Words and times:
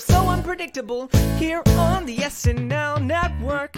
so 0.00 0.28
unpredictable. 0.28 1.08
Here 1.38 1.62
on 1.78 2.04
the 2.04 2.16
SNL 2.16 3.00
network. 3.00 3.76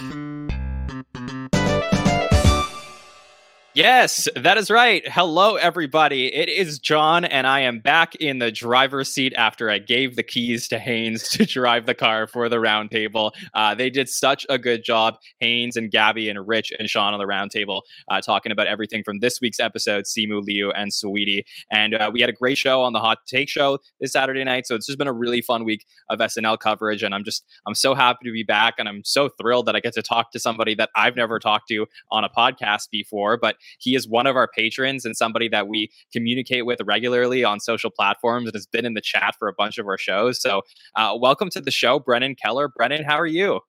Yes, 3.73 4.27
that 4.35 4.59
is 4.59 4.69
right. 4.69 5.07
Hello, 5.07 5.55
everybody. 5.55 6.35
It 6.35 6.49
is 6.49 6.81
Jon, 6.81 7.25
and 7.25 7.47
I 7.47 7.61
am 7.61 7.79
back 7.79 8.17
in 8.17 8.41
the 8.41 8.51
driver's 8.51 9.13
seat 9.13 9.33
after 9.35 9.71
I 9.71 9.79
gave 9.79 10.17
the 10.17 10.25
keys 10.25 10.67
to 10.69 10.79
Haynes 10.81 11.29
to 11.29 11.47
drive 11.47 11.87
the 11.87 11.95
car 11.95 12.27
for 12.27 12.49
the 12.49 12.57
roundtable. 12.57 13.31
Uh, 13.55 13.77
they 13.77 13.89
did 13.89 14.09
such 14.09 14.45
a 14.49 14.59
good 14.59 14.83
job, 14.83 15.19
Haynes 15.39 15.77
and 15.77 15.89
Gabby 15.89 16.29
and 16.29 16.49
Rich 16.49 16.73
and 16.81 16.91
Sean 16.91 17.13
on 17.15 17.21
the 17.21 17.27
roundtable, 17.27 17.83
uh, 18.11 18.21
talking 18.21 18.51
about 18.51 18.67
everything 18.67 19.05
from 19.05 19.21
this 19.21 19.41
week's 19.41 19.61
episode, 19.61 20.05
Simu 20.05 20.43
Liu 20.43 20.73
and 20.73 20.91
Saweetie. 20.91 21.45
And 21.71 21.95
uh, 21.95 22.11
we 22.13 22.21
had 22.21 22.29
a 22.29 22.33
great 22.33 22.59
show 22.59 22.83
on 22.83 22.93
the 22.93 22.99
Hot 22.99 23.19
Take 23.29 23.49
Show 23.49 23.79
this 24.01 24.11
Saturday 24.11 24.43
night. 24.43 24.67
So 24.67 24.75
it's 24.75 24.87
just 24.87 24.99
been 24.99 25.07
a 25.07 25.13
really 25.13 25.43
fun 25.43 25.63
week 25.63 25.87
of 26.09 26.19
SNL 26.19 26.59
coverage, 26.59 27.05
and 27.05 27.15
I'm 27.15 27.23
just 27.23 27.45
I'm 27.69 27.77
so 27.77 27.95
happy 27.95 28.25
to 28.25 28.33
be 28.33 28.43
back, 28.43 28.75
and 28.79 28.89
I'm 28.89 29.05
so 29.05 29.29
thrilled 29.29 29.67
that 29.67 29.77
I 29.77 29.81
get 29.81 29.93
to 29.93 30.03
talk 30.03 30.33
to 30.33 30.41
somebody 30.41 30.75
that 30.75 30.91
I've 30.97 31.15
never 31.15 31.39
talked 31.39 31.69
to 31.69 31.87
on 32.11 32.25
a 32.25 32.29
podcast 32.29 32.91
before, 32.91 33.37
but 33.37 33.55
he 33.79 33.95
is 33.95 34.09
one 34.09 34.27
of 34.27 34.37
our 34.37 34.49
patrons 34.49 35.05
and 35.05 35.17
somebody 35.17 35.49
that 35.49 35.69
we 35.69 35.91
communicate 36.13 36.67
with 36.67 36.81
regularly 36.85 37.45
on 37.45 37.61
social 37.61 37.91
platforms 37.91 38.47
and 38.47 38.55
has 38.55 38.67
been 38.67 38.85
in 38.85 38.95
the 38.95 39.01
chat 39.01 39.35
for 39.39 39.49
a 39.49 39.53
bunch 39.53 39.79
of 39.79 39.87
our 39.87 39.99
shows. 39.99 40.41
So, 40.41 40.63
uh, 40.97 41.17
welcome 41.21 41.51
to 41.51 41.61
the 41.61 41.71
show, 41.71 41.99
Brennan 41.99 42.35
Keller. 42.35 42.69
Brennan, 42.69 43.05
how 43.05 43.19
are 43.19 43.27
you? 43.27 43.61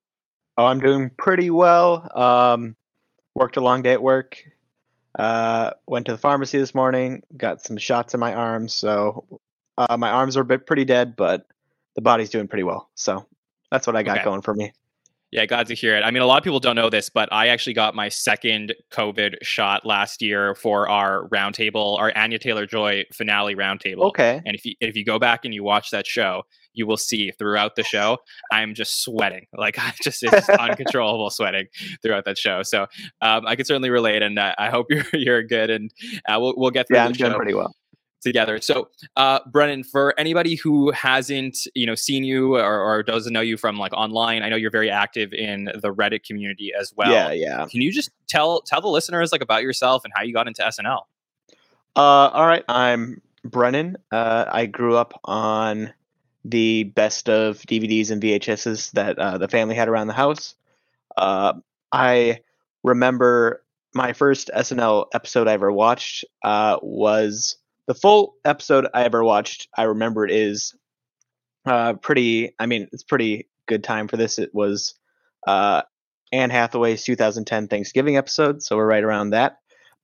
Oh, 0.57 0.65
I'm 0.65 0.79
doing 0.79 1.11
pretty 1.17 1.49
well. 1.49 2.09
Um, 2.17 2.75
worked 3.35 3.57
a 3.57 3.61
long 3.61 3.81
day 3.81 3.93
at 3.93 4.01
work. 4.03 4.37
Uh, 5.17 5.71
went 5.87 6.05
to 6.05 6.11
the 6.11 6.17
pharmacy 6.17 6.57
this 6.57 6.73
morning. 6.75 7.21
Got 7.35 7.61
some 7.61 7.77
shots 7.77 8.13
in 8.13 8.19
my 8.19 8.33
arms. 8.33 8.73
So 8.73 9.39
uh, 9.77 9.97
my 9.97 10.09
arms 10.09 10.37
are 10.37 10.41
a 10.41 10.45
bit 10.45 10.65
pretty 10.67 10.85
dead, 10.85 11.15
but 11.15 11.45
the 11.95 12.01
body's 12.01 12.29
doing 12.29 12.47
pretty 12.47 12.63
well. 12.63 12.89
So 12.95 13.25
that's 13.71 13.87
what 13.87 13.95
I 13.95 14.03
got 14.03 14.17
Okay. 14.17 14.25
going 14.25 14.41
for 14.41 14.53
me. 14.53 14.73
Yeah, 15.31 15.45
glad 15.45 15.67
to 15.67 15.75
hear 15.75 15.95
it. 15.95 16.01
I 16.01 16.11
mean, 16.11 16.21
a 16.21 16.25
lot 16.25 16.39
of 16.39 16.43
people 16.43 16.59
don't 16.59 16.75
know 16.75 16.89
this, 16.89 17.09
but 17.09 17.31
I 17.31 17.47
actually 17.47 17.73
got 17.73 17.95
my 17.95 18.09
second 18.09 18.75
COVID 18.91 19.35
shot 19.41 19.85
last 19.85 20.21
year 20.21 20.55
for 20.55 20.89
our 20.89 21.29
roundtable, 21.29 21.97
our 21.99 22.11
Anya 22.17 22.37
Taylor 22.37 22.65
Joy 22.65 23.05
finale 23.13 23.55
roundtable. 23.55 24.09
Okay. 24.09 24.41
And 24.45 24.55
if 24.55 24.65
you 24.65 24.73
if 24.81 24.97
you 24.97 25.05
go 25.05 25.19
back 25.19 25.45
and 25.45 25.53
you 25.53 25.63
watch 25.63 25.91
that 25.91 26.05
show, 26.05 26.43
you 26.73 26.85
will 26.85 26.97
see 26.97 27.31
throughout 27.31 27.77
the 27.77 27.83
show, 27.83 28.17
I'm 28.51 28.73
just 28.73 29.03
sweating. 29.03 29.45
Like 29.57 29.77
I 29.77 29.93
just 30.03 30.23
it's 30.23 30.49
uncontrollable 30.49 31.29
sweating 31.29 31.67
throughout 32.01 32.25
that 32.25 32.37
show. 32.37 32.63
So 32.63 32.87
um, 33.21 33.45
I 33.45 33.55
can 33.55 33.63
certainly 33.63 33.91
relate, 33.91 34.23
and 34.23 34.39
uh, 34.39 34.55
I 34.57 34.69
hope 34.69 34.87
you're 34.89 35.05
you're 35.13 35.43
good, 35.43 35.69
and 35.69 35.91
uh, 36.27 36.39
we'll 36.41 36.55
we'll 36.57 36.71
get 36.71 36.87
through 36.87 36.97
Yeah, 36.97 37.03
the 37.03 37.09
I'm 37.09 37.13
show 37.13 37.25
doing 37.27 37.37
pretty 37.37 37.53
well. 37.53 37.73
Together. 38.21 38.59
So, 38.61 38.89
uh, 39.15 39.39
Brennan, 39.47 39.83
for 39.83 40.17
anybody 40.19 40.55
who 40.55 40.91
hasn't, 40.91 41.57
you 41.75 41.85
know, 41.85 41.95
seen 41.95 42.23
you 42.23 42.55
or, 42.55 42.79
or 42.79 43.03
doesn't 43.03 43.33
know 43.33 43.41
you 43.41 43.57
from 43.57 43.77
like 43.77 43.93
online, 43.93 44.43
I 44.43 44.49
know 44.49 44.55
you're 44.55 44.71
very 44.71 44.89
active 44.89 45.33
in 45.33 45.65
the 45.65 45.93
Reddit 45.93 46.23
community 46.23 46.71
as 46.79 46.93
well. 46.95 47.11
yeah, 47.11 47.31
yeah. 47.31 47.65
Can 47.69 47.81
you 47.81 47.91
just 47.91 48.11
tell 48.27 48.61
tell 48.61 48.81
the 48.81 48.87
listeners 48.87 49.31
like 49.31 49.41
about 49.41 49.63
yourself 49.63 50.03
and 50.03 50.13
how 50.15 50.23
you 50.23 50.33
got 50.33 50.47
into 50.47 50.61
SNL? 50.61 51.01
Uh, 51.95 52.29
all 52.29 52.47
right. 52.47 52.63
I'm 52.69 53.21
Brennan. 53.43 53.97
Uh, 54.11 54.45
I 54.47 54.65
grew 54.65 54.95
up 54.95 55.19
on 55.25 55.93
the 56.45 56.83
best 56.83 57.29
of 57.29 57.57
DVDs 57.59 58.11
and 58.11 58.21
VHSs 58.21 58.91
that 58.91 59.19
uh, 59.19 59.37
the 59.37 59.47
family 59.47 59.75
had 59.75 59.87
around 59.87 60.07
the 60.07 60.13
house. 60.13 60.55
Uh, 61.17 61.53
I 61.91 62.39
remember 62.83 63.63
my 63.93 64.13
first 64.13 64.49
SNL 64.55 65.07
episode 65.13 65.47
I 65.47 65.53
ever 65.53 65.71
watched 65.71 66.23
uh, 66.43 66.77
was 66.81 67.57
the 67.91 67.99
full 67.99 68.37
episode 68.45 68.87
I 68.93 69.03
ever 69.03 69.21
watched. 69.21 69.67
I 69.77 69.83
remember 69.83 70.23
it 70.23 70.31
is 70.31 70.73
uh, 71.65 71.91
pretty. 71.95 72.55
I 72.57 72.65
mean, 72.65 72.87
it's 72.93 73.03
pretty 73.03 73.49
good 73.67 73.83
time 73.83 74.07
for 74.07 74.15
this. 74.15 74.39
It 74.39 74.55
was 74.55 74.93
uh, 75.45 75.81
Anne 76.31 76.51
Hathaway's 76.51 77.03
2010 77.03 77.67
Thanksgiving 77.67 78.15
episode, 78.15 78.63
so 78.63 78.77
we're 78.77 78.87
right 78.87 79.03
around 79.03 79.31
that. 79.31 79.57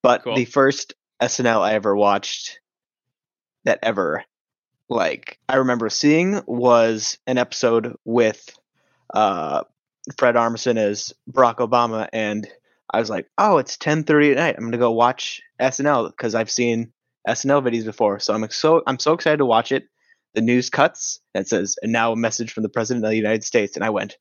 But 0.04 0.26
Cool. 0.26 0.36
the 0.36 0.44
first 0.44 0.96
SNL 1.22 1.62
I 1.62 1.76
ever 1.76 1.96
watched 1.96 2.60
that 3.64 3.80
ever 3.84 4.26
like 4.90 5.40
I 5.48 5.56
remember 5.56 5.90
seeing 5.90 6.42
was 6.46 7.18
an 7.26 7.38
episode 7.38 7.96
with 8.04 8.50
uh 9.14 9.64
Fred 10.18 10.36
Armisen 10.36 10.78
as 10.78 11.14
Barack 11.32 11.56
Obama 11.56 12.10
and 12.12 12.48
I 12.90 13.00
was 13.00 13.10
like, 13.10 13.30
"Oh, 13.38 13.58
it's 13.58 13.78
10:30 13.78 14.32
at 14.32 14.38
night. 14.38 14.56
I'm 14.56 14.64
going 14.64 14.72
to 14.74 14.78
go 14.78 14.92
watch 14.92 15.42
SNL 15.60 16.10
because 16.10 16.36
I've 16.36 16.52
seen 16.52 16.92
SNL 17.28 17.64
videos 17.64 17.86
before." 17.86 18.20
So 18.20 18.34
I'm 18.34 18.50
so 18.50 18.82
I'm 18.88 19.00
so 19.00 19.14
excited 19.14 19.38
to 19.38 19.46
watch 19.46 19.72
it. 19.72 19.88
The 20.34 20.42
news 20.42 20.70
cuts 20.70 21.20
and 21.34 21.44
it 21.44 21.48
says, 21.48 21.78
"And 21.82 21.92
now 21.92 22.12
a 22.12 22.16
message 22.16 22.52
from 22.52 22.64
the 22.64 22.70
President 22.70 23.06
of 23.06 23.12
the 23.12 23.18
United 23.18 23.44
States." 23.44 23.76
And 23.76 23.84
I 23.84 23.90
went, 23.90 24.18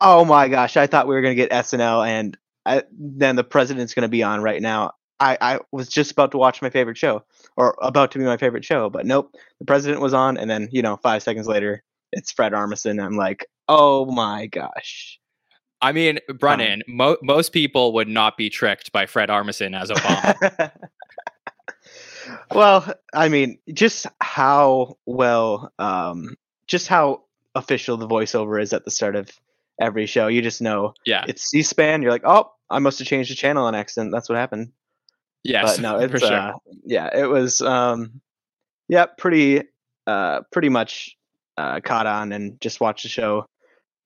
"Oh 0.00 0.24
my 0.24 0.48
gosh, 0.48 0.76
I 0.76 0.86
thought 0.86 1.08
we 1.08 1.14
were 1.14 1.22
going 1.22 1.36
to 1.36 1.42
get 1.42 1.50
SNL 1.50 2.06
and 2.06 2.36
I, 2.64 2.84
then 2.92 3.36
the 3.36 3.44
president's 3.44 3.94
going 3.94 4.02
to 4.02 4.08
be 4.08 4.22
on 4.22 4.42
right 4.42 4.62
now." 4.62 4.92
I, 5.20 5.38
I 5.40 5.60
was 5.70 5.88
just 5.88 6.10
about 6.10 6.32
to 6.32 6.38
watch 6.38 6.60
my 6.62 6.70
favorite 6.70 6.98
show 6.98 7.24
or 7.56 7.76
about 7.80 8.10
to 8.10 8.18
be 8.18 8.24
my 8.24 8.36
favorite 8.36 8.64
show, 8.64 8.90
but 8.90 9.06
nope, 9.06 9.32
the 9.60 9.64
president 9.64 10.00
was 10.00 10.12
on, 10.12 10.36
and 10.36 10.50
then 10.50 10.68
you 10.72 10.82
know, 10.82 10.96
five 10.96 11.22
seconds 11.22 11.46
later, 11.46 11.84
it's 12.12 12.32
Fred 12.32 12.52
Armisen. 12.52 13.00
I'm 13.00 13.16
like, 13.16 13.46
oh 13.68 14.04
my 14.06 14.46
gosh. 14.46 15.20
I 15.80 15.92
mean, 15.92 16.18
Brennan, 16.38 16.82
um, 16.88 16.96
mo- 16.96 17.16
most 17.22 17.52
people 17.52 17.92
would 17.94 18.08
not 18.08 18.36
be 18.36 18.50
tricked 18.50 18.92
by 18.92 19.06
Fred 19.06 19.28
Armisen 19.28 19.78
as 19.78 19.90
Obama. 19.90 20.70
well, 22.50 22.92
I 23.12 23.28
mean, 23.28 23.58
just 23.72 24.06
how 24.20 24.96
well, 25.06 25.72
um, 25.78 26.36
just 26.66 26.88
how 26.88 27.24
official 27.54 27.96
the 27.96 28.08
voiceover 28.08 28.60
is 28.60 28.72
at 28.72 28.84
the 28.84 28.90
start 28.90 29.16
of 29.16 29.30
every 29.80 30.06
show. 30.06 30.28
You 30.28 30.42
just 30.42 30.62
know 30.62 30.94
yeah. 31.04 31.24
it's 31.28 31.50
C-SPAN. 31.50 32.02
You're 32.02 32.12
like, 32.12 32.24
oh, 32.24 32.52
I 32.70 32.78
must 32.78 32.98
have 32.98 33.08
changed 33.08 33.30
the 33.30 33.34
channel 33.34 33.66
on 33.66 33.74
accident. 33.74 34.12
That's 34.12 34.28
what 34.28 34.38
happened. 34.38 34.72
Yes. 35.44 35.76
but 35.76 35.82
no, 35.82 35.98
for 36.08 36.16
it's 36.16 36.26
sure. 36.26 36.36
uh, 36.36 36.52
yeah, 36.84 37.10
it 37.16 37.28
was 37.28 37.60
um, 37.60 38.20
yeah, 38.88 39.06
pretty 39.06 39.62
uh, 40.06 40.42
pretty 40.52 40.68
much 40.68 41.16
uh, 41.56 41.80
caught 41.80 42.06
on 42.06 42.32
and 42.32 42.60
just 42.60 42.80
watched 42.80 43.02
the 43.02 43.08
show 43.08 43.46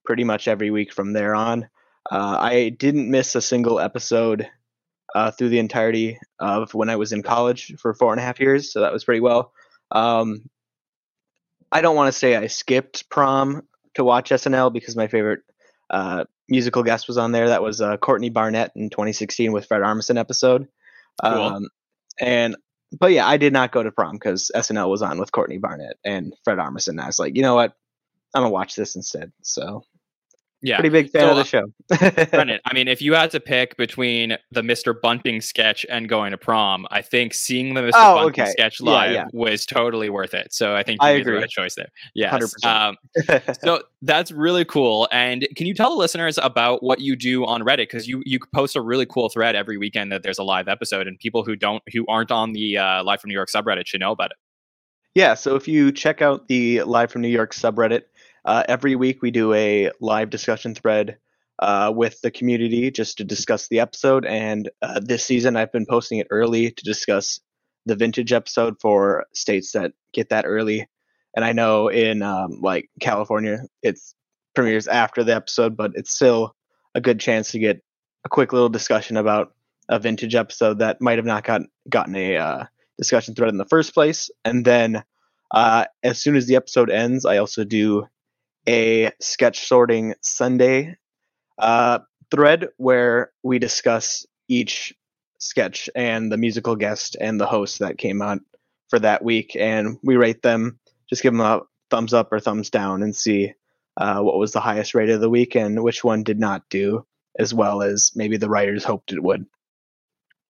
pretty 0.05 0.25
much 0.25 0.49
every 0.49 0.71
week 0.71 0.93
from 0.93 1.13
there 1.13 1.35
on. 1.35 1.69
Uh, 2.11 2.37
I 2.39 2.69
didn't 2.69 3.11
miss 3.11 3.35
a 3.35 3.43
single 3.43 3.81
episode 3.81 4.49
uh, 5.17 5.31
through 5.31 5.49
the 5.49 5.59
entirety 5.59 6.19
of 6.39 6.75
when 6.75 6.91
I 6.91 6.97
was 6.97 7.11
in 7.11 7.23
college 7.23 7.75
for 7.79 7.95
four 7.95 8.13
and 8.13 8.21
a 8.21 8.23
half 8.23 8.39
years, 8.39 8.71
so 8.71 8.81
that 8.81 8.93
was 8.93 9.03
pretty 9.03 9.21
well. 9.21 9.51
Um, 9.91 10.51
I 11.73 11.81
don't 11.81 11.97
want 11.97 12.13
to 12.13 12.19
say 12.19 12.37
I 12.37 12.49
skipped 12.49 13.09
prom 13.09 13.63
to 13.95 14.05
watch 14.05 14.29
SNL 14.29 14.75
because 14.75 14.95
my 14.95 15.07
favorite 15.07 15.41
uh, 15.89 16.25
musical 16.51 16.83
guest 16.83 17.09
was 17.09 17.17
on 17.17 17.33
there. 17.33 17.49
That 17.49 17.63
was 17.63 17.81
uh, 17.81 17.97
Courtney 17.97 18.29
Barnett 18.29 18.73
in 18.77 18.91
2016 18.91 19.53
with 19.53 19.65
Fred 19.65 19.81
Armisen 19.81 20.19
episode. 20.19 20.69
Cool. 21.25 21.33
Um, 21.33 21.69
and 22.21 22.55
but 23.01 23.13
yeah, 23.13 23.27
I 23.27 23.39
did 23.39 23.55
not 23.55 23.73
go 23.73 23.83
to 23.83 23.91
prom 23.91 24.17
because 24.17 24.51
SNL 24.55 24.91
was 24.91 25.01
on 25.01 25.19
with 25.19 25.33
Courtney 25.33 25.57
Barnett 25.57 25.97
and 26.05 26.35
Fred 26.45 26.59
Armisen. 26.59 26.89
And 26.89 27.01
I 27.01 27.07
was 27.07 27.19
like, 27.19 27.37
you 27.37 27.43
know 27.43 27.55
what, 27.55 27.73
I'm 28.35 28.43
gonna 28.43 28.51
watch 28.51 28.77
this 28.77 28.97
instead. 28.97 29.33
So 29.41 29.83
yeah. 30.63 30.77
pretty 30.77 30.89
big 30.89 31.11
fan 31.11 31.23
So, 31.23 31.31
of 31.31 31.37
the 31.37 31.45
show. 31.45 32.27
Brennan, 32.31 32.61
I 32.65 32.75
mean, 32.75 32.89
if 32.89 33.01
you 33.01 33.15
had 33.15 33.31
to 33.33 33.41
pick 33.41 33.77
between 33.77 34.37
the 34.51 34.63
Mr. 34.63 34.95
Bunting 35.01 35.41
sketch 35.41 35.85
and 35.89 36.09
going 36.09 36.31
to 36.33 36.39
prom, 36.39 36.87
I 36.91 37.03
think 37.03 37.35
seeing 37.35 37.75
the 37.75 37.83
Mr. 37.83 37.91
Oh, 37.95 38.15
Bunting 38.17 38.43
okay. 38.43 38.51
sketch 38.51 38.81
Yeah, 38.81 38.91
live 38.91 39.13
yeah. 39.13 39.25
was 39.33 39.67
totally 39.67 40.09
worth 40.11 40.35
it. 40.35 40.53
So 40.53 40.75
I 40.75 40.83
think 40.83 41.03
you 41.03 41.09
I 41.09 41.13
made 41.15 41.21
agree. 41.23 41.35
the 41.35 41.41
right 41.41 41.51
choice 41.51 41.75
there. 41.75 41.89
100%. 42.19 42.65
Um, 42.65 42.97
so 43.63 43.83
that's 44.03 44.33
really 44.33 44.65
cool. 44.65 45.09
And 45.13 45.47
can 45.57 45.67
you 45.67 45.75
tell 45.75 45.91
the 45.91 45.97
listeners 45.97 46.39
about 46.43 46.83
what 46.83 47.01
you 47.01 47.17
do 47.17 47.45
on 47.45 47.63
Reddit? 47.63 47.77
Because 47.89 48.09
you 48.09 48.23
you 48.27 48.39
post 48.55 48.77
a 48.77 48.81
really 48.81 49.07
cool 49.07 49.29
thread 49.29 49.55
every 49.57 49.79
weekend 49.79 50.11
that 50.13 50.23
there's 50.23 50.39
a 50.39 50.45
live 50.45 50.69
episode, 50.69 51.07
and 51.07 51.19
people 51.19 51.45
who 51.45 51.57
don't 51.57 51.83
who 51.93 52.05
aren't 52.09 52.31
on 52.31 52.53
the 52.53 52.79
uh, 52.79 53.05
Live 53.05 53.21
from 53.21 53.29
New 53.29 53.35
York 53.35 53.49
subreddit 53.49 53.87
should 53.87 54.01
know 54.01 54.13
about 54.13 54.31
it. 54.31 54.37
Yeah, 55.15 55.33
so 55.33 55.57
if 55.57 55.67
you 55.67 55.93
check 55.93 56.21
out 56.21 56.49
the 56.49 56.83
Live 56.83 57.11
from 57.11 57.23
New 57.23 57.29
York 57.29 57.55
subreddit, 57.55 58.03
uh, 58.47 58.63
every 58.69 58.95
week 58.95 59.21
we 59.23 59.31
do 59.31 59.53
a 59.53 59.91
live 60.01 60.31
discussion 60.31 60.75
thread 60.75 61.19
uh, 61.59 61.93
with 61.95 62.21
the 62.21 62.31
community 62.31 62.91
just 62.91 63.19
to 63.19 63.25
discuss 63.25 63.69
the 63.69 63.81
episode. 63.81 64.25
And 64.25 64.71
uh, 64.83 65.01
this 65.03 65.25
season 65.25 65.57
I've 65.57 65.73
been 65.73 65.87
posting 65.87 66.19
it 66.19 66.29
early 66.31 66.71
to 66.71 66.85
discuss 66.85 67.41
the 67.87 67.97
vintage 67.97 68.33
episode 68.33 68.77
for 68.81 69.27
states 69.35 69.73
that 69.73 69.93
get 70.13 70.29
that 70.29 70.45
early. 70.47 70.89
And 71.35 71.45
I 71.45 71.53
know 71.53 71.89
in 71.89 72.23
um, 72.23 72.61
like 72.63 72.89
California, 73.01 73.59
it's 73.83 74.15
premieres 74.55 74.89
after 74.89 75.25
the 75.25 75.35
episode, 75.35 75.77
but 75.77 75.93
it's 75.95 76.15
still 76.15 76.55
a 76.95 77.01
good 77.01 77.21
chance 77.21 77.51
to 77.51 77.59
get 77.59 77.83
a 78.25 78.29
quick 78.29 78.53
little 78.53 78.69
discussion 78.69 79.17
about 79.17 79.55
a 79.89 79.99
vintage 79.99 80.35
episode 80.35 80.79
that 80.79 81.01
might 81.01 81.19
have 81.19 81.27
not 81.27 81.45
gotten 81.45 81.69
gotten 81.89 82.17
a 82.17 82.37
uh, 82.37 82.65
discussion 82.97 83.35
thread 83.35 83.51
in 83.51 83.59
the 83.59 83.65
first 83.67 83.93
place. 83.93 84.31
And 84.45 84.65
then 84.65 85.03
uh, 85.51 85.87
as 86.03 86.19
soon 86.19 86.37
as 86.37 86.47
the 86.47 86.57
episode 86.57 86.91
ends, 86.91 87.25
I 87.25 87.39
also 87.39 87.65
do 87.65 88.07
a 88.69 89.13
sketch 89.21 89.67
sorting 89.67 90.15
Sunday 90.21 90.97
uh, 91.59 92.01
thread 92.31 92.69
where 92.77 93.33
we 93.43 93.59
discuss 93.59 94.27
each 94.49 94.95
sketch 95.39 95.89
and 95.95 96.31
the 96.31 96.37
musical 96.37 96.77
guest 96.77 97.17
and 97.21 97.41
the 97.41 97.47
host 97.47 97.79
that 97.79 97.99
came 97.99 98.23
on 98.23 98.41
for 98.89 98.99
that 98.99 99.25
week, 99.25 99.57
and 99.59 99.99
we 100.03 100.17
rate 100.17 100.43
them. 100.43 100.79
Just 101.09 101.23
give 101.23 101.33
them 101.33 101.41
a 101.41 101.63
thumbs 101.91 102.15
up 102.15 102.33
or 102.33 102.41
thumbs 102.41 102.71
down 102.71 103.03
and 103.03 103.15
see 103.15 103.53
uh, 103.97 104.21
what 104.21 104.39
was 104.39 104.53
the 104.53 104.61
highest 104.61 104.95
rate 104.95 105.11
of 105.11 105.21
the 105.21 105.31
week 105.31 105.55
and 105.57 105.83
which 105.83 106.05
one 106.05 106.23
did 106.23 106.39
not 106.39 106.63
do 106.69 107.07
as 107.39 107.53
well 107.53 107.83
as 107.83 108.13
maybe 108.15 108.37
the 108.37 108.49
writers 108.49 108.85
hoped 108.85 109.13
it 109.13 109.23
would. 109.23 109.47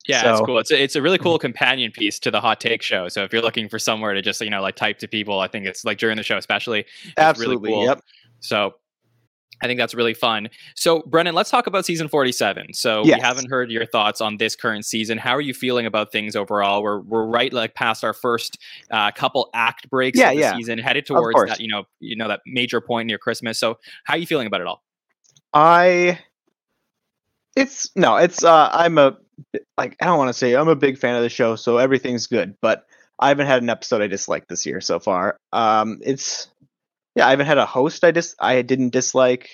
Yeah, 0.08 0.22
so, 0.22 0.32
it's 0.32 0.40
cool. 0.42 0.58
It's 0.58 0.70
a, 0.70 0.82
it's 0.82 0.96
a 0.96 1.02
really 1.02 1.18
cool 1.18 1.38
companion 1.38 1.90
piece 1.90 2.18
to 2.20 2.30
the 2.30 2.40
hot 2.40 2.60
take 2.60 2.82
show. 2.82 3.08
So 3.08 3.24
if 3.24 3.32
you're 3.32 3.42
looking 3.42 3.68
for 3.68 3.78
somewhere 3.78 4.14
to 4.14 4.22
just 4.22 4.40
you 4.40 4.50
know 4.50 4.62
like 4.62 4.76
type 4.76 4.98
to 5.00 5.08
people, 5.08 5.40
I 5.40 5.48
think 5.48 5.66
it's 5.66 5.84
like 5.84 5.98
during 5.98 6.16
the 6.16 6.22
show 6.22 6.36
especially. 6.36 6.84
Absolutely. 7.16 7.70
Really 7.70 7.74
cool. 7.74 7.84
Yep. 7.86 8.00
So 8.40 8.74
I 9.62 9.66
think 9.66 9.78
that's 9.78 9.94
really 9.94 10.14
fun. 10.14 10.48
So, 10.74 11.00
Brennan, 11.06 11.34
let's 11.34 11.50
talk 11.50 11.66
about 11.66 11.86
season 11.86 12.08
47. 12.08 12.74
So, 12.74 13.04
yes. 13.04 13.16
we 13.16 13.22
haven't 13.22 13.50
heard 13.50 13.70
your 13.70 13.86
thoughts 13.86 14.20
on 14.20 14.36
this 14.36 14.54
current 14.54 14.84
season. 14.84 15.16
How 15.16 15.34
are 15.34 15.40
you 15.40 15.54
feeling 15.54 15.86
about 15.86 16.12
things 16.12 16.36
overall? 16.36 16.82
We're 16.82 17.00
we're 17.00 17.24
right 17.24 17.52
like 17.52 17.74
past 17.74 18.04
our 18.04 18.12
first 18.12 18.58
uh, 18.90 19.10
couple 19.12 19.48
act 19.54 19.88
breaks 19.88 20.18
yeah, 20.18 20.30
of 20.30 20.36
the 20.36 20.40
yeah. 20.40 20.56
season, 20.56 20.78
headed 20.78 21.06
towards 21.06 21.38
that 21.48 21.60
you 21.60 21.68
know 21.68 21.84
you 22.00 22.16
know 22.16 22.28
that 22.28 22.40
major 22.46 22.80
point 22.80 23.06
near 23.06 23.18
Christmas. 23.18 23.58
So, 23.58 23.78
how 24.04 24.14
are 24.14 24.18
you 24.18 24.26
feeling 24.26 24.46
about 24.46 24.60
it 24.60 24.66
all? 24.66 24.82
I, 25.54 26.18
it's 27.56 27.88
no, 27.96 28.16
it's 28.16 28.44
uh, 28.44 28.68
I'm 28.72 28.98
a 28.98 29.16
like 29.76 29.96
I 30.00 30.06
don't 30.06 30.18
want 30.18 30.28
to 30.28 30.34
say 30.34 30.54
I'm 30.54 30.68
a 30.68 30.76
big 30.76 30.98
fan 30.98 31.16
of 31.16 31.22
the 31.22 31.28
show, 31.28 31.56
so 31.56 31.78
everything's 31.78 32.26
good. 32.26 32.56
But 32.60 32.86
I 33.18 33.28
haven't 33.28 33.46
had 33.46 33.62
an 33.62 33.70
episode 33.70 34.02
I 34.02 34.06
dislike 34.06 34.46
this 34.48 34.66
year 34.66 34.80
so 34.80 34.98
far. 34.98 35.36
Um, 35.52 36.00
it's 36.02 36.48
yeah, 37.14 37.26
I 37.26 37.30
haven't 37.30 37.46
had 37.46 37.58
a 37.58 37.66
host 37.66 38.04
I 38.04 38.12
just 38.12 38.36
I 38.38 38.62
didn't 38.62 38.90
dislike. 38.90 39.50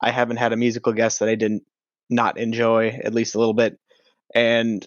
I 0.00 0.10
haven't 0.10 0.36
had 0.36 0.52
a 0.52 0.56
musical 0.56 0.92
guest 0.92 1.20
that 1.20 1.28
I 1.28 1.34
didn't 1.34 1.64
not 2.10 2.38
enjoy 2.38 2.88
at 2.88 3.14
least 3.14 3.34
a 3.34 3.38
little 3.38 3.54
bit. 3.54 3.78
And 4.34 4.86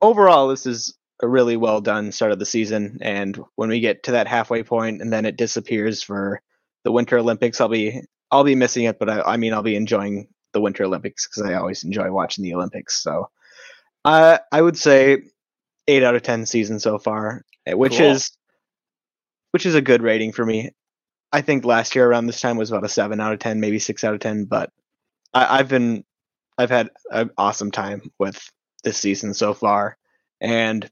overall, 0.00 0.48
this 0.48 0.66
is 0.66 0.96
a 1.22 1.28
really 1.28 1.56
well 1.56 1.80
done 1.80 2.12
start 2.12 2.32
of 2.32 2.38
the 2.38 2.46
season. 2.46 2.98
And 3.00 3.38
when 3.56 3.68
we 3.68 3.80
get 3.80 4.04
to 4.04 4.12
that 4.12 4.26
halfway 4.26 4.62
point 4.62 5.00
and 5.00 5.12
then 5.12 5.24
it 5.24 5.36
disappears 5.36 6.02
for 6.02 6.40
the 6.84 6.92
Winter 6.92 7.18
Olympics, 7.18 7.60
I'll 7.60 7.68
be 7.68 8.02
I'll 8.30 8.44
be 8.44 8.54
missing 8.54 8.84
it. 8.84 8.98
But 8.98 9.10
I, 9.10 9.22
I 9.22 9.36
mean, 9.36 9.52
I'll 9.52 9.62
be 9.62 9.76
enjoying 9.76 10.28
the 10.52 10.60
Winter 10.60 10.84
Olympics 10.84 11.26
because 11.26 11.48
I 11.48 11.54
always 11.54 11.84
enjoy 11.84 12.10
watching 12.10 12.44
the 12.44 12.54
Olympics. 12.54 13.02
So, 13.02 13.30
uh, 14.04 14.38
I 14.52 14.60
would 14.60 14.76
say 14.76 15.22
eight 15.88 16.02
out 16.02 16.14
of 16.14 16.22
ten 16.22 16.46
season 16.46 16.80
so 16.80 16.98
far, 16.98 17.44
eh, 17.66 17.74
which 17.74 17.98
cool. 17.98 18.10
is 18.10 18.30
which 19.52 19.66
is 19.66 19.74
a 19.74 19.82
good 19.82 20.02
rating 20.02 20.32
for 20.32 20.44
me. 20.44 20.70
I 21.32 21.40
think 21.40 21.64
last 21.64 21.94
year 21.94 22.08
around 22.08 22.26
this 22.26 22.40
time 22.40 22.56
was 22.56 22.70
about 22.70 22.84
a 22.84 22.88
seven 22.88 23.20
out 23.20 23.32
of 23.32 23.38
ten, 23.38 23.60
maybe 23.60 23.78
six 23.78 24.04
out 24.04 24.14
of 24.14 24.20
ten. 24.20 24.44
But 24.44 24.70
I, 25.32 25.56
have 25.58 25.68
been 25.68 26.04
I've 26.58 26.70
had 26.70 26.90
an 27.10 27.30
awesome 27.36 27.70
time 27.70 28.12
with 28.18 28.50
this 28.84 28.98
season 28.98 29.34
so 29.34 29.54
far, 29.54 29.96
and 30.40 30.88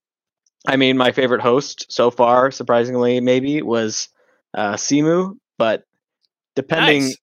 I 0.67 0.77
mean 0.77 0.97
my 0.97 1.13
favorite 1.13 1.43
host 1.43 1.87
so 1.91 2.11
far, 2.11 2.51
surprisingly, 2.51 3.21
maybe 3.21 3.63
was 3.63 4.09
uh, 4.55 4.75
Simu. 4.75 5.37
But 5.59 5.85
depending 6.57 7.03
nice. 7.05 7.17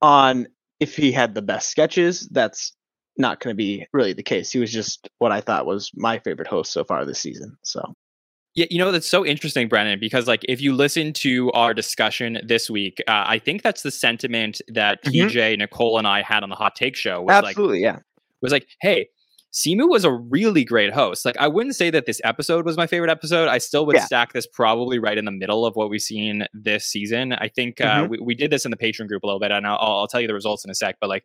on 0.00 0.46
if 0.80 0.96
he 0.96 1.12
had 1.12 1.34
the 1.34 1.42
best 1.42 1.68
sketches, 1.70 2.28
that's 2.30 2.72
not 3.18 3.40
going 3.40 3.52
to 3.52 3.56
be 3.56 3.86
really 3.92 4.12
the 4.12 4.22
case. 4.22 4.50
He 4.50 4.58
was 4.58 4.72
just 4.72 5.08
what 5.18 5.32
I 5.32 5.40
thought 5.40 5.66
was 5.66 5.90
my 5.94 6.18
favorite 6.20 6.48
host 6.48 6.72
so 6.72 6.84
far 6.84 7.04
this 7.04 7.20
season. 7.20 7.56
So 7.62 7.94
yeah, 8.54 8.66
you 8.70 8.78
know 8.78 8.90
that's 8.90 9.08
so 9.08 9.24
interesting, 9.24 9.68
Brennan, 9.68 10.00
because 10.00 10.26
like 10.26 10.44
if 10.48 10.60
you 10.60 10.74
listen 10.74 11.12
to 11.14 11.52
our 11.52 11.74
discussion 11.74 12.40
this 12.44 12.68
week, 12.68 13.02
uh, 13.06 13.24
I 13.26 13.38
think 13.38 13.62
that's 13.62 13.82
the 13.82 13.90
sentiment 13.90 14.60
that 14.68 15.04
mm-hmm. 15.04 15.28
PJ, 15.28 15.58
Nicole, 15.58 15.98
and 15.98 16.06
I 16.06 16.22
had 16.22 16.42
on 16.42 16.48
the 16.48 16.56
Hot 16.56 16.74
Take 16.74 16.96
Show. 16.96 17.22
Was 17.22 17.44
Absolutely, 17.44 17.82
like, 17.82 17.82
yeah. 17.82 17.98
Was 18.40 18.52
like, 18.52 18.66
hey, 18.80 19.08
Simu 19.52 19.88
was 19.88 20.04
a 20.04 20.12
really 20.12 20.62
great 20.62 20.92
host. 20.92 21.24
Like, 21.24 21.36
I 21.38 21.48
wouldn't 21.48 21.74
say 21.74 21.88
that 21.90 22.04
this 22.04 22.20
episode 22.22 22.66
was 22.66 22.76
my 22.76 22.86
favorite 22.86 23.10
episode. 23.10 23.48
I 23.48 23.58
still 23.58 23.86
would 23.86 23.96
yeah. 23.96 24.04
stack 24.04 24.34
this 24.34 24.46
probably 24.46 24.98
right 24.98 25.16
in 25.16 25.24
the 25.24 25.32
middle 25.32 25.64
of 25.64 25.74
what 25.74 25.88
we've 25.88 26.02
seen 26.02 26.46
this 26.52 26.84
season. 26.84 27.32
I 27.32 27.48
think 27.48 27.80
uh, 27.80 28.02
mm-hmm. 28.02 28.10
we, 28.10 28.18
we 28.20 28.34
did 28.34 28.50
this 28.50 28.66
in 28.66 28.70
the 28.70 28.76
patron 28.76 29.08
group 29.08 29.22
a 29.22 29.26
little 29.26 29.40
bit, 29.40 29.50
and 29.50 29.66
I'll, 29.66 29.78
I'll, 29.78 30.06
tell 30.06 30.20
you 30.20 30.26
the 30.26 30.34
results 30.34 30.64
in 30.64 30.70
a 30.70 30.74
sec. 30.74 30.96
But 31.00 31.08
like, 31.08 31.24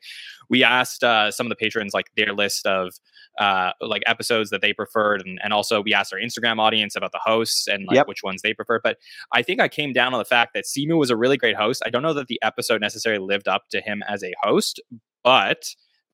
we 0.50 0.64
asked 0.64 1.04
uh, 1.04 1.32
some 1.32 1.46
of 1.46 1.50
the 1.50 1.56
patrons 1.58 1.94
like 1.94 2.08
their 2.16 2.34
list 2.34 2.66
of 2.66 2.94
uh, 3.40 3.72
like 3.82 4.04
episodes 4.06 4.52
that 4.52 4.62
they 4.62 4.72
preferred, 4.72 5.22
and, 5.26 5.40
and 5.44 5.52
also 5.52 5.82
we 5.82 5.94
asked 5.94 6.14
our 6.14 6.20
Instagram 6.20 6.60
audience 6.60 6.96
about 6.96 7.12
the 7.12 7.22
hosts 7.22 7.68
and 7.68 7.86
like 7.88 7.96
yep. 7.96 8.08
which 8.08 8.24
ones 8.24 8.42
they 8.42 8.54
prefer. 8.54 8.80
But 8.82 8.98
I 9.34 9.42
think 9.42 9.60
I 9.60 9.68
came 9.68 9.92
down 9.92 10.14
on 10.14 10.20
the 10.20 10.26
fact 10.26 10.54
that 10.54 10.64
Simu 10.64 10.98
was 10.98 11.10
a 11.10 11.18
really 11.18 11.38
great 11.38 11.58
host. 11.58 11.84
I 11.86 11.90
don't 11.90 12.04
know 12.04 12.14
that 12.14 12.28
the 12.28 12.40
episode 12.42 12.80
necessarily 12.80 13.26
lived 13.26 13.50
up 13.50 13.64
to 13.72 13.82
him 13.82 14.02
as 14.08 14.24
a 14.24 14.32
host, 14.42 14.82
but 15.24 15.66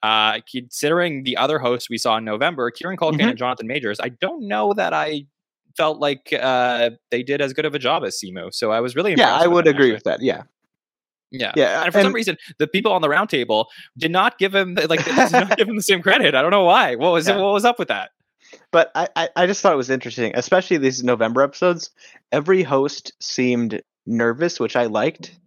uh, 0.03 0.39
considering 0.51 1.23
the 1.23 1.37
other 1.37 1.59
hosts 1.59 1.89
we 1.89 1.97
saw 1.97 2.17
in 2.17 2.25
November, 2.25 2.71
Kieran 2.71 2.97
Culkin 2.97 3.19
mm-hmm. 3.19 3.29
and 3.29 3.37
Jonathan 3.37 3.67
Majors, 3.67 3.99
I 3.99 4.09
don't 4.09 4.47
know 4.47 4.73
that 4.73 4.93
I 4.93 5.25
felt 5.75 5.99
like 5.99 6.33
uh, 6.33 6.91
they 7.11 7.23
did 7.23 7.41
as 7.41 7.53
good 7.53 7.65
of 7.65 7.75
a 7.75 7.79
job 7.79 8.03
as 8.03 8.19
Simu. 8.19 8.53
So 8.53 8.71
I 8.71 8.79
was 8.79 8.95
really 8.95 9.15
yeah, 9.15 9.35
I 9.35 9.47
would 9.47 9.67
agree 9.67 9.85
actually. 9.85 9.93
with 9.93 10.03
that. 10.03 10.21
Yeah. 10.21 10.43
Yeah, 11.31 11.53
yeah, 11.55 11.83
and 11.83 11.93
for 11.93 11.99
and, 11.99 12.07
some 12.07 12.13
reason, 12.13 12.37
the 12.57 12.65
people 12.65 12.91
on 12.91 13.03
the 13.03 13.07
roundtable 13.07 13.65
did 13.95 14.09
not 14.09 14.39
give 14.39 14.55
him 14.55 14.73
like 14.89 15.05
did 15.05 15.31
not 15.31 15.57
give 15.57 15.69
him 15.69 15.75
the 15.75 15.83
same 15.83 16.01
credit. 16.01 16.33
I 16.33 16.41
don't 16.41 16.49
know 16.49 16.63
why. 16.63 16.95
What 16.95 17.11
was 17.11 17.27
yeah. 17.27 17.37
What 17.37 17.53
was 17.53 17.65
up 17.65 17.77
with 17.77 17.89
that? 17.89 18.09
But 18.71 18.91
I, 18.95 19.09
I, 19.15 19.29
I 19.35 19.45
just 19.45 19.61
thought 19.61 19.71
it 19.73 19.77
was 19.77 19.91
interesting, 19.91 20.31
especially 20.33 20.77
these 20.77 21.03
November 21.03 21.43
episodes. 21.43 21.91
Every 22.31 22.63
host 22.63 23.13
seemed 23.19 23.79
nervous, 24.07 24.59
which 24.59 24.75
I 24.75 24.85
liked, 24.85 25.37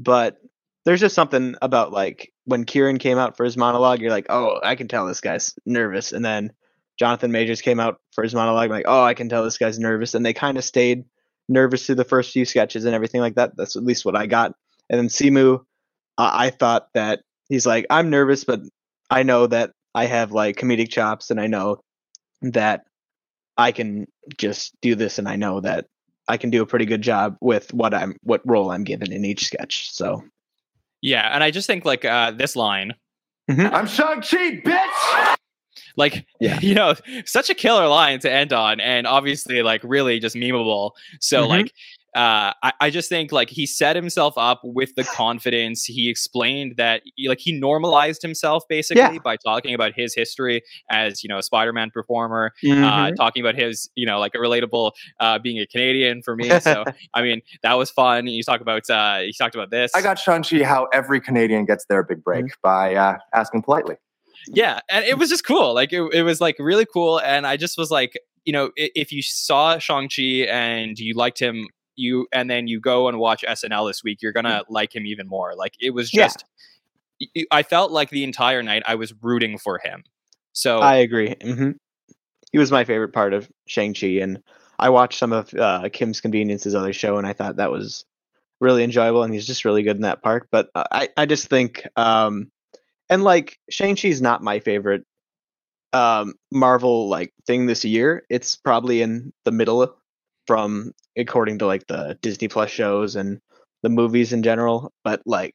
but 0.00 0.38
there's 0.84 1.00
just 1.00 1.14
something 1.14 1.54
about 1.62 1.92
like 1.92 2.32
when 2.44 2.64
Kieran 2.64 2.98
came 2.98 3.18
out 3.18 3.36
for 3.36 3.44
his 3.44 3.56
monologue, 3.56 4.00
you're 4.00 4.10
like, 4.10 4.26
oh, 4.28 4.60
I 4.62 4.74
can 4.74 4.88
tell 4.88 5.06
this 5.06 5.20
guy's 5.20 5.54
nervous. 5.64 6.12
And 6.12 6.24
then 6.24 6.52
Jonathan 6.98 7.32
Majors 7.32 7.62
came 7.62 7.80
out 7.80 8.00
for 8.12 8.22
his 8.22 8.34
monologue, 8.34 8.70
like, 8.70 8.84
oh, 8.86 9.02
I 9.02 9.14
can 9.14 9.28
tell 9.28 9.44
this 9.44 9.58
guy's 9.58 9.78
nervous. 9.78 10.14
And 10.14 10.24
they 10.24 10.34
kind 10.34 10.58
of 10.58 10.64
stayed 10.64 11.04
nervous 11.48 11.86
through 11.86 11.96
the 11.96 12.04
first 12.04 12.32
few 12.32 12.44
sketches 12.44 12.84
and 12.84 12.94
everything 12.94 13.20
like 13.20 13.34
that. 13.36 13.56
That's 13.56 13.76
at 13.76 13.84
least 13.84 14.04
what 14.04 14.16
I 14.16 14.26
got. 14.26 14.54
And 14.90 14.98
then 14.98 15.08
Simu, 15.08 15.60
uh, 16.18 16.30
I 16.32 16.50
thought 16.50 16.88
that 16.94 17.22
he's 17.48 17.66
like, 17.66 17.86
I'm 17.88 18.10
nervous, 18.10 18.44
but 18.44 18.60
I 19.10 19.22
know 19.22 19.46
that 19.46 19.72
I 19.94 20.06
have 20.06 20.32
like 20.32 20.56
comedic 20.56 20.90
chops 20.90 21.30
and 21.30 21.40
I 21.40 21.46
know 21.46 21.82
that 22.42 22.84
I 23.56 23.72
can 23.72 24.06
just 24.36 24.78
do 24.80 24.94
this 24.94 25.18
and 25.18 25.28
I 25.28 25.36
know 25.36 25.60
that 25.60 25.86
I 26.28 26.36
can 26.36 26.50
do 26.50 26.62
a 26.62 26.66
pretty 26.66 26.86
good 26.86 27.02
job 27.02 27.36
with 27.40 27.72
what 27.72 27.94
I'm 27.94 28.16
what 28.22 28.40
role 28.44 28.70
I'm 28.70 28.84
given 28.84 29.12
in 29.12 29.24
each 29.24 29.46
sketch. 29.46 29.90
So 29.92 30.24
yeah, 31.04 31.28
and 31.34 31.44
I 31.44 31.50
just 31.50 31.66
think 31.66 31.84
like 31.84 32.04
uh, 32.06 32.30
this 32.30 32.56
line. 32.56 32.94
Mm-hmm. 33.50 33.74
I'm 33.74 33.86
Shang 33.86 34.22
Chi, 34.22 34.62
bitch. 34.64 35.36
Like, 35.96 36.26
yeah. 36.40 36.58
you 36.62 36.74
know, 36.74 36.94
such 37.26 37.50
a 37.50 37.54
killer 37.54 37.86
line 37.86 38.20
to 38.20 38.32
end 38.32 38.54
on, 38.54 38.80
and 38.80 39.06
obviously, 39.06 39.62
like, 39.62 39.82
really 39.84 40.18
just 40.18 40.34
memeable. 40.34 40.92
So, 41.20 41.42
mm-hmm. 41.42 41.50
like, 41.50 41.72
uh, 42.14 42.52
I, 42.62 42.72
I, 42.80 42.90
just 42.90 43.08
think 43.08 43.32
like 43.32 43.50
he 43.50 43.66
set 43.66 43.96
himself 43.96 44.34
up 44.36 44.60
with 44.62 44.94
the 44.94 45.02
confidence. 45.02 45.84
He 45.84 46.08
explained 46.08 46.74
that 46.76 47.02
like 47.26 47.40
he 47.40 47.50
normalized 47.50 48.22
himself 48.22 48.62
basically 48.68 49.02
yeah. 49.02 49.18
by 49.18 49.36
talking 49.36 49.74
about 49.74 49.94
his 49.94 50.14
history 50.14 50.62
as 50.90 51.24
you 51.24 51.28
know 51.28 51.38
a 51.38 51.42
Spider-Man 51.42 51.90
performer, 51.90 52.52
uh, 52.62 52.66
mm-hmm. 52.66 52.84
uh, 52.84 53.10
talking 53.12 53.42
about 53.42 53.56
his 53.56 53.90
you 53.96 54.06
know 54.06 54.20
like 54.20 54.36
a 54.36 54.38
relatable 54.38 54.92
uh, 55.18 55.40
being 55.40 55.58
a 55.58 55.66
Canadian 55.66 56.22
for 56.22 56.36
me. 56.36 56.50
So 56.60 56.84
I 57.14 57.22
mean 57.22 57.42
that 57.64 57.74
was 57.74 57.90
fun. 57.90 58.28
You 58.28 58.44
talk 58.44 58.60
about 58.60 58.88
uh, 58.88 59.22
you 59.24 59.32
talked 59.32 59.56
about 59.56 59.70
this. 59.70 59.90
I 59.94 60.00
got 60.00 60.16
Shang-Chi 60.16 60.62
how 60.62 60.86
every 60.92 61.20
Canadian 61.20 61.64
gets 61.64 61.84
their 61.86 62.04
big 62.04 62.22
break 62.22 62.44
mm-hmm. 62.44 62.60
by 62.62 62.94
uh, 62.94 63.18
asking 63.34 63.62
politely. 63.62 63.96
Yeah, 64.46 64.80
and 64.88 65.04
it 65.04 65.18
was 65.18 65.30
just 65.30 65.44
cool. 65.44 65.74
Like 65.74 65.92
it, 65.92 66.02
it 66.12 66.22
was 66.22 66.40
like 66.40 66.56
really 66.60 66.86
cool, 66.86 67.18
and 67.18 67.44
I 67.44 67.56
just 67.56 67.76
was 67.76 67.90
like, 67.90 68.12
you 68.44 68.52
know, 68.52 68.70
if 68.76 69.10
you 69.10 69.20
saw 69.22 69.78
Shang-Chi 69.78 70.46
and 70.48 70.96
you 70.96 71.14
liked 71.14 71.40
him 71.40 71.66
you 71.96 72.26
and 72.32 72.50
then 72.50 72.66
you 72.66 72.80
go 72.80 73.08
and 73.08 73.18
watch 73.18 73.44
SNL 73.46 73.88
this 73.88 74.02
week, 74.02 74.22
you're 74.22 74.32
gonna 74.32 74.62
mm. 74.62 74.64
like 74.68 74.94
him 74.94 75.06
even 75.06 75.28
more. 75.28 75.54
Like 75.54 75.74
it 75.80 75.90
was 75.90 76.10
just, 76.10 76.44
yeah. 77.18 77.44
I 77.50 77.62
felt 77.62 77.92
like 77.92 78.10
the 78.10 78.24
entire 78.24 78.62
night 78.62 78.82
I 78.86 78.94
was 78.96 79.12
rooting 79.22 79.58
for 79.58 79.78
him. 79.78 80.04
So 80.52 80.78
I 80.78 80.96
agree. 80.96 81.34
Mm-hmm. 81.34 81.72
He 82.52 82.58
was 82.58 82.70
my 82.70 82.84
favorite 82.84 83.12
part 83.12 83.34
of 83.34 83.50
Shang 83.66 83.94
Chi, 83.94 84.18
and 84.22 84.40
I 84.78 84.90
watched 84.90 85.18
some 85.18 85.32
of 85.32 85.52
uh, 85.54 85.88
Kim's 85.92 86.20
Convenience's 86.20 86.74
other 86.74 86.92
show, 86.92 87.18
and 87.18 87.26
I 87.26 87.32
thought 87.32 87.56
that 87.56 87.72
was 87.72 88.04
really 88.60 88.84
enjoyable, 88.84 89.22
and 89.22 89.34
he's 89.34 89.46
just 89.46 89.64
really 89.64 89.82
good 89.82 89.96
in 89.96 90.02
that 90.02 90.22
part. 90.22 90.48
But 90.52 90.70
uh, 90.74 90.84
I, 90.90 91.08
I 91.16 91.26
just 91.26 91.48
think, 91.48 91.86
um, 91.96 92.50
and 93.10 93.24
like 93.24 93.58
Shang 93.70 93.96
Chi's 93.96 94.22
not 94.22 94.42
my 94.42 94.60
favorite 94.60 95.04
um, 95.92 96.34
Marvel 96.52 97.08
like 97.08 97.32
thing 97.46 97.66
this 97.66 97.84
year. 97.84 98.24
It's 98.30 98.56
probably 98.56 99.02
in 99.02 99.32
the 99.44 99.52
middle 99.52 99.96
from 100.46 100.92
according 101.16 101.58
to 101.58 101.66
like 101.66 101.86
the 101.86 102.18
Disney 102.20 102.48
Plus 102.48 102.70
shows 102.70 103.16
and 103.16 103.40
the 103.82 103.88
movies 103.88 104.32
in 104.32 104.42
general. 104.42 104.92
But 105.02 105.22
like 105.26 105.54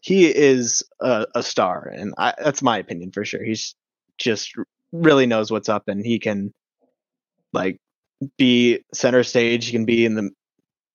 he 0.00 0.26
is 0.26 0.82
a, 1.00 1.26
a 1.34 1.42
star, 1.42 1.86
and 1.86 2.14
I, 2.18 2.34
that's 2.38 2.62
my 2.62 2.78
opinion 2.78 3.12
for 3.12 3.24
sure. 3.24 3.42
He's 3.42 3.74
just 4.18 4.52
really 4.92 5.26
knows 5.26 5.50
what's 5.50 5.68
up, 5.68 5.88
and 5.88 6.04
he 6.04 6.18
can 6.18 6.52
like 7.52 7.78
be 8.36 8.84
center 8.92 9.22
stage. 9.22 9.66
He 9.66 9.72
can 9.72 9.84
be 9.84 10.04
in 10.04 10.14
the 10.14 10.30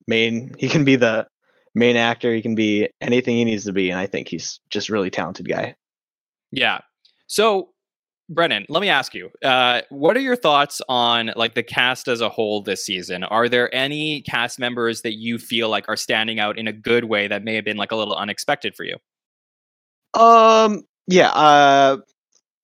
main. 0.07 0.55
He 0.57 0.69
can 0.69 0.85
be 0.85 0.95
the 0.95 1.27
main 1.73 1.95
actor. 1.95 2.33
He 2.33 2.41
can 2.41 2.55
be 2.55 2.89
anything 3.01 3.35
he 3.35 3.45
needs 3.45 3.65
to 3.65 3.73
be, 3.73 3.89
and 3.89 3.99
I 3.99 4.07
think 4.07 4.27
he's 4.27 4.59
just 4.69 4.89
really 4.89 5.09
talented 5.09 5.47
guy. 5.47 5.75
Yeah. 6.51 6.79
So 7.27 7.69
Brennan, 8.29 8.65
let 8.67 8.81
me 8.81 8.89
ask 8.89 9.13
you, 9.13 9.29
uh, 9.43 9.81
what 9.89 10.17
are 10.17 10.21
your 10.21 10.35
thoughts 10.35 10.81
on 10.89 11.31
like 11.35 11.55
the 11.55 11.63
cast 11.63 12.07
as 12.09 12.19
a 12.19 12.27
whole 12.27 12.61
this 12.61 12.85
season? 12.85 13.23
Are 13.23 13.47
there 13.47 13.73
any 13.73 14.21
cast 14.21 14.59
members 14.59 15.01
that 15.03 15.13
you 15.13 15.37
feel 15.37 15.69
like 15.69 15.85
are 15.87 15.95
standing 15.95 16.39
out 16.39 16.57
in 16.57 16.67
a 16.67 16.73
good 16.73 17.05
way 17.05 17.27
that 17.27 17.43
may 17.43 17.55
have 17.55 17.63
been 17.63 17.77
like 17.77 17.91
a 17.91 17.95
little 17.95 18.15
unexpected 18.15 18.75
for 18.75 18.83
you? 18.83 18.97
Um, 20.13 20.83
yeah. 21.07 21.29
Uh, 21.29 21.97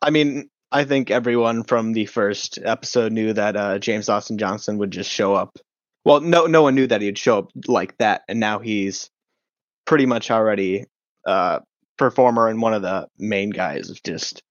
I 0.02 0.10
mean, 0.10 0.50
I 0.72 0.84
think 0.84 1.12
everyone 1.12 1.64
from 1.64 1.94
the 1.94 2.08
first 2.08 2.60
episode 2.64 3.14
knew 3.14 3.32
that 3.32 3.56
uh, 3.56 3.80
James 3.80 4.10
Austin 4.10 4.38
Johnson 4.38 4.78
would 4.80 4.92
just 4.92 5.10
show 5.10 5.34
up. 5.34 5.58
Well, 6.04 6.20
no, 6.20 6.46
no 6.46 6.64
one 6.64 6.76
knew 6.76 6.88
that 6.88 7.02
he'd 7.02 7.18
show 7.18 7.40
up 7.40 7.52
like 7.68 7.98
that, 8.00 8.24
and 8.28 8.40
now 8.40 8.60
he's 8.60 9.10
pretty 9.86 10.06
much 10.06 10.32
already 10.32 10.86
uh 11.26 11.60
performer 11.98 12.48
and 12.48 12.62
one 12.62 12.74
of 12.74 12.82
the 12.82 13.08
main 13.18 13.50
guys 13.50 13.90
of 13.90 14.02
just 14.04 14.42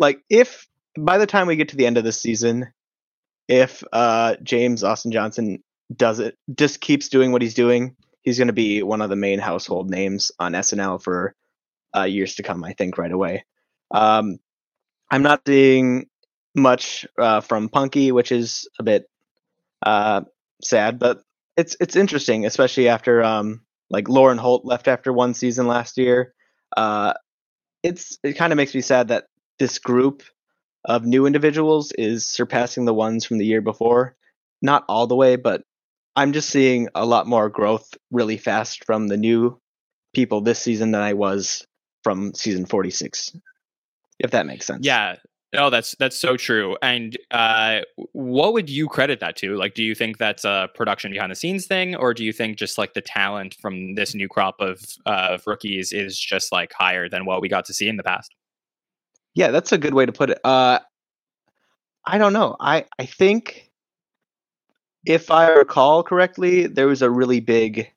like 0.00 0.20
if 0.28 0.66
by 0.98 1.18
the 1.18 1.26
time 1.26 1.46
we 1.46 1.54
get 1.54 1.68
to 1.68 1.76
the 1.76 1.86
end 1.86 1.98
of 1.98 2.04
the 2.04 2.12
season, 2.12 2.72
if 3.46 3.84
uh 3.92 4.34
James 4.42 4.82
Austin 4.82 5.12
Johnson 5.12 5.62
does 5.94 6.18
it 6.18 6.36
just 6.56 6.80
keeps 6.80 7.08
doing 7.08 7.30
what 7.30 7.42
he's 7.42 7.54
doing, 7.54 7.94
he's 8.22 8.38
going 8.38 8.48
to 8.48 8.52
be 8.52 8.82
one 8.82 9.02
of 9.02 9.10
the 9.10 9.16
main 9.16 9.38
household 9.38 9.90
names 9.90 10.32
on 10.38 10.52
SNL 10.52 11.02
for 11.02 11.34
uh, 11.96 12.04
years 12.04 12.34
to 12.36 12.42
come. 12.42 12.64
I 12.64 12.72
think 12.72 12.98
right 12.98 13.12
away. 13.12 13.44
Um, 13.90 14.38
I'm 15.10 15.22
not 15.22 15.42
seeing 15.46 16.06
much 16.54 17.06
uh, 17.18 17.40
from 17.40 17.68
Punky, 17.68 18.12
which 18.12 18.32
is 18.32 18.68
a 18.78 18.82
bit 18.82 19.08
uh, 19.84 20.22
sad, 20.62 20.98
but 20.98 21.22
it's 21.56 21.76
it's 21.80 21.96
interesting, 21.96 22.46
especially 22.46 22.88
after 22.88 23.22
um, 23.22 23.62
like 23.90 24.08
Lauren 24.08 24.38
Holt 24.38 24.64
left 24.64 24.88
after 24.88 25.12
one 25.12 25.34
season 25.34 25.66
last 25.66 25.98
year. 25.98 26.34
Uh, 26.76 27.14
it's 27.82 28.18
it 28.22 28.34
kind 28.34 28.52
of 28.52 28.56
makes 28.56 28.74
me 28.74 28.80
sad 28.80 29.08
that 29.08 29.24
this 29.60 29.78
group 29.78 30.24
of 30.86 31.04
new 31.04 31.26
individuals 31.26 31.92
is 31.92 32.26
surpassing 32.26 32.86
the 32.86 32.94
ones 32.94 33.24
from 33.24 33.38
the 33.38 33.46
year 33.46 33.60
before. 33.60 34.16
Not 34.62 34.84
all 34.88 35.06
the 35.06 35.14
way, 35.14 35.36
but 35.36 35.62
I'm 36.16 36.32
just 36.32 36.50
seeing 36.50 36.88
a 36.94 37.06
lot 37.06 37.26
more 37.26 37.48
growth 37.48 37.94
really 38.10 38.38
fast 38.38 38.84
from 38.84 39.06
the 39.06 39.16
new 39.16 39.60
people 40.14 40.40
this 40.40 40.58
season 40.58 40.90
than 40.90 41.02
I 41.02 41.12
was 41.12 41.64
from 42.02 42.34
season 42.34 42.66
46. 42.66 43.36
If 44.18 44.32
that 44.32 44.46
makes 44.46 44.66
sense. 44.66 44.84
Yeah. 44.84 45.16
No, 45.52 45.68
that's 45.68 45.96
that's 45.98 46.16
so 46.16 46.36
true. 46.36 46.76
And 46.80 47.18
uh, 47.32 47.80
what 48.12 48.52
would 48.52 48.70
you 48.70 48.86
credit 48.86 49.18
that 49.18 49.34
to? 49.36 49.56
Like, 49.56 49.74
do 49.74 49.82
you 49.82 49.96
think 49.96 50.18
that's 50.18 50.44
a 50.44 50.68
production 50.76 51.10
behind 51.10 51.32
the 51.32 51.36
scenes 51.36 51.66
thing, 51.66 51.96
or 51.96 52.14
do 52.14 52.24
you 52.24 52.32
think 52.32 52.56
just 52.56 52.78
like 52.78 52.94
the 52.94 53.00
talent 53.00 53.56
from 53.60 53.96
this 53.96 54.14
new 54.14 54.28
crop 54.28 54.60
of 54.60 54.80
uh, 55.06 55.30
of 55.32 55.46
rookies 55.48 55.92
is 55.92 56.16
just 56.16 56.52
like 56.52 56.72
higher 56.72 57.08
than 57.08 57.24
what 57.24 57.42
we 57.42 57.48
got 57.48 57.64
to 57.64 57.74
see 57.74 57.88
in 57.88 57.96
the 57.96 58.04
past? 58.04 58.32
Yeah, 59.34 59.50
that's 59.50 59.72
a 59.72 59.78
good 59.78 59.94
way 59.94 60.06
to 60.06 60.12
put 60.12 60.30
it. 60.30 60.38
Uh, 60.44 60.80
I 62.04 62.18
don't 62.18 62.32
know. 62.34 62.56
I 62.60 62.86
I 62.98 63.06
think 63.06 63.70
if 65.04 65.30
I 65.30 65.48
recall 65.50 66.02
correctly, 66.02 66.66
there 66.66 66.86
was 66.86 67.02
a 67.02 67.10
really 67.10 67.40
big 67.40 67.90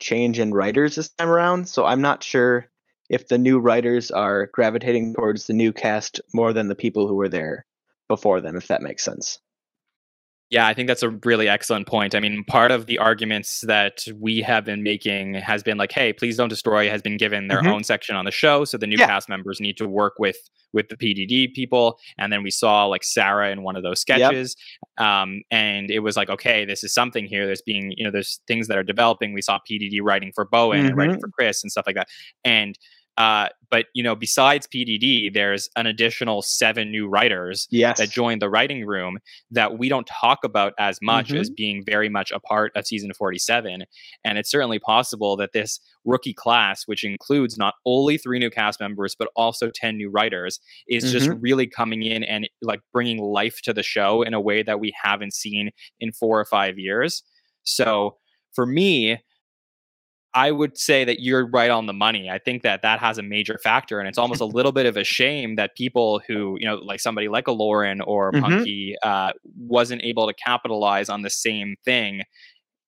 change 0.00 0.38
in 0.38 0.52
writers 0.52 0.96
this 0.96 1.08
time 1.10 1.28
around. 1.28 1.68
So 1.68 1.84
I'm 1.84 2.00
not 2.00 2.22
sure 2.22 2.68
if 3.08 3.28
the 3.28 3.38
new 3.38 3.58
writers 3.58 4.10
are 4.10 4.46
gravitating 4.46 5.14
towards 5.14 5.46
the 5.46 5.52
new 5.52 5.72
cast 5.72 6.20
more 6.32 6.52
than 6.52 6.68
the 6.68 6.74
people 6.74 7.06
who 7.08 7.14
were 7.14 7.28
there 7.28 7.66
before 8.08 8.40
them, 8.40 8.56
if 8.56 8.68
that 8.68 8.82
makes 8.82 9.04
sense. 9.04 9.38
Yeah, 10.54 10.68
I 10.68 10.72
think 10.72 10.86
that's 10.86 11.02
a 11.02 11.10
really 11.24 11.48
excellent 11.48 11.88
point. 11.88 12.14
I 12.14 12.20
mean, 12.20 12.44
part 12.44 12.70
of 12.70 12.86
the 12.86 12.96
arguments 12.98 13.62
that 13.62 14.04
we 14.20 14.40
have 14.42 14.64
been 14.64 14.84
making 14.84 15.34
has 15.34 15.64
been 15.64 15.78
like, 15.78 15.90
"Hey, 15.90 16.12
please 16.12 16.36
don't 16.36 16.48
destroy." 16.48 16.88
Has 16.88 17.02
been 17.02 17.16
given 17.16 17.48
their 17.48 17.60
Mhm. 17.60 17.72
own 17.72 17.82
section 17.82 18.14
on 18.14 18.24
the 18.24 18.30
show, 18.30 18.64
so 18.64 18.78
the 18.78 18.86
new 18.86 18.96
Yeah. 18.96 19.08
cast 19.08 19.28
members 19.28 19.60
need 19.60 19.76
to 19.78 19.88
work 19.88 20.14
with 20.20 20.36
with 20.72 20.88
the 20.90 20.96
PDD 20.96 21.48
people. 21.48 21.98
And 22.18 22.32
then 22.32 22.42
we 22.44 22.50
saw 22.50 22.84
like 22.86 23.02
Sarah 23.02 23.50
in 23.50 23.62
one 23.62 23.74
of 23.74 23.82
those 23.82 24.00
sketches, 24.00 24.54
um, 24.98 25.42
and 25.50 25.90
it 25.90 26.00
was 26.00 26.16
like, 26.16 26.28
okay, 26.30 26.64
this 26.64 26.84
is 26.84 26.92
something 26.94 27.26
here. 27.26 27.46
There's 27.46 27.62
being, 27.62 27.92
you 27.96 28.04
know, 28.04 28.10
there's 28.12 28.40
things 28.48 28.68
that 28.68 28.76
are 28.78 28.82
developing. 28.84 29.32
We 29.34 29.42
saw 29.42 29.58
PDD 29.68 30.00
writing 30.00 30.30
for 30.34 30.44
Bowen 30.44 30.86
and 30.86 30.96
writing 30.96 31.16
Mhm. 31.16 31.20
for 31.20 31.28
Chris 31.28 31.62
and 31.64 31.70
stuff 31.72 31.84
like 31.86 31.96
that, 31.96 32.08
and 32.44 32.78
uh, 33.16 33.48
but 33.70 33.86
you 33.94 34.02
know, 34.02 34.14
besides 34.14 34.66
PDD, 34.66 35.32
there's 35.32 35.68
an 35.76 35.86
additional 35.86 36.42
seven 36.42 36.90
new 36.90 37.08
writers 37.08 37.66
Yes. 37.70 37.98
that 37.98 38.10
joined 38.10 38.40
the 38.42 38.48
writing 38.48 38.84
room 38.86 39.18
that 39.50 39.78
we 39.78 39.88
don't 39.88 40.06
talk 40.06 40.44
about 40.44 40.74
as 40.78 40.98
much 41.02 41.32
as 41.32 41.50
being 41.50 41.82
very 41.84 42.08
much 42.08 42.30
a 42.30 42.38
part 42.40 42.72
of 42.76 42.86
season 42.86 43.12
47 43.12 43.84
and 44.24 44.38
it's 44.38 44.50
certainly 44.50 44.78
possible 44.78 45.36
that 45.36 45.52
this 45.52 45.80
rookie 46.04 46.34
class 46.34 46.84
which 46.86 47.02
includes 47.04 47.56
not 47.58 47.74
only 47.86 48.16
three 48.18 48.38
new 48.38 48.50
cast 48.50 48.78
members 48.80 49.14
but 49.18 49.28
also 49.36 49.70
10 49.74 49.96
new 49.96 50.10
writers 50.10 50.60
is 50.88 51.10
just 51.10 51.30
really 51.40 51.66
coming 51.66 52.02
in 52.02 52.22
and 52.24 52.48
like 52.62 52.80
bringing 52.92 53.22
life 53.22 53.60
to 53.62 53.72
the 53.72 53.82
show 53.82 54.22
in 54.22 54.34
a 54.34 54.40
way 54.40 54.62
that 54.62 54.78
we 54.80 54.92
haven't 55.02 55.34
seen 55.34 55.70
in 56.00 56.12
4 56.12 56.40
or 56.40 56.44
5 56.44 56.78
years. 56.78 57.22
So 57.64 58.16
for 58.54 58.66
me 58.66 59.18
I 60.34 60.50
would 60.50 60.76
say 60.76 61.04
that 61.04 61.20
you're 61.20 61.46
right 61.48 61.70
on 61.70 61.86
the 61.86 61.92
money. 61.92 62.28
I 62.28 62.38
think 62.38 62.62
that 62.62 62.82
that 62.82 62.98
has 63.00 63.18
a 63.18 63.22
major 63.22 63.58
factor, 63.62 64.00
and 64.00 64.08
it's 64.08 64.18
almost 64.18 64.40
a 64.40 64.44
little 64.44 64.72
bit 64.72 64.84
of 64.86 64.96
a 64.96 65.04
shame 65.04 65.54
that 65.56 65.76
people 65.76 66.20
who, 66.26 66.56
you 66.58 66.66
know, 66.66 66.74
like 66.76 66.98
somebody 67.00 67.28
like 67.28 67.46
a 67.46 67.52
Lauren 67.52 68.00
or 68.00 68.32
Mhm. 68.32 68.40
Punky, 68.40 68.96
uh, 69.02 69.32
wasn't 69.56 70.02
able 70.02 70.26
to 70.26 70.34
capitalize 70.34 71.08
on 71.08 71.22
the 71.22 71.30
same 71.30 71.76
thing. 71.84 72.22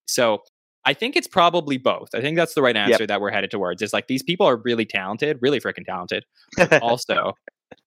So 0.06 0.42
I 0.84 0.94
think 0.94 1.16
it's 1.16 1.26
probably 1.28 1.78
both. 1.78 2.08
I 2.14 2.20
think 2.20 2.36
that's 2.36 2.54
the 2.54 2.62
right 2.62 2.76
answer 2.76 3.06
that 3.06 3.20
we're 3.20 3.30
headed 3.30 3.50
towards. 3.50 3.82
Is 3.82 3.92
like 3.92 4.06
these 4.08 4.22
people 4.22 4.46
are 4.46 4.56
really 4.56 4.84
talented, 4.86 5.38
really 5.40 5.60
freaking 5.60 5.84
talented. 5.84 6.24
also, 6.82 7.34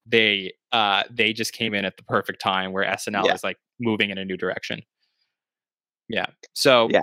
they 0.05 0.53
uh, 0.71 1.03
they 1.09 1.33
just 1.33 1.53
came 1.53 1.73
in 1.73 1.85
at 1.85 1.97
the 1.97 2.03
perfect 2.03 2.41
time 2.41 2.71
where 2.73 2.83
SNL 2.85 3.25
Yeah. 3.25 3.33
is 3.33 3.43
like 3.43 3.57
moving 3.79 4.09
in 4.09 4.17
a 4.17 4.25
new 4.25 4.37
direction. 4.37 4.81
Yeah. 6.09 6.27
So 6.53 6.89
Yeah. 6.91 7.01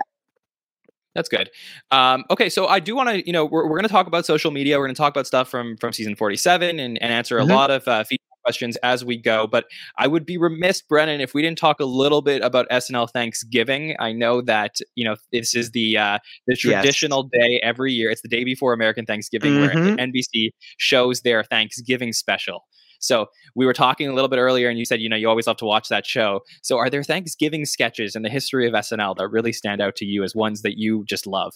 That's 1.17 1.27
good. 1.29 1.49
Um, 1.91 2.23
okay, 2.29 2.47
so 2.49 2.67
I 2.67 2.79
do 2.79 2.95
want 2.95 3.09
to, 3.09 3.25
you 3.27 3.33
know, 3.33 3.43
we're, 3.45 3.63
we're 3.65 3.77
going 3.77 3.83
to 3.83 3.89
talk 3.89 4.07
about 4.07 4.25
social 4.25 4.51
media. 4.51 4.77
We're 4.77 4.85
going 4.85 4.95
to 4.95 4.99
talk 5.01 5.13
about 5.13 5.27
stuff 5.27 5.49
from 5.49 5.75
from 5.77 5.91
season 5.91 6.15
forty 6.15 6.37
seven 6.37 6.79
and, 6.79 7.01
and 7.01 7.11
answer 7.11 7.37
a 7.37 7.43
lot 7.55 7.71
of 7.71 7.85
uh, 7.87 8.03
feedback 8.05 8.23
questions 8.45 8.77
as 8.77 9.03
we 9.03 9.17
go. 9.17 9.45
But 9.45 9.65
I 9.97 10.07
would 10.07 10.25
be 10.25 10.37
remiss, 10.37 10.81
Brennan, 10.81 11.19
if 11.19 11.33
we 11.33 11.41
didn't 11.41 11.57
talk 11.57 11.81
a 11.81 11.85
little 11.85 12.21
bit 12.21 12.41
about 12.41 12.65
SNL 12.69 13.09
Thanksgiving. 13.11 13.93
I 13.99 14.13
know 14.13 14.41
that 14.43 14.77
you 14.95 15.03
know 15.03 15.15
this 15.33 15.53
is 15.55 15.71
the 15.71 15.97
uh, 15.97 16.19
the 16.47 16.53
Yes. 16.53 16.59
traditional 16.61 17.23
day 17.23 17.59
every 17.61 17.91
year. 17.91 18.09
It's 18.09 18.21
the 18.21 18.29
day 18.29 18.45
before 18.45 18.71
American 18.73 19.05
Thanksgiving, 19.05 19.59
where 19.59 19.71
Mhm. 19.71 19.99
NBC 19.99 20.51
shows 20.77 21.21
their 21.21 21.43
Thanksgiving 21.43 22.13
special. 22.13 22.65
So 22.99 23.27
we 23.55 23.65
were 23.65 23.73
talking 23.73 24.07
a 24.07 24.13
little 24.13 24.29
bit 24.29 24.37
earlier, 24.37 24.69
and 24.69 24.77
you 24.79 24.85
said 24.85 25.01
you 25.01 25.09
know 25.09 25.15
you 25.15 25.29
always 25.29 25.47
love 25.47 25.57
to 25.57 25.65
watch 25.65 25.89
that 25.89 26.05
show. 26.05 26.41
So 26.61 26.77
are 26.77 26.89
there 26.89 27.03
Thanksgiving 27.03 27.65
sketches 27.65 28.15
in 28.15 28.23
the 28.23 28.29
history 28.29 28.67
of 28.67 28.73
SNL 28.73 29.15
that 29.17 29.29
really 29.29 29.53
stand 29.53 29.81
out 29.81 29.95
to 29.97 30.05
you 30.05 30.23
as 30.23 30.35
ones 30.35 30.61
that 30.61 30.77
you 30.77 31.03
just 31.07 31.27
love? 31.27 31.53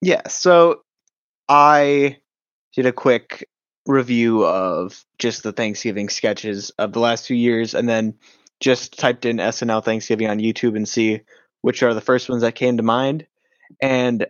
Yeah, 0.00 0.26
so 0.28 0.82
I 1.48 2.18
did 2.74 2.86
a 2.86 2.92
quick 2.92 3.48
review 3.86 4.44
of 4.44 5.04
just 5.18 5.42
the 5.42 5.52
Thanksgiving 5.52 6.08
sketches 6.08 6.70
of 6.78 6.92
the 6.92 7.00
last 7.00 7.26
few 7.26 7.36
years 7.36 7.74
and 7.74 7.88
then 7.88 8.14
just 8.60 8.98
typed 8.98 9.24
in 9.24 9.38
SNL 9.38 9.84
Thanksgiving 9.84 10.28
on 10.28 10.38
YouTube 10.38 10.76
and 10.76 10.88
see 10.88 11.22
which 11.62 11.82
are 11.82 11.94
the 11.94 12.00
first 12.00 12.28
ones 12.28 12.42
that 12.42 12.54
came 12.54 12.76
to 12.76 12.82
mind. 12.82 13.26
And 13.82 14.26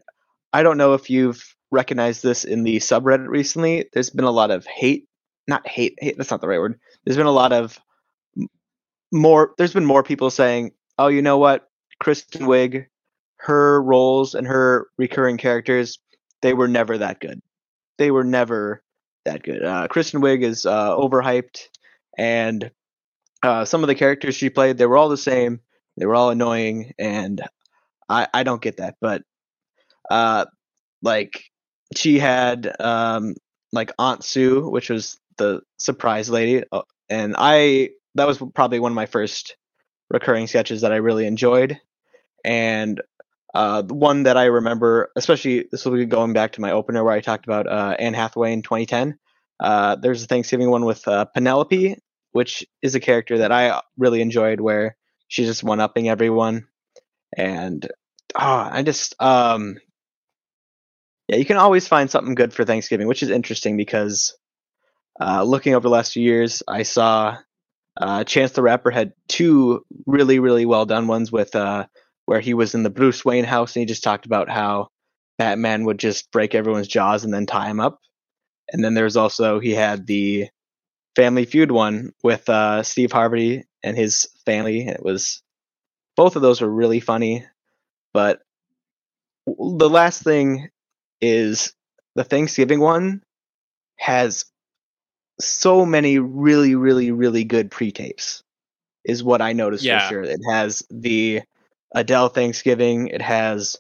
I 0.53 0.63
don't 0.63 0.79
know 0.79 0.95
if 0.95 1.11
you've 1.11 1.55
recognized 1.71 2.23
this 2.23 2.45
in 2.45 2.63
the 2.63 2.77
subreddit 2.77 3.29
recently. 3.29 3.89
There's 3.93 4.11
been 4.11 4.25
a 4.25 4.31
lot 4.31 4.51
of 4.51 4.67
hate, 4.67 5.07
not 5.49 5.67
hate, 5.67 5.97
hate 5.99 6.17
that's 6.17 6.31
not 6.31 6.41
the 6.41 6.49
right 6.49 6.61
word. 6.61 6.79
There's 7.05 7.17
been 7.17 7.27
a 7.27 7.31
lot 7.33 7.53
of 7.53 7.79
more 9.11 9.55
there's 9.59 9.73
been 9.73 9.87
more 9.87 10.03
people 10.03 10.31
saying, 10.31 10.73
"Oh, 10.99 11.09
you 11.09 11.23
know 11.23 11.39
what? 11.39 11.69
Kristen 11.99 12.43
Wiig 12.43 12.87
her 13.39 13.81
roles 13.83 14.35
and 14.35 14.47
her 14.47 14.89
recurring 14.99 15.37
characters, 15.37 15.99
they 16.43 16.55
were 16.55 16.69
never 16.69 16.99
that 16.99 17.21
good. 17.21 17.41
They 17.97 18.11
were 18.11 18.25
never 18.25 18.83
that 19.25 19.43
good. 19.43 19.65
Uh, 19.65 19.89
Kristen 19.89 20.21
Wiig 20.21 20.43
is 20.43 20.67
uh, 20.67 20.97
overhyped, 20.97 21.69
and 22.17 22.71
uh, 23.43 23.65
some 23.65 23.83
of 23.83 23.89
the 23.89 23.95
characters 23.95 24.35
she 24.35 24.51
played, 24.51 24.79
they 24.79 24.87
were 24.87 24.97
all 24.97 25.09
the 25.09 25.17
same. 25.17 25.61
They 25.97 26.07
were 26.07 26.15
all 26.15 26.31
annoying, 26.31 26.95
and 26.99 27.43
I, 28.09 28.29
I 28.33 28.43
don't 28.43 28.63
get 28.63 28.79
that. 28.79 28.97
But 29.01 29.23
uh, 30.11 30.47
like 31.03 31.45
she 31.97 32.19
had 32.19 32.75
um, 32.81 33.35
like 33.73 33.93
Aunt 33.99 34.25
Sue, 34.25 34.69
which 34.69 34.91
was 34.91 35.19
the 35.39 35.63
surprise 35.79 36.29
lady, 36.29 36.65
uh, 36.71 36.83
and 37.09 37.35
I 37.39 37.91
that 38.15 38.27
was 38.27 38.43
probably 38.55 38.81
one 38.81 38.93
of 38.93 38.97
my 38.97 39.07
first 39.07 39.57
recurring 40.11 40.47
sketches 40.47 40.83
that 40.83 40.93
I 40.93 40.97
really 40.97 41.27
enjoyed. 41.27 41.79
And 42.45 43.01
uh, 43.55 43.83
the 43.83 43.95
one 43.95 44.25
that 44.25 44.37
I 44.37 44.45
remember, 44.45 45.11
especially 45.17 45.69
this 45.71 45.85
will 45.85 45.93
be 45.93 46.05
going 46.05 46.33
back 46.33 46.53
to 46.53 46.61
my 46.61 46.73
opener 46.73 47.03
where 47.03 47.15
I 47.15 47.21
talked 47.21 47.47
about 47.47 47.67
uh, 47.67 47.97
Anne 47.99 48.15
Hathaway 48.15 48.53
in 48.53 48.63
2010. 48.63 49.19
Uh, 49.61 49.97
there's 49.97 50.23
a 50.23 50.27
Thanksgiving 50.27 50.71
one 50.71 50.85
with 50.85 51.07
uh, 51.09 51.25
Penelope, 51.27 51.97
which 52.33 52.65
is 52.83 52.95
a 52.95 53.01
character 53.01 53.39
that 53.39 53.53
I 53.53 53.81
really 53.97 54.21
enjoyed, 54.21 54.61
where 54.61 54.97
she's 55.29 55.47
just 55.49 55.65
one 55.65 55.81
upping 55.81 56.09
everyone, 56.09 56.67
and 57.37 57.85
oh, 58.37 58.69
I 58.71 58.83
just 58.83 59.21
um, 59.21 59.79
yeah, 61.29 61.37
you 61.37 61.45
can 61.45 61.57
always 61.57 61.89
find 61.89 62.11
something 62.11 62.35
good 62.35 62.55
for 62.55 62.65
Thanksgiving, 62.65 63.09
which 63.09 63.23
is 63.23 63.31
interesting 63.31 63.77
because 63.77 64.37
uh, 65.21 65.43
looking 65.43 65.75
over 65.75 65.83
the 65.89 65.95
last 65.95 66.13
few 66.13 66.23
years, 66.23 66.63
I 66.69 66.85
saw 66.85 67.39
Uh, 68.01 68.23
Chance 68.23 68.53
the 68.53 68.63
Rapper 68.63 68.93
had 68.93 69.13
two 69.27 69.85
really, 70.07 70.39
really 70.39 70.67
well 70.67 70.87
done 70.87 71.09
ones 71.09 71.33
with 71.33 71.57
uh, 71.57 71.87
where 72.27 72.39
he 72.39 72.55
was 72.55 72.75
in 72.77 72.85
the 72.85 72.91
Bruce 72.91 73.25
Wayne 73.25 73.45
house 73.45 73.75
and 73.75 73.81
he 73.81 73.87
just 73.87 74.05
talked 74.05 74.25
about 74.25 74.49
how 74.49 74.87
Batman 75.37 75.85
would 75.85 75.99
just 75.99 76.31
break 76.31 76.55
everyone's 76.55 76.87
jaws 76.87 77.25
and 77.25 77.35
then 77.35 77.45
tie 77.45 77.69
him 77.69 77.81
up. 77.81 77.99
And 78.73 78.85
then 78.85 78.95
there's 78.95 79.17
also 79.17 79.59
he 79.59 79.75
had 79.75 80.07
the 80.07 80.49
Family 81.17 81.45
Feud 81.45 81.73
one 81.73 82.13
with 82.23 82.49
uh, 82.49 82.85
Steve 82.85 83.11
Harvey 83.11 83.65
and 83.83 83.97
his 83.97 84.29
family. 84.47 84.87
It 84.87 85.03
was 85.03 85.43
both 86.17 86.37
of 86.37 86.43
those 86.43 86.61
were 86.61 86.71
really 86.73 87.01
funny, 87.01 87.45
but 88.13 88.43
the 89.47 89.91
last 89.91 90.23
thing 90.23 90.71
is 91.21 91.75
the 92.15 92.23
Thanksgiving 92.23 92.79
one 92.79 93.23
has 93.97 94.45
so 95.41 95.87
many 95.87 96.19
really, 96.19 96.75
really, 96.75 97.11
really 97.11 97.45
good 97.45 97.71
pre-tapes. 97.71 98.43
Is 99.05 99.23
what 99.25 99.41
I 99.41 99.53
noticed 99.53 99.85
Yeah. 99.85 100.01
for 100.01 100.15
sure. 100.15 100.23
It 100.23 100.41
has 100.51 100.83
the 100.91 101.43
Adele 101.95 102.29
Thanksgiving. 102.29 103.09
It 103.09 103.23
has 103.23 103.77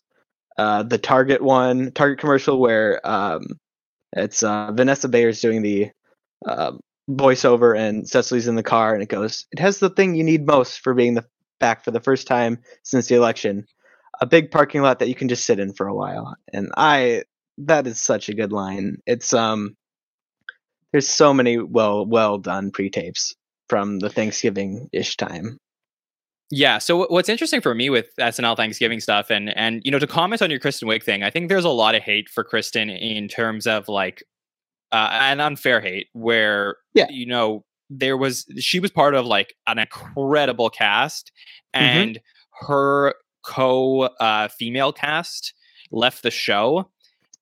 uh, 0.57 0.85
the 0.85 0.99
Target 0.99 1.43
one, 1.43 1.93
Target 1.93 2.19
commercial 2.19 2.59
where 2.59 3.07
um, 3.07 3.59
it's 4.15 4.43
uh, 4.43 4.73
Vanessa 4.73 5.09
Bayer's 5.09 5.41
doing 5.41 5.63
the 5.63 5.91
um 6.47 6.81
voiceover 7.11 7.77
and 7.77 8.09
Cecily's 8.09 8.49
in 8.49 8.55
the 8.55 8.63
car, 8.63 8.95
and 8.95 9.03
it 9.03 9.09
goes. 9.09 9.47
It 9.51 9.59
has 9.59 9.79
the 9.79 9.91
thing 9.91 10.15
you 10.15 10.25
need 10.25 10.47
most 10.47 10.81
for 10.81 10.95
being 10.95 11.15
the 11.15 11.25
back 11.59 11.85
for 11.85 11.91
the 11.91 12.01
first 12.01 12.27
time 12.27 12.59
since 12.83 13.09
the 13.09 13.17
election. 13.17 13.67
A 14.21 14.27
big 14.27 14.51
parking 14.51 14.83
lot 14.83 14.99
that 14.99 15.09
you 15.09 15.15
can 15.15 15.29
just 15.29 15.45
sit 15.45 15.59
in 15.59 15.73
for 15.73 15.87
a 15.87 15.95
while, 15.95 16.37
and 16.53 16.71
I 16.77 17.25
that 17.59 17.87
is 17.87 18.01
such 18.01 18.29
a 18.29 18.35
good 18.35 18.53
line. 18.53 18.99
It's 19.07 19.33
um, 19.33 19.77
there's 20.93 21.09
so 21.09 21.33
many 21.35 21.59
well 21.59 22.07
well 22.07 22.39
done 22.39 22.71
pre 22.71 22.91
tapes 22.91 23.35
from 23.69 23.99
the 23.99 24.09
Thanksgiving 24.11 24.89
ish 24.93 25.17
time. 25.17 25.59
Yeah. 26.51 26.79
So 26.79 27.07
what's 27.09 27.29
interesting 27.29 27.61
for 27.61 27.75
me 27.75 27.91
with 27.91 28.07
SNL 28.19 28.57
Thanksgiving 28.57 29.01
stuff, 29.01 29.29
and 29.31 29.55
and 29.57 29.83
you 29.85 29.91
know, 29.91 29.99
to 29.99 30.07
comment 30.07 30.41
on 30.43 30.51
your 30.51 30.61
Kristen 30.61 30.89
Wiig 30.89 31.03
thing, 31.03 31.23
I 31.23 31.31
think 31.31 31.49
there's 31.49 31.65
a 31.67 31.71
lot 31.71 31.95
of 31.95 32.03
hate 32.03 32.29
for 32.31 32.43
Kristen 32.43 32.89
in 32.89 33.29
terms 33.29 33.67
of 33.67 33.89
like 33.89 34.23
uh, 34.93 35.09
an 35.13 35.41
unfair 35.41 35.81
hate, 35.83 36.07
where 36.15 36.77
Yeah. 36.95 37.07
you 37.11 37.27
know 37.27 37.65
there 37.91 38.17
was 38.17 38.47
she 38.59 38.81
was 38.81 38.91
part 38.91 39.15
of 39.15 39.27
like 39.27 39.55
an 39.67 39.79
incredible 39.79 40.71
cast, 40.71 41.31
Mm-hmm. 41.77 41.85
and 41.85 42.21
her 42.67 43.15
co 43.45 44.03
uh, 44.19 44.49
female 44.49 44.93
cast 44.93 45.53
left 45.91 46.23
the 46.23 46.31
show. 46.31 46.91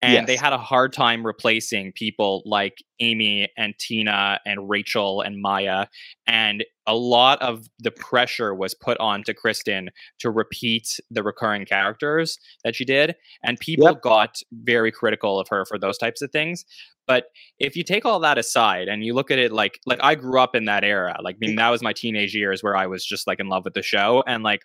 And 0.03 0.26
they 0.26 0.37
had 0.37 0.53
a 0.53 0.59
hard 0.59 0.93
time 0.93 1.26
replacing 1.26 1.93
people 1.93 2.43
like 2.45 2.83
Amy 3.00 3.49
and 3.57 3.75
Tina 3.79 4.38
and 4.47 4.69
Rachel 4.69 5.21
and 5.21 5.41
Maya. 5.41 5.87
And 6.26 6.65
a 6.87 6.95
lot 6.95 7.41
of 7.43 7.67
the 7.79 7.91
pressure 7.91 8.55
was 8.55 8.75
put 8.75 8.99
on 8.99 9.25
to 9.25 9.35
Kristen 9.35 9.91
to 10.21 10.31
repeat 10.31 11.00
the 11.11 11.23
recurring 11.23 11.65
characters 11.65 12.38
that 12.62 12.76
she 12.76 12.85
did. 12.85 13.17
And 13.43 13.59
people 13.59 13.87
Yep. 13.87 14.03
got 14.03 14.37
very 14.53 14.93
critical 14.93 15.41
of 15.41 15.49
her 15.49 15.65
for 15.65 15.79
those 15.79 15.99
types 15.99 16.23
of 16.23 16.31
things. 16.31 16.65
But 17.07 17.26
if 17.59 17.76
you 17.76 17.85
take 17.85 18.05
all 18.05 18.21
that 18.21 18.38
aside 18.38 18.88
and 18.88 19.05
you 19.05 19.15
look 19.15 19.31
at 19.31 19.38
it 19.38 19.53
like 19.53 19.81
like 19.87 20.00
I 20.03 20.15
grew 20.15 20.41
up 20.41 20.55
in 20.55 20.65
that 20.67 20.85
era. 20.85 21.17
Like 21.23 21.37
I 21.37 21.47
mean 21.47 21.55
mm. 21.55 21.59
that 21.59 21.71
was 21.71 21.83
my 21.83 21.93
teenage 21.93 22.35
years 22.35 22.62
where 22.62 22.76
I 22.76 22.87
was 22.87 23.05
just 23.05 23.26
like 23.26 23.41
in 23.41 23.49
love 23.49 23.65
with 23.65 23.75
the 23.75 23.83
show. 23.83 24.23
And 24.26 24.43
like 24.43 24.62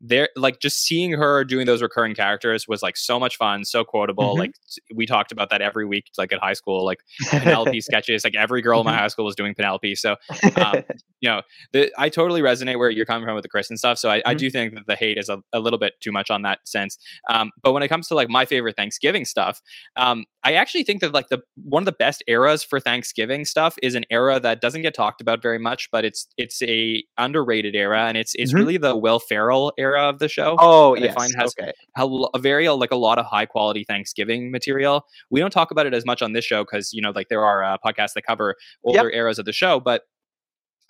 there 0.00 0.28
like 0.36 0.60
just 0.60 0.82
seeing 0.84 1.12
her 1.12 1.44
doing 1.44 1.66
those 1.66 1.82
recurring 1.82 2.14
characters 2.14 2.66
was 2.68 2.82
like 2.82 2.96
so 2.96 3.18
much 3.18 3.36
fun 3.36 3.64
so 3.64 3.84
quotable 3.84 4.34
Mhm. 4.34 4.38
like 4.38 4.52
we 4.94 5.06
talked 5.06 5.32
about 5.32 5.50
that 5.50 5.60
every 5.60 5.84
week 5.84 6.04
like 6.16 6.32
at 6.32 6.38
high 6.38 6.52
school 6.52 6.84
like 6.84 7.00
Penelope 7.30 7.80
sketches 7.80 8.22
like 8.24 8.36
every 8.36 8.62
girl 8.62 8.80
in 8.80 8.84
my 8.86 8.92
Mhm. 8.92 8.98
high 8.98 9.08
school 9.08 9.24
was 9.24 9.34
doing 9.34 9.54
Penelope 9.54 9.94
so 9.96 10.16
um, 10.56 10.84
you 11.20 11.28
know, 11.28 11.42
the, 11.72 11.90
I 11.98 12.10
totally 12.10 12.42
resonate 12.42 12.78
where 12.78 12.90
you're 12.90 13.04
coming 13.04 13.26
from 13.26 13.34
with 13.34 13.42
the 13.42 13.48
Kristen 13.48 13.76
stuff. 13.76 13.98
So 13.98 14.08
I, 14.08 14.22
I 14.24 14.36
Mhm. 14.36 14.38
do 14.38 14.50
think 14.50 14.74
that 14.76 14.86
the 14.86 14.94
hate 14.94 15.18
is 15.18 15.28
a, 15.28 15.38
a 15.52 15.58
little 15.58 15.80
bit 15.80 15.94
too 16.00 16.12
much 16.12 16.30
on 16.30 16.42
that 16.42 16.60
sense. 16.64 16.96
Um, 17.28 17.50
but 17.60 17.72
when 17.72 17.82
it 17.82 17.88
comes 17.88 18.06
to 18.08 18.14
like 18.14 18.28
my 18.28 18.44
favorite 18.44 18.76
Thanksgiving 18.76 19.24
stuff, 19.24 19.60
um, 19.96 20.26
I 20.44 20.52
actually 20.52 20.84
think 20.84 21.00
that 21.00 21.12
like 21.12 21.26
the 21.28 21.40
one 21.64 21.80
of 21.82 21.86
the 21.86 21.92
best 21.92 22.22
eras 22.28 22.62
for 22.62 22.78
Thanksgiving 22.78 23.44
stuff 23.44 23.74
is 23.82 23.96
an 23.96 24.04
era 24.10 24.38
that 24.38 24.60
doesn't 24.60 24.82
get 24.82 24.94
talked 24.94 25.20
about 25.20 25.42
very 25.42 25.58
much, 25.58 25.88
but 25.90 26.04
it's 26.04 26.28
it's 26.36 26.62
a 26.62 27.02
underrated 27.18 27.74
era, 27.74 28.02
and 28.06 28.16
it's 28.16 28.34
it's 28.36 28.52
Mhm. 28.54 28.56
really 28.58 28.76
the 28.76 28.96
Will 28.96 29.18
Ferrell 29.18 29.72
era 29.76 29.87
of 29.96 30.18
the 30.18 30.28
show 30.28 30.56
oh 30.58 30.94
that 30.94 31.02
I 31.02 31.04
yes, 31.06 31.14
find 31.14 31.32
has 31.38 31.54
okay. 31.58 31.72
a, 31.96 32.38
very 32.38 32.66
uh, 32.68 32.74
like 32.74 32.90
a 32.90 32.96
lot 32.96 33.18
of 33.18 33.26
high 33.26 33.46
quality 33.46 33.84
Thanksgiving 33.84 34.50
material. 34.50 35.04
We 35.30 35.40
don't 35.40 35.50
talk 35.50 35.70
about 35.70 35.86
it 35.86 35.94
as 35.94 36.04
much 36.04 36.22
on 36.22 36.32
this 36.32 36.44
show 36.44 36.64
because 36.64 36.92
you 36.92 37.00
know 37.02 37.10
like 37.10 37.28
there 37.28 37.44
are 37.44 37.64
uh, 37.64 37.76
podcasts 37.84 38.12
that 38.14 38.22
cover 38.22 38.56
older 38.84 39.10
eras 39.10 39.38
of 39.38 39.44
the 39.44 39.52
show, 39.52 39.80
but 39.80 40.02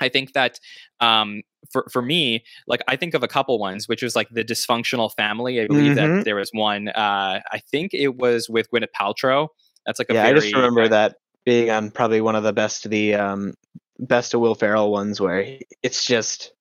I 0.00 0.08
think 0.08 0.32
that 0.32 0.58
um, 1.00 1.42
for 1.70 1.86
for 1.90 2.02
me, 2.02 2.44
like 2.66 2.82
I 2.88 2.96
think 2.96 3.14
of 3.14 3.22
a 3.22 3.28
couple 3.28 3.58
ones, 3.58 3.88
which 3.88 4.02
was 4.02 4.14
like 4.14 4.28
the 4.30 4.44
dysfunctional 4.44 5.12
family. 5.16 5.60
I 5.60 5.66
believe 5.66 5.96
that 5.96 6.08
Mhm. 6.08 6.24
there 6.24 6.36
was 6.36 6.50
one. 6.52 6.88
Uh, 6.88 7.40
I 7.52 7.58
think 7.70 7.94
it 7.94 8.16
was 8.16 8.48
with 8.48 8.70
Gwyneth 8.70 8.92
Paltrow. 8.98 9.48
That's 9.86 9.98
like 9.98 10.10
a 10.10 10.14
yeah, 10.14 10.22
very 10.24 10.36
I 10.36 10.40
just 10.40 10.54
remember 10.54 10.82
uh, 10.82 10.88
that 10.88 11.16
being 11.44 11.70
on 11.70 11.90
probably 11.90 12.20
one 12.20 12.36
of 12.36 12.42
the 12.42 12.52
best 12.52 12.84
of 12.84 12.90
the 12.90 13.14
um, 13.14 13.54
best 13.98 14.34
of 14.34 14.40
Will 14.40 14.54
Ferrell 14.54 14.92
ones 14.92 15.20
where 15.20 15.58
it's 15.82 16.04
just 16.04 16.52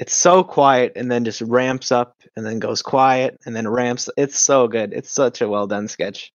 it's 0.00 0.14
so 0.14 0.42
quiet 0.44 0.92
and 0.96 1.10
then 1.10 1.24
just 1.24 1.40
ramps 1.42 1.90
up 1.92 2.16
and 2.36 2.46
then 2.46 2.58
goes 2.58 2.82
quiet 2.82 3.36
and 3.44 3.54
then 3.56 3.66
ramps. 3.68 4.08
It's 4.16 4.38
so 4.38 4.68
good. 4.68 4.92
It's 4.92 5.10
such 5.10 5.40
a 5.42 5.48
well 5.48 5.66
done 5.66 5.88
sketch. 5.88 6.32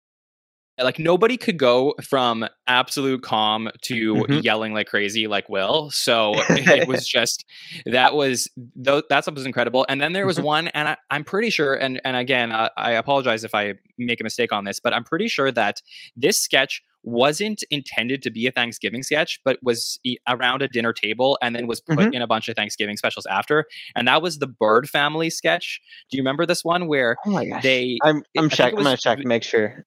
like 0.81 1.01
nobody 1.01 1.37
could 1.37 1.59
go 1.59 1.93
from 2.05 2.47
absolute 2.69 3.21
calm 3.21 3.69
to 3.83 4.15
Mhm. 4.15 4.45
yelling 4.45 4.73
like 4.75 4.87
crazy 4.87 5.27
like 5.27 5.49
Will. 5.49 5.91
So 5.91 6.35
it 6.51 6.87
was 6.87 7.05
just 7.05 7.45
that 7.87 8.15
was 8.15 8.49
that 8.77 9.23
stuff 9.25 9.35
was 9.35 9.45
incredible. 9.45 9.85
And 9.89 10.01
then 10.01 10.13
there 10.13 10.25
was 10.25 10.39
Mhm. 10.39 10.45
one, 10.45 10.69
and 10.69 10.91
I, 10.91 10.97
I'm 11.11 11.25
pretty 11.25 11.51
sure, 11.51 11.75
and 11.75 12.01
and 12.05 12.17
again, 12.17 12.53
uh, 12.53 12.69
I 12.77 12.93
apologize 12.93 13.43
if 13.43 13.57
I 13.57 13.75
make 13.99 14.21
a 14.21 14.23
mistake 14.25 14.53
on 14.53 14.63
this, 14.65 14.79
but 14.79 14.95
I'm 14.95 15.03
pretty 15.03 15.27
sure 15.27 15.51
that 15.51 15.83
this 16.17 16.41
sketch 16.41 16.81
wasn't 17.09 17.63
intended 17.71 18.23
to 18.23 18.31
be 18.31 18.47
a 18.47 18.51
Thanksgiving 18.53 19.03
sketch, 19.03 19.41
but 19.45 19.59
was 19.63 19.99
around 20.29 20.63
a 20.63 20.69
dinner 20.69 20.93
table 20.93 21.39
and 21.43 21.55
then 21.57 21.67
was 21.67 21.81
put 21.81 21.99
Mhm. 21.99 22.15
in 22.15 22.23
a 22.23 22.27
bunch 22.27 22.49
of 22.49 22.57
Thanksgiving 22.57 22.97
specials 22.97 23.27
after. 23.27 23.65
And 23.97 24.07
that 24.09 24.21
was 24.23 24.39
the 24.39 24.47
Bird 24.47 24.89
Family 24.89 25.31
sketch. 25.31 25.81
Do 26.11 26.17
you 26.17 26.23
remember 26.23 26.45
this 26.47 26.65
one 26.65 26.87
where 26.87 27.17
Oh 27.27 27.43
they? 27.63 27.99
I'm 28.05 28.23
I'm 28.37 28.51
check. 28.51 28.73
it 28.73 28.79
I'm 28.79 28.85
gonna 28.85 28.97
check 28.97 29.19
to 29.19 29.27
make 29.27 29.43
sure. 29.43 29.85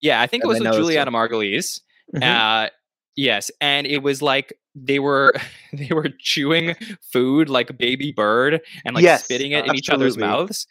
Yeah, 0.00 0.20
I 0.20 0.26
think 0.26 0.44
it 0.44 0.46
was 0.46 0.60
with. 0.60 0.72
Julianna 0.72 1.10
Margulies. 1.10 1.80
Mhm. 2.14 2.22
Uh, 2.66 2.70
yes, 3.16 3.50
and 3.60 3.86
it 3.86 4.02
was 4.02 4.22
like 4.22 4.52
they 4.74 4.98
were 4.98 5.34
they 5.72 5.88
were 5.92 6.08
chewing 6.20 6.74
food 7.12 7.48
like 7.48 7.76
baby 7.78 8.12
bird 8.12 8.60
and 8.84 8.94
like 8.94 9.02
Yes, 9.04 9.24
spitting 9.24 9.52
it 9.52 9.66
in 9.66 9.74
each 9.76 9.90
other's 9.90 10.16
mouths. 10.16 10.66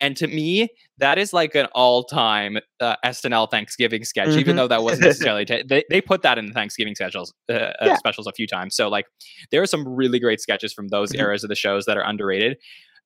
And 0.00 0.16
to 0.16 0.26
me, 0.28 0.68
that 0.98 1.18
is 1.18 1.32
like 1.32 1.54
an 1.54 1.66
all-time 1.74 2.58
uh, 2.80 2.94
SNL 3.04 3.50
Thanksgiving 3.50 4.04
sketch. 4.04 4.28
Even 4.36 4.54
Mhm. 4.54 4.56
though 4.58 4.68
that 4.68 4.82
wasn't 4.82 5.02
necessarily 5.32 5.44
ta- 5.44 5.62
they 5.68 5.84
they 5.90 6.00
put 6.00 6.22
that 6.22 6.38
in 6.38 6.46
the 6.46 6.52
Thanksgiving 6.52 6.94
specials 6.94 7.34
uh, 7.48 7.52
uh, 7.52 7.72
Yeah. 7.82 7.96
specials 7.96 8.26
a 8.26 8.32
few 8.32 8.46
times. 8.46 8.76
So 8.76 8.88
like 8.88 9.06
there 9.50 9.60
are 9.62 9.66
some 9.66 9.86
really 9.88 10.18
great 10.20 10.40
sketches 10.40 10.72
from 10.72 10.88
those 10.88 11.12
Mhm. 11.12 11.20
eras 11.20 11.42
of 11.44 11.48
the 11.48 11.56
shows 11.56 11.84
that 11.86 11.96
are 11.96 12.04
underrated. 12.08 12.58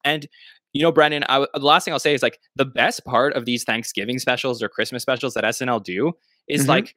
And 0.04 0.26
you 0.74 0.82
know, 0.82 0.90
Brendan, 0.92 1.22
I, 1.28 1.40
the 1.54 1.60
last 1.66 1.84
thing 1.84 1.92
I'll 1.92 1.98
say 2.00 2.14
is 2.14 2.22
like 2.22 2.38
the 2.56 2.64
best 2.64 3.04
part 3.04 3.34
of 3.34 3.44
these 3.44 3.62
Thanksgiving 3.64 4.18
specials 4.18 4.62
or 4.62 4.68
Christmas 4.70 5.02
specials 5.02 5.34
that 5.34 5.44
SNL 5.44 5.80
do 5.82 6.12
is 6.48 6.64
Mhm. 6.64 6.68
like 6.68 6.96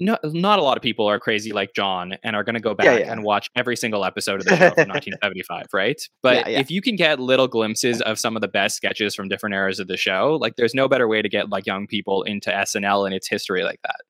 no, 0.00 0.16
not 0.24 0.58
a 0.58 0.62
lot 0.62 0.76
of 0.76 0.82
people 0.82 1.06
are 1.06 1.20
crazy 1.20 1.52
like 1.52 1.74
Jon 1.74 2.16
and 2.24 2.34
are 2.34 2.42
going 2.42 2.54
to 2.54 2.60
go 2.60 2.74
back 2.74 2.86
Yeah, 2.86 2.96
yeah. 2.98 3.12
and 3.12 3.22
watch 3.22 3.50
every 3.54 3.76
single 3.76 4.04
episode 4.04 4.40
of 4.40 4.46
the 4.46 4.50
show 4.56 4.70
from 4.74 4.88
1975, 4.88 5.66
right? 5.72 6.00
But 6.22 6.48
Yeah, 6.48 6.58
if 6.60 6.70
you 6.70 6.80
can 6.80 6.96
get 6.96 7.20
little 7.20 7.46
glimpses 7.46 8.00
of 8.02 8.18
some 8.18 8.34
of 8.36 8.40
the 8.42 8.48
best 8.48 8.76
sketches 8.76 9.14
from 9.14 9.28
different 9.28 9.54
eras 9.54 9.78
of 9.78 9.88
the 9.88 9.96
show, 9.98 10.38
like 10.40 10.56
there's 10.56 10.74
no 10.74 10.88
better 10.88 11.06
way 11.06 11.22
to 11.22 11.28
get 11.28 11.50
like 11.50 11.66
young 11.66 11.86
people 11.86 12.22
into 12.22 12.50
SNL 12.50 13.04
and 13.06 13.14
its 13.14 13.28
history 13.28 13.62
like 13.62 13.80
that. 13.82 14.00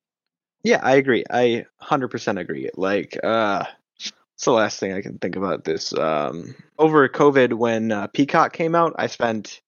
Yeah, 0.63 0.81
I 0.83 0.95
agree. 0.97 1.25
I 1.31 1.65
100% 1.83 2.39
agree. 2.39 2.71
Like, 2.77 3.19
uh, 3.25 3.65
it's 3.97 4.45
the 4.45 4.53
last 4.53 4.79
thing 4.79 4.93
I 4.93 5.01
can 5.03 5.19
think 5.19 5.37
about 5.37 5.65
this. 5.65 5.93
Um, 5.93 6.55
over 6.79 7.09
COVID, 7.09 7.55
when 7.55 7.93
uh, 7.93 8.07
Peacock 8.09 8.53
came 8.53 8.75
out, 8.75 8.95
I 8.97 9.07
spent 9.07 9.61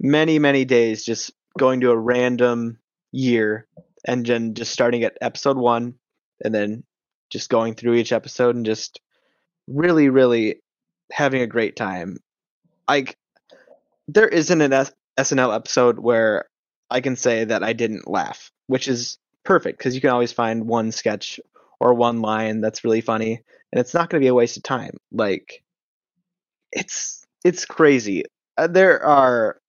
many, 0.00 0.38
many 0.38 0.64
days 0.64 1.04
just 1.04 1.32
going 1.58 1.80
to 1.80 1.90
a 1.90 1.96
random 1.96 2.78
year 3.12 3.66
and 4.08 4.26
then 4.26 4.54
just 4.54 4.72
starting 4.72 5.04
at 5.04 5.18
episode 5.20 5.58
one 5.58 5.94
and 6.44 6.54
then 6.54 6.82
just 7.30 7.50
going 7.50 7.74
through 7.74 7.94
each 7.94 8.10
episode 8.10 8.56
and 8.56 8.66
just 8.66 9.00
really, 9.68 10.08
really 10.08 10.62
having 11.12 11.42
a 11.42 11.46
great 11.46 11.76
time. 11.76 12.16
Like, 12.88 13.16
there 14.08 14.26
isn't 14.26 14.60
an 14.60 14.72
S- 14.72 14.92
SNL 15.18 15.54
episode 15.54 15.98
where 15.98 16.46
I 16.90 17.02
can 17.02 17.16
say 17.16 17.44
that 17.44 17.62
I 17.62 17.74
didn't 17.74 18.08
laugh, 18.08 18.50
which 18.66 18.88
is 18.88 19.18
perfect 19.44 19.78
because 19.78 19.94
you 19.94 20.00
can 20.00 20.10
always 20.10 20.32
find 20.32 20.66
one 20.66 20.90
sketch 20.90 21.38
or 21.78 21.92
one 21.92 22.22
line 22.22 22.62
that's 22.62 22.84
really 22.84 23.02
funny 23.02 23.42
and 23.72 23.80
it's 23.80 23.94
not 23.94 24.10
going 24.10 24.20
to 24.20 24.24
be 24.24 24.28
a 24.28 24.34
waste 24.34 24.56
of 24.56 24.62
time 24.62 24.96
like 25.12 25.62
it's 26.72 27.24
it's 27.44 27.64
crazy 27.64 28.24
uh, 28.56 28.66
there 28.66 29.02
are 29.02 29.60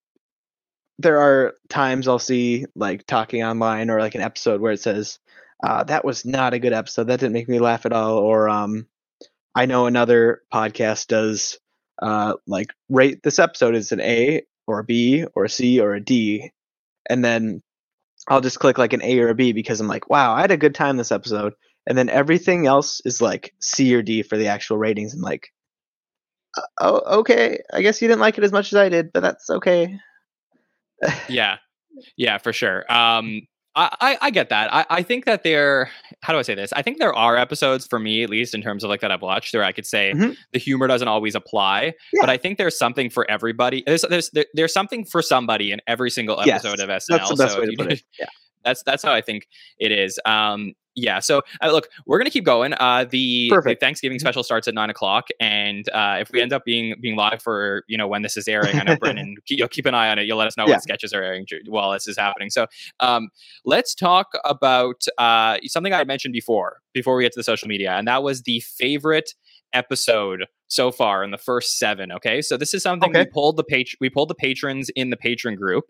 there 1.00 1.20
are 1.20 1.56
times 1.70 2.08
i'll 2.08 2.20
see 2.20 2.66
like 2.76 3.06
talking 3.08 3.44
online 3.44 3.90
or 3.90 4.00
like 4.00 4.16
an 4.16 4.22
episode 4.22 4.62
where 4.62 4.74
it 4.74 4.82
says 4.82 5.18
uh, 5.62 5.84
that 5.84 6.06
was 6.06 6.24
not 6.26 6.54
a 6.54 6.60
good 6.60 6.72
episode 6.72 7.06
that 7.06 7.20
didn't 7.20 7.34
make 7.34 7.50
me 7.50 7.60
laugh 7.60 7.86
at 7.86 7.92
all 7.92 8.18
or 8.18 8.48
um 8.48 8.86
I 9.56 9.66
know 9.66 9.88
another 9.88 10.42
podcast 10.54 11.08
does 11.08 11.60
uh, 12.02 12.36
like 12.48 12.74
rate 12.88 13.24
this 13.24 13.40
episode 13.40 13.76
as 13.76 13.92
an 13.92 14.00
A 14.02 14.44
or 14.68 14.80
a 14.80 14.84
B 14.84 15.26
or 15.36 15.46
a 15.46 15.50
C 15.50 15.82
or 15.82 15.94
a 15.94 16.00
D, 16.00 16.52
and 17.10 17.26
then 17.26 17.62
I'll 18.28 18.42
just 18.42 18.60
click 18.60 18.78
like 18.78 18.94
an 18.94 19.04
A 19.04 19.20
or 19.20 19.30
a 19.30 19.36
B 19.36 19.54
because 19.54 19.82
I'm 19.82 19.88
like, 19.88 20.10
wow, 20.10 20.34
I 20.34 20.42
had 20.42 20.52
a 20.52 20.58
good 20.58 20.76
time 20.76 20.98
this 20.98 21.12
episode, 21.12 21.54
and 21.88 21.98
then 21.98 22.10
everything 22.10 22.68
else 22.68 23.02
is 23.06 23.22
like 23.22 23.54
C 23.60 23.94
or 23.96 24.02
D 24.02 24.24
for 24.24 24.38
the 24.38 24.48
actual 24.48 24.78
ratings. 24.78 25.14
I'm 25.14 25.22
like, 25.22 25.52
"Uh, 26.58 26.62
oh, 26.80 27.20
okay, 27.20 27.60
I 27.74 27.82
guess 27.82 28.02
you 28.02 28.08
didn't 28.08 28.22
like 28.22 28.38
it 28.38 28.44
as 28.44 28.52
much 28.52 28.72
as 28.72 28.78
I 28.78 28.90
did, 28.90 29.12
but 29.12 29.22
that's 29.22 29.50
okay. 29.50 30.00
Yeah 31.30 31.58
yeah 32.18 32.38
for 32.38 32.54
sure 32.54 32.92
um 32.92 33.42
I, 33.76 33.96
I, 34.02 34.18
I 34.24 34.30
get 34.32 34.50
that. 34.50 34.74
I, 34.74 34.84
I 34.90 35.04
think 35.04 35.26
that 35.26 35.44
there. 35.44 35.92
How 36.22 36.34
do 36.34 36.40
I 36.40 36.42
say 36.42 36.56
this? 36.56 36.74
I 36.74 36.82
think 36.82 36.98
there 36.98 37.14
are 37.14 37.38
episodes 37.38 37.86
for 37.86 38.00
me, 38.00 38.24
at 38.24 38.30
least 38.30 38.56
in 38.56 38.64
terms 38.64 38.84
of 38.84 38.90
like 38.90 39.00
that 39.02 39.12
I've 39.12 39.22
watched, 39.22 39.54
where 39.54 39.64
I 39.64 39.72
could 39.72 39.86
say 39.86 40.12
Mhm. 40.14 40.36
the 40.52 40.60
humor 40.60 40.88
doesn't 40.88 41.08
always 41.08 41.36
apply. 41.36 41.94
Yeah. 42.12 42.22
But 42.22 42.30
I 42.32 42.36
think 42.38 42.58
there's 42.58 42.78
something 42.78 43.12
for 43.12 43.30
everybody. 43.30 43.84
There's 43.86 44.02
there's 44.02 44.32
there, 44.32 44.46
there's 44.56 44.74
something 44.74 45.06
for 45.06 45.22
somebody 45.22 45.72
in 45.72 45.82
every 45.86 46.10
single 46.10 46.42
Yes, 46.46 46.66
episode 46.66 46.80
of 46.84 46.90
SNL. 46.90 47.08
That's 47.10 47.30
the 47.30 47.36
best 47.36 47.54
so 47.54 47.60
way 47.62 47.68
to 47.68 47.76
put 47.78 47.92
it. 47.92 48.04
Yeah. 48.20 48.26
that's 48.66 48.82
that's 48.84 49.04
how 49.04 49.14
I 49.14 49.22
think 49.22 49.48
it 49.78 49.92
is. 49.92 50.20
Um, 50.26 50.74
yeah. 51.02 51.20
So 51.20 51.42
uh, 51.64 51.72
look, 51.72 51.88
we're 52.06 52.18
gonna 52.18 52.30
keep 52.30 52.44
going. 52.46 52.74
Uh, 52.74 53.06
the, 53.10 53.50
the 53.64 53.76
Thanksgiving 53.80 54.18
Mhm. 54.18 54.22
special 54.22 54.44
starts 54.44 54.68
at 54.68 54.74
nine 54.74 54.90
o'clock, 54.90 55.28
and 55.40 55.88
uh, 55.90 56.18
if 56.20 56.32
we 56.32 56.42
end 56.42 56.54
up 56.54 56.66
being 56.66 56.96
being 57.02 57.16
live 57.16 57.42
for 57.42 57.84
you 57.88 57.98
know 57.98 58.08
when 58.08 58.22
this 58.22 58.36
is 58.38 58.48
airing, 58.48 58.76
I 58.80 58.84
know 58.84 58.96
Brennan, 59.00 59.36
you'll 59.48 59.68
keep 59.68 59.86
an 59.86 59.94
eye 59.94 60.10
on 60.10 60.20
it. 60.20 60.26
You'll 60.26 60.38
let 60.38 60.48
us 60.48 60.58
know 60.58 60.66
Yeah. 60.66 60.72
when 60.74 60.82
sketches 60.82 61.14
are 61.14 61.24
airing 61.24 61.46
while 61.68 61.92
this 61.92 62.08
is 62.08 62.18
happening. 62.18 62.50
So 62.50 62.66
um, 63.00 63.30
let's 63.66 63.94
talk 63.96 64.28
about 64.46 65.04
uh, 65.18 65.58
something 65.66 65.94
I 65.94 66.04
mentioned 66.04 66.34
before 66.34 66.82
before 66.94 67.16
we 67.16 67.24
get 67.24 67.32
to 67.34 67.40
the 67.40 67.44
social 67.44 67.68
media, 67.68 67.92
and 67.94 68.08
that 68.08 68.24
was 68.24 68.44
the 68.44 68.60
favorite 68.62 69.34
episode 69.74 70.46
so 70.68 70.92
far 70.92 71.24
in 71.24 71.32
the 71.32 71.38
first 71.38 71.78
seven. 71.80 72.12
Okay, 72.12 72.42
so 72.42 72.58
this 72.58 72.74
is 72.74 72.84
something 72.84 73.12
we 73.14 73.26
pulled 73.26 73.58
the 73.58 73.64
page 73.64 73.96
we 74.00 74.10
pulled 74.10 74.30
the 74.30 74.36
patrons 74.36 74.90
in 74.96 75.10
the 75.10 75.18
patron 75.18 75.56
group, 75.56 75.86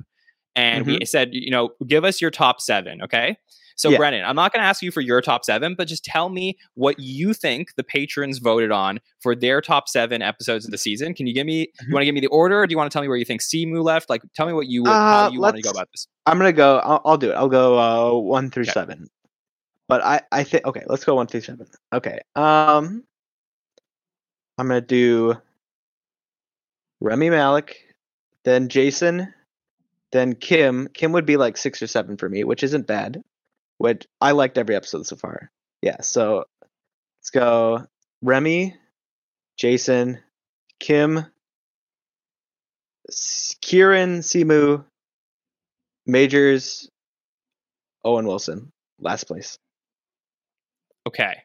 and 0.55 0.85
Mm-hmm. 0.85 0.97
we 0.99 1.05
said 1.05 1.29
you 1.31 1.51
know 1.51 1.69
give 1.87 2.03
us 2.03 2.21
your 2.21 2.31
top 2.31 2.61
seven. 2.61 3.01
Okay. 3.01 3.37
So 3.79 3.89
Yeah. 3.89 3.97
Brennan, 3.97 4.25
I'm 4.25 4.35
not 4.35 4.51
going 4.51 4.61
to 4.61 4.67
ask 4.67 4.81
you 4.81 4.91
for 4.91 4.99
your 4.99 5.21
top 5.21 5.45
seven, 5.45 5.73
but 5.73 5.87
just 5.87 6.03
tell 6.03 6.27
me 6.27 6.57
what 6.73 6.99
you 6.99 7.33
think 7.33 7.73
the 7.75 7.83
patrons 7.83 8.39
voted 8.39 8.71
on 8.71 8.99
for 9.21 9.33
their 9.33 9.61
top 9.61 9.87
seven 9.87 10.21
episodes 10.21 10.65
of 10.65 10.71
the 10.71 10.77
season. 10.77 11.13
Can 11.13 11.27
you 11.27 11.33
give 11.33 11.45
me? 11.47 11.63
Mm-hmm. 11.67 11.87
You 11.87 11.93
want 11.93 12.01
to 12.01 12.05
give 12.05 12.13
me 12.13 12.19
the 12.19 12.27
order, 12.27 12.59
or 12.61 12.67
do 12.67 12.73
you 12.73 12.77
want 12.77 12.91
to 12.91 12.93
tell 12.93 13.01
me 13.01 13.07
where 13.07 13.15
you 13.15 13.23
think 13.23 13.39
Simu 13.41 13.81
left? 13.81 14.09
Like, 14.09 14.21
tell 14.35 14.45
me 14.47 14.51
what 14.51 14.67
you 14.67 14.83
would, 14.83 14.91
how 14.91 15.27
Uh, 15.27 15.29
you 15.31 15.39
want 15.39 15.55
to 15.55 15.61
go 15.61 15.69
about 15.69 15.87
this. 15.93 16.09
I'm 16.25 16.37
gonna 16.37 16.51
go. 16.51 16.79
I'll, 16.79 17.01
I'll 17.05 17.17
do 17.17 17.31
it. 17.31 17.35
I'll 17.35 17.47
go 17.47 17.79
uh, 17.79 18.19
one 18.19 18.51
through 18.51 18.63
Okay. 18.63 18.71
seven. 18.73 19.09
But 19.87 20.03
I, 20.03 20.21
I 20.33 20.43
think 20.43 20.65
okay. 20.65 20.83
Let's 20.85 21.05
go 21.05 21.15
one 21.15 21.27
through 21.27 21.41
seven. 21.41 21.65
Okay. 21.93 22.19
Um, 22.35 23.05
I'm 24.57 24.67
gonna 24.67 24.81
do 24.81 25.35
Rami 26.99 27.29
Malek, 27.29 27.77
then 28.43 28.67
Jason, 28.67 29.33
then 30.11 30.35
Kim. 30.35 30.89
Kim 30.93 31.13
would 31.13 31.25
be 31.25 31.37
like 31.37 31.55
six 31.55 31.81
or 31.81 31.87
seven 31.87 32.17
for 32.17 32.27
me, 32.27 32.43
which 32.43 32.61
isn't 32.61 32.85
bad. 32.85 33.23
Which 33.79 34.05
I 34.21 34.31
liked 34.31 34.57
every 34.57 34.75
episode 34.75 35.05
so 35.07 35.15
far. 35.15 35.51
Yeah. 35.81 36.01
So 36.01 36.45
let's 37.19 37.29
go 37.31 37.85
Rami, 38.21 38.75
Jason, 39.57 40.19
Kim, 40.79 41.25
Kieran, 43.61 44.19
Simu, 44.19 44.83
Majors, 46.05 46.89
Owen 48.03 48.27
Wilson, 48.27 48.71
last 48.99 49.23
place. 49.25 49.57
Okay. 51.07 51.37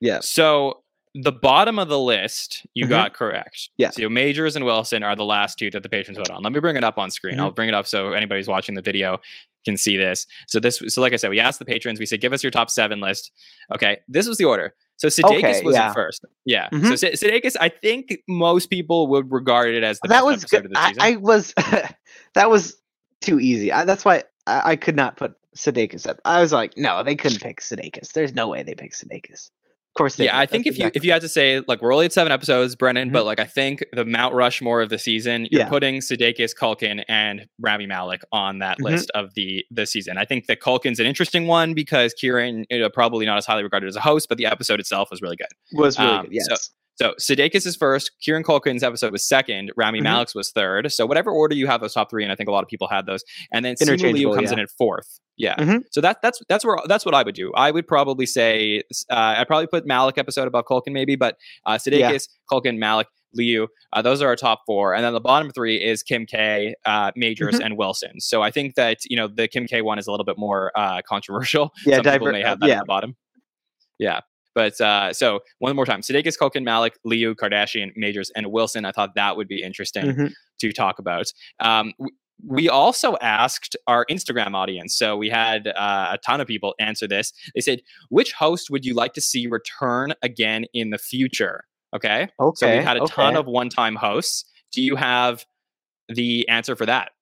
Yeah. 0.00 0.20
So 0.20 0.82
the 1.14 1.32
bottom 1.32 1.78
of 1.78 1.88
the 1.88 1.98
list 1.98 2.64
you 2.74 2.86
Mhm. 2.86 2.90
got 2.90 3.14
correct. 3.14 3.70
Yeah. 3.76 3.90
So 3.90 4.08
Majors 4.08 4.54
and 4.54 4.64
Wilson 4.64 5.02
are 5.02 5.16
the 5.16 5.24
last 5.24 5.58
two 5.58 5.70
that 5.72 5.82
the 5.82 5.88
patrons 5.88 6.18
vote 6.18 6.30
on. 6.30 6.42
Let 6.42 6.52
me 6.52 6.60
bring 6.60 6.76
it 6.76 6.84
up 6.84 6.98
on 6.98 7.10
screen. 7.10 7.36
Mhm. 7.36 7.40
I'll 7.40 7.50
bring 7.50 7.68
it 7.68 7.74
up 7.74 7.86
so 7.86 8.12
anybody's 8.12 8.46
watching 8.46 8.74
the 8.76 8.82
video 8.82 9.20
can 9.64 9.76
see 9.76 9.96
this. 9.96 10.26
So 10.48 10.60
this 10.60 10.82
so 10.88 11.00
like 11.00 11.12
I 11.12 11.16
said, 11.16 11.30
we 11.30 11.40
asked 11.40 11.58
the 11.58 11.64
patrons, 11.64 11.98
we 12.00 12.06
said 12.06 12.20
give 12.20 12.32
us 12.32 12.42
your 12.42 12.50
top 12.50 12.70
seven 12.70 13.00
list. 13.00 13.30
Okay. 13.74 13.98
This 14.08 14.26
was 14.28 14.38
the 14.38 14.44
order. 14.44 14.74
So 14.96 15.08
Sudeikis 15.08 15.38
Okay, 15.38 15.62
was 15.64 15.74
yeah. 15.74 15.92
first. 15.92 16.24
Yeah. 16.44 16.68
Mhm. 16.70 16.96
So 16.98 17.06
Sudeikis, 17.08 17.56
I 17.60 17.68
think 17.70 18.18
most 18.28 18.66
people 18.68 19.06
would 19.08 19.30
regard 19.32 19.74
it 19.74 19.82
as 19.82 19.98
the 20.00 20.08
that 20.08 20.16
best 20.16 20.24
was 20.26 20.42
episode 20.44 20.56
good. 20.56 20.66
of 20.66 20.72
the 20.72 20.78
I, 20.78 20.88
season. 20.88 21.02
I 21.02 21.16
was 21.16 21.54
that 22.34 22.50
was 22.50 22.76
too 23.20 23.40
easy. 23.40 23.72
I, 23.72 23.84
that's 23.84 24.04
why 24.04 24.24
I, 24.46 24.72
I 24.72 24.76
could 24.76 24.96
not 24.96 25.16
put 25.16 25.34
Sudeikis 25.56 26.06
up. 26.06 26.20
I 26.24 26.40
was 26.40 26.52
like, 26.52 26.76
no, 26.76 27.02
they 27.02 27.16
couldn't 27.16 27.40
pick 27.42 27.60
Sudeikis. 27.60 28.12
There's 28.12 28.34
no 28.34 28.48
way 28.48 28.62
they 28.62 28.74
pick 28.74 28.92
Sudeikis. 28.92 29.50
Of 29.90 29.98
course, 29.98 30.14
they 30.14 30.26
yeah. 30.26 30.38
I 30.38 30.46
think 30.46 30.64
That's 30.66 30.76
if 30.76 30.82
you 30.84 30.90
if 30.94 31.04
you 31.04 31.10
had 31.12 31.22
to 31.22 31.28
say 31.28 31.62
like 31.66 31.82
we're 31.82 31.92
only 31.92 32.04
at 32.06 32.12
seven 32.12 32.30
episodes, 32.32 32.76
Brennan, 32.76 33.10
Mhm. 33.10 33.12
but 33.12 33.24
like 33.26 33.40
I 33.40 33.44
think 33.44 33.84
the 33.92 34.04
Mount 34.04 34.34
Rushmore 34.34 34.82
of 34.82 34.88
the 34.88 34.98
season, 34.98 35.48
you're 35.50 35.62
Yeah. 35.62 35.68
putting 35.68 35.96
Sudeikis, 35.98 36.54
Culkin, 36.56 37.02
and 37.08 37.46
Rami 37.58 37.86
Malek 37.86 38.22
on 38.30 38.60
that 38.60 38.78
Mhm. 38.78 38.84
list 38.84 39.10
of 39.16 39.34
the 39.34 39.64
the 39.72 39.86
season. 39.86 40.16
I 40.16 40.24
think 40.24 40.46
that 40.46 40.60
Culkin's 40.60 41.00
an 41.00 41.06
interesting 41.06 41.48
one 41.48 41.74
because 41.74 42.14
Kieran 42.14 42.66
you 42.70 42.78
know, 42.78 42.88
probably 42.88 43.26
not 43.26 43.36
as 43.36 43.46
highly 43.46 43.64
regarded 43.64 43.88
as 43.88 43.96
a 43.96 44.00
host, 44.00 44.28
but 44.28 44.38
the 44.38 44.46
episode 44.46 44.78
itself 44.78 45.10
was 45.10 45.20
really 45.20 45.36
good. 45.36 45.48
was 45.72 45.98
really 45.98 46.10
um, 46.10 46.22
good. 46.26 46.34
Yes. 46.34 46.46
so- 46.48 46.72
So 47.00 47.14
Sudeikis 47.18 47.66
is 47.66 47.76
first, 47.76 48.10
Kieran 48.20 48.42
Culkin's 48.44 48.82
episode 48.82 49.10
was 49.10 49.26
second, 49.26 49.72
Rami 49.74 50.00
Mhm. 50.00 50.04
Malek's 50.04 50.34
was 50.34 50.50
third. 50.50 50.92
So 50.92 51.06
whatever 51.06 51.30
order 51.30 51.54
you 51.54 51.66
have 51.66 51.80
those 51.80 51.94
top 51.94 52.10
three, 52.10 52.22
and 52.22 52.30
I 52.30 52.34
think 52.34 52.48
a 52.48 52.52
lot 52.52 52.62
of 52.62 52.68
people 52.68 52.88
had 52.88 53.06
those, 53.06 53.24
and 53.52 53.64
then 53.64 53.74
Simu 53.76 54.12
Liu 54.12 54.34
comes 54.34 54.48
yeah. 54.50 54.52
in 54.54 54.58
at 54.60 54.70
fourth. 54.70 55.18
Yeah. 55.38 55.54
Mhm. 55.56 55.84
So 55.92 56.02
that 56.02 56.20
that's 56.20 56.42
that's 56.50 56.62
where 56.62 56.76
that's 56.86 57.06
what 57.06 57.14
I 57.14 57.22
would 57.22 57.34
do. 57.34 57.52
I 57.54 57.70
would 57.70 57.88
probably 57.88 58.26
say 58.26 58.82
uh, 59.08 59.34
I'd 59.38 59.46
probably 59.46 59.66
put 59.68 59.86
Malek 59.86 60.18
episode 60.18 60.46
above 60.46 60.66
Culkin 60.66 60.92
maybe, 60.92 61.16
but 61.16 61.38
uh, 61.64 61.76
Sudeikis, 61.78 62.28
Culkin, 62.52 62.76
Malek, 62.76 63.06
Liu, 63.32 63.68
uh, 63.94 64.02
those 64.02 64.20
are 64.20 64.26
our 64.26 64.36
top 64.36 64.60
four, 64.66 64.92
and 64.94 65.02
then 65.02 65.14
the 65.14 65.20
bottom 65.20 65.50
three 65.50 65.76
is 65.82 66.02
Kim 66.02 66.26
K, 66.26 66.74
uh, 66.84 67.12
Majors, 67.16 67.54
Mm-hmm. 67.54 67.64
and 67.64 67.78
Wilson. 67.78 68.20
So 68.20 68.42
I 68.42 68.50
think 68.50 68.74
that 68.74 68.98
you 69.08 69.16
know 69.16 69.26
the 69.28 69.48
Kim 69.48 69.66
K 69.66 69.80
one 69.80 69.98
is 69.98 70.06
a 70.06 70.10
little 70.10 70.24
bit 70.26 70.36
more 70.36 70.70
uh, 70.76 71.00
controversial. 71.08 71.72
Yeah, 71.86 71.96
Some 71.96 72.04
people 72.04 72.18
diver- 72.26 72.32
may 72.32 72.42
have 72.42 72.60
that 72.60 72.66
yeah. 72.68 72.74
at 72.74 72.80
the 72.80 72.84
bottom. 72.86 73.16
Yeah. 73.98 74.20
But 74.60 74.78
uh, 74.78 75.14
so 75.14 75.40
one 75.58 75.74
more 75.74 75.86
time, 75.86 76.02
Sudeikis, 76.02 76.36
Culkin, 76.38 76.64
Malek, 76.64 76.98
Liu, 77.06 77.34
Kardashian, 77.34 77.92
Majors, 77.96 78.30
and 78.36 78.48
Wilson. 78.48 78.84
I 78.84 78.92
thought 78.92 79.14
that 79.14 79.34
would 79.38 79.48
be 79.48 79.62
interesting 79.62 80.04
Mhm. 80.04 80.32
to 80.58 80.70
talk 80.70 80.98
about. 80.98 81.32
Um, 81.60 81.94
we 82.46 82.68
also 82.68 83.16
asked 83.22 83.74
our 83.86 84.04
Instagram 84.10 84.52
audience. 84.54 84.94
So 84.94 85.16
we 85.16 85.30
had 85.30 85.68
uh, 85.68 86.08
a 86.12 86.18
ton 86.18 86.42
of 86.42 86.46
people 86.46 86.74
answer 86.78 87.08
this. 87.08 87.32
They 87.54 87.62
said, 87.62 87.80
which 88.10 88.32
host 88.34 88.68
would 88.68 88.84
you 88.84 88.92
like 88.92 89.14
to 89.14 89.22
see 89.22 89.46
return 89.46 90.12
again 90.20 90.66
in 90.74 90.90
the 90.90 90.98
future? 90.98 91.64
Okay. 91.96 92.28
Okay. 92.38 92.56
So 92.56 92.70
we've 92.70 92.84
had 92.84 92.98
a 92.98 93.06
ton 93.06 93.36
of 93.36 93.46
one 93.46 93.70
time 93.70 93.96
hosts. 93.96 94.44
Do 94.72 94.82
you 94.82 94.94
have 94.96 95.46
the 96.10 96.46
answer 96.50 96.76
for 96.76 96.84
that? 96.84 97.12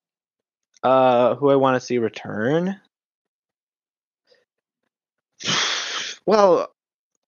Uh, 0.83 1.37
who 1.37 1.51
I 1.51 1.55
want 1.55 1.81
to 1.81 1.87
see 1.87 1.99
return? 1.99 2.81
Well, 6.27 6.75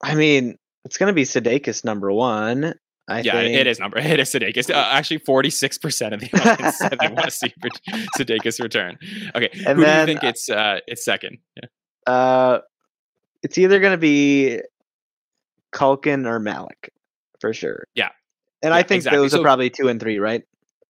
I 0.03 0.15
mean, 0.15 0.57
it's 0.85 0.97
gonna 0.99 1.13
be 1.13 1.25
Sudeikis 1.25 1.85
number 1.85 2.11
one. 2.13 2.75
I 3.09 3.21
yeah, 3.23 3.33
think. 3.33 3.57
it 3.57 3.67
is 3.67 3.79
number. 3.81 3.99
It 4.01 4.21
is 4.21 4.29
Sudeikis. 4.31 4.71
Uh, 4.71 4.75
actually, 4.77 5.19
forty-six 5.19 5.79
percent 5.79 6.15
of 6.15 6.21
the 6.21 6.31
audience 6.51 6.79
said 6.79 6.97
they 7.01 7.09
want 7.09 7.25
to 7.25 7.31
see 7.31 7.53
Sudeikis 8.17 8.61
return. 8.63 8.99
Okay, 9.35 9.51
And 9.67 9.79
who 9.79 9.85
then, 9.85 10.07
do 10.07 10.13
you 10.13 10.19
think 10.19 10.25
it's? 10.31 10.49
Uh, 10.49 10.79
it's 10.87 11.05
second. 11.05 11.39
Yeah. 11.57 12.13
Uh, 12.13 12.61
it's 13.43 13.59
either 13.59 13.81
gonna 13.81 13.97
be 13.99 14.61
Culkin 15.73 16.27
or 16.27 16.39
Malek, 16.39 16.93
for 17.41 17.53
sure. 17.53 17.85
Yeah. 17.95 18.11
And 18.63 18.73
Yeah, 18.73 18.77
I 18.77 18.83
think 18.83 18.99
exactly. 19.01 19.19
those 19.19 19.33
So- 19.33 19.41
are 19.41 19.43
probably 19.43 19.71
two 19.71 19.89
and 19.89 19.99
three, 20.01 20.19
right? 20.19 20.43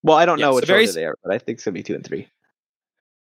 Well, 0.02 0.16
I 0.16 0.24
don't 0.26 0.38
Yeah, 0.38 0.46
know 0.46 0.52
so 0.52 0.56
which 0.56 0.66
very 0.66 0.80
order 0.82 0.92
they 0.92 1.04
are, 1.04 1.16
but 1.22 1.32
I 1.34 1.38
think 1.38 1.56
it's 1.56 1.64
gonna 1.64 1.74
be 1.74 1.82
two 1.82 1.94
and 1.94 2.04
three. 2.04 2.28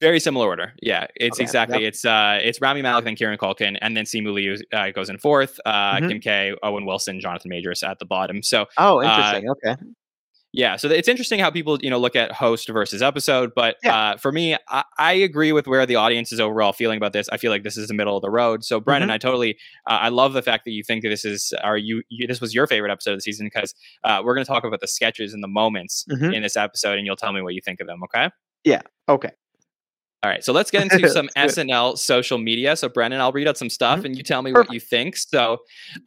Very 0.01 0.19
similar 0.21 0.47
order. 0.47 0.73
Yeah, 0.83 1.07
it's 1.17 1.37
Okay, 1.39 1.45
exactly. 1.45 1.83
yep. 1.83 1.89
It's 1.89 2.05
uh, 2.05 2.39
it's 2.43 2.61
Rami 2.61 2.81
Malek, 2.83 3.05
then 3.05 3.17
Kieran 3.17 3.37
Culkin, 3.39 3.77
and 3.83 3.97
then 3.97 4.05
Simu 4.05 4.33
Liu 4.33 4.57
uh, 4.73 4.91
goes 4.93 5.11
in 5.11 5.19
fourth. 5.19 5.61
Uh, 5.67 5.97
Mhm. 5.97 6.09
Kim 6.09 6.21
K, 6.21 6.55
Owen 6.63 6.87
Wilson, 6.87 7.21
Jonathan 7.21 7.51
Majors 7.51 7.83
at 7.83 7.99
the 7.99 8.07
bottom. 8.07 8.43
So 8.43 8.67
Oh, 8.79 9.01
Uh, 9.01 9.03
interesting. 9.03 9.51
okay. 9.51 9.77
yeah, 10.53 10.75
so 10.77 10.89
it's 10.89 11.07
interesting 11.07 11.39
how 11.39 11.49
people 11.51 11.79
you 11.83 11.91
know 11.91 11.99
look 11.99 12.17
at 12.17 12.33
host 12.33 12.69
versus 12.69 13.03
episode. 13.03 13.53
But 13.55 13.77
Yeah. 13.85 13.97
uh, 13.97 14.17
for 14.17 14.33
me, 14.33 14.57
I, 14.69 14.85
I 14.99 15.13
agree 15.13 15.53
with 15.53 15.67
where 15.69 15.85
the 15.87 15.97
audience 15.97 16.33
is 16.33 16.41
overall 16.41 16.73
feeling 16.73 16.97
about 16.97 17.13
this. 17.13 17.29
I 17.31 17.37
feel 17.37 17.51
like 17.53 17.63
this 17.63 17.77
is 17.77 17.87
the 17.89 17.95
middle 17.95 18.17
of 18.17 18.23
the 18.23 18.31
road. 18.31 18.65
So 18.65 18.81
Brennan, 18.81 19.09
Mm-hmm. 19.11 19.15
I 19.15 19.19
totally, 19.19 19.59
uh, 19.89 19.99
I 20.01 20.09
love 20.09 20.33
the 20.33 20.43
fact 20.43 20.65
that 20.65 20.73
you 20.73 20.83
think 20.83 21.03
that 21.03 21.11
this 21.11 21.25
is, 21.27 21.53
are 21.63 21.77
you, 21.77 22.03
you 22.09 22.27
this 22.27 22.41
was 22.41 22.53
your 22.55 22.67
favorite 22.67 22.91
episode 22.91 23.13
of 23.13 23.19
the 23.19 23.23
season 23.23 23.47
because 23.47 23.75
uh, 24.03 24.23
we're 24.25 24.35
going 24.35 24.45
to 24.47 24.51
talk 24.51 24.65
about 24.65 24.81
the 24.81 24.89
sketches 24.89 25.35
and 25.35 25.45
the 25.45 25.49
moments 25.49 26.05
Mhm. 26.11 26.35
in 26.35 26.43
this 26.43 26.57
episode, 26.57 26.97
and 26.97 27.07
you'll 27.07 27.17
tell 27.17 27.33
me 27.35 27.43
what 27.43 27.55
you 27.55 27.61
think 27.65 27.81
of 27.81 27.87
them. 27.87 28.03
Okay. 28.05 28.31
Yeah. 28.65 28.81
Okay. 29.09 29.31
All 30.23 30.29
right, 30.31 30.45
so 30.45 30.53
let's 30.53 30.71
get 30.71 30.83
into 30.83 31.09
some 31.09 31.31
SNL 31.35 31.97
social 31.97 32.37
media. 32.37 32.77
So, 32.77 32.91
Brennan, 32.91 33.21
I'll 33.23 33.33
read 33.33 33.49
out 33.49 33.57
some 33.57 33.71
stuff 33.71 34.01
Mhm. 34.01 34.05
and 34.05 34.17
you 34.19 34.23
tell 34.23 34.43
me 34.43 34.53
what 34.53 34.71
you 34.71 34.79
think. 34.79 35.17
So, 35.17 35.59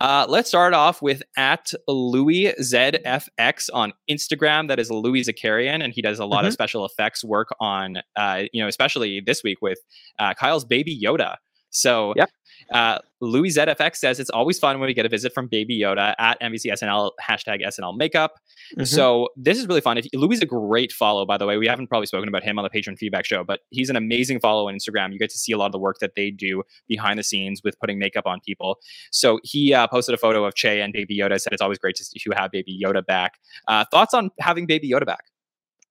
uh, 0.02 0.28
let's 0.30 0.50
start 0.50 0.76
off 0.76 1.02
with 1.02 1.24
at 1.36 1.74
Louie 1.88 2.54
ZFX 2.62 3.70
on 3.74 3.92
Instagram. 4.10 4.68
That 4.68 4.80
is 4.80 4.92
Louie 4.92 5.22
Zakarian, 5.24 5.84
and 5.84 5.92
he 5.94 6.02
does 6.04 6.20
a 6.20 6.26
lot 6.26 6.46
of 6.46 6.50
Mm-hmm. 6.50 6.54
special 6.54 6.86
effects 6.86 7.24
work 7.24 7.50
on, 7.60 7.98
uh, 8.16 8.44
you 8.54 8.62
know, 8.62 8.68
especially 8.68 9.20
this 9.20 9.44
week 9.44 9.58
with 9.62 9.80
uh, 10.20 10.34
Kyle's 10.36 10.64
baby 10.66 10.96
Yoda. 11.04 11.38
So, 11.72 12.14
Yep. 12.16 12.30
Uh, 12.72 13.00
Louie 13.22 13.50
ZFX 13.50 13.96
says 13.98 14.20
it's 14.20 14.30
always 14.30 14.60
fun 14.60 14.80
when 14.80 14.88
we 14.88 14.94
get 14.94 15.06
a 15.06 15.10
visit 15.10 15.34
from 15.34 15.48
Baby 15.48 15.80
Yoda 15.80 16.14
at 16.20 16.40
NBC 16.42 16.72
SNL 16.72 17.12
hashtag 17.22 17.66
SNL 17.66 17.96
Makeup. 17.96 18.34
Mhm. 18.78 18.88
So 18.88 19.30
this 19.38 19.58
is 19.58 19.68
really 19.68 19.82
fun. 19.82 19.98
If 19.98 20.06
Louie 20.14 20.36
is 20.36 20.42
a 20.42 20.46
great 20.46 20.92
follow, 20.92 21.26
by 21.26 21.38
the 21.38 21.46
way. 21.46 21.58
We 21.58 21.68
haven't 21.68 21.88
probably 21.88 22.08
spoken 22.08 22.28
about 22.28 22.44
him 22.44 22.60
on 22.60 22.64
the 22.64 22.70
patron 22.70 22.98
feedback 22.98 23.26
show, 23.26 23.44
but 23.44 23.62
he's 23.70 23.90
an 23.90 23.96
amazing 23.96 24.40
follow 24.40 24.68
on 24.68 24.76
Instagram. 24.76 25.14
You 25.14 25.20
get 25.20 25.30
to 25.30 25.38
see 25.38 25.52
a 25.52 25.58
lot 25.58 25.68
of 25.68 25.72
the 25.72 25.80
work 25.80 26.00
that 26.00 26.16
they 26.16 26.32
do 26.32 26.64
behind 26.88 27.18
the 27.18 27.24
scenes 27.24 27.62
with 27.64 27.80
putting 27.80 28.00
makeup 28.00 28.26
on 28.26 28.40
people. 28.46 28.80
So 29.12 29.40
he 29.44 29.74
uh, 29.74 29.88
posted 29.88 30.14
a 30.14 30.18
photo 30.18 30.44
of 30.46 30.56
Che 30.56 30.82
and 30.82 30.92
Baby 30.92 31.18
Yoda. 31.18 31.40
Said 31.40 31.54
it's 31.54 31.62
always 31.62 31.78
great 31.78 31.96
to, 31.96 32.04
see, 32.04 32.20
to 32.20 32.32
have 32.36 32.52
Baby 32.52 32.80
Yoda 32.84 33.06
back. 33.06 33.40
Uh, 33.68 33.86
thoughts 33.90 34.14
on 34.14 34.32
having 34.40 34.66
Baby 34.66 34.90
Yoda 34.90 35.06
back? 35.06 35.26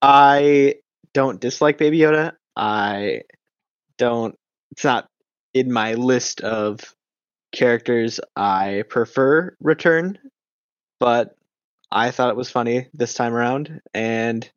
I 0.02 0.74
don't 1.14 1.40
dislike 1.40 1.78
Baby 1.78 1.98
Yoda. 1.98 2.32
I 2.56 3.22
don't. 3.98 4.35
It's 4.72 4.85
not 4.85 5.06
in 5.55 5.73
my 5.73 5.95
list 5.95 6.41
of 6.43 6.81
characters 7.53 8.21
I 8.37 8.85
prefer 8.88 9.57
return, 9.61 10.19
but 11.01 11.37
I 11.91 12.11
thought 12.11 12.31
it 12.31 12.37
was 12.37 12.51
funny 12.51 12.88
this 12.95 13.15
time 13.15 13.35
around, 13.35 13.81
and 13.95 14.49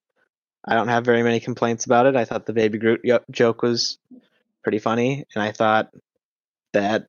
I 0.66 0.76
don't 0.76 0.88
have 0.90 1.06
very 1.06 1.24
many 1.24 1.40
complaints 1.40 1.86
about 1.86 2.06
it. 2.08 2.16
I 2.16 2.26
thought 2.26 2.46
the 2.46 2.54
Baby 2.54 2.78
Groot 2.80 3.02
yo- 3.04 3.24
joke 3.32 3.62
was 3.62 4.00
pretty 4.64 4.80
funny, 4.80 5.26
and 5.36 5.44
I 5.44 5.52
thought 5.52 5.92
that 6.74 7.08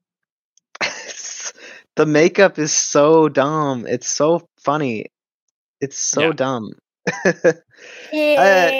the 1.97 2.07
makeup 2.07 2.59
is 2.59 2.73
so 2.75 3.29
dumb. 3.29 3.87
It's 3.87 4.09
so 4.09 4.47
funny. 4.65 5.07
It's 5.81 5.99
so 5.99 6.21
Yeah. 6.23 6.33
dumb. 6.33 6.73
Hell 8.13 8.35
uh, 8.37 8.73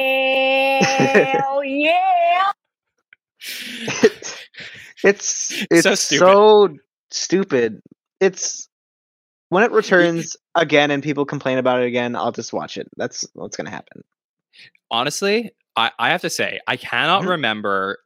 yeah! 1.65 2.53
It's 5.05 5.65
it's 5.71 5.83
So 5.83 5.95
so 5.95 5.95
stupid. 5.95 6.81
stupid. 7.11 7.81
It's 8.21 8.69
when 9.49 9.63
it 9.65 9.71
returns 9.73 10.37
again 10.55 10.91
and 10.91 11.03
people 11.03 11.25
complain 11.25 11.59
about 11.59 11.81
it 11.83 11.87
again, 11.87 12.17
I'll 12.17 12.33
just 12.33 12.53
watch 12.53 12.77
it. 12.79 12.89
That's 12.97 13.27
what's 13.35 13.57
gonna 13.57 13.71
happen. 13.71 14.03
Honestly, 14.91 15.51
I, 15.77 15.91
I 15.99 16.11
have 16.11 16.23
to 16.23 16.31
say 16.31 16.61
I 16.67 16.77
cannot 16.77 17.23
Mhm. 17.25 17.29
remember 17.29 17.99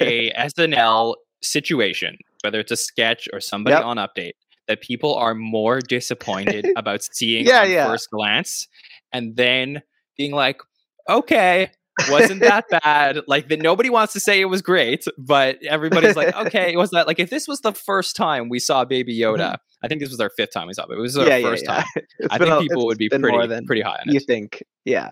a 0.00 0.30
SNL 0.36 1.16
situation, 1.42 2.16
whether 2.42 2.60
it's 2.60 2.72
a 2.72 2.76
sketch 2.76 3.28
or 3.32 3.40
somebody 3.40 3.74
Yep. 3.76 3.84
on 3.84 3.96
update, 3.98 4.32
that 4.68 4.80
people 4.80 5.14
are 5.14 5.34
more 5.34 5.80
disappointed 5.80 6.66
about 6.76 7.02
seeing 7.02 7.46
Yeah, 7.46 7.62
on 7.62 7.70
yeah. 7.70 7.86
first 7.86 8.10
glance 8.10 8.68
and 9.12 9.36
then 9.36 9.82
being 10.16 10.32
like, 10.32 10.60
okay, 11.08 11.70
wasn't 12.08 12.40
that 12.40 12.66
bad? 12.70 13.20
Like 13.26 13.48
that 13.48 13.60
nobody 13.60 13.90
wants 13.90 14.12
to 14.14 14.20
say 14.20 14.40
it 14.40 14.46
was 14.46 14.62
great, 14.62 15.04
but 15.18 15.58
everybody's 15.62 16.16
like, 16.16 16.34
okay, 16.46 16.72
it 16.72 16.76
was 16.76 16.90
that 16.90 17.06
like 17.06 17.18
if 17.18 17.30
this 17.30 17.48
was 17.48 17.60
the 17.60 17.72
first 17.72 18.16
time 18.16 18.48
we 18.48 18.58
saw 18.58 18.84
Baby 18.84 19.18
Yoda, 19.18 19.56
I 19.82 19.88
think 19.88 20.00
this 20.00 20.10
was 20.10 20.20
our 20.20 20.30
fifth 20.30 20.52
time 20.52 20.66
we 20.68 20.74
saw 20.74 20.84
it. 20.84 20.92
It 20.92 20.98
was 21.00 21.16
our 21.16 21.24
Mm-hmm. 21.24 21.30
yeah, 21.30 21.36
yeah, 21.38 21.48
first 21.48 21.64
time. 21.66 21.84
I 22.30 22.38
think 22.38 22.50
a- 22.50 22.60
people 22.60 22.86
would 22.86 22.98
be 22.98 23.08
pretty 23.08 23.66
pretty 23.66 23.82
high 23.82 23.98
on 24.06 24.12
you 24.12 24.20
think. 24.20 24.62
Yeah. 24.84 25.08
Yeah. 25.08 25.10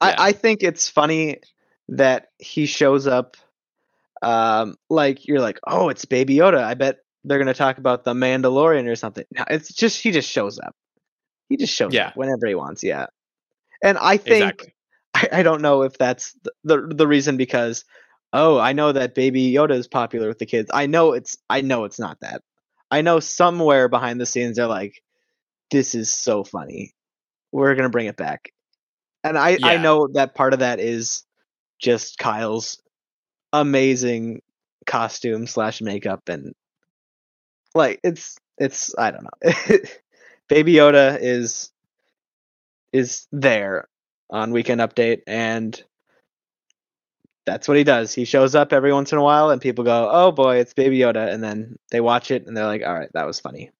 I, 0.00 0.28
I 0.28 0.32
think 0.32 0.62
it's 0.62 0.88
funny 0.90 1.38
that 1.88 2.26
he 2.38 2.66
shows 2.66 3.06
up 3.06 3.36
um 4.22 4.76
like 4.90 5.26
you're 5.26 5.40
like, 5.40 5.58
oh, 5.66 5.88
it's 5.88 6.04
Baby 6.04 6.36
Yoda. 6.36 6.62
I 6.62 6.74
bet 6.74 6.98
they're 7.24 7.38
gonna 7.38 7.54
talk 7.54 7.78
about 7.78 8.04
the 8.04 8.12
Mandalorian 8.14 8.86
or 8.90 8.96
something. 8.96 9.24
No, 9.32 9.44
it's 9.50 9.72
just 9.72 10.00
he 10.02 10.10
just 10.10 10.30
shows 10.30 10.58
up. 10.58 10.74
He 11.48 11.56
just 11.56 11.74
shows 11.74 11.92
Yeah. 11.94 12.08
up 12.08 12.16
whenever 12.16 12.46
he 12.46 12.54
wants, 12.54 12.82
yeah. 12.82 13.06
And 13.82 13.98
I 13.98 14.16
think 14.16 14.42
Exactly. 14.42 14.74
I, 15.16 15.28
I 15.32 15.42
don't 15.42 15.62
know 15.62 15.82
if 15.82 15.96
that's 15.96 16.34
the, 16.42 16.52
the 16.64 16.94
the 16.94 17.06
reason 17.06 17.36
because 17.38 17.84
oh 18.32 18.58
I 18.58 18.72
know 18.74 18.92
that 18.92 19.14
Baby 19.14 19.50
Yoda 19.52 19.72
is 19.72 19.88
popular 19.88 20.28
with 20.28 20.38
the 20.38 20.46
kids. 20.46 20.70
I 20.72 20.86
know 20.86 21.12
it's 21.12 21.38
I 21.48 21.62
know 21.62 21.84
it's 21.84 21.98
not 21.98 22.20
that. 22.20 22.42
I 22.90 23.00
know 23.00 23.18
somewhere 23.20 23.88
behind 23.88 24.20
the 24.20 24.26
scenes 24.26 24.56
they're 24.56 24.66
like, 24.66 25.02
this 25.70 25.94
is 25.94 26.12
so 26.12 26.44
funny. 26.44 26.94
We're 27.50 27.74
gonna 27.74 27.88
bring 27.88 28.06
it 28.06 28.16
back. 28.16 28.52
And 29.24 29.38
I 29.38 29.58
I 29.62 29.78
know 29.78 30.08
that 30.12 30.34
part 30.34 30.52
of 30.52 30.60
that 30.60 30.80
is 30.80 31.24
just 31.78 32.18
Kyle's 32.18 32.80
amazing 33.52 34.42
costume 34.86 35.46
slash 35.46 35.80
makeup 35.80 36.28
and 36.28 36.54
like 37.74 38.00
it's 38.04 38.38
it's 38.58 38.94
I 38.98 39.12
don't 39.12 39.24
know. 39.24 39.78
Baby 40.48 40.74
Yoda 40.74 41.18
is 41.20 41.70
is 42.92 43.26
there 43.32 43.88
on 44.30 44.52
Weekend 44.52 44.80
Update, 44.80 45.22
and 45.26 45.82
that's 47.46 47.68
what 47.68 47.76
he 47.76 47.84
does. 47.84 48.12
He 48.12 48.24
shows 48.24 48.54
up 48.54 48.72
every 48.72 48.92
once 48.92 49.12
in 49.12 49.18
a 49.18 49.22
while, 49.22 49.50
and 49.50 49.60
people 49.60 49.84
go, 49.84 50.08
"Oh 50.12 50.32
boy, 50.32 50.56
it's 50.58 50.74
Baby 50.74 50.98
Yoda," 50.98 51.32
and 51.32 51.42
then 51.42 51.78
they 51.90 52.00
watch 52.00 52.30
it 52.30 52.46
and 52.46 52.56
they're 52.56 52.66
like, 52.66 52.82
"All 52.84 52.94
right, 52.94 53.10
that 53.14 53.26
was 53.26 53.40
funny." 53.40 53.70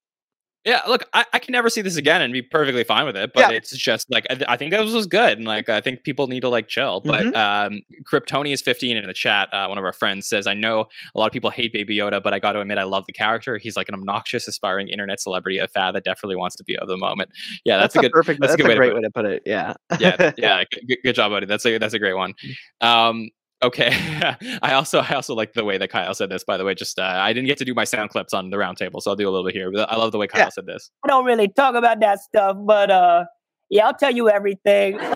Yeah, 0.66 0.82
look, 0.88 1.04
I, 1.12 1.24
I 1.32 1.38
can 1.38 1.52
never 1.52 1.70
see 1.70 1.80
this 1.80 1.96
again 1.96 2.20
and 2.20 2.32
be 2.32 2.42
perfectly 2.42 2.82
fine 2.82 3.06
with 3.06 3.16
it, 3.16 3.32
but 3.32 3.40
Yeah. 3.50 3.56
it's 3.56 3.70
just 3.76 4.10
like 4.10 4.26
I, 4.28 4.38
I 4.48 4.56
think 4.56 4.72
this 4.72 4.92
was 4.92 5.06
good, 5.06 5.38
and 5.38 5.46
like 5.46 5.68
I 5.68 5.80
think 5.80 6.02
people 6.02 6.26
need 6.26 6.40
to 6.40 6.48
like 6.48 6.66
chill. 6.66 7.00
But 7.00 7.22
Mm-hmm. 7.26 7.74
um, 7.74 7.82
Kryptonius 8.02 8.62
fifteen 8.64 8.96
in 8.96 9.06
the 9.06 9.14
chat, 9.14 9.48
uh, 9.54 9.66
one 9.68 9.78
of 9.78 9.84
our 9.84 9.92
friends 9.92 10.26
says, 10.28 10.48
"I 10.48 10.54
know 10.54 10.86
a 11.14 11.18
lot 11.20 11.26
of 11.26 11.32
people 11.32 11.50
hate 11.50 11.72
Baby 11.72 11.96
Yoda, 11.96 12.20
but 12.20 12.34
I 12.34 12.40
got 12.40 12.52
to 12.52 12.60
admit, 12.60 12.78
I 12.78 12.82
love 12.82 13.04
the 13.06 13.12
character. 13.12 13.58
He's 13.58 13.76
like 13.76 13.88
an 13.88 13.94
obnoxious, 13.94 14.48
aspiring 14.48 14.88
internet 14.88 15.20
celebrity, 15.20 15.58
a 15.58 15.68
fad 15.68 15.94
that 15.94 16.02
definitely 16.02 16.36
wants 16.36 16.56
to 16.56 16.64
be 16.64 16.76
of 16.76 16.88
the 16.88 16.96
moment." 16.96 17.30
Yeah, 17.64 17.76
that's, 17.78 17.94
a 17.94 18.00
good. 18.00 18.10
perfect. 18.10 18.40
that's 18.40 18.54
a 18.54 18.56
good 18.56 18.66
a 18.66 18.68
way 18.70 18.74
great 18.76 18.88
put 18.90 18.96
way 18.96 19.02
to 19.02 19.10
put 19.12 19.24
it. 19.24 19.42
Yeah. 19.46 19.74
yeah, 20.00 20.32
yeah, 20.36 20.64
good, 20.88 20.98
good 21.04 21.14
job, 21.14 21.30
buddy. 21.30 21.46
That's 21.46 21.64
a 21.64 21.78
that's 21.78 21.94
a 21.94 22.00
great 22.00 22.14
one. 22.16 22.34
Um, 22.80 23.30
okay, 23.62 23.90
I 24.62 24.72
also 24.74 25.00
I 25.00 25.14
also 25.14 25.34
like 25.34 25.52
the 25.54 25.64
way 25.64 25.78
that 25.78 25.88
Kyle 25.90 26.14
said 26.14 26.30
this. 26.30 26.44
By 26.44 26.56
the 26.56 26.64
way, 26.64 26.74
just 26.74 26.98
uh, 26.98 27.02
I 27.02 27.32
didn't 27.32 27.46
get 27.46 27.58
to 27.58 27.64
do 27.64 27.74
my 27.74 27.84
sound 27.84 28.10
clips 28.10 28.32
on 28.34 28.50
the 28.50 28.56
roundtable, 28.56 29.00
so 29.02 29.10
I'll 29.10 29.16
do 29.16 29.28
a 29.28 29.30
little 29.30 29.44
bit 29.46 29.54
here. 29.54 29.70
But 29.72 29.90
I 29.90 29.96
love 29.96 30.12
the 30.12 30.18
way 30.18 30.26
Kyle 30.26 30.40
Yeah. 30.42 30.48
said 30.50 30.66
this. 30.66 30.90
I 31.04 31.08
don't 31.08 31.24
really 31.24 31.48
talk 31.48 31.74
about 31.74 32.00
that 32.00 32.20
stuff, 32.20 32.56
but 32.60 32.90
uh, 32.90 33.24
yeah, 33.70 33.86
I'll 33.86 33.94
tell 33.94 34.14
you 34.14 34.28
everything. 34.30 34.98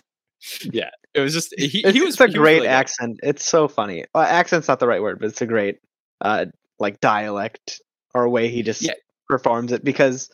Yeah, 0.73 0.89
it 1.13 1.21
was 1.21 1.35
just 1.35 1.53
he, 1.59 1.81
it's, 1.85 1.93
he 1.93 2.01
was 2.01 2.15
it's 2.15 2.21
a 2.21 2.25
he 2.25 2.29
was 2.31 2.35
great 2.39 2.55
really 2.55 2.61
good. 2.67 2.71
accent. 2.73 3.21
It's 3.23 3.45
so 3.45 3.69
funny. 3.69 4.07
Well, 4.15 4.25
accent's 4.25 4.69
not 4.69 4.79
the 4.81 4.87
right 4.87 5.03
word, 5.03 5.19
but 5.21 5.29
it's 5.29 5.43
a 5.43 5.47
great 5.47 5.81
uh 6.23 6.47
like 6.79 6.99
dialect 7.01 7.83
or 8.15 8.27
way 8.27 8.49
he 8.49 8.63
just 8.63 8.81
Yeah. 8.81 8.95
performs 9.29 9.71
it 9.71 9.85
because 9.85 10.31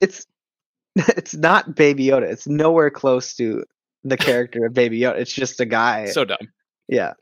it's 0.00 0.26
it's 0.96 1.34
not 1.34 1.74
Baby 1.74 2.06
Yoda. 2.06 2.22
It's 2.30 2.46
nowhere 2.46 2.88
close 2.88 3.34
to 3.34 3.64
the 4.04 4.16
character 4.16 4.64
of 4.66 4.74
Baby 4.74 5.00
Yoda. 5.00 5.16
It's 5.16 5.32
just 5.32 5.58
a 5.58 5.66
guy. 5.66 6.06
So 6.06 6.24
dumb. 6.24 6.38
yeah. 6.86 7.14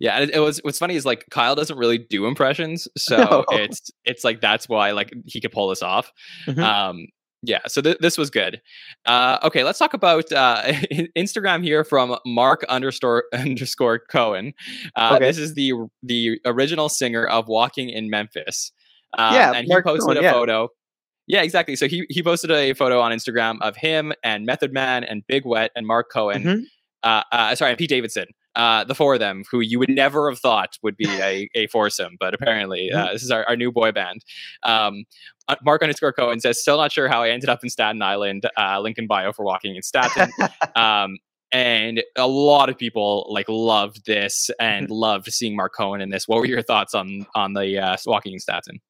Yeah, 0.00 0.20
it, 0.20 0.30
it 0.34 0.40
was 0.40 0.58
what's 0.62 0.78
funny 0.78 0.94
is 0.96 1.04
like 1.06 1.24
Kyle 1.30 1.54
doesn't 1.54 1.76
really 1.78 1.98
do 1.98 2.26
impressions, 2.26 2.88
so 2.98 3.16
No. 3.16 3.44
it's 3.50 3.90
it's 4.04 4.24
like 4.24 4.40
that's 4.40 4.68
why 4.68 4.92
like 4.92 5.12
he 5.26 5.40
could 5.40 5.52
pull 5.52 5.68
this 5.68 5.82
off. 5.82 6.12
Mhm. 6.46 6.58
Um, 6.62 7.06
yeah, 7.44 7.60
so 7.68 7.80
th- 7.80 7.98
this 8.00 8.18
was 8.18 8.30
good. 8.30 8.60
Uh, 9.06 9.38
okay, 9.44 9.62
let's 9.62 9.78
talk 9.78 9.94
about 9.94 10.30
uh, 10.32 10.62
Instagram 11.16 11.62
here 11.62 11.84
from 11.84 12.16
Marc 12.26 12.64
underscore 12.64 13.24
underscore 13.32 14.00
Cohn. 14.10 14.52
Uh, 14.96 15.12
Okay. 15.16 15.24
This 15.26 15.38
is 15.38 15.54
the 15.54 15.72
the 16.02 16.40
original 16.44 16.88
singer 16.88 17.24
of 17.26 17.46
Walking 17.46 17.90
in 17.90 18.10
Memphis. 18.10 18.72
Uh, 19.16 19.30
Yeah, 19.34 19.52
and 19.52 19.68
Marc 19.68 19.84
he 19.86 19.90
posted 19.92 20.08
Cohn, 20.08 20.16
a 20.16 20.22
yeah. 20.22 20.32
photo. 20.32 20.68
Yeah, 21.28 21.42
exactly. 21.42 21.76
So 21.76 21.86
he 21.86 22.06
he 22.08 22.22
posted 22.24 22.50
a 22.50 22.72
photo 22.74 23.00
on 23.00 23.12
Instagram 23.12 23.58
of 23.60 23.76
him 23.76 24.12
and 24.24 24.44
Method 24.44 24.72
Man 24.72 25.04
and 25.04 25.22
Big 25.28 25.44
Wet 25.46 25.70
and 25.76 25.86
Marc 25.86 26.10
Cohn 26.12 26.42
Mhm. 26.42 26.62
uh, 27.04 27.22
uh, 27.30 27.54
sorry, 27.54 27.76
Pete 27.76 27.90
Davidson. 27.90 28.26
Uh, 28.58 28.82
the 28.82 28.94
four 28.94 29.14
of 29.14 29.20
them, 29.20 29.44
who 29.50 29.60
you 29.60 29.78
would 29.78 29.88
never 29.88 30.28
have 30.28 30.40
thought 30.40 30.76
would 30.82 30.96
be 30.96 31.08
a, 31.08 31.48
a 31.54 31.68
foursome, 31.68 32.16
but 32.18 32.34
apparently 32.34 32.90
uh, 32.92 33.12
this 33.12 33.22
is 33.22 33.30
our, 33.30 33.44
our 33.48 33.56
new 33.56 33.70
boy 33.70 33.92
band. 33.92 34.24
Um, 34.64 35.04
uh, 35.46 35.56
Marc 35.64 35.80
underscore 35.80 36.12
Cohn 36.12 36.40
says, 36.40 36.60
still 36.60 36.76
not 36.76 36.92
sure 36.92 37.08
how 37.08 37.22
I 37.22 37.30
ended 37.30 37.48
up 37.48 37.60
in 37.62 37.70
Staten 37.70 38.02
Island. 38.02 38.46
Uh, 38.58 38.80
Lincoln 38.80 39.06
bio 39.06 39.32
for 39.32 39.44
walking 39.44 39.76
in 39.76 39.82
Staten. 39.82 40.30
um, 40.76 41.18
and 41.52 42.02
a 42.16 42.26
lot 42.26 42.68
of 42.68 42.76
people 42.76 43.26
like 43.30 43.46
loved 43.48 44.04
this 44.04 44.50
and 44.60 44.90
loved 44.90 45.32
seeing 45.32 45.56
Marc 45.56 45.74
Cohn 45.74 46.00
in 46.00 46.10
this. 46.10 46.28
What 46.28 46.40
were 46.40 46.46
your 46.46 46.60
thoughts 46.60 46.94
on 46.94 47.26
on 47.34 47.54
the 47.54 47.78
uh, 47.78 47.96
walking 48.06 48.34
in 48.34 48.38
Staten? 48.38 48.80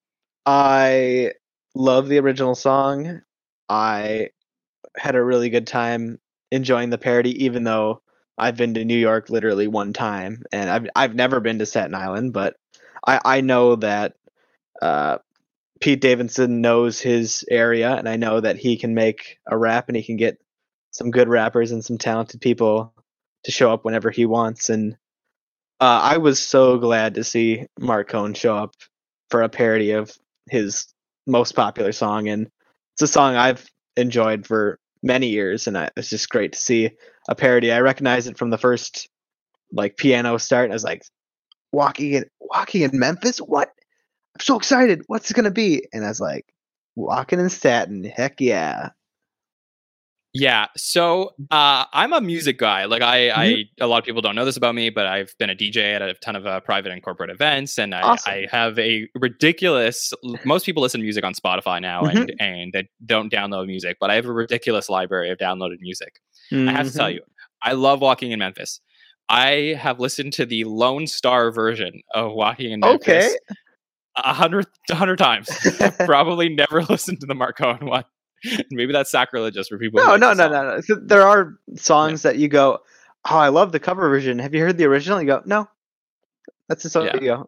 I 0.46 1.32
love 1.74 2.08
the 2.08 2.18
original 2.18 2.54
song. 2.54 3.20
I 3.68 4.30
had 4.96 5.14
a 5.14 5.22
really 5.22 5.50
good 5.50 5.66
time 5.66 6.18
enjoying 6.50 6.90
the 6.90 6.98
parody, 6.98 7.44
even 7.44 7.64
though 7.64 8.02
I've 8.38 8.56
been 8.56 8.74
to 8.74 8.84
New 8.84 8.96
York 8.96 9.30
literally 9.30 9.66
one 9.66 9.92
time, 9.92 10.44
and 10.52 10.70
I've 10.70 10.86
I've 10.94 11.14
never 11.14 11.40
been 11.40 11.58
to 11.58 11.66
Staten 11.66 11.94
Island, 11.94 12.32
but 12.32 12.56
I 13.06 13.20
I 13.24 13.40
know 13.40 13.76
that 13.76 14.14
uh, 14.80 15.18
Pete 15.80 16.00
Davidson 16.00 16.60
knows 16.60 17.00
his 17.00 17.44
area, 17.50 17.94
and 17.94 18.08
I 18.08 18.16
know 18.16 18.40
that 18.40 18.56
he 18.56 18.76
can 18.76 18.94
make 18.94 19.38
a 19.46 19.56
rap, 19.56 19.88
and 19.88 19.96
he 19.96 20.02
can 20.02 20.16
get 20.16 20.38
some 20.90 21.10
good 21.10 21.28
rappers 21.28 21.72
and 21.72 21.84
some 21.84 21.98
talented 21.98 22.40
people 22.40 22.94
to 23.44 23.50
show 23.50 23.72
up 23.72 23.84
whenever 23.84 24.10
he 24.10 24.26
wants, 24.26 24.70
and 24.70 24.96
uh, 25.80 26.00
I 26.02 26.18
was 26.18 26.42
so 26.42 26.78
glad 26.78 27.14
to 27.14 27.24
see 27.24 27.66
Marc 27.78 28.08
Cohn 28.08 28.34
show 28.34 28.56
up 28.56 28.74
for 29.30 29.42
a 29.42 29.48
parody 29.48 29.92
of 29.92 30.12
his 30.50 30.92
most 31.26 31.52
popular 31.52 31.92
song, 31.92 32.28
and 32.28 32.50
it's 32.94 33.02
a 33.02 33.06
song 33.06 33.36
I've 33.36 33.64
enjoyed 33.96 34.46
for 34.46 34.78
many 35.02 35.28
years, 35.28 35.66
and 35.66 35.78
I, 35.78 35.90
it's 35.96 36.10
just 36.10 36.30
great 36.30 36.52
to 36.52 36.58
see 36.58 36.90
a 37.28 37.34
parody. 37.34 37.70
I 37.70 37.80
recognized 37.80 38.28
it 38.28 38.38
from 38.38 38.50
the 38.50 38.58
first 38.58 39.08
like 39.72 39.96
piano 39.96 40.38
start, 40.38 40.70
I 40.70 40.74
was 40.74 40.84
like, 40.84 41.02
walking 41.72 42.14
in 42.14 42.24
walking 42.40 42.82
in 42.82 42.98
Memphis. 42.98 43.38
What? 43.38 43.68
I'm 43.68 44.40
so 44.40 44.56
excited. 44.56 45.02
What's 45.06 45.30
it 45.30 45.34
gonna 45.34 45.50
be? 45.50 45.86
And 45.92 46.04
I 46.04 46.08
was 46.08 46.20
like, 46.20 46.46
walking 46.96 47.38
in 47.38 47.50
Staten. 47.50 48.04
Heck 48.04 48.40
yeah. 48.40 48.90
Yeah. 50.40 50.66
So 50.76 51.30
uh, 51.50 51.84
I'm 51.92 52.12
a 52.12 52.20
music 52.20 52.58
guy. 52.58 52.84
Like 52.84 53.02
I, 53.02 53.30
I, 53.30 53.46
Mm-hmm. 53.48 53.82
a 53.84 53.86
lot 53.86 53.98
of 53.98 54.04
people 54.04 54.20
don't 54.22 54.34
know 54.34 54.44
this 54.44 54.56
about 54.56 54.74
me, 54.74 54.90
but 54.90 55.06
I've 55.06 55.34
been 55.38 55.50
a 55.50 55.54
DJ 55.54 55.94
at 55.94 56.02
a 56.02 56.14
ton 56.14 56.36
of 56.36 56.46
uh, 56.46 56.60
private 56.60 56.92
and 56.92 57.02
corporate 57.02 57.30
events, 57.30 57.78
and 57.78 57.94
I, 57.94 58.02
Awesome. 58.02 58.32
I 58.32 58.46
have 58.50 58.78
a 58.78 59.08
ridiculous. 59.14 60.12
Most 60.44 60.64
people 60.66 60.82
listen 60.82 61.00
to 61.00 61.04
music 61.04 61.24
on 61.24 61.34
Spotify 61.34 61.80
now, 61.80 62.02
Mm-hmm. 62.02 62.16
and 62.18 62.32
and 62.40 62.72
they 62.72 62.88
don't 63.04 63.32
download 63.32 63.66
music, 63.66 63.96
but 64.00 64.10
I 64.10 64.14
have 64.14 64.26
a 64.26 64.32
ridiculous 64.32 64.88
library 64.88 65.30
of 65.30 65.38
downloaded 65.38 65.80
music. 65.80 66.20
I 66.52 66.72
have 66.72 66.86
to 66.86 66.92
tell 66.94 67.08
Mhm. 67.08 67.14
you, 67.14 67.20
I 67.62 67.72
love 67.72 68.00
Walking 68.00 68.30
in 68.32 68.38
Memphis. 68.38 68.80
I 69.28 69.76
have 69.78 69.98
listened 70.00 70.32
to 70.34 70.46
the 70.46 70.64
Lonestar 70.64 71.54
version 71.54 72.00
of 72.14 72.32
Walking 72.32 72.72
in 72.72 72.80
Memphis 72.80 73.26
Okay. 73.26 73.36
a 74.16 74.32
hundred, 74.32 74.66
a 74.90 74.94
hundred 74.94 75.16
times. 75.18 75.48
Probably 76.06 76.48
never 76.48 76.82
listened 76.88 77.20
to 77.20 77.26
the 77.26 77.34
Marc 77.34 77.58
Cohn 77.58 77.84
one. 77.86 78.04
Maybe 78.70 78.92
that's 78.92 79.10
sacrilegious 79.10 79.68
for 79.68 79.78
people. 79.78 80.00
No, 80.04 80.16
no, 80.16 80.32
no, 80.32 80.48
no, 80.48 80.62
no. 80.62 80.80
So 80.80 80.94
there 80.96 81.26
are 81.26 81.58
songs 81.76 82.22
that 82.22 82.36
you 82.36 82.48
go, 82.48 82.78
"Oh, 83.28 83.36
I 83.36 83.48
love 83.48 83.72
the 83.72 83.80
cover 83.80 84.08
version." 84.08 84.38
Have 84.38 84.54
you 84.54 84.60
heard 84.62 84.76
the 84.78 84.84
original? 84.84 85.20
You 85.20 85.26
go, 85.26 85.42
"No." 85.44 85.68
That's 86.68 86.82
the 86.82 86.90
song. 86.90 87.06
Yeah. 87.06 87.14
You 87.14 87.20
go, 87.20 87.26
"Yep." 87.26 87.46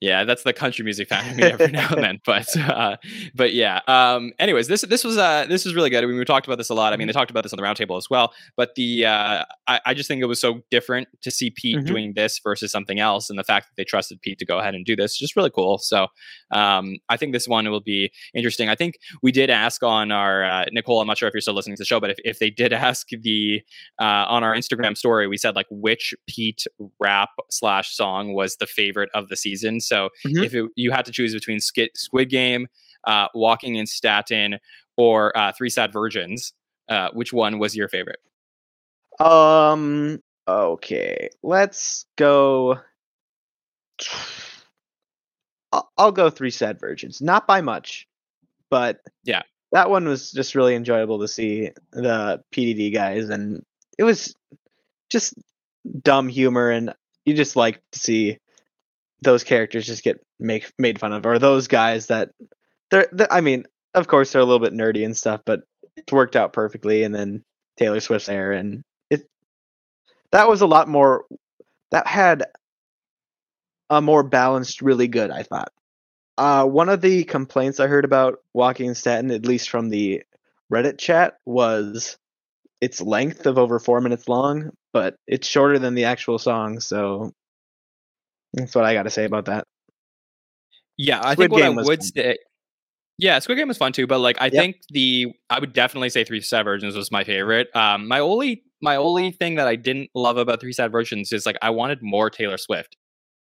Yeah, 0.00 0.24
that's 0.24 0.44
the 0.44 0.52
country 0.52 0.84
music 0.84 1.08
fan 1.10 1.36
me 1.36 1.42
every 1.42 1.68
now 1.68 1.88
and 1.90 2.02
then. 2.04 2.20
But 2.24 2.56
uh, 2.56 2.96
but 3.34 3.52
yeah. 3.52 3.80
Um, 3.88 4.32
anyways, 4.38 4.68
this 4.68 4.82
this 4.82 5.02
was 5.02 5.18
uh, 5.18 5.46
this 5.48 5.64
was 5.64 5.74
really 5.74 5.90
good. 5.90 6.04
I 6.04 6.06
mean, 6.06 6.16
we 6.18 6.24
talked 6.24 6.46
about 6.46 6.58
this 6.58 6.68
a 6.68 6.74
lot. 6.74 6.92
I 6.92 6.96
mean, 6.96 7.06
they 7.08 7.12
talked 7.12 7.30
about 7.32 7.42
this 7.42 7.52
on 7.52 7.56
the 7.56 7.62
roundtable 7.64 7.96
as 7.98 8.08
well. 8.08 8.32
But 8.56 8.74
the 8.76 9.06
uh, 9.06 9.44
I, 9.66 9.80
I 9.86 9.94
just 9.94 10.06
think 10.08 10.22
it 10.22 10.26
was 10.26 10.40
so 10.40 10.60
different 10.70 11.08
to 11.22 11.30
see 11.30 11.50
Pete 11.50 11.78
Mhm. 11.78 11.86
doing 11.86 12.12
this 12.14 12.38
versus 12.38 12.70
something 12.70 13.00
else, 13.00 13.28
and 13.28 13.38
the 13.38 13.44
fact 13.44 13.66
that 13.68 13.72
they 13.76 13.84
trusted 13.84 14.20
Pete 14.22 14.38
to 14.38 14.46
go 14.46 14.58
ahead 14.58 14.74
and 14.74 14.84
do 14.84 14.94
this 14.94 15.12
is 15.12 15.18
just 15.18 15.34
really 15.36 15.50
cool. 15.50 15.78
So 15.78 16.06
um, 16.52 16.98
I 17.08 17.16
think 17.16 17.32
this 17.32 17.48
one 17.48 17.68
will 17.68 17.80
be 17.80 18.12
interesting. 18.34 18.68
I 18.68 18.74
think 18.76 18.98
we 19.22 19.32
did 19.32 19.50
ask 19.50 19.82
on 19.82 20.12
our 20.12 20.44
uh, 20.44 20.64
Nicole. 20.72 21.00
I'm 21.00 21.06
not 21.08 21.18
sure 21.18 21.28
if 21.28 21.34
you're 21.34 21.40
still 21.40 21.54
listening 21.54 21.76
to 21.76 21.80
the 21.80 21.84
show, 21.86 21.98
but 22.00 22.10
if, 22.10 22.18
if 22.24 22.38
they 22.38 22.50
did 22.50 22.72
ask 22.88 23.08
the 23.10 23.60
uh, 24.00 24.04
on 24.28 24.44
our 24.44 24.54
Instagram 24.54 24.96
story, 24.96 25.26
we 25.26 25.36
said 25.36 25.56
like 25.56 25.66
which 25.70 26.14
Pete 26.28 26.64
rap 27.00 27.30
slash 27.50 27.94
song 27.96 28.32
was 28.34 28.56
the 28.56 28.66
favorite 28.66 29.10
of 29.14 29.28
the 29.28 29.36
season. 29.36 29.80
So 29.88 30.10
Mhm. 30.26 30.44
if 30.44 30.54
it, 30.54 30.70
you 30.76 30.90
had 30.90 31.04
to 31.06 31.12
choose 31.12 31.32
between 31.32 31.60
Skid, 31.60 31.90
Squid 31.96 32.28
Game, 32.30 32.66
uh, 33.04 33.28
Walking 33.34 33.76
in 33.76 33.86
Staten, 33.86 34.58
or 34.96 35.36
uh, 35.36 35.52
Three 35.52 35.70
Sad 35.70 35.92
Virgins, 35.92 36.52
uh, 36.88 37.08
which 37.12 37.32
one 37.32 37.58
was 37.58 37.74
your 37.74 37.88
favorite? 37.88 38.20
Um. 39.20 40.22
Okay. 40.46 41.28
Let's 41.42 42.06
go. 42.16 42.78
I'll, 45.72 45.90
I'll 45.98 46.12
go 46.12 46.30
three 46.30 46.50
sad 46.50 46.80
virgins. 46.80 47.20
Not 47.20 47.46
by 47.46 47.60
much, 47.60 48.08
but 48.70 49.00
Yeah. 49.24 49.42
that 49.72 49.90
one 49.90 50.08
was 50.08 50.30
just 50.32 50.54
really 50.54 50.74
enjoyable 50.74 51.18
to 51.20 51.28
see 51.28 51.72
the 51.92 52.42
PDD 52.52 52.92
guys, 52.92 53.28
and 53.28 53.62
it 53.98 54.04
was 54.04 54.34
just 55.10 55.34
dumb 56.02 56.28
humor, 56.28 56.70
and 56.70 56.94
you 57.26 57.34
just 57.34 57.54
like 57.56 57.82
to 57.92 57.98
see 57.98 58.38
those 59.22 59.44
characters 59.44 59.86
just 59.86 60.04
get 60.04 60.24
make 60.38 60.72
made 60.78 60.98
fun 60.98 61.12
of, 61.12 61.26
or 61.26 61.38
those 61.38 61.68
guys 61.68 62.06
that 62.06 62.30
they're. 62.90 63.08
they 63.12 63.26
I 63.30 63.40
mean, 63.40 63.64
of 63.94 64.06
course, 64.06 64.32
they're 64.32 64.42
a 64.42 64.44
little 64.44 64.64
bit 64.64 64.72
nerdy 64.72 65.04
and 65.04 65.16
stuff, 65.16 65.40
but 65.44 65.60
it 65.96 66.10
worked 66.12 66.36
out 66.36 66.52
perfectly. 66.52 67.02
And 67.02 67.14
then 67.14 67.42
Taylor 67.76 68.00
Swift's 68.00 68.26
there, 68.26 68.52
and 68.52 68.82
it 69.10 69.26
that 70.32 70.48
was 70.48 70.60
a 70.60 70.66
lot 70.66 70.88
more. 70.88 71.24
That 71.90 72.06
had 72.06 72.44
a 73.90 74.02
more 74.02 74.22
balanced, 74.22 74.82
really 74.82 75.08
good. 75.08 75.30
I 75.30 75.42
thought. 75.42 75.72
Uh, 76.36 76.64
one 76.64 76.88
of 76.88 77.00
the 77.00 77.24
complaints 77.24 77.80
I 77.80 77.88
heard 77.88 78.04
about 78.04 78.38
Walking 78.54 78.86
in 78.86 78.94
Staten, 78.94 79.32
at 79.32 79.44
least 79.44 79.70
from 79.70 79.88
the 79.88 80.22
Reddit 80.72 80.96
chat, 80.98 81.38
was 81.44 82.16
its 82.80 83.00
length 83.00 83.46
of 83.46 83.58
over 83.58 83.80
four 83.80 84.00
minutes 84.00 84.28
long, 84.28 84.70
but 84.92 85.16
it's 85.26 85.48
shorter 85.48 85.80
than 85.80 85.94
the 85.94 86.04
actual 86.04 86.38
song. 86.38 86.78
So 86.78 87.32
that's 88.54 88.74
what 88.74 88.84
I 88.84 88.94
got 88.94 89.04
to 89.04 89.10
say 89.10 89.24
about 89.24 89.46
that. 89.46 89.64
Yeah, 90.96 91.20
I 91.22 91.32
Squid 91.34 91.38
think 91.38 91.52
what 91.52 91.62
I 91.62 91.66
Game 91.68 91.76
was 91.76 91.86
would 91.86 92.00
fun. 92.00 92.06
say. 92.16 92.38
Yeah, 93.18 93.38
Squid 93.40 93.58
Game 93.58 93.68
was 93.68 93.76
fun 93.78 93.92
too, 93.92 94.06
but 94.06 94.18
like 94.20 94.36
I 94.40 94.46
Yep. 94.46 94.52
think 94.52 94.76
the 94.90 95.26
I 95.50 95.58
would 95.58 95.72
definitely 95.72 96.08
say 96.10 96.24
Three 96.24 96.40
Sad 96.40 96.64
Virgins 96.64 96.96
was 96.96 97.10
my 97.10 97.24
favorite. 97.24 97.68
Um, 97.74 98.06
my 98.08 98.20
only 98.20 98.62
my 98.80 98.96
only 98.96 99.32
thing 99.32 99.56
that 99.56 99.66
I 99.66 99.76
didn't 99.76 100.10
love 100.14 100.36
about 100.36 100.60
Three 100.60 100.72
Sad 100.72 100.92
Virgins 100.92 101.32
is 101.32 101.44
like 101.46 101.56
I 101.62 101.70
wanted 101.70 101.98
more 102.02 102.30
Taylor 102.30 102.56
Swift. 102.58 102.96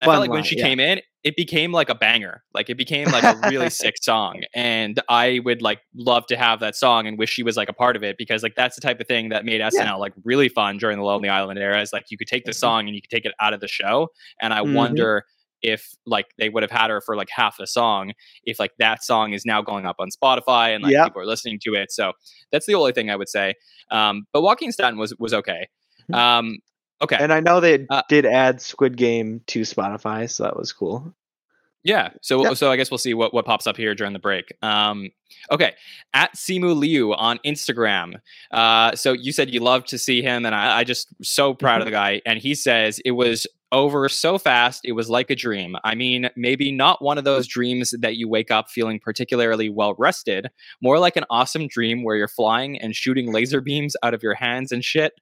I 0.04 0.12
felt 0.12 0.20
like 0.20 0.30
when 0.30 0.42
she 0.44 0.56
yeah. 0.58 0.64
came 0.66 0.80
in, 0.80 1.00
it 1.24 1.36
became 1.36 1.72
like 1.72 1.88
a 1.88 1.94
banger. 1.94 2.42
Like 2.52 2.68
it 2.70 2.76
became 2.76 3.10
like 3.10 3.24
a 3.24 3.36
really 3.36 3.70
sick 3.82 3.94
song, 4.02 4.42
and 4.54 5.00
I 5.08 5.40
would 5.44 5.62
like 5.62 5.80
love 5.96 6.26
to 6.28 6.36
have 6.36 6.60
that 6.60 6.76
song 6.76 7.06
and 7.06 7.18
wish 7.18 7.30
she 7.30 7.42
was 7.42 7.56
like 7.56 7.68
a 7.68 7.72
part 7.72 7.96
of 7.96 8.02
it 8.02 8.16
because 8.18 8.42
like 8.42 8.54
that's 8.54 8.74
the 8.76 8.80
type 8.82 9.00
of 9.00 9.06
thing 9.06 9.30
that 9.30 9.44
made 9.44 9.60
SNL 9.60 9.98
like 9.98 10.12
really 10.24 10.48
fun 10.48 10.78
during 10.78 10.98
the 10.98 11.04
Lonely 11.04 11.28
Island 11.28 11.58
era. 11.58 11.80
Is 11.80 11.92
like 11.92 12.06
you 12.10 12.18
could 12.18 12.28
take 12.28 12.44
the 12.44 12.52
Mhm. 12.52 12.56
song 12.56 12.86
and 12.86 12.94
you 12.94 13.02
could 13.02 13.10
take 13.10 13.24
it 13.24 13.32
out 13.40 13.52
of 13.54 13.60
the 13.60 13.68
show, 13.68 14.08
and 14.40 14.52
I 14.54 14.60
Mhm. 14.60 14.74
wonder 14.74 15.24
if 15.62 15.94
like 16.04 16.26
they 16.36 16.50
would 16.50 16.62
have 16.62 16.70
had 16.70 16.90
her 16.90 17.00
for 17.00 17.16
like 17.16 17.30
half 17.30 17.56
the 17.56 17.66
song 17.66 18.12
if 18.44 18.58
like 18.58 18.72
that 18.78 19.02
song 19.02 19.32
is 19.32 19.46
now 19.46 19.62
going 19.62 19.86
up 19.86 19.96
on 19.98 20.08
Spotify 20.10 20.74
and 20.74 20.82
like 20.84 20.92
Yep. 20.92 21.06
people 21.06 21.22
are 21.22 21.26
listening 21.26 21.58
to 21.62 21.72
it. 21.74 21.90
So 21.90 22.12
that's 22.52 22.66
the 22.66 22.74
only 22.74 22.92
thing 22.92 23.08
I 23.10 23.16
would 23.16 23.30
say. 23.30 23.54
Um, 23.90 24.26
but 24.34 24.42
Walking 24.42 24.72
Staten 24.72 24.98
was 24.98 25.14
was 25.18 25.32
okay. 25.32 25.66
Mhm. 26.12 26.14
Um, 26.14 26.58
okay. 27.02 27.16
And 27.18 27.32
I 27.32 27.40
know 27.40 27.60
they 27.60 27.86
Uh, 27.88 28.02
did 28.08 28.26
add 28.26 28.60
Squid 28.60 28.96
Game 28.96 29.42
to 29.48 29.60
Spotify, 29.60 30.30
so 30.30 30.44
that 30.44 30.56
was 30.56 30.72
cool. 30.72 31.14
Yeah. 31.82 32.10
So 32.22 32.54
so 32.54 32.70
I 32.70 32.76
guess 32.76 32.90
we'll 32.90 32.96
see 32.96 33.12
what, 33.12 33.34
what 33.34 33.44
pops 33.44 33.66
up 33.66 33.76
here 33.76 33.94
during 33.94 34.14
the 34.14 34.18
break. 34.18 34.54
Um, 34.62 35.10
okay. 35.50 35.74
At 36.14 36.34
Simu 36.34 36.74
Liu 36.74 37.12
on 37.12 37.38
Instagram. 37.44 38.20
Uh, 38.50 38.96
so 38.96 39.12
you 39.12 39.32
said 39.32 39.50
you 39.50 39.60
love 39.60 39.84
to 39.86 39.98
see 39.98 40.22
him, 40.22 40.46
and 40.46 40.54
I, 40.54 40.78
I 40.78 40.84
just 40.84 41.08
so 41.22 41.52
proud 41.52 41.82
of 41.82 41.84
the 41.84 41.90
guy. 42.02 42.22
And 42.24 42.38
he 42.38 42.54
says 42.54 43.00
it 43.04 43.10
was 43.10 43.46
over 43.70 44.08
so 44.08 44.38
fast, 44.38 44.82
it 44.84 44.92
was 44.92 45.10
like 45.10 45.28
a 45.30 45.34
dream. 45.36 45.76
I 45.84 45.94
mean, 45.94 46.30
maybe 46.36 46.70
not 46.72 47.02
one 47.02 47.18
of 47.18 47.24
those 47.24 47.46
dreams 47.46 47.92
that 48.00 48.16
you 48.16 48.28
wake 48.28 48.50
up 48.50 48.70
feeling 48.70 48.98
particularly 49.00 49.68
well 49.68 49.94
rested, 49.98 50.48
more 50.80 50.98
like 50.98 51.16
an 51.16 51.24
awesome 51.28 51.66
dream 51.66 52.02
where 52.04 52.16
you're 52.16 52.28
flying 52.28 52.80
and 52.80 52.94
shooting 52.94 53.32
laser 53.32 53.60
beams 53.60 53.96
out 54.02 54.14
of 54.14 54.22
your 54.22 54.34
hands 54.34 54.70
and 54.72 54.84
shit. 54.84 55.12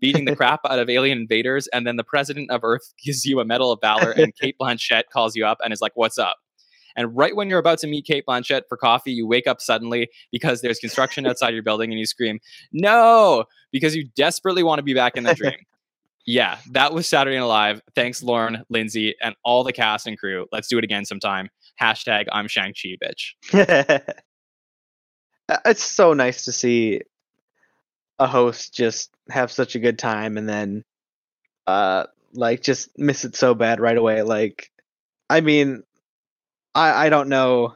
Beating 0.00 0.24
the 0.24 0.36
crap 0.36 0.60
out 0.68 0.78
of 0.78 0.88
alien 0.88 1.18
invaders, 1.18 1.66
and 1.68 1.86
then 1.86 1.96
the 1.96 2.04
president 2.04 2.50
of 2.50 2.64
Earth 2.64 2.92
gives 3.04 3.24
you 3.24 3.40
a 3.40 3.44
Medal 3.44 3.72
of 3.72 3.80
Valor, 3.80 4.12
and 4.12 4.34
Cate 4.36 4.56
Blanchett 4.60 5.04
calls 5.12 5.36
you 5.36 5.44
up 5.46 5.58
and 5.62 5.72
is 5.72 5.80
like, 5.80 5.92
"What's 5.94 6.18
up?" 6.18 6.36
And 6.96 7.16
right 7.16 7.36
when 7.36 7.48
you're 7.48 7.60
about 7.60 7.78
to 7.78 7.86
meet 7.86 8.06
Cate 8.06 8.24
Blanchett 8.26 8.62
for 8.68 8.76
coffee, 8.76 9.12
you 9.12 9.24
wake 9.24 9.46
up 9.46 9.60
suddenly 9.60 10.08
because 10.32 10.62
there's 10.62 10.80
construction 10.80 11.26
outside 11.28 11.54
your 11.54 11.62
building 11.62 11.90
and 11.92 11.98
you 11.98 12.06
scream, 12.06 12.40
No, 12.72 13.44
because 13.70 13.94
you 13.94 14.08
desperately 14.16 14.64
want 14.64 14.80
to 14.80 14.82
be 14.82 14.94
back 14.94 15.16
in 15.16 15.22
the 15.22 15.32
dream. 15.34 15.54
yeah, 16.26 16.58
that 16.72 16.92
was 16.92 17.06
Saturday 17.06 17.38
Night 17.38 17.44
Live. 17.44 17.82
Thanks, 17.94 18.20
Lorne, 18.20 18.64
Lindsay, 18.68 19.14
and 19.22 19.36
all 19.44 19.62
the 19.62 19.72
cast 19.72 20.08
and 20.08 20.18
crew. 20.18 20.46
Let's 20.50 20.66
do 20.66 20.76
it 20.76 20.82
again 20.82 21.04
sometime. 21.04 21.48
Hashtag 21.80 22.26
I'm 22.32 22.48
Shang-Chi, 22.48 22.96
bitch. 23.00 24.02
Uh, 25.50 25.56
it's 25.64 25.82
so 25.82 26.12
nice 26.12 26.44
to 26.44 26.52
see 26.52 27.00
a 28.18 28.26
host 28.26 28.74
just 28.74 29.10
have 29.30 29.50
such 29.50 29.74
a 29.74 29.78
good 29.78 29.98
time 29.98 30.36
and 30.36 30.48
then 30.48 30.84
uh 31.66 32.04
like 32.32 32.62
just 32.62 32.96
miss 32.98 33.24
it 33.24 33.36
so 33.36 33.54
bad 33.54 33.80
right 33.80 33.96
away 33.96 34.22
like 34.22 34.70
i 35.30 35.40
mean 35.40 35.82
i 36.74 37.06
i 37.06 37.08
don't 37.08 37.28
know 37.28 37.74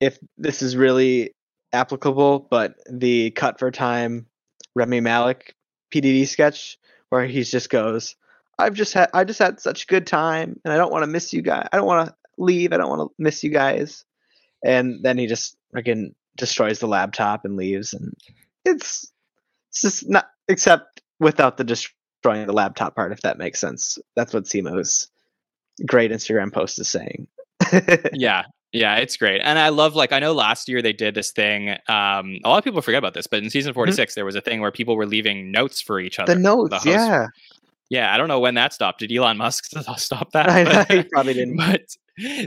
if 0.00 0.18
this 0.36 0.62
is 0.62 0.76
really 0.76 1.32
applicable 1.72 2.40
but 2.50 2.74
the 2.90 3.30
cut 3.30 3.58
for 3.58 3.70
time 3.70 4.26
rami 4.74 5.00
malek 5.00 5.54
pdd 5.92 6.26
sketch 6.26 6.78
where 7.08 7.26
he 7.26 7.42
just 7.42 7.70
goes 7.70 8.16
i've 8.58 8.74
just 8.74 8.92
had 8.94 9.08
i 9.14 9.24
just 9.24 9.38
had 9.38 9.60
such 9.60 9.84
a 9.84 9.86
good 9.86 10.06
time 10.06 10.58
and 10.64 10.72
i 10.72 10.76
don't 10.76 10.92
want 10.92 11.02
to 11.02 11.10
miss 11.10 11.32
you 11.32 11.42
guys 11.42 11.66
i 11.72 11.76
don't 11.76 11.86
want 11.86 12.08
to 12.08 12.14
leave 12.38 12.72
i 12.72 12.76
don't 12.76 12.90
want 12.90 13.00
to 13.00 13.14
miss 13.18 13.42
you 13.42 13.50
guys. 13.50 14.04
And 14.64 15.02
then 15.02 15.18
he 15.18 15.26
just 15.26 15.56
again 15.74 16.14
destroys 16.36 16.78
the 16.78 16.88
laptop 16.88 17.44
and 17.44 17.56
leaves 17.56 17.92
and 17.92 18.14
it's 18.64 19.10
it's 19.70 19.82
just 19.82 20.08
not 20.08 20.28
except 20.48 21.02
without 21.20 21.56
the 21.56 21.64
destroying 21.64 22.46
the 22.46 22.52
laptop 22.52 22.94
part 22.94 23.12
if 23.12 23.20
that 23.22 23.38
makes 23.38 23.60
sense. 23.60 23.98
That's 24.16 24.32
what 24.32 24.44
simu's 24.44 25.08
great 25.86 26.10
instagram 26.10 26.52
post 26.52 26.78
is 26.78 26.88
saying. 26.88 27.26
Yeah 28.12 28.44
yeah 28.72 28.96
it's 28.96 29.16
great. 29.16 29.40
And 29.42 29.58
i 29.58 29.70
love 29.70 29.94
like 29.94 30.12
i 30.12 30.18
know 30.18 30.32
last 30.32 30.68
year 30.68 30.82
they 30.82 30.92
did 30.92 31.14
this 31.14 31.30
thing 31.32 31.70
um 31.88 32.38
a 32.44 32.48
lot 32.48 32.58
of 32.58 32.64
people 32.64 32.82
forget 32.82 32.98
about 32.98 33.14
this 33.14 33.26
but 33.26 33.42
in 33.42 33.50
season 33.50 33.72
46 33.72 34.14
there 34.14 34.24
was 34.24 34.34
a 34.34 34.40
thing 34.40 34.60
where 34.60 34.70
people 34.70 34.96
were 34.96 35.06
leaving 35.06 35.50
notes 35.50 35.80
for 35.80 35.98
each 36.00 36.18
other 36.18 36.34
the 36.34 36.40
notes 36.40 36.74
host- 36.74 36.86
yeah 36.86 37.26
yeah 37.90 38.12
i 38.14 38.16
don't 38.18 38.28
know 38.28 38.40
when 38.40 38.54
that 38.54 38.72
stopped 38.72 39.00
did 39.00 39.12
elon 39.12 39.36
musk 39.36 39.64
stop 39.96 40.30
that 40.32 40.48
I 40.50 40.62
know, 40.64 40.72
But- 40.88 40.90
he 40.90 41.02
probably 41.04 41.34
didn't. 41.34 41.56
but 41.56 41.80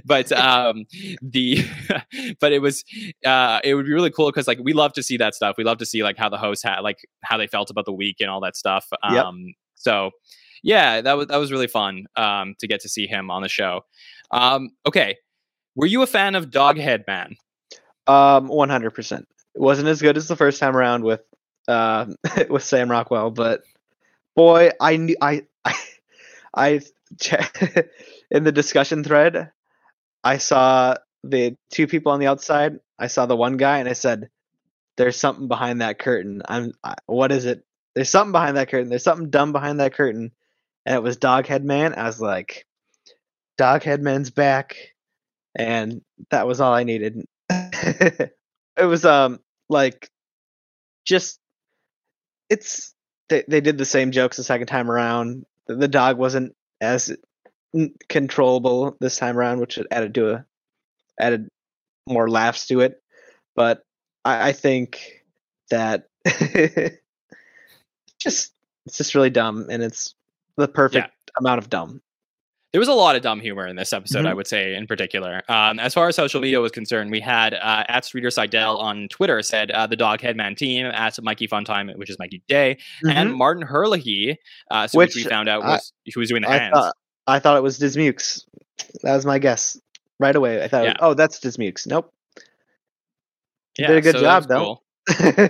but 0.05 0.31
um 0.33 0.85
the 1.21 1.65
but 2.39 2.51
it 2.51 2.59
was 2.61 2.83
uh 3.25 3.59
it 3.63 3.73
would 3.75 3.85
be 3.85 3.93
really 3.93 4.11
cool 4.11 4.27
because 4.29 4.47
like 4.47 4.59
we 4.61 4.73
love 4.73 4.93
to 4.93 5.03
see 5.03 5.17
that 5.17 5.33
stuff 5.35 5.55
we 5.57 5.63
love 5.63 5.77
to 5.77 5.85
see 5.85 6.03
like 6.03 6.17
how 6.17 6.29
the 6.29 6.37
hosts 6.37 6.63
had 6.63 6.79
like 6.81 6.97
how 7.23 7.37
they 7.37 7.47
felt 7.47 7.69
about 7.69 7.85
the 7.85 7.93
week 7.93 8.17
and 8.19 8.29
all 8.29 8.41
that 8.41 8.55
stuff 8.57 8.87
um 9.03 9.13
Yep. 9.15 9.55
so 9.75 10.11
yeah, 10.63 11.01
that 11.01 11.13
was 11.17 11.25
that 11.25 11.37
was 11.37 11.51
really 11.51 11.65
fun 11.65 12.05
um, 12.15 12.53
to 12.59 12.67
get 12.67 12.81
to 12.81 12.87
see 12.87 13.07
him 13.07 13.31
on 13.31 13.41
the 13.41 13.49
show. 13.49 13.81
Um, 14.29 14.69
okay, 14.85 15.15
were 15.75 15.87
you 15.87 16.03
a 16.03 16.05
fan 16.05 16.35
of 16.35 16.51
Doghead 16.51 17.07
Man? 17.07 17.35
Um, 18.05 18.47
one 18.47 18.69
hundred 18.69 18.91
percent. 18.91 19.27
It 19.55 19.61
wasn't 19.61 19.87
as 19.87 20.03
good 20.03 20.17
as 20.17 20.27
the 20.27 20.35
first 20.35 20.59
time 20.59 20.77
around 20.77 21.03
with 21.03 21.21
uh, 21.67 22.05
with 22.47 22.61
Sam 22.63 22.91
Rockwell, 22.91 23.31
but 23.31 23.61
boy, 24.35 24.71
I 24.79 24.97
knew 24.97 25.15
I 25.21 25.43
I 25.65 25.75
I 26.55 26.81
che- 27.19 27.83
in 28.31 28.43
the 28.43 28.51
discussion 28.51 29.03
thread, 29.03 29.51
I 30.23 30.37
saw 30.37 30.95
the 31.23 31.57
two 31.71 31.87
people 31.87 32.11
on 32.11 32.19
the 32.19 32.27
outside. 32.27 32.79
I 32.99 33.07
saw 33.07 33.25
the 33.25 33.37
one 33.37 33.57
guy, 33.57 33.79
and 33.79 33.89
I 33.89 33.93
said, 33.93 34.29
"There's 34.97 35.17
something 35.17 35.47
behind 35.47 35.81
that 35.81 35.99
curtain. 35.99 36.41
I'm. 36.47 36.73
I, 36.83 36.95
what 37.07 37.31
is 37.31 37.45
it? 37.45 37.65
There's 37.95 38.09
something 38.09 38.31
behind 38.33 38.57
that 38.57 38.69
curtain. 38.69 38.89
There's 38.89 39.03
something 39.03 39.29
dumb 39.29 39.51
behind 39.53 39.79
that 39.79 39.93
curtain." 39.93 40.31
And 40.85 40.95
it 40.95 41.03
was 41.03 41.17
Doghead 41.17 41.63
Man. 41.63 41.93
I 41.95 42.05
was 42.05 42.21
like, 42.21 42.65
"Doghead 43.59 44.01
Man's 44.01 44.31
back," 44.31 44.77
and 45.55 46.01
that 46.31 46.47
was 46.47 46.61
all 46.61 46.73
I 46.73 46.83
needed. 46.83 47.25
it 47.49 48.31
was 48.77 49.05
um 49.05 49.39
like 49.69 50.09
just 51.05 51.39
it's 52.49 52.90
they 53.31 53.43
they 53.47 53.61
did 53.61 53.79
the 53.79 53.85
same 53.85 54.11
jokes 54.11 54.37
the 54.37 54.43
second 54.43 54.67
time 54.67 54.91
around. 54.91 55.45
The, 55.65 55.75
the 55.75 55.87
dog 55.87 56.19
wasn't 56.19 56.55
as 56.79 57.15
controllable 58.07 58.95
this 58.99 59.17
time 59.17 59.37
around, 59.37 59.59
which 59.59 59.79
added 59.89 60.13
to 60.15 60.33
a 60.33 60.45
added 61.19 61.47
more 62.07 62.29
laughs 62.29 62.67
to 62.67 62.81
it. 62.81 63.01
But 63.55 63.83
I, 64.23 64.49
I 64.49 64.51
think 64.51 65.23
that 65.71 66.07
just 68.19 68.53
it's 68.85 68.97
just 68.97 69.15
really 69.15 69.29
dumb, 69.31 69.67
and 69.69 69.81
it's 69.81 70.13
the 70.57 70.67
perfect 70.67 71.11
amount 71.37 71.59
of 71.59 71.69
dumb. 71.69 72.01
There 72.73 72.79
was 72.79 72.87
a 72.87 72.93
lot 72.93 73.17
of 73.17 73.21
dumb 73.21 73.41
humor 73.41 73.67
in 73.67 73.75
this 73.75 73.91
episode, 73.91 74.25
I 74.25 74.31
Mhm. 74.31 74.35
would 74.37 74.47
say, 74.47 74.75
in 74.75 74.87
particular. 74.87 75.41
Um, 75.49 75.77
as 75.77 75.93
far 75.93 76.07
as 76.07 76.15
social 76.15 76.39
media 76.39 76.61
was 76.61 76.71
concerned, 76.71 77.11
we 77.11 77.19
had 77.19 77.53
uh, 77.53 77.83
at 77.89 78.05
Streeter 78.05 78.31
Seidel 78.31 78.77
on 78.77 79.09
Twitter 79.09 79.41
said 79.41 79.71
uh, 79.71 79.87
the 79.87 79.97
Dog 79.97 80.21
Headman 80.21 80.55
team 80.55 80.85
at 80.85 81.21
Mikey 81.21 81.49
Funtime, 81.49 81.93
which 81.97 82.09
is 82.09 82.17
Mikey 82.17 82.41
Day, 82.47 82.77
and 83.09 83.33
Martin 83.33 83.63
Herlihy, 83.63 84.37
uh, 84.71 84.87
so 84.87 84.97
which, 84.99 85.15
we 85.15 85.21
Mm-hmm. 85.21 85.29
Found 85.29 85.49
out 85.49 85.63
I- 85.63 85.67
was 85.67 85.91
who 86.13 86.19
was 86.21 86.29
doing 86.29 86.43
the 86.43 86.49
I 86.49 86.57
hands. 86.57 86.73
thought 86.73 86.95
I 87.27 87.39
thought 87.39 87.57
it 87.57 87.63
was 87.63 87.77
Dismukes. 87.77 88.45
That 89.03 89.15
was 89.15 89.25
my 89.25 89.37
guess 89.37 89.77
right 90.19 90.35
away. 90.35 90.63
I 90.63 90.67
thought, 90.69 90.83
was- 90.83 90.87
Yeah. 90.91 90.97
oh, 91.01 91.13
that's 91.13 91.39
Dismukes. 91.39 91.85
Nope. 91.87 92.09
yeah, 93.77 93.87
did 93.87 93.97
a 93.97 94.01
good 94.01 94.15
so 94.15 94.21
job, 94.21 94.47
though. 94.47 94.57
cool. 94.59 94.83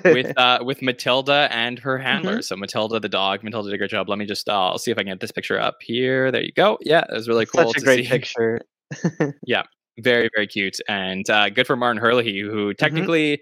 With 0.06 0.38
uh, 0.38 0.60
with 0.64 0.82
Matilda 0.82 1.48
and 1.52 1.78
her 1.80 1.98
handler. 1.98 2.34
Mm-hmm. 2.34 2.42
So 2.42 2.56
Matilda 2.56 3.00
the 3.00 3.10
dog. 3.10 3.44
Matilda 3.44 3.70
did 3.70 3.76
a 3.76 3.78
great 3.78 3.90
job. 3.90 4.10
Let 4.10 4.18
me 4.18 4.26
just 4.26 4.48
uh, 4.48 4.70
I'll 4.70 4.78
see 4.78 4.92
if 4.92 4.98
I 4.98 5.02
can 5.02 5.12
get 5.12 5.20
this 5.20 5.32
picture 5.32 5.60
up 5.60 5.78
here. 5.82 6.32
There 6.32 6.44
you 6.44 6.54
go. 6.54 6.78
Yeah, 6.82 7.04
it 7.10 7.14
was 7.14 7.28
really 7.28 7.46
cool. 7.46 7.68
Such 7.68 7.78
a 7.78 7.80
to 7.80 7.86
great 7.86 8.06
see. 8.06 8.10
picture. 8.10 8.62
Yeah, 9.46 9.64
very 10.00 10.30
very 10.36 10.48
cute 10.48 10.78
and 10.88 11.30
uh, 11.30 11.50
good 11.50 11.68
for 11.68 11.76
Martin 11.76 12.02
Mm-hmm. 12.02 12.50
who 12.50 12.74
technically 12.74 13.42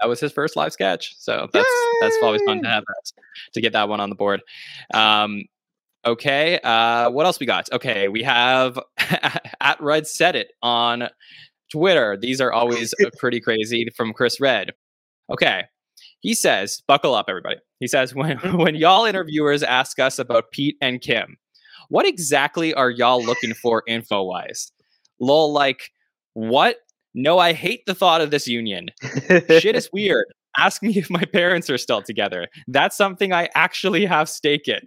that 0.00 0.08
was 0.08 0.20
his 0.20 0.32
first 0.32 0.56
live 0.56 0.72
sketch. 0.72 1.14
So 1.18 1.48
that's 1.52 1.68
that's 2.00 2.16
always 2.22 2.42
fun 2.42 2.62
to 2.62 2.68
have 2.68 2.84
that 2.86 3.12
to 3.54 3.60
get 3.60 3.72
that 3.72 3.88
one 3.88 4.00
on 4.00 4.08
the 4.08 4.14
board. 4.16 4.42
Um, 4.94 5.44
okay, 6.06 6.58
uh, 6.62 7.10
what 7.10 7.26
else 7.26 7.38
we 7.38 7.46
got? 7.46 7.70
Okay, 7.72 8.08
we 8.08 8.22
have 8.22 8.78
at 9.60 9.80
Red 9.80 10.06
Said 10.06 10.36
It 10.36 10.52
on 10.62 11.08
Twitter. 11.70 12.16
These 12.20 12.40
are 12.40 12.52
always 12.52 12.94
pretty 13.18 13.40
crazy 13.40 13.88
from 13.96 14.12
Chris 14.12 14.40
Redd. 14.40 14.72
Okay. 15.30 15.64
He 16.20 16.34
says, 16.34 16.82
buckle 16.86 17.14
up, 17.14 17.26
everybody. 17.28 17.56
He 17.78 17.86
says, 17.86 18.14
when, 18.14 18.38
when 18.58 18.74
y'all 18.74 19.04
interviewers 19.04 19.62
ask 19.62 19.98
us 19.98 20.18
about 20.18 20.50
Pete 20.52 20.76
and 20.80 21.00
Kim, 21.00 21.36
what 21.88 22.06
exactly 22.06 22.72
are 22.74 22.90
y'all 22.90 23.22
looking 23.22 23.54
for 23.54 23.82
info 23.86 24.22
wise? 24.22 24.70
Lol, 25.18 25.52
like, 25.52 25.90
what? 26.34 26.76
No, 27.14 27.38
I 27.38 27.52
hate 27.52 27.84
the 27.86 27.94
thought 27.94 28.20
of 28.20 28.30
this 28.30 28.46
union. 28.46 28.88
Shit 29.28 29.74
is 29.74 29.90
weird. 29.92 30.26
Ask 30.56 30.82
me 30.82 30.96
if 30.96 31.10
my 31.10 31.24
parents 31.24 31.68
are 31.68 31.78
still 31.78 32.02
together. 32.02 32.48
That's 32.68 32.96
something 32.96 33.32
I 33.32 33.48
actually 33.54 34.04
have 34.06 34.28
stake 34.28 34.68
in. 34.68 34.80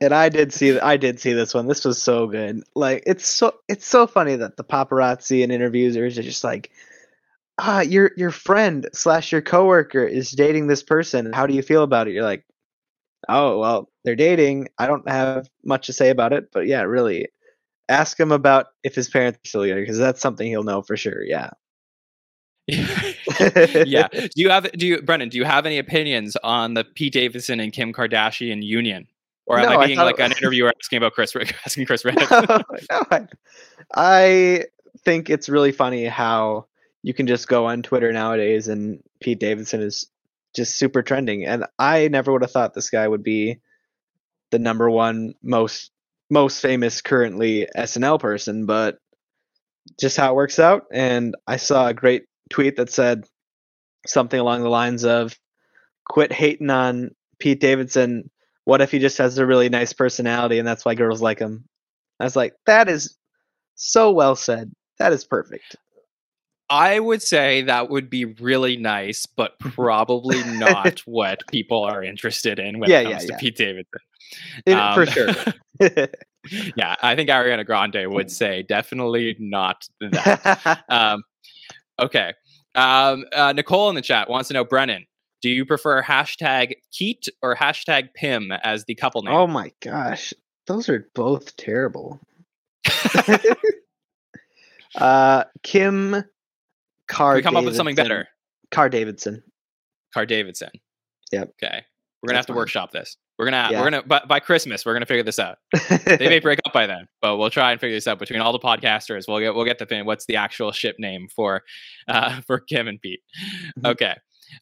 and 0.00 0.14
I 0.14 0.28
did 0.28 0.52
see 0.52 0.78
I 0.78 0.96
did 0.96 1.18
see 1.20 1.32
this 1.32 1.54
one. 1.54 1.66
This 1.66 1.84
was 1.84 2.00
so 2.00 2.26
good. 2.26 2.62
Like 2.74 3.02
it's 3.06 3.26
so 3.26 3.54
it's 3.68 3.86
so 3.86 4.06
funny 4.06 4.36
that 4.36 4.56
the 4.56 4.64
paparazzi 4.64 5.42
and 5.42 5.52
interviewers 5.52 5.96
are 5.96 6.22
just 6.22 6.44
like, 6.44 6.70
ah, 7.58 7.80
your 7.80 8.12
your 8.16 8.30
friend 8.30 8.88
slash 8.92 9.32
your 9.32 9.42
coworker 9.42 10.04
is 10.04 10.30
dating 10.30 10.66
this 10.68 10.82
person. 10.82 11.32
How 11.32 11.46
do 11.46 11.54
you 11.54 11.62
feel 11.62 11.82
about 11.82 12.08
it? 12.08 12.14
You're 12.14 12.22
like, 12.24 12.44
oh 13.28 13.58
well, 13.58 13.90
they're 14.04 14.16
dating. 14.16 14.68
I 14.78 14.86
don't 14.86 15.08
have 15.08 15.48
much 15.64 15.86
to 15.86 15.92
say 15.92 16.10
about 16.10 16.32
it, 16.32 16.50
but 16.52 16.66
yeah, 16.66 16.82
really, 16.82 17.28
ask 17.88 18.18
him 18.18 18.32
about 18.32 18.66
if 18.84 18.94
his 18.94 19.08
parents 19.08 19.38
are 19.44 19.48
still 19.48 19.62
together 19.62 19.80
because 19.82 19.98
that's 19.98 20.20
something 20.20 20.46
he'll 20.46 20.62
know 20.64 20.82
for 20.82 20.96
sure. 20.96 21.22
Yeah. 21.24 21.50
yeah. 22.68 24.08
Do 24.12 24.28
you 24.36 24.50
have 24.50 24.70
do 24.72 24.86
you 24.86 25.00
Brennan, 25.02 25.30
do 25.30 25.38
you 25.38 25.44
have 25.44 25.64
any 25.64 25.78
opinions 25.78 26.36
on 26.44 26.74
the 26.74 26.84
Pete 26.84 27.14
Davidson 27.14 27.60
and 27.60 27.72
Kim 27.72 27.92
Kardashian 27.94 28.62
union? 28.62 29.06
Or 29.46 29.58
am 29.58 29.64
No, 29.64 29.78
I 29.78 29.82
I 29.82 29.86
being 29.86 29.96
thought- 29.96 30.04
like 30.04 30.20
an 30.20 30.32
interviewer 30.32 30.72
asking 30.78 30.98
about 30.98 31.14
Chris 31.14 31.34
asking 31.66 31.86
Chris 31.86 32.04
Redd? 32.04 32.16
no, 32.30 32.44
no, 32.48 32.62
I, 33.10 33.26
I 33.94 34.64
think 35.04 35.30
it's 35.30 35.48
really 35.48 35.72
funny 35.72 36.04
how 36.04 36.66
you 37.02 37.14
can 37.14 37.26
just 37.26 37.48
go 37.48 37.66
on 37.66 37.82
Twitter 37.82 38.12
nowadays 38.12 38.68
and 38.68 39.02
Pete 39.20 39.40
Davidson 39.40 39.80
is 39.82 40.10
just 40.54 40.76
super 40.76 41.02
trending. 41.02 41.44
And 41.46 41.64
I 41.78 42.08
never 42.08 42.32
would 42.32 42.42
have 42.42 42.50
thought 42.50 42.74
this 42.74 42.90
guy 42.90 43.06
would 43.06 43.22
be 43.22 43.60
the 44.50 44.58
number 44.58 44.90
one 44.90 45.34
most 45.42 45.90
most 46.30 46.60
famous 46.60 47.00
currently 47.00 47.66
SNL 47.74 48.20
person, 48.20 48.66
but 48.66 48.98
just 49.98 50.16
how 50.16 50.32
it 50.32 50.36
works 50.36 50.58
out. 50.58 50.84
And 50.92 51.34
I 51.46 51.56
saw 51.56 51.88
a 51.88 51.94
great 51.94 52.24
tweet 52.50 52.76
that 52.76 52.90
said 52.90 53.24
something 54.06 54.38
along 54.38 54.62
the 54.62 54.68
lines 54.68 55.04
of 55.04 55.38
quit 56.04 56.32
hating 56.32 56.70
on 56.70 57.10
Pete 57.38 57.60
Davidson. 57.60 58.30
What 58.64 58.82
if 58.82 58.90
he 58.90 58.98
just 58.98 59.18
has 59.18 59.38
a 59.38 59.46
really 59.46 59.70
nice 59.70 59.94
personality 59.94 60.58
and 60.58 60.68
that's 60.68 60.84
why 60.84 60.94
girls 60.94 61.22
like 61.22 61.38
him? 61.38 61.64
I 62.20 62.24
was 62.24 62.36
like, 62.36 62.54
that 62.66 62.88
is 62.88 63.16
so 63.74 64.10
well 64.12 64.36
said. 64.36 64.72
That 64.98 65.12
is 65.12 65.24
perfect. 65.24 65.76
I 66.70 67.00
would 67.00 67.22
say 67.22 67.62
that 67.62 67.88
would 67.90 68.10
be 68.10 68.24
really 68.26 68.76
nice, 68.76 69.24
but 69.26 69.58
probably 69.60 70.42
not 70.44 71.00
what 71.06 71.40
people 71.50 71.82
are 71.84 72.02
interested 72.02 72.58
in 72.58 72.78
when 72.78 72.90
Yeah, 72.90 73.00
it 73.00 73.04
yeah, 73.04 73.10
comes 73.12 73.24
to 73.26 73.32
yeah. 73.32 73.38
Pete 73.38 73.56
Davidson. 73.56 74.00
It- 74.66 74.74
Um, 74.74 74.94
for 74.94 75.06
sure. 75.06 75.28
yeah, 76.76 76.96
I 77.02 77.14
think 77.16 77.30
Ariana 77.30 77.64
Grande 77.64 78.10
would 78.12 78.30
say 78.30 78.62
definitely 78.62 79.36
not 79.38 79.86
that. 80.00 80.82
um, 80.88 81.22
okay. 82.00 82.34
Um, 82.74 83.24
uh, 83.32 83.52
Nicole 83.52 83.88
in 83.88 83.94
the 83.94 84.02
chat 84.02 84.28
wants 84.28 84.48
to 84.48 84.54
know, 84.54 84.64
Brennan, 84.64 85.06
do 85.40 85.48
you 85.48 85.64
prefer 85.64 86.02
hashtag 86.02 86.74
Keat 86.92 87.28
or 87.42 87.56
hashtag 87.56 88.12
Pim 88.14 88.52
as 88.62 88.84
the 88.84 88.94
couple 88.94 89.22
name? 89.22 89.32
oh 89.34 89.46
my 89.46 89.72
gosh. 89.80 90.34
Those 90.66 90.88
are 90.90 91.08
both 91.14 91.56
terrible. 91.56 92.20
uh 94.96 95.44
Kim 95.62 96.24
Car 97.08 97.34
we 97.34 97.42
come 97.42 97.56
up 97.56 97.64
with 97.64 97.76
something 97.76 97.94
better. 97.96 98.28
Car 98.70 98.88
Davidson. 98.88 99.42
Car 100.14 100.26
Davidson. 100.26 100.70
Yep. 101.32 101.54
Okay. 101.62 101.82
We're 102.22 102.28
gonna 102.28 102.36
That's 102.38 102.42
have 102.42 102.46
to 102.46 102.52
fine. 102.52 102.56
workshop 102.56 102.90
this. 102.92 103.16
We're 103.38 103.44
gonna 103.46 103.68
Yeah. 103.70 103.78
we're 103.80 103.90
gonna 103.90 104.02
by, 104.02 104.22
by 104.26 104.40
Christmas 104.40 104.84
we're 104.84 104.92
gonna 104.94 105.06
figure 105.06 105.22
this 105.22 105.38
out. 105.38 105.58
They 106.04 106.28
may 106.28 106.40
break 106.40 106.58
up 106.66 106.72
by 106.72 106.86
then, 106.86 107.06
but 107.22 107.36
we'll 107.36 107.50
try 107.50 107.70
and 107.72 107.80
figure 107.80 107.96
this 107.96 108.06
out 108.08 108.18
between 108.18 108.40
all 108.40 108.52
the 108.52 108.58
podcasters. 108.58 109.24
We'll 109.28 109.38
get 109.40 109.54
we'll 109.54 109.64
get 109.64 109.78
the 109.78 109.86
thing. 109.86 110.04
What's 110.04 110.26
the 110.26 110.36
actual 110.36 110.72
ship 110.72 110.96
name 110.98 111.28
for 111.34 111.62
uh 112.08 112.40
for 112.46 112.58
Kim 112.60 112.88
and 112.88 113.00
Pete? 113.00 113.20
Mm-hmm. 113.78 113.86
Okay. 113.86 114.16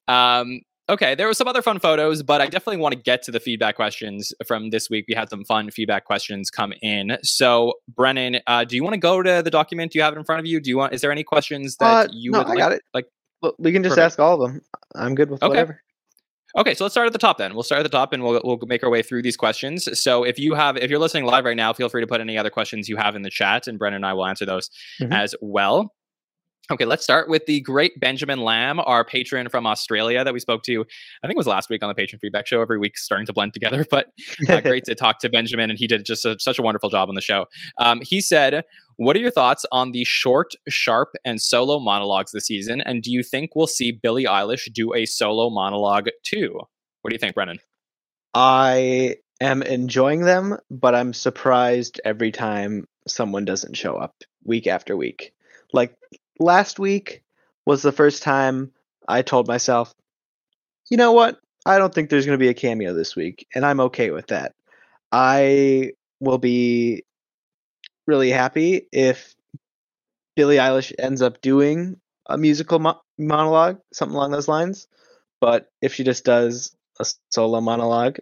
Um 0.08 0.60
okay, 0.88 1.14
there 1.14 1.26
were 1.26 1.34
some 1.34 1.48
other 1.48 1.62
fun 1.62 1.78
photos, 1.78 2.22
but 2.22 2.40
I 2.40 2.46
definitely 2.46 2.78
want 2.78 2.94
to 2.94 3.00
get 3.00 3.22
to 3.24 3.30
the 3.32 3.40
feedback 3.40 3.76
questions 3.76 4.32
from 4.46 4.70
this 4.70 4.88
week. 4.88 5.04
We 5.08 5.14
had 5.14 5.28
some 5.28 5.44
fun 5.44 5.70
feedback 5.70 6.04
questions 6.04 6.50
come 6.50 6.72
in. 6.82 7.18
So 7.22 7.74
Brennan, 7.88 8.38
uh, 8.46 8.64
do 8.64 8.76
you 8.76 8.82
want 8.84 8.94
to 8.94 9.00
go 9.00 9.22
to 9.22 9.42
the 9.42 9.50
document? 9.50 9.92
Do 9.92 9.98
you 9.98 10.02
have 10.04 10.14
it 10.14 10.18
in 10.18 10.24
front 10.24 10.40
of 10.40 10.46
you? 10.46 10.60
Do 10.60 10.70
you 10.70 10.76
want 10.78 10.92
is 10.94 11.00
there 11.00 11.12
any 11.12 11.24
questions 11.24 11.76
that 11.78 12.06
Uh, 12.06 12.08
you 12.12 12.30
no, 12.32 12.38
would 12.38 12.46
I 12.46 12.50
like, 12.50 12.58
got 12.58 12.72
it. 12.72 12.82
like 12.94 13.06
Well, 13.42 13.54
we 13.58 13.72
can 13.72 13.82
just 13.82 13.96
Perfect. 13.96 14.12
ask 14.12 14.18
all 14.20 14.42
of 14.42 14.50
them. 14.50 14.62
I'm 14.94 15.14
good 15.14 15.30
with 15.30 15.42
Okay. 15.42 15.48
whatever. 15.48 15.82
Okay, 16.56 16.72
so 16.72 16.84
let's 16.84 16.94
start 16.94 17.06
at 17.06 17.12
the 17.12 17.18
top 17.18 17.36
then. 17.36 17.52
We'll 17.52 17.64
start 17.64 17.80
at 17.80 17.82
the 17.82 17.90
top 17.90 18.14
and 18.14 18.22
we'll 18.22 18.40
we'll 18.42 18.58
make 18.66 18.82
our 18.82 18.88
way 18.88 19.02
through 19.02 19.20
these 19.22 19.36
questions. 19.36 20.00
So 20.00 20.24
if 20.24 20.38
you 20.38 20.54
have 20.54 20.76
if 20.78 20.88
you're 20.90 20.98
listening 21.00 21.24
live 21.26 21.44
right 21.44 21.56
now, 21.56 21.72
feel 21.74 21.90
free 21.90 22.00
to 22.00 22.06
put 22.06 22.20
any 22.22 22.38
other 22.38 22.48
questions 22.48 22.88
you 22.88 22.96
have 22.96 23.14
in 23.14 23.20
the 23.22 23.28
chat 23.28 23.66
and 23.66 23.78
Brennan 23.78 23.96
and 23.96 24.06
I 24.06 24.14
will 24.14 24.24
answer 24.26 24.46
those 24.46 24.70
Mhm. 25.02 25.12
as 25.12 25.34
well. 25.42 25.92
Okay, 26.72 26.84
let's 26.84 27.04
start 27.04 27.28
with 27.28 27.46
the 27.46 27.60
great 27.60 28.00
Benjamin 28.00 28.40
Lamb, 28.40 28.80
our 28.80 29.04
patron 29.04 29.48
from 29.48 29.68
Australia 29.68 30.24
that 30.24 30.34
we 30.34 30.40
spoke 30.40 30.64
to. 30.64 30.80
I 31.22 31.26
think 31.26 31.36
it 31.36 31.38
was 31.38 31.46
last 31.46 31.70
week 31.70 31.80
on 31.80 31.88
the 31.88 31.94
patron 31.94 32.18
feedback 32.18 32.48
show. 32.48 32.60
Every 32.60 32.78
week 32.78 32.98
starting 32.98 33.24
to 33.26 33.32
blend 33.32 33.54
together, 33.54 33.86
but 33.90 34.08
uh, 34.48 34.60
great 34.60 34.84
to 34.86 34.96
talk 34.96 35.20
to 35.20 35.28
Benjamin, 35.28 35.70
and 35.70 35.78
he 35.78 35.86
did 35.86 36.04
just 36.04 36.24
a, 36.24 36.36
such 36.40 36.58
a 36.58 36.62
wonderful 36.62 36.90
job 36.90 37.08
on 37.08 37.14
the 37.14 37.20
show. 37.20 37.46
Um, 37.78 38.00
he 38.02 38.20
said, 38.20 38.64
"What 38.96 39.14
are 39.14 39.20
your 39.20 39.30
thoughts 39.30 39.64
on 39.70 39.92
the 39.92 40.02
short, 40.02 40.54
sharp, 40.68 41.10
and 41.24 41.40
solo 41.40 41.78
monologues 41.78 42.32
this 42.32 42.46
season? 42.46 42.80
And 42.80 43.00
do 43.00 43.12
you 43.12 43.22
think 43.22 43.54
we'll 43.54 43.68
see 43.68 43.92
Billie 43.92 44.24
Eilish 44.24 44.72
do 44.72 44.92
a 44.92 45.06
solo 45.06 45.50
monologue 45.50 46.08
too? 46.24 46.58
What 47.02 47.10
do 47.10 47.14
you 47.14 47.20
think, 47.20 47.36
Brennan? 47.36 47.60
I 48.34 49.16
am 49.40 49.62
enjoying 49.62 50.22
them, 50.22 50.56
but 50.68 50.96
I'm 50.96 51.12
surprised 51.12 52.00
every 52.04 52.32
time 52.32 52.86
someone 53.06 53.44
doesn't 53.44 53.76
show 53.76 53.96
up 53.96 54.16
week 54.44 54.66
after 54.66 54.96
week. 54.96 55.32
Like 55.72 55.94
last 56.38 56.78
week 56.78 57.22
was 57.64 57.82
the 57.82 57.92
first 57.92 58.22
time 58.22 58.72
I 59.08 59.22
told 59.22 59.48
myself, 59.48 59.94
you 60.90 60.96
know 60.96 61.12
what? 61.12 61.38
I 61.64 61.78
don't 61.78 61.92
think 61.92 62.10
there's 62.10 62.26
going 62.26 62.38
to 62.38 62.42
be 62.42 62.48
a 62.48 62.54
cameo 62.54 62.94
this 62.94 63.16
week, 63.16 63.46
and 63.54 63.66
I'm 63.66 63.80
okay 63.80 64.10
with 64.10 64.28
that. 64.28 64.54
I 65.10 65.92
will 66.20 66.38
be 66.38 67.04
really 68.06 68.30
happy 68.30 68.86
if 68.92 69.34
Billie 70.36 70.56
Eilish 70.56 70.92
ends 70.98 71.22
up 71.22 71.40
doing 71.40 72.00
a 72.26 72.38
musical 72.38 72.78
mo- 72.78 73.00
monologue, 73.18 73.80
something 73.92 74.14
along 74.14 74.30
those 74.30 74.48
lines. 74.48 74.86
But 75.40 75.68
if 75.82 75.94
she 75.94 76.04
just 76.04 76.24
does 76.24 76.74
a 77.00 77.06
solo 77.30 77.60
monologue, 77.60 78.18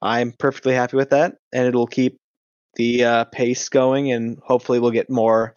I'm 0.00 0.32
perfectly 0.32 0.74
happy 0.74 0.96
with 0.96 1.10
that, 1.10 1.36
and 1.52 1.66
it'll 1.66 1.86
keep 1.86 2.18
the 2.76 3.04
uh, 3.04 3.24
pace 3.24 3.68
going, 3.68 4.12
and 4.12 4.38
hopefully 4.44 4.78
we'll 4.78 4.92
get 4.92 5.10
more 5.10 5.54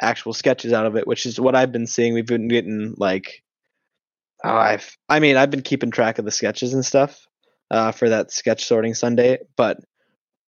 actual 0.00 0.32
sketches 0.32 0.72
out 0.72 0.86
of 0.86 0.96
it, 0.96 1.06
which 1.06 1.26
is 1.26 1.40
what 1.40 1.54
I've 1.54 1.72
been 1.72 1.86
seeing. 1.86 2.14
We've 2.14 2.26
been 2.26 2.48
getting 2.48 2.94
like, 2.96 3.42
oh, 4.42 4.56
I've, 4.56 4.96
I 5.08 5.20
mean, 5.20 5.36
I've 5.36 5.50
been 5.50 5.62
keeping 5.62 5.90
track 5.90 6.18
of 6.18 6.24
the 6.24 6.30
sketches 6.30 6.74
and 6.74 6.84
stuff 6.84 7.26
uh, 7.70 7.92
for 7.92 8.08
that 8.08 8.30
sketch 8.32 8.64
sorting 8.64 8.94
Sunday, 8.94 9.38
but 9.56 9.78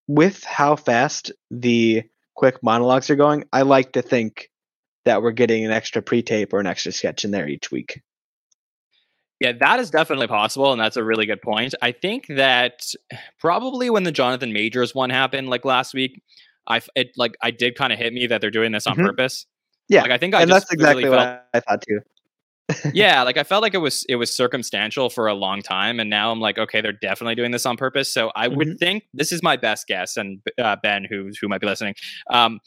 with 0.09 0.45
how 0.45 0.77
fast 0.77 1.33
the 1.51 2.05
quick 2.35 2.63
monologues 2.63 3.11
are 3.11 3.17
going, 3.17 3.45
I 3.53 3.63
like 3.63 3.93
to 3.93 4.03
think 4.03 4.51
that 5.05 5.23
we're 5.23 5.33
getting 5.33 5.65
an 5.65 5.71
extra 5.71 6.03
pre-tape 6.03 6.53
or 6.53 6.61
an 6.61 6.67
extra 6.67 6.93
sketch 6.93 7.25
in 7.25 7.31
there 7.31 7.49
each 7.49 7.71
week. 7.71 8.03
Yeah, 9.41 9.53
that 9.61 9.81
is 9.81 9.91
definitely 9.91 10.29
possible, 10.29 10.73
and 10.73 10.81
that's 10.81 10.97
a 10.97 11.05
really 11.05 11.27
good 11.27 11.43
point. 11.43 11.75
I 11.83 11.93
think 11.93 12.27
that 12.29 12.87
probably 13.39 13.91
when 13.91 14.05
the 14.05 14.13
Jonathan 14.13 14.53
Majors 14.53 14.95
one 14.95 15.11
happened, 15.11 15.51
like 15.51 15.65
last 15.65 15.93
week, 15.93 16.23
I 16.69 16.81
it 16.95 17.13
like 17.17 17.37
I 17.43 17.51
did 17.51 17.77
kind 17.77 17.93
of 17.93 17.99
hit 17.99 18.13
me 18.13 18.27
that 18.27 18.41
they're 18.41 18.51
doing 18.51 18.73
this 18.73 18.87
on 18.87 18.97
Mhm. 18.97 19.07
purpose. 19.07 19.47
Yeah, 19.89 20.03
Like 20.03 20.11
I 20.11 20.19
think 20.19 20.35
I 20.35 20.43
and 20.43 20.49
just 20.51 20.63
that's 20.63 20.73
exactly 20.73 21.09
what 21.09 21.19
felt, 21.19 21.41
I, 21.55 21.61
thought 21.61 21.83
too. 21.89 22.01
yeah, 22.93 23.23
like 23.23 23.37
I 23.37 23.45
felt 23.45 23.63
like 23.63 23.75
it 23.75 23.79
was 23.79 24.05
it 24.09 24.17
was 24.17 24.35
circumstantial 24.35 25.09
for 25.11 25.29
a 25.29 25.35
long 25.35 25.63
time, 25.63 26.01
and 26.01 26.11
now 26.11 26.33
I'm 26.33 26.41
like, 26.41 26.59
okay, 26.59 26.81
they're 26.81 26.93
definitely 26.93 27.37
doing 27.37 27.53
this 27.53 27.65
on 27.67 27.77
purpose. 27.77 28.13
So 28.13 28.33
I 28.35 28.49
would 28.49 28.69
Mm-hmm. 28.69 28.77
think 28.79 29.05
this 29.15 29.31
is 29.31 29.43
my 29.43 29.57
best 29.57 29.87
guess, 29.87 30.17
and 30.17 30.41
uh, 30.59 30.77
Ben, 30.83 31.05
who 31.09 31.31
who 31.41 31.47
might 31.49 31.61
be 31.61 31.67
listening, 31.69 31.95
um, 32.31 32.59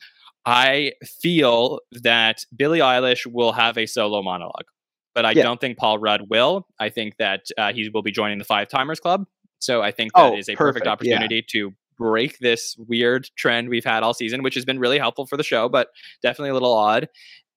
I 0.45 0.93
feel 1.21 1.81
that 1.91 2.45
Billie 2.55 2.79
Eilish 2.79 3.25
will 3.25 3.51
have 3.51 3.77
a 3.77 3.85
solo 3.85 4.21
monologue, 4.21 4.65
but 5.13 5.25
I 5.25 5.31
Yeah. 5.31 5.43
don't 5.43 5.59
think 5.59 5.77
Paul 5.77 5.97
Rudd 5.99 6.29
will. 6.29 6.65
I 6.79 6.87
think 6.89 7.17
that 7.17 7.41
uh, 7.57 7.73
he 7.73 7.89
will 7.93 8.01
be 8.03 8.11
joining 8.11 8.37
the 8.37 8.45
Five 8.45 8.69
Timers 8.69 9.01
Club. 9.01 9.25
So 9.59 9.81
I 9.81 9.91
think 9.91 10.13
that 10.13 10.35
is 10.35 10.47
Oh, 10.47 10.53
a 10.53 10.55
perfect, 10.55 10.85
perfect, 10.85 10.85
yeah. 10.85 10.91
opportunity 10.93 11.41
to 11.49 11.73
break 11.99 12.39
this 12.39 12.75
weird 12.87 13.29
trend 13.37 13.69
we've 13.69 13.85
had 13.85 14.01
all 14.01 14.15
season, 14.15 14.41
which 14.41 14.55
has 14.55 14.65
been 14.65 14.79
really 14.79 14.97
helpful 14.97 15.27
for 15.27 15.37
the 15.37 15.43
show, 15.43 15.69
but 15.69 15.89
definitely 16.23 16.49
a 16.49 16.53
little 16.53 16.73
odd. 16.73 17.09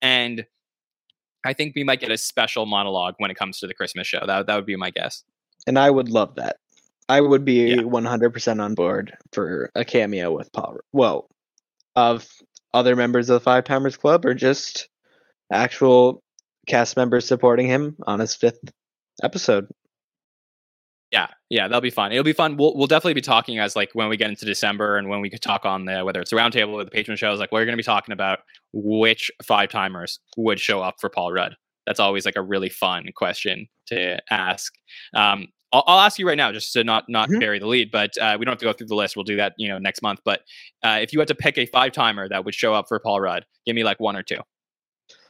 And 0.03 0.45
I 1.47 1.55
think 1.55 1.74
we 1.74 1.84
might 1.84 2.01
get 2.01 2.11
a 2.11 2.18
special 2.18 2.66
monologue 2.66 3.14
when 3.18 3.30
it 3.30 3.36
comes 3.36 3.59
to 3.61 3.66
the 3.66 3.74
Christmas 3.74 4.07
show. 4.07 4.22
That 4.26 4.47
that 4.49 4.57
would 4.57 4.66
be 4.66 4.76
my 4.76 4.90
guess. 4.90 5.24
and 5.66 5.78
I 5.78 5.88
would 5.90 6.09
love 6.11 6.34
that. 6.36 6.57
I 7.09 7.20
would 7.20 7.45
be 7.45 7.70
Yeah. 7.70 7.82
100% 7.82 8.61
on 8.62 8.74
board 8.74 9.16
for 9.32 9.70
a 9.74 9.84
cameo 9.84 10.32
with 10.36 10.53
Paul. 10.53 10.78
Well, 10.93 11.28
of 11.95 12.26
other 12.74 12.97
members 12.97 13.28
of 13.30 13.34
the 13.34 13.40
Five 13.45 13.64
Timers 13.64 13.97
Club 13.97 14.24
or 14.24 14.34
just 14.34 14.88
actual 15.53 16.22
cast 16.66 16.97
members 16.97 17.26
supporting 17.26 17.66
him 17.66 17.97
on 18.07 18.18
his 18.20 18.34
fifth 18.34 18.61
episode. 19.22 19.68
Yeah, 21.12 21.26
yeah, 21.50 21.68
that'll 21.68 21.82
be 21.82 21.90
fun. 21.90 22.10
It'll 22.12 22.24
be 22.24 22.32
fun. 22.32 22.56
We'll 22.56 22.74
we'll 22.74 22.86
definitely 22.86 23.12
be 23.14 23.20
talking 23.20 23.58
as 23.58 23.76
like 23.76 23.90
when 23.92 24.08
we 24.08 24.16
get 24.16 24.30
into 24.30 24.46
December 24.46 24.96
and 24.96 25.08
when 25.10 25.20
we 25.20 25.28
could 25.28 25.42
talk 25.42 25.66
on 25.66 25.84
the 25.84 26.04
whether 26.04 26.20
it's 26.22 26.32
a 26.32 26.36
roundtable 26.36 26.72
or 26.72 26.84
the 26.84 26.90
patron 26.90 27.16
shows. 27.18 27.38
Like 27.38 27.52
we're 27.52 27.64
going 27.66 27.74
to 27.74 27.76
be 27.76 27.82
talking 27.82 28.14
about 28.14 28.38
which 28.72 29.30
five 29.44 29.68
timers 29.68 30.18
would 30.38 30.58
show 30.58 30.80
up 30.80 30.94
for 31.00 31.10
Paul 31.10 31.32
Rudd. 31.32 31.54
That's 31.86 32.00
always 32.00 32.24
like 32.24 32.36
a 32.36 32.42
really 32.42 32.70
fun 32.70 33.04
question 33.14 33.66
to 33.88 34.18
ask. 34.30 34.72
Um, 35.14 35.48
I'll, 35.74 35.84
I'll 35.86 36.00
ask 36.00 36.18
you 36.18 36.26
right 36.26 36.36
now, 36.36 36.50
just 36.50 36.72
to 36.74 36.84
not 36.84 37.04
not 37.08 37.28
Mhm. 37.28 37.40
bury 37.40 37.58
the 37.58 37.66
lead, 37.66 37.90
but 37.90 38.16
uh, 38.18 38.36
we 38.38 38.46
don't 38.46 38.52
have 38.52 38.58
to 38.60 38.64
go 38.64 38.72
through 38.72 38.86
the 38.86 38.94
list. 38.94 39.14
We'll 39.14 39.24
do 39.24 39.36
that, 39.36 39.52
you 39.58 39.68
know, 39.68 39.76
next 39.78 40.00
month. 40.00 40.20
But 40.24 40.40
uh, 40.82 40.98
if 41.02 41.12
you 41.12 41.18
had 41.18 41.28
to 41.28 41.34
pick 41.34 41.58
a 41.58 41.66
five 41.66 41.92
timer 41.92 42.26
that 42.30 42.44
would 42.46 42.54
show 42.54 42.72
up 42.72 42.86
for 42.88 42.98
Paul 42.98 43.20
Rudd, 43.20 43.44
give 43.66 43.74
me 43.76 43.84
like 43.84 44.00
one 44.00 44.16
or 44.16 44.22
two. 44.22 44.38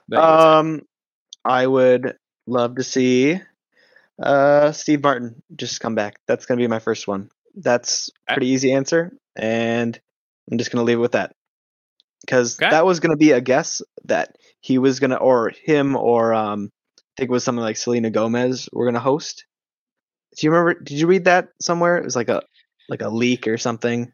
that 0.08 0.16
you 0.16 0.20
would 0.20 0.40
say. 0.40 0.46
Um, 0.46 0.82
I 1.44 1.66
would 1.66 2.16
love 2.46 2.76
to 2.76 2.84
see 2.84 3.40
uh, 4.22 4.72
Steve 4.72 5.02
Martin 5.02 5.42
just 5.56 5.80
come 5.80 5.94
back. 5.94 6.16
That's 6.26 6.46
going 6.46 6.58
to 6.58 6.62
be 6.62 6.68
my 6.68 6.78
first 6.78 7.06
one. 7.08 7.30
That's 7.54 8.10
pretty 8.28 8.48
easy 8.48 8.72
answer, 8.72 9.12
and 9.36 9.98
I'm 10.50 10.58
just 10.58 10.70
going 10.70 10.80
to 10.82 10.86
leave 10.86 10.98
it 10.98 11.02
with 11.02 11.12
that. 11.12 11.34
Because 12.22 12.58
Okay. 12.58 12.70
that 12.70 12.86
was 12.86 13.00
going 13.00 13.10
to 13.10 13.16
be 13.16 13.32
a 13.32 13.40
guess 13.40 13.82
that 14.04 14.36
he 14.60 14.78
was 14.78 15.00
going 15.00 15.10
to, 15.10 15.18
or 15.18 15.50
him, 15.50 15.96
or 15.96 16.32
um, 16.32 16.70
I 16.98 17.02
think 17.18 17.30
it 17.30 17.32
was 17.32 17.44
something 17.44 17.62
like 17.62 17.76
Selena 17.76 18.10
Gomez 18.10 18.68
were 18.72 18.84
going 18.84 18.94
to 18.94 19.00
host. 19.00 19.44
Do 20.36 20.46
you 20.46 20.52
remember? 20.52 20.80
Did 20.80 20.98
you 20.98 21.06
read 21.06 21.24
that 21.24 21.48
somewhere? 21.60 21.98
It 21.98 22.04
was 22.04 22.16
like 22.16 22.28
a 22.28 22.42
like 22.88 23.02
a 23.02 23.08
leak 23.08 23.46
or 23.48 23.58
something. 23.58 24.12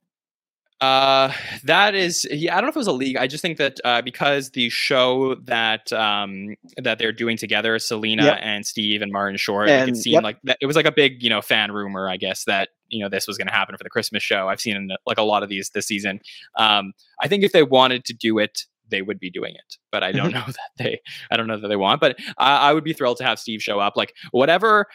Uh, 0.81 1.33
that 1.65 1.97
is, 1.97 2.27
yeah. 2.31 2.57
I 2.57 2.61
don't 2.61 2.67
know 2.67 2.71
if 2.71 2.77
it 2.77 2.79
was 2.79 2.87
a 2.87 2.93
league. 2.93 3.17
I 3.17 3.27
just 3.27 3.43
think 3.43 3.59
that 3.59 3.81
uh, 3.85 4.01
because 4.01 4.51
the 4.51 4.69
show 4.69 5.35
that 5.45 5.93
um 5.93 6.55
that 6.77 6.99
they're 6.99 7.13
doing 7.13 7.37
together, 7.37 7.79
Selena 7.79 8.25
Yep. 8.25 8.39
and 8.41 8.67
Steve 8.67 9.03
and 9.03 9.11
Martin 9.11 9.37
Short, 9.37 9.69
like, 9.69 9.89
it 9.89 9.97
seemed 9.97 10.15
yep. 10.15 10.23
like 10.23 10.39
that, 10.45 10.59
it 10.61 10.67
was 10.67 10.77
like 10.77 10.87
a 10.87 10.93
big, 10.93 11.23
you 11.23 11.31
know, 11.31 11.43
fan 11.43 11.73
rumor. 11.73 12.09
I 12.09 12.17
guess 12.17 12.45
that 12.45 12.69
you 12.89 13.03
know 13.03 13.09
this 13.09 13.27
was 13.27 13.37
going 13.37 13.49
to 13.49 13.53
happen 13.53 13.77
for 13.77 13.83
the 13.83 13.91
Christmas 13.91 14.23
show. 14.23 14.49
I've 14.49 14.61
seen 14.61 14.77
in, 14.77 14.91
like 15.05 15.19
a 15.19 15.23
lot 15.23 15.43
of 15.43 15.49
these 15.49 15.71
this 15.71 15.87
season. 15.87 16.21
Um, 16.57 16.93
I 17.21 17.27
think 17.27 17.43
if 17.43 17.53
they 17.53 17.65
wanted 17.65 18.05
to 18.05 18.15
do 18.15 18.39
it, 18.39 18.61
they 18.91 19.03
would 19.03 19.19
be 19.19 19.31
doing 19.31 19.55
it. 19.55 19.77
But 19.91 20.03
I 20.03 20.13
don't 20.13 20.33
know 20.33 20.45
that 20.47 20.71
they, 20.77 21.01
I 21.31 21.37
don't 21.37 21.47
know 21.47 21.59
that 21.59 21.69
they 21.69 21.77
want. 21.77 22.01
But 22.01 22.19
I, 22.39 22.71
I 22.71 22.73
would 22.73 22.85
be 22.85 22.93
thrilled 22.93 23.19
to 23.19 23.25
have 23.25 23.39
Steve 23.39 23.63
show 23.63 23.81
up. 23.81 23.97
Like 23.97 24.15
whatever. 24.31 24.87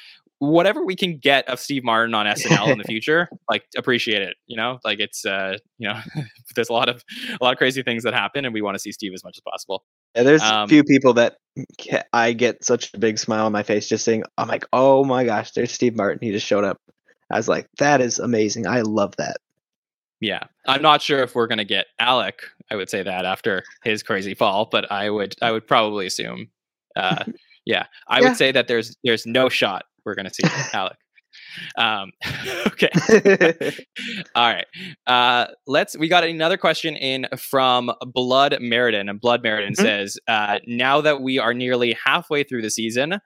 Whatever 0.49 0.83
we 0.83 0.95
can 0.95 1.17
get 1.17 1.47
of 1.47 1.59
Steve 1.59 1.83
Martin 1.85 2.13
on 2.13 2.25
SNL 2.25 2.71
in 2.73 2.77
the 2.77 2.83
future, 2.93 3.29
like 3.49 3.63
appreciate 3.77 4.21
it. 4.21 4.35
You 4.47 4.57
know, 4.57 4.79
like 4.83 4.99
it's 4.99 5.25
uh, 5.25 5.57
you 5.77 5.87
know, 5.87 5.99
there's 6.55 6.69
a 6.69 6.73
lot 6.73 6.89
of 6.89 7.03
a 7.39 7.43
lot 7.43 7.53
of 7.53 7.57
crazy 7.57 7.81
things 7.81 8.03
that 8.03 8.13
happen, 8.13 8.43
and 8.45 8.53
we 8.53 8.61
want 8.61 8.75
to 8.75 8.79
see 8.79 8.91
Steve 8.91 9.13
as 9.13 9.23
much 9.23 9.37
as 9.37 9.41
possible. 9.41 9.85
Yeah, 10.15 10.23
there's 10.23 10.41
Um, 10.43 10.65
a 10.65 10.67
few 10.67 10.83
people 10.83 11.13
that 11.13 11.37
I 12.11 12.33
get 12.33 12.63
such 12.63 12.93
a 12.93 12.97
big 12.99 13.17
smile 13.17 13.45
on 13.45 13.51
my 13.51 13.63
face 13.63 13.87
just 13.87 14.03
saying, 14.03 14.23
I'm 14.37 14.47
like, 14.47 14.65
oh 14.73 15.03
my 15.05 15.23
gosh, 15.23 15.51
there's 15.51 15.71
Steve 15.71 15.95
Martin. 15.95 16.19
He 16.21 16.31
just 16.31 16.45
showed 16.45 16.63
up. 16.65 16.77
I 17.31 17.37
was 17.37 17.47
like, 17.47 17.67
that 17.79 18.01
is 18.01 18.19
amazing. 18.19 18.67
I 18.67 18.81
love 18.81 19.15
that. 19.17 19.37
Yeah, 20.19 20.43
I'm 20.67 20.81
not 20.81 21.01
sure 21.01 21.23
if 21.23 21.35
we're 21.35 21.47
gonna 21.47 21.63
get 21.65 21.87
Alec. 21.99 22.41
I 22.71 22.75
would 22.75 22.89
say 22.89 23.03
that 23.03 23.25
after 23.25 23.63
his 23.83 24.03
crazy 24.03 24.33
fall, 24.35 24.67
but 24.71 24.91
I 24.91 25.09
would 25.09 25.35
I 25.41 25.51
would 25.51 25.67
probably 25.67 26.05
assume. 26.05 26.49
Uh, 26.95 27.23
yeah, 27.65 27.85
I 28.07 28.19
Yeah. 28.21 28.29
would 28.29 28.37
say 28.37 28.51
that 28.51 28.67
there's 28.67 28.95
there's 29.03 29.25
no 29.25 29.49
shot 29.49 29.85
we're 30.06 30.16
gonna 30.16 30.34
see 30.34 30.43
Alec. 30.74 30.97
Um, 31.78 32.12
okay. 32.68 32.89
All 34.36 34.47
right. 34.54 34.66
Uh, 35.08 35.47
let's. 35.68 35.97
We 35.97 36.08
got 36.08 36.24
another 36.24 36.58
question 36.58 36.95
in 36.95 37.28
from 37.38 37.91
Blood 38.06 38.58
Meriden, 38.62 39.10
and 39.10 39.20
Blood 39.20 39.41
Meriden 39.43 39.74
Mhm. 39.74 39.78
says, 39.78 40.18
uh, 40.28 40.60
"Now 40.68 41.01
that 41.01 41.22
we 41.22 41.39
are 41.39 41.54
nearly 41.54 41.97
halfway 42.06 42.43
through 42.43 42.62
the 42.62 42.70
season, 42.70 43.20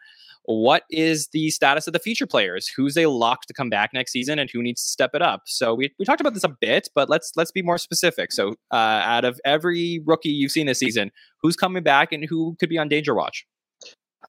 what 0.46 0.84
is 0.90 1.28
the 1.34 1.50
status 1.50 1.88
of 1.88 1.92
the 1.94 2.00
feature 2.00 2.26
players? 2.26 2.70
Who's 2.78 2.98
a 2.98 3.08
lock 3.08 3.42
to 3.48 3.54
come 3.54 3.70
back 3.70 3.90
next 3.94 4.14
season, 4.14 4.40
and 4.40 4.50
who 4.50 4.64
needs 4.64 4.82
to 4.84 4.90
step 4.90 5.12
it 5.14 5.22
up?" 5.22 5.42
So 5.46 5.76
we, 5.76 5.94
we 6.00 6.06
talked 6.06 6.22
about 6.22 6.34
this 6.34 6.46
a 6.46 6.56
bit, 6.62 6.88
but 6.96 7.10
let's 7.10 7.34
let's 7.36 7.52
be 7.52 7.62
more 7.62 7.78
specific. 7.78 8.32
So, 8.32 8.56
uh, 8.72 8.76
out 8.76 9.26
of 9.26 9.38
every 9.44 10.02
rookie 10.06 10.30
you've 10.30 10.54
seen 10.54 10.66
this 10.68 10.80
season, 10.80 11.12
who's 11.42 11.58
coming 11.58 11.84
back, 11.84 12.14
and 12.14 12.24
who 12.24 12.56
could 12.58 12.70
be 12.70 12.78
on 12.78 12.88
danger 12.88 13.14
watch? 13.14 13.46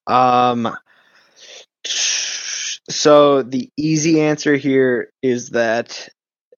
um, 0.08 0.74
so 1.84 3.42
the 3.42 3.70
easy 3.76 4.20
answer 4.20 4.56
here 4.56 5.10
is 5.22 5.50
that 5.50 6.08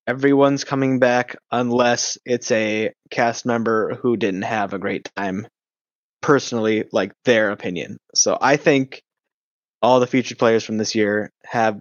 everyone's 0.06 0.64
coming 0.64 0.98
back 0.98 1.36
unless 1.50 2.18
it's 2.24 2.50
a 2.50 2.92
cast 3.10 3.46
member 3.46 3.94
who 3.94 4.16
didn't 4.16 4.42
have 4.42 4.72
a 4.72 4.78
great 4.78 5.10
time 5.16 5.46
personally 6.20 6.84
like 6.92 7.12
their 7.24 7.50
opinion. 7.50 7.98
So 8.14 8.36
i 8.40 8.56
think 8.56 9.02
all 9.82 10.00
the 10.00 10.06
featured 10.06 10.38
players 10.38 10.64
from 10.64 10.78
this 10.78 10.94
year 10.94 11.30
have 11.44 11.80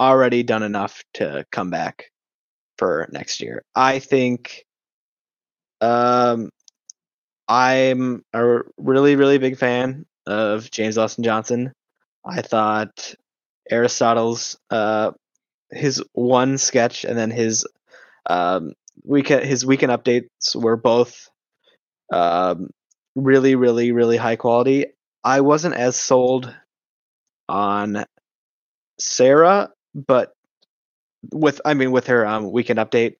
already 0.00 0.42
done 0.42 0.62
enough 0.62 1.02
to 1.14 1.44
come 1.52 1.70
back 1.70 2.06
for 2.78 3.08
next 3.12 3.40
year. 3.40 3.62
I 3.74 3.98
think 3.98 4.64
um 5.80 6.50
i'm 7.48 8.22
a 8.32 8.60
really 8.78 9.14
really 9.14 9.38
big 9.38 9.58
fan 9.58 10.04
of 10.26 10.70
james 10.70 10.96
austin 10.96 11.22
johnson 11.22 11.72
i 12.26 12.42
thought 12.42 13.14
aristotle's 13.70 14.58
uh 14.70 15.10
his 15.70 16.02
one 16.12 16.58
sketch 16.58 17.04
and 17.04 17.18
then 17.18 17.30
his 17.30 17.66
um 18.28 18.72
weekend 19.04 19.44
his 19.44 19.64
weekend 19.66 19.92
updates 19.92 20.54
were 20.54 20.76
both 20.76 21.28
um 22.12 22.70
really 23.14 23.54
really 23.54 23.92
really 23.92 24.16
high 24.16 24.36
quality. 24.36 24.86
I 25.24 25.40
wasn't 25.40 25.74
as 25.74 25.96
sold 25.96 26.54
on 27.48 28.04
sarah 28.98 29.70
but 29.94 30.32
with 31.32 31.60
I 31.64 31.74
mean 31.74 31.90
with 31.90 32.06
her 32.06 32.26
um 32.26 32.52
weekend 32.52 32.78
update, 32.78 33.16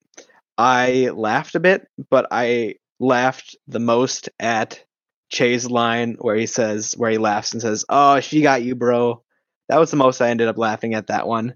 I 0.59 1.11
laughed 1.15 1.55
a 1.55 1.61
bit, 1.61 1.89
but 2.11 2.27
I 2.31 2.77
laughed 2.99 3.57
the 3.67 3.81
most 3.81 4.29
at 4.39 4.83
Che's 5.31 5.71
line 5.71 6.17
where 6.21 6.37
he 6.37 6.47
says 6.47 6.95
where 6.97 7.11
he 7.11 7.19
laughs 7.19 7.53
and 7.53 7.61
says, 7.61 7.85
"Oh, 7.89 8.21
she 8.21 8.43
got 8.43 8.63
you, 8.63 8.75
bro." 8.75 9.23
That 9.69 9.79
was 9.79 9.91
the 9.91 9.97
most 9.97 10.21
I 10.21 10.31
ended 10.31 10.49
up 10.49 10.59
laughing 10.59 10.95
at 10.95 11.09
that 11.09 11.27
one. 11.27 11.55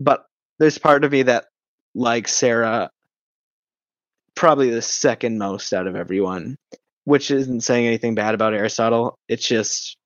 But 0.00 0.26
there's 0.58 0.78
part 0.78 1.04
of 1.04 1.12
me 1.12 1.22
that 1.22 1.46
likes 1.94 2.32
Sarah 2.34 2.90
probably 4.34 4.70
the 4.70 4.82
second 4.82 5.38
most 5.38 5.72
out 5.72 5.86
of 5.86 5.96
everyone, 5.96 6.58
which 7.04 7.30
isn't 7.30 7.62
saying 7.62 7.86
anything 7.86 8.14
bad 8.14 8.34
about 8.34 8.54
Aristotle. 8.54 9.18
It's 9.28 9.46
just 9.46 9.96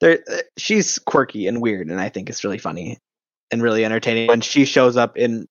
there 0.00 0.20
uh, 0.30 0.38
she's 0.58 0.98
quirky 0.98 1.46
and 1.46 1.62
weird 1.62 1.88
and 1.88 2.00
I 2.00 2.08
think 2.08 2.28
it's 2.28 2.42
really 2.42 2.58
funny 2.58 2.98
and 3.52 3.62
really 3.62 3.84
entertaining 3.84 4.28
when 4.28 4.40
she 4.40 4.64
shows 4.64 4.96
up 4.96 5.16
in 5.16 5.46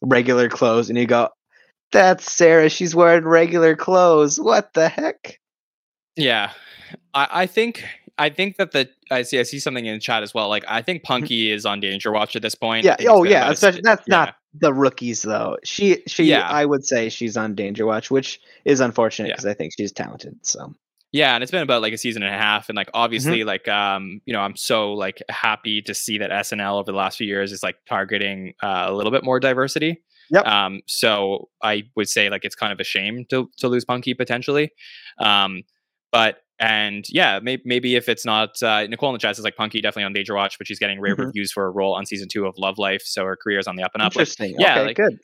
regular 0.00 0.48
clothes 0.48 0.88
and 0.88 0.98
you 0.98 1.06
go, 1.06 1.28
"That's 1.92 2.30
Sarah. 2.32 2.68
She's 2.68 2.94
wearing 2.94 3.24
regular 3.24 3.76
clothes. 3.76 4.40
What 4.40 4.72
the 4.74 4.88
heck?" 4.88 5.38
Yeah, 6.16 6.52
I, 7.14 7.28
I 7.42 7.46
think 7.46 7.84
I 8.18 8.28
think 8.30 8.56
that 8.56 8.72
the 8.72 8.88
I 9.10 9.22
see 9.22 9.38
I 9.38 9.42
see 9.44 9.58
something 9.58 9.86
in 9.86 9.94
the 9.94 10.00
chat 10.00 10.22
as 10.22 10.34
well. 10.34 10.48
Like 10.48 10.64
I 10.68 10.82
think 10.82 11.04
Punkie 11.04 11.50
is 11.50 11.64
on 11.66 11.80
danger 11.80 12.12
watch 12.12 12.36
at 12.36 12.42
this 12.42 12.54
point. 12.54 12.84
Yeah. 12.84 12.96
Oh, 13.08 13.24
yeah. 13.24 13.48
a 13.48 13.52
Especially, 13.52 13.80
that's 13.82 14.02
yeah. 14.06 14.16
not 14.16 14.36
the 14.54 14.72
rookies 14.72 15.22
though. 15.22 15.56
She, 15.64 16.02
she. 16.06 16.24
Yeah. 16.24 16.46
I 16.48 16.66
would 16.66 16.84
say 16.84 17.08
she's 17.08 17.36
on 17.36 17.54
danger 17.54 17.86
watch, 17.86 18.10
which 18.10 18.40
is 18.64 18.80
unfortunate 18.80 19.28
Yeah. 19.28 19.34
because 19.34 19.46
I 19.46 19.54
think 19.54 19.72
she's 19.78 19.92
talented. 19.92 20.36
So. 20.42 20.74
Yeah, 21.14 21.34
and 21.34 21.42
it's 21.42 21.50
been 21.52 21.62
about 21.62 21.82
like 21.82 21.92
a 21.92 21.98
season 21.98 22.22
and 22.22 22.34
a 22.34 22.38
half, 22.38 22.70
and 22.70 22.76
like 22.76 22.86
Mm-hmm. 22.88 22.96
obviously, 23.02 23.44
like 23.44 23.68
um, 23.68 24.20
you 24.24 24.32
know, 24.32 24.40
I'm 24.40 24.56
so 24.56 24.92
like 24.94 25.22
happy 25.28 25.82
to 25.82 25.92
see 25.94 26.16
that 26.18 26.30
SNL 26.30 26.80
over 26.80 26.90
the 26.90 26.96
last 26.96 27.18
few 27.18 27.26
years 27.26 27.52
is 27.52 27.62
like 27.62 27.76
targeting 27.86 28.54
uh, 28.62 28.84
a 28.88 28.92
little 28.94 29.12
bit 29.12 29.22
more 29.22 29.38
diversity. 29.38 30.02
Yep. 30.30 30.46
Um, 30.46 30.80
so 30.86 31.50
I 31.62 31.82
would 31.96 32.08
say 32.08 32.30
like 32.30 32.44
it's 32.46 32.54
kind 32.54 32.72
of 32.72 32.80
a 32.80 32.84
shame 32.84 33.26
to 33.28 33.50
to 33.58 33.68
lose 33.68 33.84
Punkie 33.84 34.16
potentially, 34.16 34.70
um, 35.18 35.62
but 36.12 36.38
and 36.60 37.04
yeah, 37.08 37.40
maybe 37.42 37.62
maybe 37.64 37.96
if 37.96 38.08
it's 38.08 38.24
not 38.24 38.62
uh, 38.62 38.86
Nicole 38.86 39.08
in 39.08 39.14
the 39.14 39.18
chat 39.18 39.34
says 39.34 39.44
like 39.44 39.56
Punkie 39.56 39.82
definitely 39.82 40.04
on 40.04 40.12
Danger 40.12 40.34
Watch, 40.34 40.58
but 40.58 40.66
she's 40.68 40.78
getting 40.78 41.00
rave 41.00 41.16
Mhm. 41.16 41.26
reviews 41.26 41.50
for 41.50 41.66
a 41.66 41.70
role 41.70 41.94
on 41.94 42.06
season 42.06 42.28
two 42.30 42.46
of 42.46 42.54
Love 42.58 42.78
Life, 42.78 43.02
so 43.04 43.24
her 43.24 43.36
career's 43.36 43.66
on 43.66 43.74
the 43.76 43.82
up 43.82 43.90
and 43.94 44.02
up. 44.02 44.14
Like, 44.14 44.20
Interesting. 44.22 44.54
yeah, 44.58 44.74
okay, 44.78 44.86
like- 44.86 44.96
good. 44.96 45.18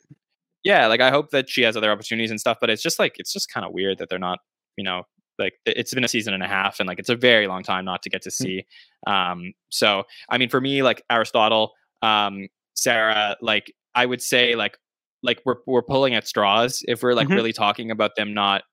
yeah, 0.65 0.87
like 0.87 0.99
I 0.99 1.09
hope 1.11 1.29
that 1.29 1.49
she 1.49 1.61
has 1.61 1.77
other 1.77 1.91
opportunities 1.91 2.31
and 2.31 2.39
stuff, 2.39 2.57
but 2.59 2.69
it's 2.69 2.81
just 2.81 2.99
like 2.99 3.13
it's 3.17 3.31
just 3.31 3.49
kind 3.53 3.65
of 3.65 3.71
weird 3.71 3.99
that 3.99 4.09
they're 4.09 4.19
not, 4.19 4.39
you 4.75 4.83
know, 4.83 5.03
like 5.37 5.53
it- 5.65 5.77
it's 5.77 5.93
been 5.93 6.03
a 6.03 6.07
season 6.09 6.33
and 6.33 6.43
a 6.43 6.47
half 6.47 6.81
and 6.81 6.87
like 6.87 6.99
it's 6.99 7.07
a 7.09 7.15
very 7.15 7.47
long 7.47 7.63
time 7.63 7.85
not 7.85 8.01
to 8.03 8.09
get 8.09 8.21
to 8.23 8.31
see. 8.31 8.65
Um 9.07 9.53
so 9.69 10.03
I 10.29 10.37
mean 10.37 10.49
for 10.49 10.59
me 10.59 10.83
like 10.83 11.01
Aristotle, 11.09 11.71
um 12.01 12.47
Sarah, 12.75 13.37
like 13.41 13.73
I 13.95 14.05
would 14.05 14.21
say 14.21 14.55
like 14.55 14.77
like 15.23 15.41
we're 15.45 15.57
we're 15.65 15.81
pulling 15.83 16.13
at 16.15 16.27
straws 16.27 16.81
if 16.87 17.01
we're 17.03 17.13
like 17.13 17.27
Mhm. 17.29 17.35
really 17.35 17.53
talking 17.53 17.91
about 17.91 18.15
them 18.17 18.33
not 18.33 18.63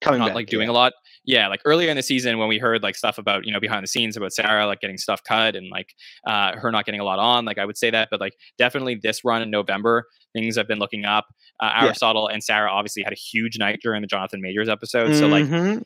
Coming 0.00 0.20
not 0.20 0.26
back, 0.28 0.34
like 0.34 0.46
doing 0.48 0.68
yeah. 0.68 0.72
a 0.72 0.74
lot. 0.74 0.92
Yeah, 1.24 1.48
like 1.48 1.60
earlier 1.64 1.90
in 1.90 1.96
the 1.96 2.02
season 2.02 2.38
when 2.38 2.48
we 2.48 2.58
heard 2.58 2.82
like 2.82 2.94
stuff 2.96 3.18
about 3.18 3.44
you 3.44 3.52
know 3.52 3.60
behind 3.60 3.82
the 3.82 3.88
scenes 3.88 4.16
about 4.16 4.32
Sarah 4.32 4.66
like 4.66 4.80
getting 4.80 4.96
stuff 4.96 5.22
cut 5.24 5.56
and 5.56 5.68
like 5.70 5.92
uh, 6.26 6.56
her 6.56 6.70
not 6.70 6.84
getting 6.86 7.00
a 7.00 7.04
lot 7.04 7.18
on, 7.18 7.44
like 7.44 7.58
I 7.58 7.64
would 7.64 7.76
say 7.76 7.90
that, 7.90 8.08
but 8.10 8.20
like 8.20 8.34
definitely 8.58 8.94
this 9.02 9.24
run 9.24 9.42
in 9.42 9.50
November, 9.50 10.04
things 10.32 10.56
have 10.56 10.68
been 10.68 10.78
looking 10.78 11.04
up. 11.04 11.26
Uh, 11.60 11.70
Yeah. 11.74 11.84
Aristotle 11.86 12.28
and 12.28 12.42
Sarah 12.42 12.70
obviously 12.70 13.02
had 13.02 13.12
a 13.12 13.16
huge 13.16 13.58
night 13.58 13.80
during 13.82 14.00
the 14.00 14.06
Jonathan 14.06 14.40
Majors 14.40 14.68
episode, 14.68 15.14
so 15.14 15.26
like 15.26 15.44
Mhm. 15.44 15.82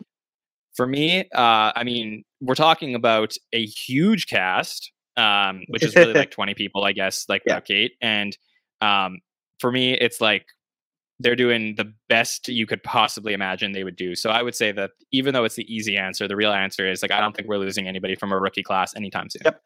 for 0.76 0.86
me, 0.86 1.20
uh, 1.34 1.72
I 1.74 1.82
mean 1.84 2.24
we're 2.40 2.54
talking 2.54 2.94
about 2.94 3.34
a 3.52 3.64
huge 3.64 4.26
cast, 4.26 4.92
um, 5.16 5.62
which 5.68 5.82
is 5.82 5.94
really 5.96 6.12
like 6.12 6.30
twenty 6.38 6.54
people, 6.54 6.84
I 6.84 6.92
guess, 6.92 7.24
like 7.28 7.42
Yeah. 7.46 7.60
Kate, 7.60 7.92
and 8.00 8.36
um, 8.80 9.18
for 9.58 9.72
me 9.72 9.94
it's 9.94 10.20
like 10.20 10.44
they're 11.22 11.36
doing 11.36 11.74
the 11.76 11.92
best 12.08 12.48
you 12.48 12.66
could 12.66 12.82
possibly 12.82 13.32
imagine 13.32 13.72
they 13.72 13.84
would 13.84 13.96
do. 13.96 14.14
So 14.14 14.30
I 14.30 14.42
would 14.42 14.54
say 14.54 14.72
that 14.72 14.90
even 15.10 15.34
though 15.34 15.44
it's 15.44 15.54
the 15.54 15.74
easy 15.74 15.96
answer, 15.96 16.28
the 16.28 16.36
real 16.36 16.52
answer 16.52 16.88
is 16.88 17.02
like 17.02 17.10
I 17.10 17.20
don't 17.20 17.34
think 17.34 17.48
we're 17.48 17.58
losing 17.58 17.88
anybody 17.88 18.14
from 18.14 18.32
a 18.32 18.38
rookie 18.38 18.62
class 18.62 18.94
anytime 18.96 19.30
soon. 19.30 19.42
Yep. 19.44 19.62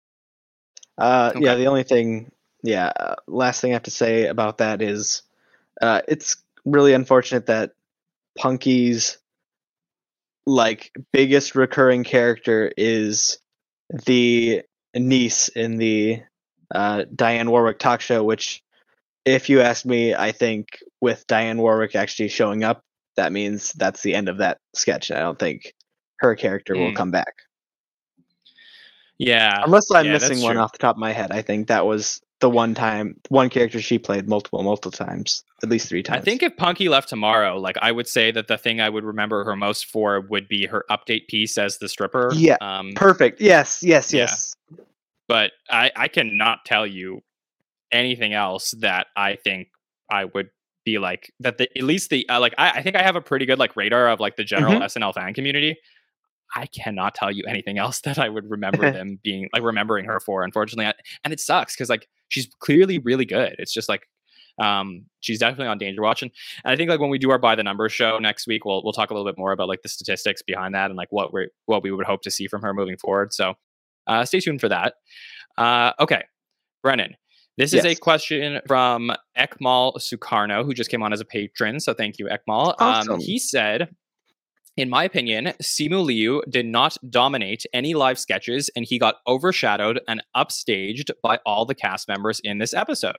Uh, 0.98 1.32
Yeah, 1.38 1.54
the 1.54 1.66
only 1.66 1.82
thing, 1.82 2.32
yeah, 2.62 2.92
uh, 2.98 3.16
last 3.26 3.60
thing 3.60 3.72
I 3.72 3.74
have 3.74 3.82
to 3.84 3.90
say 3.90 4.26
about 4.26 4.58
that 4.58 4.82
is 4.82 5.22
uh, 5.80 6.02
it's 6.08 6.36
really 6.64 6.94
unfortunate 6.94 7.46
that 7.46 7.72
Punkie's 8.38 9.18
like 10.46 10.92
biggest 11.12 11.54
recurring 11.54 12.04
character 12.04 12.72
is 12.76 13.38
the 14.06 14.62
niece 14.94 15.48
in 15.48 15.76
the 15.76 16.22
uh, 16.74 17.04
Dionne 17.14 17.48
Warwick 17.48 17.78
talk 17.78 18.00
show, 18.00 18.24
which, 18.24 18.62
if 19.26 19.50
you 19.50 19.60
ask 19.60 19.84
me, 19.84 20.14
I 20.14 20.32
think 20.32 20.78
with 21.00 21.26
Dionne 21.26 21.58
Warwick 21.58 21.94
actually 21.96 22.28
showing 22.28 22.64
up, 22.64 22.82
that 23.16 23.32
means 23.32 23.72
that's 23.72 24.02
the 24.02 24.14
end 24.14 24.28
of 24.28 24.38
that 24.38 24.58
sketch. 24.74 25.10
I 25.10 25.18
don't 25.18 25.38
think 25.38 25.74
her 26.20 26.34
character 26.36 26.76
will 26.76 26.92
Mm. 26.92 26.96
come 26.96 27.10
back. 27.10 27.34
Yeah. 29.18 29.62
Unless 29.64 29.90
I'm 29.90 30.06
yeah, 30.06 30.12
missing 30.12 30.40
one 30.42 30.54
true. 30.54 30.62
off 30.62 30.72
the 30.72 30.78
top 30.78 30.96
of 30.96 31.00
my 31.00 31.12
head, 31.12 31.32
I 31.32 31.42
think 31.42 31.68
that 31.68 31.86
was 31.86 32.20
the 32.40 32.50
one 32.50 32.74
time, 32.74 33.18
one 33.30 33.48
character 33.48 33.80
she 33.80 33.98
played 33.98 34.28
multiple, 34.28 34.62
multiple 34.62 34.90
times, 34.90 35.42
at 35.62 35.70
least 35.70 35.88
three 35.88 36.02
times 36.02 36.20
I 36.20 36.24
think 36.24 36.42
if 36.42 36.54
Punkie 36.56 36.88
left 36.90 37.08
tomorrow, 37.08 37.58
like 37.58 37.76
I 37.80 37.90
would 37.92 38.06
say 38.06 38.30
that 38.30 38.46
the 38.46 38.58
thing 38.58 38.78
I 38.80 38.90
would 38.90 39.04
remember 39.04 39.42
her 39.44 39.56
most 39.56 39.86
for 39.86 40.20
would 40.20 40.46
be 40.46 40.66
her 40.66 40.84
update 40.90 41.28
piece 41.28 41.56
as 41.56 41.78
the 41.78 41.88
stripper. 41.88 42.30
Yeah, 42.34 42.58
Um, 42.60 42.92
perfect. 42.94 43.40
Yes, 43.40 43.82
yes, 43.82 44.12
Yeah. 44.12 44.22
yes. 44.24 44.54
but 45.28 45.52
I, 45.70 45.90
I 45.96 46.08
cannot 46.08 46.64
tell 46.66 46.86
you 46.86 47.22
anything 47.92 48.32
else 48.34 48.72
that 48.80 49.06
I 49.16 49.36
think 49.36 49.68
I 50.10 50.24
would 50.26 50.50
be 50.84 50.98
like 50.98 51.32
that. 51.40 51.58
The, 51.58 51.68
at 51.76 51.84
least 51.84 52.10
the 52.10 52.28
uh, 52.28 52.40
like 52.40 52.54
I, 52.58 52.70
I 52.70 52.82
think 52.82 52.96
I 52.96 53.02
have 53.02 53.16
a 53.16 53.20
pretty 53.20 53.46
good 53.46 53.58
like 53.58 53.76
radar 53.76 54.08
of 54.08 54.20
like 54.20 54.36
the 54.36 54.44
general 54.44 54.74
Mhm. 54.74 54.84
SNL 54.84 55.14
fan 55.14 55.34
community. 55.34 55.76
I 56.54 56.66
cannot 56.66 57.14
tell 57.14 57.30
you 57.32 57.42
anything 57.48 57.76
else 57.78 58.00
that 58.04 58.18
I 58.18 58.28
would 58.28 58.48
remember 58.50 58.90
them 58.92 59.18
being 59.22 59.48
like 59.52 59.62
remembering 59.62 60.04
her 60.06 60.20
for. 60.20 60.44
Unfortunately, 60.44 60.86
I- 60.86 60.94
and 61.24 61.32
it 61.32 61.40
sucks 61.40 61.74
because 61.74 61.90
like 61.90 62.08
she's 62.28 62.48
clearly 62.60 62.98
really 62.98 63.24
good. 63.24 63.56
It's 63.58 63.72
just 63.72 63.88
like 63.88 64.06
um 64.58 65.04
she's 65.20 65.38
definitely 65.38 65.66
on 65.66 65.76
danger 65.76 66.00
watch 66.00 66.22
and, 66.22 66.30
and 66.64 66.72
i 66.72 66.76
think 66.76 66.88
like 66.88 66.98
when 66.98 67.10
we 67.10 67.18
do 67.18 67.30
our 67.30 67.36
by 67.38 67.54
the 67.54 67.62
numbers 67.62 67.92
show 67.92 68.18
next 68.18 68.46
week 68.46 68.64
we'll 68.64 68.82
we'll 68.82 68.92
talk 68.94 69.10
a 69.10 69.12
little 69.12 69.30
bit 69.30 69.36
more 69.36 69.52
about 69.52 69.68
like 69.68 69.82
the 69.82 69.88
statistics 69.90 70.40
behind 70.40 70.74
that 70.74 70.86
and 70.88 70.96
like 70.96 71.12
what 71.12 71.30
we 71.30 71.46
what 71.66 71.82
we 71.82 71.90
would 71.92 72.06
hope 72.06 72.22
to 72.22 72.30
see 72.30 72.46
from 72.46 72.62
her 72.62 72.72
moving 72.72 72.96
forward 72.96 73.34
so 73.34 73.52
uh 74.06 74.24
stay 74.24 74.40
tuned 74.40 74.58
for 74.58 74.70
that 74.70 74.94
uh 75.58 75.92
okay 76.00 76.24
brennan 76.82 77.14
this 77.56 77.72
is 77.72 77.84
a 77.84 77.94
question 77.94 78.60
from 78.66 79.10
ekmal 79.38 79.96
sukarno 79.98 80.64
who 80.64 80.74
just 80.74 80.90
came 80.90 81.02
on 81.02 81.12
as 81.12 81.20
a 81.20 81.24
patron 81.24 81.80
so 81.80 81.94
thank 81.94 82.18
you 82.18 82.26
ekmal 82.26 82.74
um 82.80 83.20
he 83.20 83.38
said 83.38 83.88
in 84.76 84.90
my 84.90 85.04
opinion, 85.04 85.54
Simu 85.62 86.04
Liu 86.04 86.42
did 86.50 86.66
not 86.66 86.98
dominate 87.08 87.64
any 87.72 87.94
live 87.94 88.18
sketches 88.18 88.68
and 88.76 88.84
he 88.84 88.98
got 88.98 89.16
overshadowed 89.26 90.00
and 90.06 90.22
upstaged 90.36 91.10
by 91.22 91.38
all 91.46 91.64
the 91.64 91.74
cast 91.74 92.08
members 92.08 92.40
in 92.44 92.58
this 92.58 92.74
episode. 92.74 93.16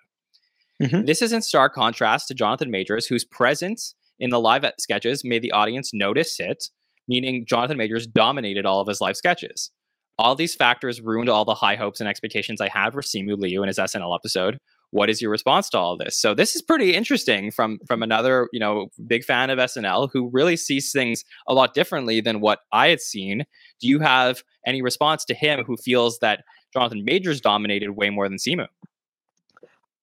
Mhm. 0.82 1.08
This 1.08 1.24
is 1.24 1.34
in 1.34 1.42
stark 1.42 1.74
contrast 1.74 2.28
to 2.28 2.36
Jonathan 2.36 2.70
Majors, 2.70 3.08
whose 3.08 3.26
presence 3.26 3.96
in 4.20 4.30
the 4.30 4.40
live 4.40 4.66
sketches 4.80 5.24
made 5.26 5.42
the 5.42 5.52
audience 5.52 5.94
notice 5.94 6.40
it, 6.40 6.70
meaning 7.08 7.46
Jonathan 7.46 7.78
Majors 7.78 8.06
dominated 8.06 8.66
all 8.68 8.80
of 8.80 8.88
his 8.88 9.02
live 9.02 9.18
sketches. 9.18 9.72
All 10.20 10.36
these 10.36 10.56
factors 10.56 11.02
ruined 11.02 11.30
all 11.30 11.46
the 11.46 11.54
high 11.54 11.76
hopes 11.76 12.00
and 12.00 12.10
expectations 12.10 12.60
I 12.60 12.70
had 12.70 12.92
for 12.92 13.02
Simu 13.02 13.38
Liu 13.38 13.62
in 13.62 13.68
his 13.68 13.78
SNL 13.78 14.16
episode. 14.16 14.58
What 14.92 15.10
is 15.10 15.22
your 15.22 15.30
response 15.30 15.70
to 15.72 15.78
all 15.78 15.98
this? 15.98 16.20
So 16.20 16.34
this 16.34 16.56
is 16.56 16.62
pretty 16.62 16.96
interesting 16.96 17.52
from 17.52 17.78
from 17.86 18.02
another, 18.02 18.50
you 18.54 18.60
know, 18.60 18.88
big 19.06 19.24
fan 19.24 19.50
of 19.50 19.60
SNL 19.60 20.10
who 20.14 20.30
really 20.30 20.56
sees 20.56 20.92
things 20.92 21.24
a 21.48 21.54
lot 21.54 21.74
differently 21.74 22.22
than 22.22 22.40
what 22.40 22.60
I 22.72 22.88
had 22.88 23.02
seen. 23.02 23.44
Do 23.82 23.88
you 23.88 24.00
have 24.00 24.44
any 24.66 24.82
response 24.82 25.26
to 25.26 25.36
him 25.36 25.64
who 25.66 25.76
feels 25.76 26.20
that 26.20 26.46
Jonathan 26.74 27.04
Majors 27.04 27.42
dominated 27.42 27.92
way 27.92 28.10
more 28.10 28.30
than 28.30 28.38
Simu? 28.38 28.68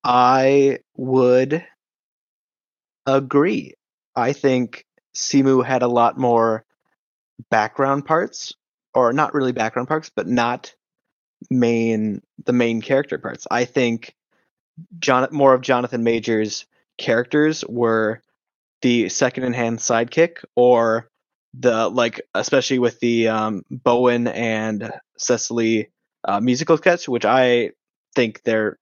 I 0.03 0.79
would 0.97 1.65
agree. 3.07 3.73
I 4.15 4.33
think 4.33 4.85
Simu 5.15 5.65
had 5.65 5.81
a 5.81 5.87
lot 5.87 6.17
more 6.17 6.63
background 7.49 8.05
parts, 8.05 8.53
or 8.95 9.13
not 9.13 9.33
really 9.33 9.51
background 9.51 9.87
parts, 9.87 10.09
but 10.09 10.27
not 10.27 10.73
main 11.51 12.21
the 12.45 12.53
main 12.53 12.81
character 12.81 13.17
parts. 13.17 13.45
I 13.51 13.65
think 13.65 14.15
John 14.99 15.27
more 15.31 15.53
of 15.53 15.61
Jonathan 15.61 16.03
Majors 16.03 16.65
characters 16.97 17.63
were 17.67 18.21
the 18.81 19.09
second 19.09 19.43
in 19.43 19.53
hand 19.53 19.79
sidekick 19.79 20.43
or 20.55 21.09
the 21.53 21.89
like 21.89 22.21
especially 22.33 22.79
with 22.79 22.99
the 22.99 23.27
um, 23.27 23.63
Bowen 23.69 24.27
and 24.27 24.91
Cecily 25.17 25.91
uh, 26.23 26.39
musical 26.39 26.77
sketch, 26.77 27.07
which 27.07 27.25
I 27.25 27.71
think 28.15 28.43
they're 28.43 28.77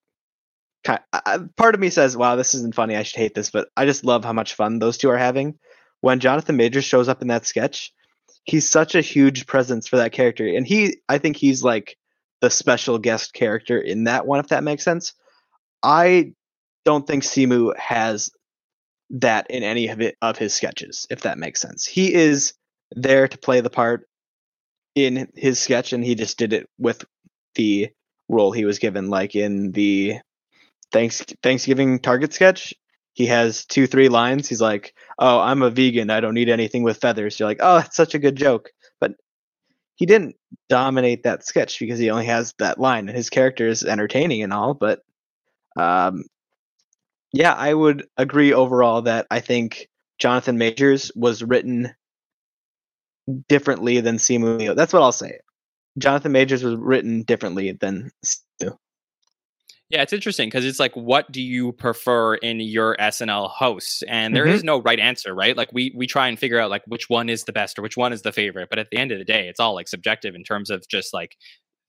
kind 0.84 0.99
I, 1.11 1.39
part 1.57 1.76
of 1.76 1.82
me 1.82 1.89
says, 1.89 2.18
"Wow, 2.18 2.36
this 2.36 2.55
isn't 2.55 2.76
funny. 2.76 2.95
I 2.95 3.03
should 3.03 3.20
hate 3.20 3.36
this," 3.36 3.51
but 3.51 3.70
I 3.76 3.86
just 3.86 4.05
love 4.05 4.24
how 4.24 4.34
much 4.34 4.55
fun 4.55 4.80
those 4.80 4.97
two 4.97 5.09
are 5.09 5.18
having. 5.18 5.59
When 6.01 6.20
Jonathan 6.20 6.57
Majors 6.57 6.86
shows 6.86 7.07
up 7.07 7.22
in 7.22 7.30
that 7.30 7.45
sketch, 7.45 7.93
he's 8.43 8.69
such 8.69 8.95
a 8.95 9.01
huge 9.01 9.45
presence 9.45 9.87
for 9.87 9.97
that 9.97 10.11
character, 10.11 10.45
and 10.47 10.67
he, 10.67 10.97
I 11.09 11.17
think 11.17 11.37
he's 11.37 11.63
like 11.63 11.97
the 12.41 12.49
special 12.49 12.97
guest 12.97 13.33
character 13.33 13.79
in 13.79 14.05
that 14.05 14.25
one, 14.25 14.39
if 14.39 14.49
that 14.49 14.63
makes 14.63 14.83
sense. 14.83 15.13
I 15.81 16.33
don't 16.85 17.07
think 17.07 17.23
Simu 17.23 17.75
has 17.77 18.29
that 19.11 19.47
in 19.49 19.63
any 19.63 19.87
of 19.87 20.01
it 20.01 20.17
of 20.21 20.37
his 20.37 20.53
sketches, 20.53 21.07
if 21.09 21.21
that 21.21 21.37
makes 21.37 21.61
sense. 21.61 21.85
He 21.85 22.13
is 22.13 22.53
there 22.95 23.27
to 23.27 23.37
play 23.37 23.61
the 23.61 23.69
part 23.69 24.07
in 24.95 25.29
his 25.35 25.59
sketch, 25.59 25.93
and 25.93 26.03
he 26.03 26.15
just 26.15 26.37
did 26.37 26.53
it 26.53 26.69
with 26.77 27.05
the 27.55 27.89
role 28.29 28.51
he 28.51 28.65
was 28.65 28.79
given. 28.79 29.09
Like 29.09 29.35
in 29.35 29.71
the 29.71 30.19
Thanks 30.91 31.21
Thanksgiving 31.41 31.99
Target 31.99 32.33
sketch, 32.33 32.73
he 33.14 33.28
has 33.28 33.66
two 33.66 33.88
three 33.88 34.09
lines. 34.09 34.49
He's 34.49 34.61
like, 34.61 34.93
"Oh, 35.20 35.39
I'm 35.39 35.61
a 35.61 35.70
vegan. 35.70 36.09
I 36.09 36.20
don't 36.20 36.34
need 36.34 36.49
anything 36.49 36.84
with 36.84 36.97
feathers." 36.97 37.39
You're 37.39 37.49
like, 37.49 37.59
"Oh, 37.61 37.78
it's 37.78 37.95
such 37.95 38.16
a 38.16 38.20
good 38.20 38.36
joke," 38.36 38.70
but 38.99 39.14
he 39.95 40.05
didn't 40.05 40.36
dominate 40.70 41.24
that 41.24 41.45
sketch 41.45 41.80
because 41.80 41.99
he 41.99 42.09
only 42.09 42.26
has 42.26 42.53
that 42.59 42.80
line. 42.80 43.07
And 43.07 43.16
his 43.16 43.30
character 43.30 43.68
is 43.68 43.84
entertaining 43.84 44.43
and 44.43 44.51
all, 44.51 44.74
but 44.74 45.01
um, 45.78 46.26
yeah, 47.32 47.53
I 47.53 47.74
would 47.74 48.07
agree 48.18 48.53
overall 48.53 49.03
that 49.03 49.28
I 49.32 49.39
think 49.39 49.89
Jonathan 50.20 50.57
Majors 50.57 51.11
was 51.16 51.43
written 51.43 51.93
differently 53.47 53.99
than 54.01 54.18
Simu. 54.18 54.76
That's 54.76 54.93
what 54.93 55.01
I'll 55.01 55.11
say. 55.11 55.39
Jonathan 55.97 56.32
Majors 56.32 56.64
was 56.64 56.76
written 56.76 57.24
differently 57.24 57.72
than. 57.72 58.11
Yeah, 59.93 60.01
it's 60.01 60.13
interesting 60.13 60.49
because 60.49 60.65
it's 60.65 60.79
like, 60.79 60.95
what 60.95 61.31
do 61.31 61.41
you 61.41 61.71
prefer 61.73 62.35
in 62.35 62.59
your 62.59 62.97
SNL 62.99 63.47
hosts? 63.49 64.01
And 64.07 64.35
there 64.35 64.47
Mhm. 64.47 64.49
is 64.49 64.63
no 64.63 64.81
right 64.81 64.99
answer, 64.99 65.35
right? 65.35 65.55
Like 65.55 65.69
we 65.73 65.93
we 65.95 66.07
try 66.07 66.27
and 66.27 66.39
figure 66.39 66.59
out 66.59 66.71
like 66.71 66.83
which 66.87 67.09
one 67.09 67.29
is 67.29 67.43
the 67.43 67.53
best 67.53 67.77
or 67.77 67.83
which 67.83 67.97
one 67.97 68.11
is 68.11 68.23
the 68.23 68.31
favorite, 68.31 68.69
but 68.71 68.79
at 68.79 68.89
the 68.91 68.97
end 68.97 69.11
of 69.11 69.19
the 69.19 69.25
day, 69.25 69.47
it's 69.47 69.59
all 69.59 69.75
like 69.75 69.87
subjective 69.87 70.35
in 70.35 70.43
terms 70.43 70.71
of 70.71 70.87
just 70.89 71.13
like 71.13 71.37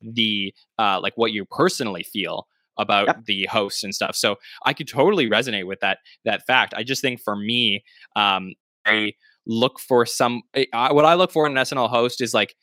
the 0.03 0.55
uh 0.79 1.01
like 1.03 1.15
what 1.17 1.33
you 1.33 1.47
personally 1.47 2.03
feel 2.05 2.47
about 2.79 3.09
Yep. 3.09 3.25
the 3.27 3.47
hosts 3.47 3.85
and 3.85 3.95
stuff. 3.95 4.17
So 4.17 4.37
I 4.67 4.75
could 4.75 4.89
totally 4.89 5.29
resonate 5.31 5.67
with 5.67 5.81
that 5.81 5.99
that 6.27 6.47
fact. 6.47 6.75
I 6.77 6.85
just 6.85 7.03
think 7.03 7.21
for 7.23 7.37
me, 7.37 7.85
um, 8.17 8.55
I 8.87 9.15
look 9.47 9.81
for 9.81 10.07
some 10.07 10.43
I- 10.55 10.93
what 10.93 11.07
I 11.07 11.15
look 11.15 11.33
for 11.33 11.47
in 11.47 11.53
an 11.53 11.59
SNL 11.59 11.89
host 11.89 12.21
is 12.23 12.35
like 12.35 12.57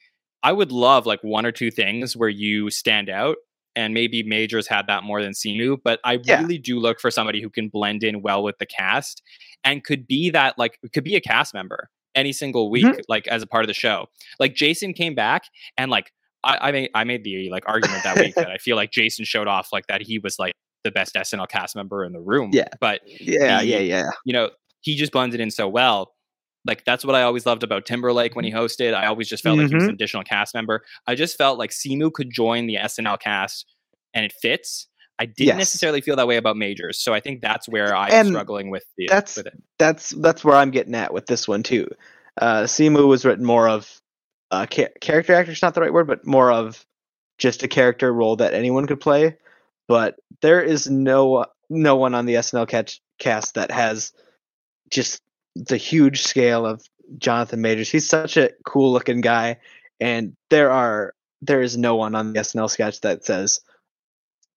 I 0.44 0.52
would 0.54 0.72
love 0.72 1.06
like 1.08 1.24
one 1.24 1.46
or 1.46 1.52
two 1.52 1.72
things 1.72 2.18
where 2.18 2.30
you 2.30 2.70
stand 2.72 3.10
out 3.10 3.38
and 3.76 3.94
maybe 3.94 4.24
Majors 4.24 4.68
had 4.68 4.88
that 4.88 5.04
more 5.04 5.22
than 5.22 5.32
Simu, 5.32 5.78
but 5.84 6.00
I 6.04 6.20
Yeah. 6.24 6.42
really 6.42 6.58
do 6.58 6.80
look 6.80 7.00
for 7.00 7.10
somebody 7.12 7.42
who 7.42 7.50
can 7.50 7.70
blend 7.70 8.04
in 8.04 8.22
well 8.22 8.44
with 8.44 8.58
the 8.58 8.66
cast 8.66 9.22
and 9.64 9.84
could 9.84 10.08
be 10.08 10.30
that 10.32 10.58
like 10.58 10.78
could 10.94 11.04
be 11.04 11.16
a 11.16 11.22
cast 11.22 11.54
member 11.54 11.90
any 12.16 12.34
single 12.34 12.70
week, 12.70 12.86
Mhm. 12.86 13.02
like 13.08 13.28
as 13.28 13.42
a 13.42 13.48
part 13.48 13.64
of 13.64 13.68
the 13.68 13.74
show. 13.74 14.08
Like 14.40 14.54
Jason 14.56 14.94
came 14.94 15.16
back 15.16 15.44
and 15.78 15.90
like 15.90 16.12
I, 16.44 16.58
I 16.70 16.72
made 16.72 16.90
I 16.96 17.04
made 17.04 17.24
the 17.24 17.50
like 17.52 17.64
argument 17.68 18.04
that 18.04 18.18
week 18.20 18.36
that 18.36 18.50
I 18.50 18.58
feel 18.58 18.76
like 18.76 18.92
Jason 18.92 19.24
showed 19.26 19.48
off 19.48 19.70
like 19.72 19.88
that 19.88 20.02
he 20.02 20.20
was 20.20 20.38
like 20.40 20.54
the 20.84 20.92
best 20.92 21.16
SNL 21.16 21.48
cast 21.48 21.76
member 21.76 22.04
in 22.04 22.12
the 22.12 22.20
room. 22.20 22.50
Yeah. 22.54 22.68
But 22.80 23.02
Yeah, 23.06 23.62
yeah, 23.62 23.78
yeah. 23.80 24.10
you 24.26 24.34
know, 24.34 24.50
he 24.82 24.96
just 24.96 25.12
blended 25.12 25.40
in 25.40 25.52
so 25.52 25.68
well. 25.70 26.14
Like 26.66 26.86
that's 26.86 27.04
what 27.04 27.16
I 27.16 27.24
always 27.24 27.46
loved 27.46 27.64
about 27.64 27.86
Timberlake 27.86 28.36
when 28.36 28.46
he 28.46 28.52
hosted. 28.52 28.94
I 28.94 29.08
always 29.08 29.28
just 29.28 29.44
felt 29.44 29.58
like 29.58 29.70
he 29.70 29.76
was 29.76 29.86
an 29.86 29.90
additional 29.92 30.24
cast 30.24 30.54
member. 30.54 30.84
I 31.08 31.16
just 31.16 31.38
felt 31.38 31.58
like 31.58 31.72
Simu 31.72 32.12
could 32.14 32.30
join 32.32 32.68
the 32.68 32.76
SNL 32.76 33.20
cast 33.20 33.66
and 34.14 34.24
it 34.26 34.34
fits. 34.42 34.88
I 35.20 35.26
didn't 35.26 35.48
Yes. 35.48 35.58
necessarily 35.58 36.02
feel 36.02 36.16
that 36.16 36.28
way 36.28 36.38
about 36.38 36.58
Majors, 36.58 36.98
so 37.00 37.14
I 37.14 37.20
think 37.20 37.42
that's 37.42 37.68
where 37.70 37.96
I'm 37.96 38.12
And 38.12 38.28
struggling 38.30 38.70
with 38.72 38.86
the 38.98 39.08
that's- 39.08 39.38
with 39.38 39.48
it. 39.48 39.54
That's 39.80 40.10
that's 40.12 40.44
where 40.44 40.56
I'm 40.56 40.72
getting 40.72 40.96
at 40.96 41.14
with 41.14 41.26
this 41.28 41.48
one 41.48 41.64
too. 41.64 41.88
Uh, 42.40 42.64
Simu 42.64 43.08
was 43.08 43.26
written 43.26 43.46
more 43.46 43.68
of 43.68 44.00
uh, 44.52 44.66
cha- 44.66 44.88
character 45.00 45.34
actor 45.34 45.52
is 45.52 45.62
not 45.62 45.74
the 45.76 45.82
right 45.82 45.94
word, 45.94 46.08
but 46.08 46.26
more 46.28 46.52
of 46.52 46.86
just 47.38 47.64
a 47.64 47.68
character 47.68 48.12
role 48.14 48.36
that 48.36 48.54
anyone 48.54 48.86
could 48.86 49.00
play. 49.00 49.38
But 49.88 50.16
there 50.42 50.62
is 50.62 50.90
no 50.90 51.46
no 51.70 51.96
one 51.96 52.14
on 52.16 52.26
the 52.26 52.36
SNL 52.36 52.68
catch, 52.68 53.00
cast 53.18 53.54
that 53.56 53.72
has 53.72 54.12
just 54.90 55.22
the 55.56 55.78
huge 55.78 56.22
scale 56.22 56.66
of 56.66 56.82
Jonathan 57.18 57.62
Majors. 57.62 57.90
He's 57.90 58.08
such 58.08 58.38
a 58.38 58.52
cool 58.66 58.92
looking 58.92 59.22
guy, 59.22 59.58
and 60.00 60.36
there 60.50 60.72
are 60.72 61.14
there 61.42 61.62
is 61.62 61.78
no 61.78 61.96
one 61.96 62.16
on 62.16 62.34
the 62.34 62.40
SNL 62.40 62.70
sketch 62.70 63.02
that 63.02 63.26
says, 63.26 63.60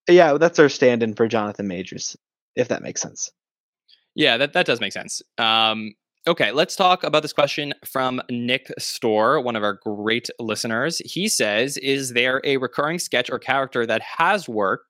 "Yeah, 0.09 0.35
that's 0.35 0.59
our 0.59 0.69
stand-in 0.69 1.15
for 1.15 1.29
Jonathan 1.29 1.69
Majors." 1.69 2.17
If 2.57 2.69
that 2.69 2.83
makes 2.83 3.01
sense. 3.01 3.33
Yeah, 4.15 4.37
that, 4.37 4.53
that 4.53 4.67
does 4.67 4.81
make 4.81 4.93
sense. 4.93 5.23
Um, 5.39 5.95
okay, 6.27 6.53
let's 6.53 6.77
talk 6.77 7.03
about 7.03 7.23
this 7.23 7.33
question 7.33 7.75
from 7.85 8.23
Nick 8.31 8.71
Store, 8.79 9.41
one 9.41 9.57
of 9.57 9.63
our 9.63 9.75
great 9.75 10.31
listeners. 10.39 11.03
He 11.05 11.29
says, 11.29 11.77
Is 11.79 12.13
there 12.13 12.41
a 12.45 12.57
recurring 12.59 12.99
sketch 12.99 13.29
or 13.31 13.39
character 13.39 13.87
that 13.87 14.03
has 14.03 14.49
worked 14.49 14.87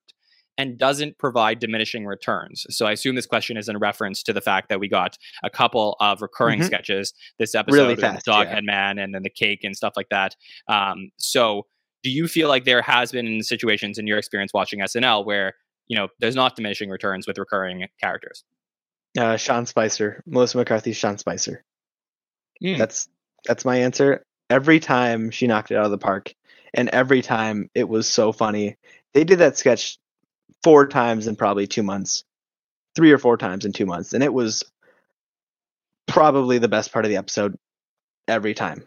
and 0.57 0.79
doesn't 0.79 1.19
provide 1.19 1.59
diminishing 1.59 2.07
returns? 2.07 2.67
So 2.71 2.87
I 2.87 2.93
assume 2.93 3.15
this 3.15 3.27
question 3.27 3.57
is 3.57 3.69
in 3.69 3.79
reference 3.79 4.23
to 4.25 4.33
the 4.33 4.41
fact 4.41 4.69
that 4.69 4.81
we 4.81 4.89
got 4.89 5.17
a 5.43 5.51
couple 5.51 5.97
of 6.01 6.23
recurring 6.23 6.61
Mhm. 6.61 6.67
sketches 6.67 7.13
this 7.39 7.55
episode 7.55 7.77
Really 7.77 7.97
fast, 7.97 8.25
the 8.25 8.31
Doghead 8.33 8.55
yeah. 8.55 8.61
Man 8.63 8.99
and 8.99 9.15
then 9.15 9.23
the 9.23 9.31
cake 9.31 9.61
and 9.65 9.77
stuff 9.77 9.95
like 9.97 10.09
that. 10.11 10.37
Um, 10.69 11.11
so 11.17 11.67
do 12.03 12.11
you 12.11 12.29
feel 12.29 12.49
like 12.49 12.65
there 12.65 12.83
has 12.83 13.13
been 13.13 13.43
situations 13.43 13.99
in 13.99 14.07
your 14.07 14.19
experience 14.19 14.53
watching 14.53 14.81
SNL 14.81 15.25
where 15.25 15.55
you 15.87 15.97
know 15.97 16.09
there's 16.21 16.35
not 16.37 16.57
diminishing 16.57 16.91
returns 16.91 17.27
with 17.27 17.39
recurring 17.39 17.87
characters? 18.01 18.45
Uh, 19.19 19.37
Sean 19.37 19.65
Spicer, 19.67 20.23
Melissa 20.27 20.59
McCarthy, 20.59 20.93
Sean 20.93 21.19
Spicer. 21.19 21.65
Mm. 22.63 22.79
That's 22.79 23.09
that's 23.45 23.65
my 23.65 23.77
answer. 23.77 24.25
Every 24.51 24.81
time 24.81 25.31
she 25.31 25.47
knocked 25.47 25.71
it 25.71 25.77
out 25.77 25.85
of 25.87 25.91
the 25.91 25.99
park, 25.99 26.35
and 26.75 26.89
every 26.91 27.23
time 27.23 27.71
it 27.75 27.89
was 27.89 28.07
so 28.07 28.33
funny. 28.33 28.77
They 29.15 29.25
did 29.25 29.39
that 29.39 29.57
sketch 29.57 29.99
four 30.65 30.89
times 30.89 31.27
in 31.29 31.37
probably 31.37 31.67
two 31.69 31.83
months, 31.85 32.25
three 32.97 33.13
or 33.13 33.19
four 33.19 33.37
times 33.37 33.65
in 33.65 33.73
two 33.73 33.87
months, 33.87 34.13
and 34.15 34.25
it 34.25 34.33
was 34.33 34.65
probably 36.09 36.59
the 36.59 36.69
best 36.69 36.93
part 36.93 37.05
of 37.05 37.11
the 37.11 37.17
episode 37.17 37.57
every 38.27 38.55
time. 38.55 38.83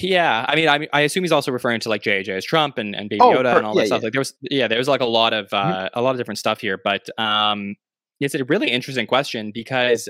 Yeah, 0.00 0.44
I 0.48 0.54
mean, 0.54 0.68
I 0.68 0.86
I 0.92 1.00
assume 1.00 1.24
he's 1.24 1.32
also 1.32 1.50
referring 1.50 1.80
to 1.80 1.88
like 1.88 2.02
JJ 2.02 2.28
as 2.28 2.44
Trump 2.44 2.78
and, 2.78 2.94
and 2.94 3.08
Baby 3.08 3.20
Oh, 3.20 3.32
Yoda 3.32 3.52
per- 3.52 3.58
and 3.58 3.66
all 3.66 3.74
yeah, 3.74 3.80
that 3.82 3.86
stuff. 3.88 4.00
yeah. 4.02 4.06
Like 4.06 4.12
there 4.12 4.20
was, 4.20 4.34
yeah, 4.42 4.68
there 4.68 4.78
was 4.78 4.86
like 4.86 5.00
a 5.00 5.06
lot 5.06 5.32
of 5.32 5.52
uh, 5.52 5.64
Mhm. 5.64 5.88
a 5.94 6.02
lot 6.02 6.10
of 6.12 6.18
different 6.18 6.38
stuff 6.38 6.60
here. 6.60 6.78
But 6.82 7.08
um, 7.18 7.74
it's 8.20 8.34
a 8.36 8.44
really 8.44 8.70
interesting 8.70 9.08
question 9.08 9.50
because 9.52 10.08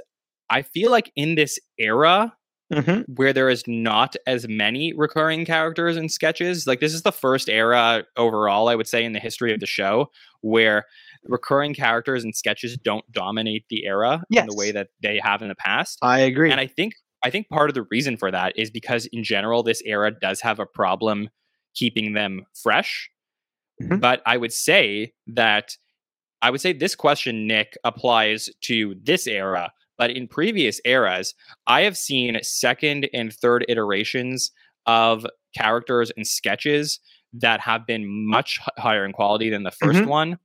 I 0.51 0.61
feel 0.61 0.91
like 0.91 1.11
in 1.17 1.37
this 1.37 1.59
era 1.79 2.35
Mm-hmm. 2.73 3.13
where 3.17 3.33
there 3.33 3.51
is 3.51 3.65
not 3.67 4.17
as 4.27 4.49
many 4.49 4.93
recurring 4.95 5.45
characters 5.45 5.97
and 5.97 6.11
sketches, 6.11 6.67
like 6.67 6.81
this 6.81 6.95
is 6.95 7.03
the 7.03 7.13
first 7.13 7.49
era 7.49 8.05
overall, 8.17 8.69
I 8.69 8.75
would 8.75 8.89
say, 8.89 9.05
in 9.05 9.13
the 9.13 9.21
history 9.21 9.53
of 9.53 9.61
the 9.61 9.67
show 9.67 10.11
where 10.41 10.87
recurring 11.25 11.75
characters 11.75 12.25
and 12.25 12.35
sketches 12.35 12.77
don't 12.77 13.05
dominate 13.13 13.65
the 13.69 13.85
era 13.85 14.23
in 14.31 14.47
the 14.47 14.57
way 14.57 14.73
that 14.73 14.89
they 15.03 15.21
have 15.23 15.43
in 15.43 15.49
the 15.49 15.55
past. 15.55 15.99
I 16.03 16.21
agree. 16.21 16.51
And 16.51 16.61
I 16.61 16.67
think 16.67 16.95
I 17.23 17.31
think 17.31 17.49
part 17.49 17.71
of 17.71 17.75
the 17.75 17.87
reason 17.91 18.17
for 18.17 18.31
that 18.31 18.53
is 18.59 18.71
because 18.71 19.07
in 19.07 19.23
general 19.23 19.63
this 19.63 19.83
era 19.85 20.11
does 20.11 20.41
have 20.41 20.59
a 20.59 20.67
problem 20.67 21.31
keeping 21.75 22.15
them 22.15 22.45
fresh. 22.61 23.09
Mhm. 23.81 24.01
But 24.01 24.23
I 24.27 24.37
would 24.37 24.53
say 24.53 25.13
that 25.29 25.77
I 26.41 26.51
would 26.51 26.61
say 26.61 26.73
this 26.73 26.97
question, 26.97 27.47
Nick, 27.47 27.77
applies 27.85 28.51
to 28.63 28.97
this 29.01 29.29
era. 29.29 29.73
But 29.99 30.11
in 30.11 30.27
previous 30.29 30.81
eras, 30.85 31.35
I 31.67 31.83
have 31.83 31.97
seen 31.97 32.39
second 32.43 33.09
and 33.13 33.33
third 33.33 33.65
iterations 33.69 34.51
of 34.87 35.27
characters 35.57 36.11
and 36.17 36.27
sketches 36.27 36.99
that 37.35 37.61
have 37.61 37.87
been 37.87 38.05
much 38.29 38.59
higher 38.79 39.05
in 39.05 39.13
quality 39.13 39.49
than 39.51 39.63
the 39.63 39.71
1st 39.71 40.01
Mhm. 40.01 40.07
one. 40.07 40.39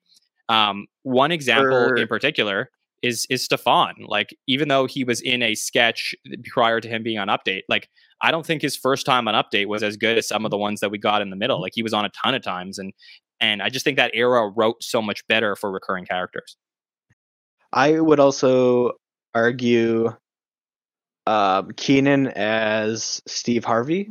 Um, 0.50 0.88
one 1.04 1.32
example 1.32 1.90
For- 1.90 1.98
in 1.98 2.08
particular 2.08 2.72
is 3.04 3.26
is 3.30 3.44
Stefan. 3.44 3.94
Like, 4.08 4.36
even 4.48 4.70
though 4.70 4.86
he 4.86 5.04
was 5.04 5.22
in 5.22 5.42
a 5.44 5.54
sketch 5.56 6.16
prior 6.46 6.80
to 6.82 6.88
him 6.88 7.04
being 7.04 7.20
on 7.20 7.28
Update, 7.28 7.62
like 7.70 7.90
I 8.22 8.32
don't 8.32 8.46
think 8.46 8.62
his 8.62 8.76
first 8.76 9.06
time 9.06 9.28
on 9.28 9.36
Update 9.36 9.68
was 9.68 9.84
as 9.84 9.98
good 9.98 10.18
as 10.18 10.28
some 10.28 10.46
of 10.46 10.52
the 10.52 10.58
ones 10.58 10.80
that 10.80 10.90
we 10.90 10.98
got 10.98 11.22
in 11.22 11.30
the 11.30 11.36
middle. 11.36 11.62
Like 11.62 11.74
he 11.76 11.84
was 11.84 11.94
on 11.94 12.06
a 12.06 12.10
ton 12.10 12.34
of 12.36 12.42
times, 12.42 12.80
and 12.80 12.94
and 13.40 13.62
I 13.62 13.70
just 13.70 13.84
think 13.86 13.98
that 13.98 14.12
era 14.16 14.48
wrote 14.50 14.82
so 14.84 15.02
much 15.02 15.26
better 15.28 15.56
for 15.56 15.72
recurring 15.72 16.06
characters. 16.06 16.58
I 17.74 18.00
would 18.00 18.20
also 18.20 18.94
argue 19.38 20.10
um, 21.28 21.72
Kenan 21.72 22.28
as 22.28 23.22
Steve 23.28 23.66
Harvey. 23.66 24.10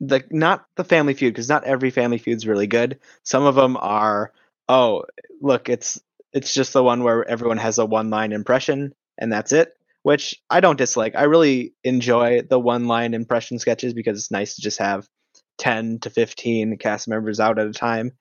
The 0.00 0.22
not 0.30 0.64
the 0.76 0.84
Family 0.84 1.14
Feud 1.14 1.32
because 1.32 1.48
not 1.48 1.64
every 1.64 1.90
Family 1.90 2.18
Feud's 2.18 2.46
really 2.46 2.66
good. 2.66 2.98
Some 3.24 3.44
of 3.44 3.54
them 3.54 3.76
are. 3.76 4.32
Oh, 4.68 5.04
look, 5.40 5.68
it's 5.68 6.00
it's 6.32 6.52
just 6.52 6.72
the 6.72 6.82
one 6.82 7.02
where 7.02 7.28
everyone 7.28 7.58
has 7.58 7.78
a 7.78 7.86
one 7.86 8.10
line 8.10 8.32
impression 8.32 8.94
and 9.16 9.32
that's 9.32 9.52
it. 9.52 9.72
Which 10.02 10.40
I 10.48 10.60
don't 10.60 10.78
dislike. 10.78 11.14
I 11.16 11.24
really 11.24 11.74
enjoy 11.82 12.42
the 12.42 12.58
one 12.58 12.86
line 12.86 13.14
impression 13.14 13.58
sketches 13.58 13.92
because 13.94 14.18
it's 14.18 14.30
nice 14.30 14.54
to 14.54 14.62
just 14.62 14.78
have 14.78 15.08
ten 15.56 15.98
to 16.00 16.10
fifteen 16.10 16.78
cast 16.78 17.08
members 17.08 17.40
out 17.40 17.58
at 17.58 17.66
a 17.66 17.72
time, 17.72 18.12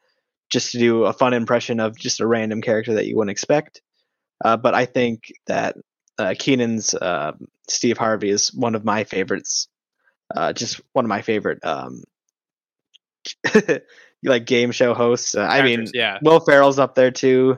just 0.49 0.71
to 0.71 0.79
do 0.79 1.03
a 1.05 1.13
fun 1.13 1.33
impression 1.33 1.79
of 1.79 1.97
just 1.97 2.19
a 2.19 2.27
random 2.27 2.61
character 2.61 2.95
that 2.95 3.05
you 3.05 3.15
wouldn't 3.15 3.31
expect. 3.31 3.81
Uh, 4.43 4.57
but 4.57 4.73
I 4.73 4.85
think 4.85 5.31
that 5.47 5.77
uh, 6.17 6.33
Kenan's 6.37 6.93
uh, 6.93 7.33
Steve 7.67 7.97
Harvey 7.97 8.29
is 8.29 8.53
one 8.53 8.75
of 8.75 8.83
my 8.83 9.03
favorites. 9.03 9.67
Uh, 10.35 10.53
just 10.53 10.81
one 10.93 11.05
of 11.05 11.09
my 11.09 11.21
favorite 11.21 11.63
um, 11.63 12.03
like 14.23 14.45
game 14.45 14.71
show 14.71 14.93
hosts. 14.93 15.35
Uh, 15.35 15.41
I 15.41 15.61
mean, 15.61 15.85
yeah. 15.93 16.19
Will 16.21 16.39
Ferrell's 16.39 16.79
up 16.79 16.95
there 16.95 17.11
too 17.11 17.57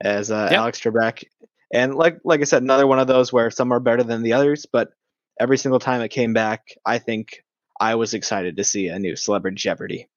as 0.00 0.30
uh, 0.30 0.48
Yep. 0.50 0.58
Alex 0.58 0.80
Trebek, 0.80 1.24
and 1.72 1.94
like 1.94 2.18
like 2.24 2.40
I 2.40 2.44
said, 2.44 2.62
another 2.62 2.86
one 2.86 2.98
of 2.98 3.06
those 3.06 3.32
where 3.32 3.50
some 3.50 3.72
are 3.72 3.80
better 3.80 4.02
than 4.02 4.22
the 4.22 4.32
others, 4.32 4.66
but 4.70 4.90
every 5.38 5.58
single 5.58 5.78
time 5.78 6.00
it 6.00 6.08
came 6.08 6.32
back, 6.32 6.74
I 6.84 6.98
think 6.98 7.44
I 7.80 7.94
was 7.94 8.14
excited 8.14 8.56
to 8.56 8.64
see 8.64 8.88
a 8.88 8.98
new 8.98 9.16
Celebrity 9.16 9.56
Jeopardy. 9.56 10.08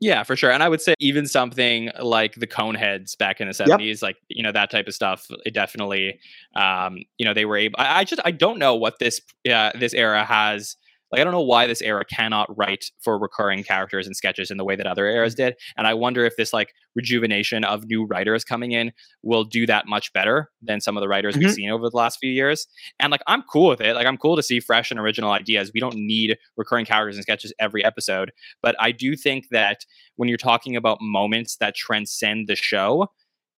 Yeah, 0.00 0.22
for 0.24 0.36
sure. 0.36 0.50
And 0.52 0.62
I 0.62 0.68
would 0.68 0.82
say 0.82 0.94
even 1.00 1.26
something 1.26 1.90
like 2.02 2.34
the 2.34 2.46
Coneheads 2.46 3.16
back 3.16 3.40
in 3.40 3.48
the 3.48 3.54
seventies, 3.54 4.02
like 4.02 4.16
you 4.28 4.42
know 4.42 4.52
that 4.52 4.70
type 4.70 4.86
of 4.88 4.94
stuff. 4.94 5.26
It 5.46 5.54
definitely, 5.54 6.20
um, 6.54 6.98
you 7.16 7.24
know, 7.24 7.32
they 7.32 7.46
were 7.46 7.56
able. 7.56 7.76
I, 7.78 8.00
I 8.00 8.04
just 8.04 8.20
I 8.24 8.30
don't 8.30 8.58
know 8.58 8.74
what 8.74 8.98
this 8.98 9.20
uh, 9.50 9.70
this 9.78 9.94
era 9.94 10.24
has. 10.24 10.76
Like 11.12 11.20
I 11.20 11.24
don't 11.24 11.32
know 11.32 11.40
why 11.40 11.66
this 11.66 11.80
era 11.82 12.04
cannot 12.04 12.54
write 12.56 12.86
for 13.00 13.18
recurring 13.18 13.62
characters 13.62 14.06
and 14.06 14.16
sketches 14.16 14.50
in 14.50 14.56
the 14.56 14.64
way 14.64 14.74
that 14.76 14.86
other 14.86 15.06
eras 15.06 15.34
did. 15.34 15.54
And 15.76 15.86
I 15.86 15.94
wonder 15.94 16.24
if 16.24 16.36
this 16.36 16.52
like 16.52 16.72
rejuvenation 16.94 17.64
of 17.64 17.86
new 17.86 18.04
writers 18.04 18.42
coming 18.44 18.72
in 18.72 18.92
will 19.22 19.44
do 19.44 19.66
that 19.66 19.86
much 19.86 20.12
better 20.12 20.50
than 20.62 20.80
some 20.80 20.96
of 20.96 21.00
the 21.00 21.08
writers 21.08 21.36
we've 21.36 21.48
Mhm. 21.48 21.54
seen 21.54 21.70
over 21.70 21.88
the 21.88 21.96
last 21.96 22.18
few 22.18 22.30
years. 22.30 22.66
And 22.98 23.10
like 23.10 23.22
I'm 23.26 23.42
cool 23.42 23.68
with 23.68 23.80
it. 23.80 23.94
Like 23.94 24.06
I'm 24.06 24.16
cool 24.16 24.36
to 24.36 24.42
see 24.42 24.58
fresh 24.60 24.90
and 24.90 24.98
original 24.98 25.30
ideas. 25.30 25.70
We 25.72 25.80
don't 25.80 25.96
need 25.96 26.36
recurring 26.56 26.86
characters 26.86 27.16
and 27.16 27.22
sketches 27.22 27.52
every 27.60 27.84
episode. 27.84 28.32
But 28.62 28.74
I 28.80 28.90
do 28.92 29.14
think 29.16 29.46
that 29.50 29.84
when 30.16 30.28
you're 30.28 30.38
talking 30.38 30.74
about 30.76 30.98
moments 31.00 31.56
that 31.58 31.74
transcend 31.76 32.48
the 32.48 32.56
show, 32.56 33.08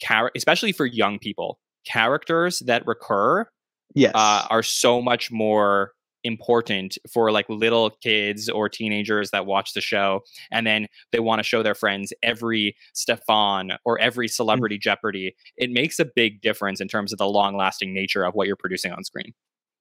char- 0.01 0.33
especially 0.37 0.73
for 0.73 0.85
young 0.87 1.19
people, 1.19 1.59
characters 1.87 2.59
that 2.61 2.87
recur 2.87 3.49
Yes, 3.95 4.13
uh, 4.15 4.47
are 4.51 4.63
so 4.63 5.01
much 5.01 5.31
more 5.31 5.93
important 6.25 6.99
for 7.13 7.31
like 7.31 7.47
little 7.49 7.91
kids 8.03 8.49
or 8.49 8.69
teenagers 8.69 9.31
that 9.31 9.47
watch 9.47 9.73
the 9.73 9.81
show 9.81 10.21
and 10.51 10.67
then 10.67 10.87
they 11.13 11.21
want 11.21 11.39
to 11.39 11.43
show 11.43 11.63
their 11.63 11.75
friends 11.75 12.13
every 12.23 12.77
Stefan 12.93 13.73
or 13.85 13.99
every 14.01 14.29
celebrity 14.29 14.79
Jeopardy. 14.79 15.35
It 15.57 15.71
makes 15.71 15.99
a 15.99 16.05
big 16.05 16.41
difference 16.41 16.81
in 16.81 16.89
terms 16.89 17.13
of 17.13 17.19
the 17.19 17.29
long 17.29 17.57
lasting 17.57 17.95
nature 17.95 18.25
of 18.25 18.35
what 18.35 18.47
you're 18.47 18.57
producing 18.57 18.93
on 18.93 19.05
screen. 19.05 19.33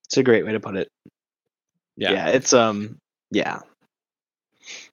it's 0.06 0.18
a 0.18 0.24
great 0.24 0.46
way 0.46 0.52
to 0.52 0.60
put 0.60 0.76
it. 0.76 0.90
Yeah. 1.96 2.12
yeah 2.12 2.28
it's 2.28 2.54
um, 2.54 3.00
yeah, 3.32 3.60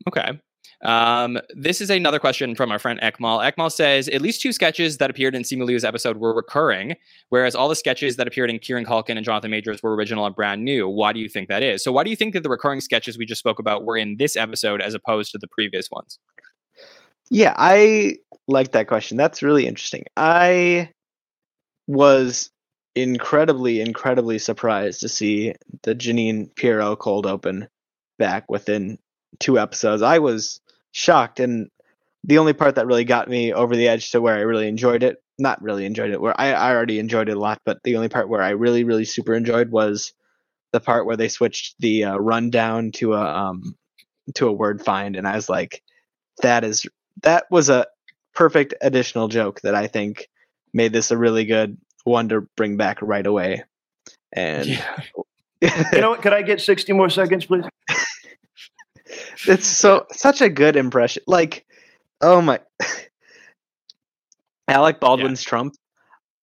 Okay. 0.09 0.41
Um, 0.85 1.39
this 1.55 1.81
is 1.81 1.89
another 1.89 2.19
question 2.19 2.55
from 2.55 2.71
our 2.71 2.79
friend 2.79 3.01
Ekmal. 3.01 3.51
Ekmal 3.51 3.73
says 3.73 4.09
at 4.09 4.21
least 4.21 4.43
two 4.43 4.53
sketches 4.53 4.99
that 4.99 5.11
appeared 5.11 5.35
in 5.35 5.43
Simu 5.43 5.65
Liu's 5.65 5.85
episode 5.85 6.19
were 6.19 6.35
recurring, 6.35 6.95
whereas 7.31 7.55
all 7.55 7.69
the 7.69 7.75
sketches 7.75 8.17
that 8.17 8.29
appeared 8.29 8.51
in 8.51 8.59
Kieran 8.59 8.85
Culkin 8.85 9.17
and 9.17 9.25
Jonathan 9.25 9.51
Majors 9.51 9.83
were 9.83 9.95
original 9.97 10.27
and 10.27 10.37
brand 10.37 10.63
new. 10.63 10.87
Why 10.89 11.13
do 11.13 11.21
you 11.21 11.29
think 11.29 11.49
that 11.49 11.63
is? 11.63 11.83
So, 11.83 11.91
why 11.91 12.05
do 12.05 12.11
you 12.11 12.17
think 12.17 12.35
that 12.35 12.43
the 12.43 12.51
recurring 12.51 12.83
sketches 12.83 13.17
we 13.17 13.25
just 13.25 13.39
spoke 13.39 13.59
about 13.59 13.85
were 13.85 13.97
in 13.97 14.17
this 14.19 14.37
episode 14.37 14.83
as 14.83 14.95
opposed 14.95 15.33
to 15.33 15.39
the 15.39 15.49
previous 15.49 15.91
ones? 15.91 16.19
Yeah, 17.31 17.55
I 17.57 18.19
like 18.47 18.73
that 18.73 18.87
question. 18.87 19.17
That's 19.17 19.43
really 19.43 19.67
interesting. 19.67 20.05
I 20.17 20.91
was 21.87 22.51
incredibly, 22.95 23.81
incredibly 23.81 24.39
surprised 24.39 25.01
to 25.01 25.09
see 25.09 25.55
the 25.83 25.95
Jeanine 25.95 26.55
Pirro 26.55 26.95
cold 26.95 27.27
open 27.27 27.69
back 28.19 28.51
within 28.51 28.99
two 29.41 29.59
episodes. 29.59 30.03
I 30.03 30.19
was 30.19 30.61
shocked, 30.95 31.41
and 31.41 31.69
the 32.23 32.39
only 32.39 32.55
part 32.55 32.77
that 32.77 32.87
really 32.87 33.05
got 33.05 33.29
me 33.29 33.53
over 33.53 33.77
the 33.77 33.89
edge 33.89 34.11
to 34.13 34.21
where 34.21 34.37
I 34.37 34.41
really 34.41 34.69
enjoyed 34.69 35.03
it, 35.03 35.23
not 35.39 35.61
really 35.61 35.85
enjoyed 35.85 36.11
it, 36.11 36.21
where 36.21 36.39
I, 36.41 36.53
I 36.53 36.75
already 36.75 36.99
enjoyed 36.99 37.29
it 37.29 37.37
a 37.37 37.41
lot, 37.41 37.61
but 37.67 37.83
the 37.83 37.97
only 37.97 38.09
part 38.09 38.29
where 38.29 38.41
I 38.41 38.51
really, 38.51 38.85
really 38.85 39.05
super 39.05 39.35
enjoyed 39.35 39.71
was 39.71 40.15
the 40.73 40.81
part 40.81 41.05
where 41.05 41.17
they 41.17 41.29
switched 41.29 41.75
the 41.81 42.05
uh, 42.05 42.17
rundown 42.17 42.93
to 42.93 43.13
a 43.13 43.23
um 43.23 43.77
to 44.35 44.49
a 44.49 44.53
word 44.53 44.83
find, 44.83 45.17
and 45.17 45.27
I 45.27 45.35
was 45.35 45.49
like, 45.49 45.83
that 46.43 46.65
is 46.65 46.87
that 47.23 47.45
was 47.51 47.69
a 47.69 47.87
perfect 48.35 48.75
additional 48.81 49.29
joke 49.29 49.61
that 49.63 49.75
I 49.75 49.89
think 49.89 50.29
made 50.73 50.93
this 50.93 51.11
a 51.11 51.17
really 51.17 51.45
good 51.45 51.77
one 52.05 52.29
to 52.31 52.43
bring 52.57 52.77
back 52.77 53.03
right 53.03 53.27
away. 53.27 53.65
And 54.33 54.67
You 55.61 56.01
know 56.01 56.11
what? 56.11 56.23
Could 56.23 56.33
I 56.33 56.43
get 56.43 56.61
60 56.61 56.93
more 56.93 57.09
seconds, 57.09 57.47
please? 57.47 57.65
It's 59.47 59.67
so 59.67 60.07
such 60.13 60.41
a 60.41 60.49
good 60.49 60.77
impression. 60.77 61.23
Like, 61.27 61.67
oh 62.21 62.41
my, 62.41 62.61
Alec 64.69 65.01
Baldwin's 65.01 65.43
Trump, 65.43 65.75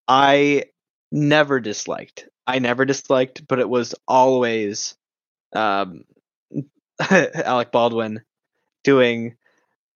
I 0.08 0.66
never 1.12 1.60
disliked. 1.60 2.28
I 2.48 2.60
never 2.60 2.86
disliked, 2.86 3.48
but 3.48 3.60
it 3.60 3.70
was 3.70 3.96
always 4.08 4.96
um, 5.54 6.04
Alec 7.10 7.72
Baldwin 7.72 8.22
doing 8.84 9.36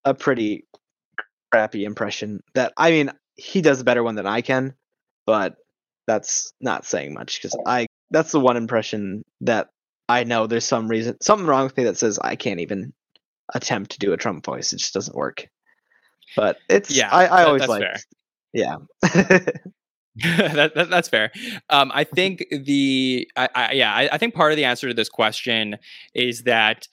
a 0.05 0.14
pretty 0.14 0.66
crappy 1.53 1.85
impression. 1.85 2.43
That 2.55 2.72
I 2.77 2.91
mean, 2.91 3.11
he 3.37 3.62
does 3.62 3.81
a 3.81 3.85
better 3.85 4.03
one 4.03 4.14
than 4.14 4.27
I 4.27 4.41
can, 4.41 4.75
but 5.27 5.57
that's 6.07 6.53
not 6.61 6.85
saying 6.85 7.14
much 7.14 7.41
because 7.41 7.57
I 7.66 7.87
that's 8.11 8.33
the 8.33 8.41
one 8.41 8.57
impression 8.57 9.22
that 9.43 9.68
I 10.09 10.25
know 10.25 10.47
there's 10.47 10.65
some 10.65 10.89
reason 10.89 11.17
something 11.21 11.47
wrong 11.47 11.65
with 11.65 11.77
me 11.77 11.85
that 11.85 11.97
says 11.99 12.19
I 12.19 12.37
can't 12.37 12.61
even 12.61 12.93
attempt 13.55 13.93
to 13.93 13.99
do 13.99 14.13
a 14.13 14.17
Trump 14.17 14.45
voice. 14.45 14.73
It 14.73 14.79
just 14.79 14.95
doesn't 14.95 15.17
work. 15.17 15.49
But 16.37 16.59
it's 16.69 16.91
Yeah, 16.91 17.09
I, 17.11 17.25
I 17.25 17.29
that- 17.41 17.47
always 17.49 17.69
like 17.69 17.85
yeah. 18.53 18.77
that, 20.23 20.73
that- 20.75 20.91
that's 20.91 21.09
fair. 21.09 21.33
Um, 21.71 21.91
I 21.95 22.05
think 22.05 22.45
the 22.51 23.29
I, 23.37 23.49
I, 23.55 23.73
yeah, 23.73 23.93
I, 23.95 24.09
I 24.13 24.19
think 24.19 24.35
part 24.35 24.53
of 24.53 24.57
the 24.57 24.65
answer 24.65 24.89
to 24.89 24.95
this 24.95 25.09
question 25.09 25.77
is 26.15 26.43
that 26.45 26.87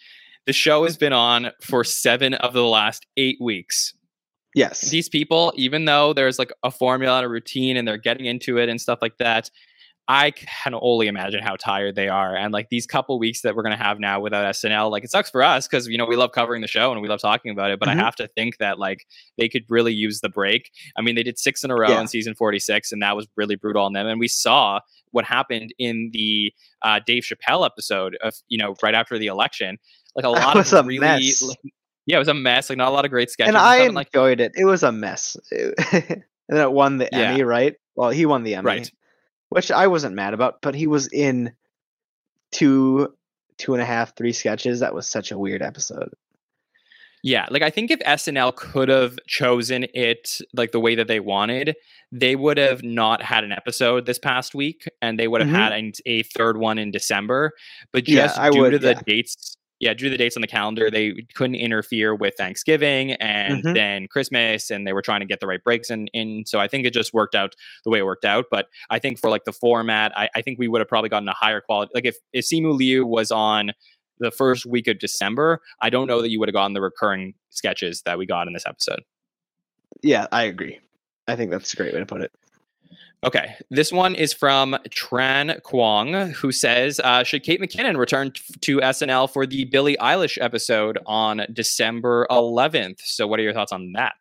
the 0.48 0.54
show 0.54 0.84
has 0.86 0.98
been 0.98 1.14
on 1.14 1.52
for 1.62 1.84
seven 1.84 2.34
of 2.34 2.54
the 2.54 2.66
last 2.66 3.06
eight 3.18 3.38
weeks. 3.40 3.94
yes. 4.56 4.90
These 4.90 5.08
people, 5.08 5.54
even 5.56 5.86
though 5.86 6.14
there's 6.14 6.40
like 6.40 6.52
a 6.64 6.72
formula 6.72 7.18
and 7.18 7.26
a 7.26 7.30
routine, 7.30 7.78
and 7.78 7.88
they're 7.88 7.98
getting 7.98 8.26
into 8.26 8.58
it 8.58 8.68
and 8.70 8.82
stuff 8.82 9.00
like 9.04 9.18
that, 9.20 9.52
I 10.08 10.32
can 10.32 10.74
only 10.80 11.08
imagine 11.08 11.42
how 11.42 11.56
tired 11.56 11.96
they 11.96 12.10
are. 12.10 12.36
And 12.36 12.52
like 12.52 12.68
these 12.70 12.86
couple 12.86 13.18
weeks 13.18 13.42
that 13.42 13.56
we're 13.56 13.64
gonna 13.64 13.78
have 13.78 14.00
now 14.00 14.20
without 14.20 14.44
SNL, 14.56 14.92
like 14.92 15.04
it 15.06 15.12
sucks 15.12 15.30
for 15.30 15.42
us 15.42 15.68
because 15.68 15.88
you 15.88 15.98
know 15.98 16.06
we 16.06 16.16
love 16.18 16.32
covering 16.34 16.62
the 16.62 16.68
show 16.68 16.92
and 16.92 17.02
we 17.02 17.08
love 17.08 17.22
talking 17.22 17.52
about 17.52 17.72
it. 17.72 17.80
But 17.80 17.88
Mhm. 17.88 17.94
I 17.94 17.96
have 17.96 18.16
to 18.18 18.28
think 18.28 18.58
that 18.58 18.78
like 18.80 19.06
they 19.38 19.48
could 19.48 19.64
really 19.70 19.94
use 19.94 20.20
the 20.20 20.28
break. 20.30 20.70
I 20.98 21.02
mean, 21.02 21.16
they 21.16 21.24
did 21.24 21.40
six 21.40 21.64
in 21.64 21.72
a 21.72 21.76
row 21.76 21.90
Yeah. 21.90 22.02
in 22.02 22.08
season 22.08 22.36
46, 22.36 22.92
and 22.92 23.02
that 23.02 23.16
was 23.16 23.28
really 23.38 23.56
brutal 23.56 23.84
on 23.86 23.94
them. 23.94 24.06
And 24.08 24.20
we 24.20 24.28
saw 24.28 24.80
what 25.12 25.24
happened 25.26 25.74
in 25.78 26.10
the 26.14 26.52
uh, 26.82 27.00
Dave 27.06 27.24
Chappelle 27.24 27.66
episode 27.66 28.18
of 28.22 28.34
you 28.50 28.58
know 28.58 28.76
right 28.84 28.96
after 28.96 29.18
the 29.18 29.28
election. 29.28 29.78
Like 30.16 30.26
a 30.26 30.30
lot 30.30 30.58
of 30.58 30.74
a 30.74 30.84
really, 30.84 31.00
mess. 31.00 31.42
like, 31.42 31.58
yeah, 32.06 32.18
it 32.18 32.20
was 32.20 32.28
a 32.28 32.34
mess. 32.34 32.70
Like 32.70 32.78
not 32.78 32.90
a 32.90 32.92
lot 32.92 33.06
of 33.06 33.12
great 33.12 33.30
sketches. 33.30 33.50
and 33.50 33.58
I 33.58 33.76
stuff, 33.78 33.86
and, 33.88 33.96
like 33.96 34.08
enjoyed 34.14 34.42
it. 34.42 34.52
It 34.56 34.66
was 34.66 34.84
a 34.84 34.92
mess. 34.92 35.38
and 35.52 36.24
then 36.50 36.62
it 36.62 36.72
won 36.72 36.98
the 36.98 37.08
Yeah. 37.14 37.20
Emmy, 37.32 37.44
right? 37.44 37.76
Well, 37.96 38.10
he 38.10 38.26
won 38.26 38.44
the 38.44 38.56
Emmy, 38.56 38.66
right. 38.66 38.92
Which 39.52 39.70
I 39.70 39.86
wasn't 39.88 40.16
mad 40.16 40.34
about. 40.34 40.62
But 40.62 40.74
he 40.76 40.88
was 40.88 41.08
in 41.14 41.52
two, 42.52 43.14
two 43.58 43.74
and 43.74 43.82
a 43.82 43.86
half, 43.86 44.16
three 44.16 44.34
sketches. 44.34 44.80
That 44.80 44.96
was 44.96 45.08
such 45.08 45.32
a 45.32 45.38
weird 45.38 45.62
episode. 45.62 46.10
Yeah, 47.24 47.46
like 47.52 47.62
I 47.62 47.70
think 47.70 47.92
if 47.92 48.00
SNL 48.00 48.56
could 48.56 48.90
have 48.90 49.20
chosen 49.28 49.86
it 49.94 50.40
like 50.56 50.72
the 50.72 50.80
way 50.80 50.96
that 50.96 51.08
they 51.08 51.20
wanted, 51.20 51.76
they 52.12 52.36
would 52.36 52.58
have 52.58 52.82
not 52.82 53.22
had 53.22 53.44
an 53.44 53.52
episode 53.52 54.08
this 54.08 54.18
past 54.18 54.56
week, 54.56 54.86
and 55.04 55.20
they 55.20 55.28
would 55.28 55.42
have 55.42 55.50
Mhm. 55.52 55.54
had 55.56 55.72
an, 55.74 55.92
a 56.08 56.24
third 56.24 56.58
one 56.58 56.80
in 56.80 56.90
December. 56.90 57.52
But 57.92 58.08
Yeah, 58.08 58.24
just 58.24 58.40
I 58.40 58.50
due 58.50 58.62
would, 58.62 58.72
to 58.72 58.80
the 58.80 58.94
yeah. 58.94 59.02
dates, 59.06 59.56
yeah, 59.82 59.94
to 59.96 60.10
the 60.10 60.16
dates 60.18 60.38
on 60.38 60.42
the 60.42 60.48
calendar, 60.48 60.90
they 60.92 61.26
couldn't 61.34 61.56
interfere 61.56 62.14
with 62.16 62.36
Thanksgiving 62.38 63.14
and 63.14 63.64
Mhm. 63.64 63.74
then 63.74 64.08
Christmas, 64.08 64.70
and 64.70 64.86
they 64.88 64.94
were 64.94 65.02
trying 65.02 65.20
to 65.22 65.26
get 65.26 65.40
the 65.40 65.48
right 65.48 65.62
breaks 65.64 65.90
in. 65.90 66.08
in 66.14 66.46
so 66.46 66.60
I 66.60 66.68
think 66.68 66.86
it 66.86 66.94
just 66.94 67.14
worked 67.14 67.34
out 67.36 67.56
the 67.84 67.90
way 67.90 68.00
it 68.00 68.06
worked 68.06 68.24
out. 68.24 68.46
But 68.52 68.68
I 68.92 69.00
think 69.00 69.18
for 69.20 69.30
like 69.30 69.44
the 69.46 69.52
format, 69.52 70.16
I, 70.16 70.30
I 70.36 70.42
think 70.44 70.60
we 70.60 70.68
would 70.68 70.80
have 70.82 70.88
probably 70.88 71.10
gotten 71.10 71.28
a 71.28 71.34
higher 71.34 71.60
quality. 71.62 71.92
Like 71.96 72.06
if 72.06 72.16
if 72.32 72.46
Simu 72.46 72.78
Liu 72.78 73.06
was 73.06 73.32
on 73.32 73.72
the 74.20 74.30
first 74.30 74.68
week 74.68 74.88
of 74.88 75.00
December, 75.00 75.60
I 75.82 75.90
don't 75.90 76.06
know 76.08 76.22
that 76.22 76.30
you 76.30 76.40
would 76.40 76.48
have 76.48 76.54
gotten 76.54 76.74
the 76.74 76.82
recurring 76.82 77.34
sketches 77.50 78.04
that 78.04 78.20
we 78.20 78.28
got 78.28 78.46
in 78.46 78.54
this 78.54 78.68
episode. 78.68 79.02
Yeah, 80.04 80.28
I 80.32 80.44
agree. 80.44 80.80
I 81.28 81.36
think 81.36 81.50
that's 81.50 81.74
a 81.74 81.78
great 81.78 81.92
way 81.94 82.00
to 82.00 82.06
put 82.06 82.22
it. 82.22 82.32
Okay, 83.24 83.54
this 83.70 83.92
one 83.92 84.16
is 84.16 84.34
from 84.34 84.76
Tran 84.90 85.62
Kwong, 85.62 86.32
who 86.32 86.52
says, 86.52 87.00
uh, 87.04 87.24
"Should 87.24 87.44
Kate 87.44 87.62
McKinnon 87.62 87.98
return 87.98 88.32
t- 88.32 88.42
to 88.62 88.82
SNL 88.82 89.28
for 89.32 89.46
the 89.46 89.66
Billie 89.66 89.96
Eilish 89.98 90.40
episode 90.42 90.98
on 91.06 91.46
December 91.54 92.26
11th?" 92.32 93.00
So, 93.04 93.28
what 93.28 93.40
are 93.40 93.44
your 93.44 93.54
thoughts 93.54 93.72
on 93.72 93.92
that? 93.92 94.16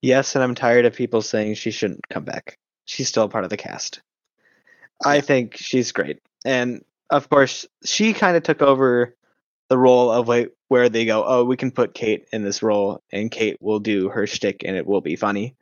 Yes, 0.00 0.34
and 0.34 0.42
I'm 0.42 0.54
tired 0.54 0.86
of 0.86 0.94
people 0.94 1.20
saying 1.20 1.54
she 1.54 1.70
shouldn't 1.70 2.08
come 2.08 2.24
back. 2.24 2.58
She's 2.86 3.08
still 3.08 3.24
a 3.24 3.28
part 3.28 3.44
of 3.44 3.50
the 3.50 3.58
cast. 3.58 4.00
I 5.04 5.20
think 5.20 5.56
she's 5.56 5.92
great. 5.92 6.20
And 6.46 6.82
of 7.10 7.28
course, 7.28 7.66
she 7.84 8.14
kind 8.14 8.36
of 8.36 8.42
took 8.42 8.62
over 8.62 9.14
the 9.68 9.78
role 9.78 10.10
of 10.10 10.28
like 10.28 10.52
where 10.68 10.88
they 10.88 11.04
go, 11.04 11.24
oh, 11.26 11.44
we 11.44 11.56
can 11.56 11.70
put 11.70 11.94
Kate 11.94 12.26
in 12.32 12.42
this 12.42 12.62
role 12.62 13.02
and 13.12 13.30
Kate 13.30 13.60
will 13.60 13.80
do 13.80 14.08
her 14.08 14.26
shtick 14.26 14.62
and 14.64 14.76
it 14.76 14.86
will 14.86 15.00
be 15.00 15.16
funny. 15.16 15.54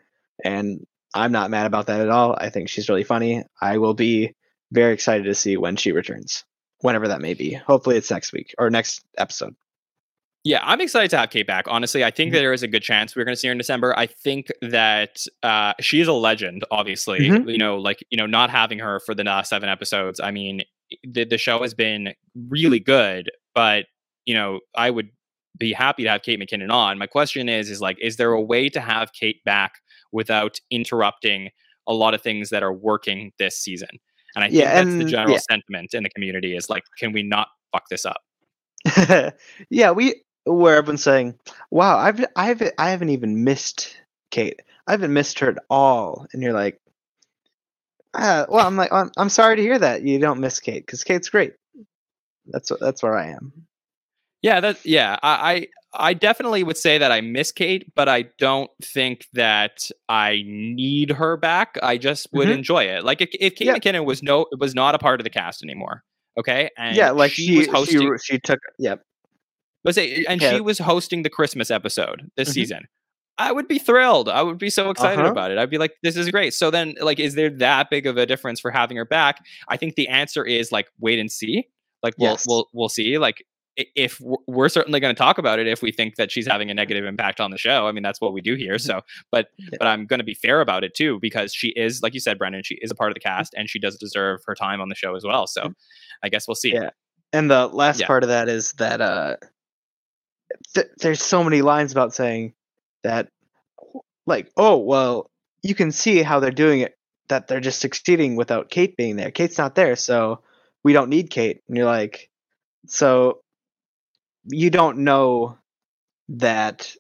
And 0.45 0.87
I'm 1.17 1.33
not 1.33 1.51
mad 1.51 1.67
about 1.67 1.87
that 1.87 2.01
at 2.01 2.09
all. 2.11 2.37
I 2.39 2.51
think 2.51 2.69
she's 2.69 2.89
really 2.89 3.05
funny. 3.05 3.43
I 3.61 3.79
will 3.79 3.95
be 3.95 4.35
very 4.73 4.93
excited 4.93 5.25
to 5.25 5.35
see 5.35 5.57
when 5.57 5.77
she 5.77 5.93
returns, 5.93 6.45
whenever 6.81 7.09
that 7.09 7.21
may 7.21 7.35
be. 7.35 7.55
Hopefully 7.55 7.97
it's 7.97 8.11
next 8.11 8.33
week 8.33 8.55
or 8.59 8.69
next 8.71 9.03
episode. 9.19 9.55
Yeah, 10.45 10.61
I'm 10.63 10.81
excited 10.81 11.11
to 11.11 11.19
have 11.19 11.31
Kate 11.31 11.47
back. 11.47 11.65
Honestly, 11.69 12.05
I 12.05 12.11
think 12.13 12.31
Mhm. 12.31 12.35
that 12.35 12.39
there 12.39 12.53
is 12.53 12.63
a 12.63 12.69
good 12.69 12.83
chance 12.83 13.17
we're 13.17 13.25
going 13.25 13.35
to 13.35 13.41
see 13.41 13.49
her 13.49 13.53
in 13.53 13.59
December. 13.59 13.99
I 13.99 14.07
think 14.07 14.47
that 14.63 15.25
uh, 15.43 15.73
she's 15.81 16.07
a 16.07 16.13
legend. 16.13 16.65
Obviously, 16.71 17.19
Mhm. 17.21 17.51
you 17.51 17.59
know, 17.59 17.79
like 17.79 17.99
you 18.11 18.17
know, 18.17 18.27
not 18.27 18.51
having 18.51 18.79
her 18.79 19.01
for 19.01 19.15
the 19.15 19.25
last 19.25 19.49
seven 19.49 19.69
episodes. 19.69 20.21
I 20.21 20.31
mean, 20.31 20.63
the 21.03 21.25
the 21.25 21.39
show 21.39 21.63
has 21.63 21.75
been 21.75 22.15
really 22.49 22.79
good, 22.79 23.31
but 23.57 23.87
you 24.25 24.35
know, 24.35 24.61
I 24.77 24.91
would 24.91 25.09
be 25.59 25.73
happy 25.73 26.05
to 26.05 26.11
have 26.11 26.23
Kate 26.23 26.39
McKinnon 26.39 26.71
on. 26.71 26.99
My 26.99 27.07
question 27.07 27.49
is, 27.49 27.71
is 27.71 27.81
like, 27.81 27.97
is 28.01 28.17
there 28.17 28.31
a 28.33 28.41
way 28.43 28.69
to 28.69 28.81
have 28.81 29.13
Kate 29.13 29.43
back 29.45 29.73
without 30.17 30.59
interrupting 30.71 31.51
a 31.87 31.95
lot 31.95 32.15
of 32.15 32.23
things 32.23 32.51
that 32.51 32.63
are 32.63 32.73
working 32.73 33.33
this 33.39 33.59
season? 33.59 33.89
And 34.35 34.43
I 34.43 34.49
think 34.49 34.59
Yeah, 34.59 34.83
that's 34.83 34.97
the 34.97 35.05
general 35.05 35.35
yeah. 35.35 35.41
sentiment 35.49 35.95
in 35.95 36.03
the 36.03 36.11
community 36.11 36.57
is 36.57 36.69
like, 36.69 36.83
can 36.99 37.13
we 37.13 37.23
not 37.23 37.49
fuck 37.73 37.89
this 37.89 38.05
up? 38.05 38.23
yeah, 39.71 39.91
we 39.93 40.23
where 40.45 40.77
everyone's 40.77 41.03
saying, 41.03 41.35
"Wow, 41.71 41.99
I've 41.99 42.25
I've 42.37 42.63
I 42.79 42.91
haven't 42.91 43.11
even 43.11 43.45
missed 43.45 43.97
Kate. 44.31 44.61
I 44.87 44.93
haven't 44.93 45.13
missed 45.13 45.39
her 45.41 45.51
at 45.51 45.59
all." 45.71 46.27
And 46.33 46.43
you're 46.43 46.53
like, 46.53 46.81
uh, 48.15 48.47
"Well, 48.49 48.67
I'm 48.67 48.77
like, 48.77 48.93
I'm, 48.93 49.11
I'm 49.17 49.29
sorry 49.29 49.57
to 49.57 49.63
hear 49.63 49.79
that 49.79 50.03
you 50.03 50.19
don't 50.19 50.41
miss 50.41 50.61
Kate 50.61 50.85
because 50.87 51.05
Kate's 51.05 51.31
great." 51.31 51.55
That's 52.47 52.71
that's 52.81 53.03
where 53.03 53.17
I 53.17 53.29
am. 53.31 53.53
Yeah, 54.43 54.61
that 54.61 54.85
yeah, 54.85 55.19
I, 55.23 55.69
I 55.95 56.13
definitely 56.15 56.63
would 56.63 56.77
say 56.77 56.99
that 56.99 57.11
I 57.13 57.21
miss 57.21 57.53
Kate, 57.53 57.93
but 57.95 58.09
I 58.09 58.27
don't 58.39 58.71
think 58.83 59.27
that 59.33 59.89
I 60.09 60.43
need 60.47 61.11
her 61.13 61.37
back. 61.37 61.79
I 61.83 61.97
just 61.97 62.29
would 62.33 62.49
Mhm. 62.49 62.55
enjoy 62.59 62.85
it. 62.85 63.05
Like 63.05 63.21
if, 63.23 63.31
if 63.41 63.55
Kate 63.55 63.67
Yeah. 63.69 63.77
McKinnon 63.77 64.05
was 64.05 64.23
no 64.23 64.47
was 64.59 64.75
not 64.75 64.95
a 64.95 64.99
part 64.99 65.21
of 65.21 65.25
the 65.25 65.31
cast 65.31 65.63
anymore. 65.63 66.03
Okay, 66.39 66.71
and 66.77 66.95
yeah, 66.97 67.11
like 67.13 67.33
she 67.33 67.57
was 67.59 67.67
hosting. 67.69 68.01
she, 68.23 68.35
she 68.35 68.39
took 68.39 68.59
yeah 68.79 68.97
let's 69.85 69.95
say, 69.97 70.25
and 70.29 70.41
Yeah. 70.43 70.55
she 70.55 70.61
was 70.61 70.79
hosting 70.79 71.23
the 71.23 71.31
Christmas 71.31 71.71
episode 71.71 72.29
this 72.37 72.51
Mhm. 72.51 72.53
season. 72.55 72.89
I 73.39 73.53
would 73.53 73.69
be 73.69 73.79
thrilled. 73.79 74.29
I 74.29 74.43
would 74.43 74.59
be 74.59 74.69
so 74.71 74.91
excited 74.91 75.21
Uh-huh. 75.21 75.31
about 75.31 75.51
it. 75.53 75.59
I'd 75.59 75.71
be 75.71 75.79
like, 75.79 75.93
this 76.03 76.17
is 76.17 76.29
great. 76.31 76.55
So 76.55 76.71
then, 76.71 76.95
like, 77.01 77.21
is 77.21 77.35
there 77.37 77.51
that 77.51 77.89
big 77.91 78.07
of 78.07 78.17
a 78.17 78.25
difference 78.27 78.59
for 78.61 78.71
having 78.71 78.97
her 78.97 79.05
back? 79.05 79.45
I 79.69 79.77
think 79.77 79.95
the 79.95 80.09
answer 80.09 80.45
is 80.45 80.73
like, 80.73 80.89
wait 80.99 81.19
and 81.21 81.31
see. 81.31 81.69
Like, 82.03 82.15
we'll 82.19 82.33
Yes. 82.33 82.45
we'll 82.49 82.69
we'll 82.73 82.89
see. 82.89 83.17
Like, 83.19 83.45
if 83.77 84.21
we're 84.47 84.69
certainly 84.69 85.01
going 85.01 85.15
to 85.15 85.19
talk 85.19 85.39
about 85.39 85.59
it 85.59 85.67
if 85.67 85.83
we 85.83 85.93
think 85.93 86.17
that 86.17 86.31
she's 86.31 86.47
having 86.47 86.71
a 86.71 86.75
negative 86.75 87.05
impact 87.05 87.41
on 87.41 87.51
the 87.51 87.59
show. 87.59 87.87
I 87.87 87.93
mean, 87.93 88.03
that's 88.03 88.21
what 88.21 88.33
we 88.33 88.41
do 88.41 88.55
here. 88.55 88.79
So, 88.79 89.03
but 89.31 89.49
Yeah. 89.59 89.69
but 89.79 89.87
I'm 89.89 90.07
going 90.07 90.19
to 90.19 90.25
be 90.25 90.35
fair 90.35 90.61
about 90.61 90.83
it 90.85 90.95
too 90.95 91.19
because 91.21 91.53
she 91.55 91.69
is, 91.69 92.03
like 92.03 92.15
you 92.15 92.21
said, 92.21 92.39
Brennan, 92.39 92.63
she 92.65 92.77
is 92.83 92.91
a 92.91 92.95
part 92.95 93.11
of 93.11 93.15
the 93.15 93.21
cast 93.21 93.53
and 93.55 93.69
she 93.69 93.79
does 93.79 93.97
deserve 93.97 94.41
her 94.47 94.55
time 94.55 94.81
on 94.81 94.89
the 94.89 94.95
show 94.95 95.15
as 95.15 95.25
well. 95.25 95.47
So, 95.47 95.73
I 96.23 96.29
guess 96.29 96.49
we'll 96.49 96.55
see. 96.55 96.73
Yeah. 96.73 96.91
And 97.33 97.51
the 97.51 97.67
last 97.67 98.01
Yeah. 98.01 98.07
part 98.07 98.23
of 98.23 98.29
that 98.31 98.49
is 98.49 98.73
that 98.75 99.01
uh, 99.01 99.37
th- 100.75 100.87
there's 100.99 101.23
so 101.23 101.43
many 101.45 101.63
lines 101.63 101.93
about 101.93 102.15
saying 102.15 102.55
that, 103.03 103.29
like, 104.27 104.51
oh 104.57 104.79
well, 104.79 105.31
you 105.63 105.75
can 105.75 105.93
see 105.93 106.23
how 106.23 106.41
they're 106.41 106.51
doing 106.51 106.81
it. 106.81 106.95
That 107.29 107.49
they're 107.49 107.61
just 107.61 107.81
succeeding 107.81 108.37
without 108.37 108.71
Kate 108.71 108.97
being 108.97 109.17
there. 109.17 109.31
Kate's 109.33 109.59
not 109.59 109.75
there, 109.75 109.97
so 109.97 110.41
we 110.85 110.93
don't 110.93 111.09
need 111.11 111.29
Kate. 111.31 111.61
And 111.67 111.77
you're 111.77 111.87
like, 111.87 112.31
so 112.87 113.41
you 114.49 114.71
don't 114.71 114.99
know 114.99 115.59
that 116.29 116.95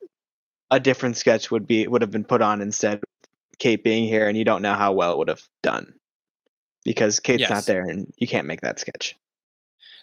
a 0.71 0.81
different 0.81 1.17
sketch 1.17 1.51
would 1.51 1.67
be 1.67 1.87
would 1.87 2.03
have 2.03 2.11
been 2.11 2.25
put 2.25 2.43
on 2.43 2.61
instead 2.61 2.95
of 2.95 3.05
Kate 3.59 3.83
being 3.83 4.07
here, 4.07 4.29
and 4.29 4.37
you 4.37 4.45
don't 4.45 4.63
know 4.63 4.75
how 4.75 4.93
well 4.93 5.13
it 5.13 5.19
would 5.19 5.29
have 5.29 5.43
done 5.63 5.95
because 6.85 7.21
Kate's 7.21 7.41
Yes. 7.43 7.51
not 7.51 7.67
there, 7.67 7.83
and 7.83 8.13
you 8.17 8.27
can't 8.27 8.47
make 8.47 8.61
that 8.63 8.79
sketch. 8.79 9.17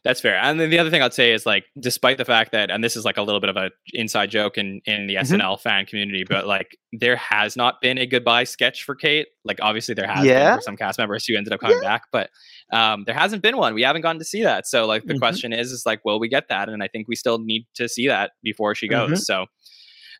That's 0.04 0.20
fair. 0.20 0.36
And 0.36 0.60
then 0.60 0.70
the 0.70 0.80
other 0.80 0.89
thing 0.89 1.01
I'd 1.01 1.14
say 1.14 1.32
is 1.32 1.45
like, 1.45 1.64
despite 1.80 2.18
the 2.18 2.26
fact 2.26 2.51
that, 2.51 2.70
and 2.70 2.84
this 2.84 2.97
is 2.97 3.06
like 3.06 3.16
a 3.16 3.22
little 3.22 3.39
bit 3.39 3.49
of 3.49 3.56
an 3.56 3.70
inside 3.93 4.30
joke 4.32 4.58
in 4.58 4.82
in 4.86 5.08
the 5.08 5.16
Mhm. 5.16 5.22
SNL 5.39 5.58
fan 5.62 5.86
community, 5.86 6.26
but 6.28 6.45
like 6.45 6.78
there 6.91 7.16
has 7.16 7.56
not 7.56 7.80
been 7.80 7.97
a 7.97 8.06
goodbye 8.06 8.43
sketch 8.43 8.84
for 8.84 8.95
Kate. 8.95 9.28
Like 9.45 9.60
obviously 9.62 9.93
there 9.95 10.08
has 10.08 10.26
Yeah. 10.26 10.49
been 10.51 10.58
for 10.58 10.62
some 10.62 10.76
cast 10.76 10.99
members 10.99 11.26
who 11.26 11.38
ended 11.38 11.54
up 11.54 11.62
coming 11.62 11.80
back, 11.80 12.04
but 12.12 12.30
um, 12.74 13.04
there 13.06 13.16
hasn't 13.16 13.41
been 13.41 13.56
one. 13.56 13.74
We 13.76 13.84
haven't 13.84 14.01
gotten 14.01 14.20
to 14.20 14.26
see 14.26 14.43
that. 14.43 14.68
So 14.68 14.86
like 14.86 15.06
the 15.06 15.14
Mhm. 15.14 15.20
question 15.20 15.54
is, 15.54 15.72
is 15.72 15.86
like, 15.86 16.04
will 16.04 16.20
we 16.20 16.28
get 16.28 16.49
that? 16.49 16.68
And 16.68 16.84
I 16.84 16.89
think 16.89 17.08
we 17.08 17.16
still 17.16 17.39
need 17.39 17.66
to 17.76 17.88
see 17.88 18.08
that 18.08 18.32
before 18.43 18.76
she 18.76 18.88
goes. 18.89 19.12
Mhm. 19.12 19.18
So 19.20 19.45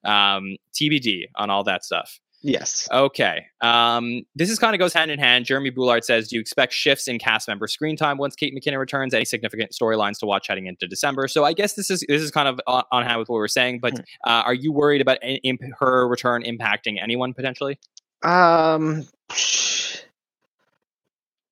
um, 0.06 0.58
TBD 0.74 1.28
on 1.36 1.50
all 1.50 1.64
that 1.64 1.84
stuff. 1.84 2.20
Yes. 2.46 2.90
Okay. 2.92 3.46
Um, 3.62 4.24
this 4.36 4.50
is 4.50 4.60
kind 4.60 4.76
of 4.76 4.80
goes 4.80 4.92
hand 4.94 5.10
in 5.10 5.18
hand. 5.18 5.46
Jeremy 5.46 5.70
Boulard 5.70 6.04
says, 6.04 6.28
"Do 6.28 6.36
you 6.36 6.42
expect 6.42 6.74
shifts 6.74 7.08
in 7.08 7.18
cast 7.18 7.48
member 7.48 7.68
screen 7.68 7.96
time 7.96 8.18
once 8.18 8.36
Kate 8.36 8.54
McKinnon 8.54 8.80
returns? 8.80 9.14
Any 9.14 9.24
significant 9.24 9.72
storylines 9.72 10.20
to 10.20 10.26
watch 10.26 10.48
heading 10.50 10.66
into 10.66 10.86
December?" 10.86 11.30
So 11.30 11.46
I 11.46 11.54
guess 11.54 11.74
this 11.74 11.90
is 11.90 12.04
this 12.10 12.22
is 12.22 12.32
kind 12.32 12.50
of 12.50 12.60
on, 12.68 12.84
on 12.92 13.06
hand 13.06 13.20
with 13.20 13.30
what 13.30 13.36
we 13.36 13.40
we're 13.40 13.48
saying. 13.48 13.80
But 13.80 13.98
uh, 14.26 14.44
are 14.46 14.54
you 14.54 14.74
worried 14.74 15.00
about 15.00 15.20
any, 15.22 15.38
imp- 15.38 15.62
her 15.80 16.06
return 16.06 16.44
impacting 16.44 17.02
anyone 17.02 17.34
potentially? 17.34 17.80
Um, 18.24 19.08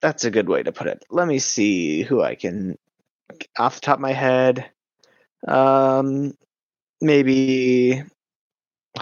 that's 0.01 0.25
a 0.25 0.31
good 0.31 0.49
way 0.49 0.63
to 0.63 0.73
put 0.73 0.87
it. 0.87 1.05
Let 1.09 1.25
me 1.25 1.39
see 1.39 2.01
who 2.01 2.21
I 2.21 2.35
can, 2.35 2.77
off 3.57 3.75
the 3.75 3.81
top 3.81 3.97
of 3.97 4.01
my 4.01 4.11
head. 4.11 4.69
Um, 5.47 6.33
maybe. 6.99 8.03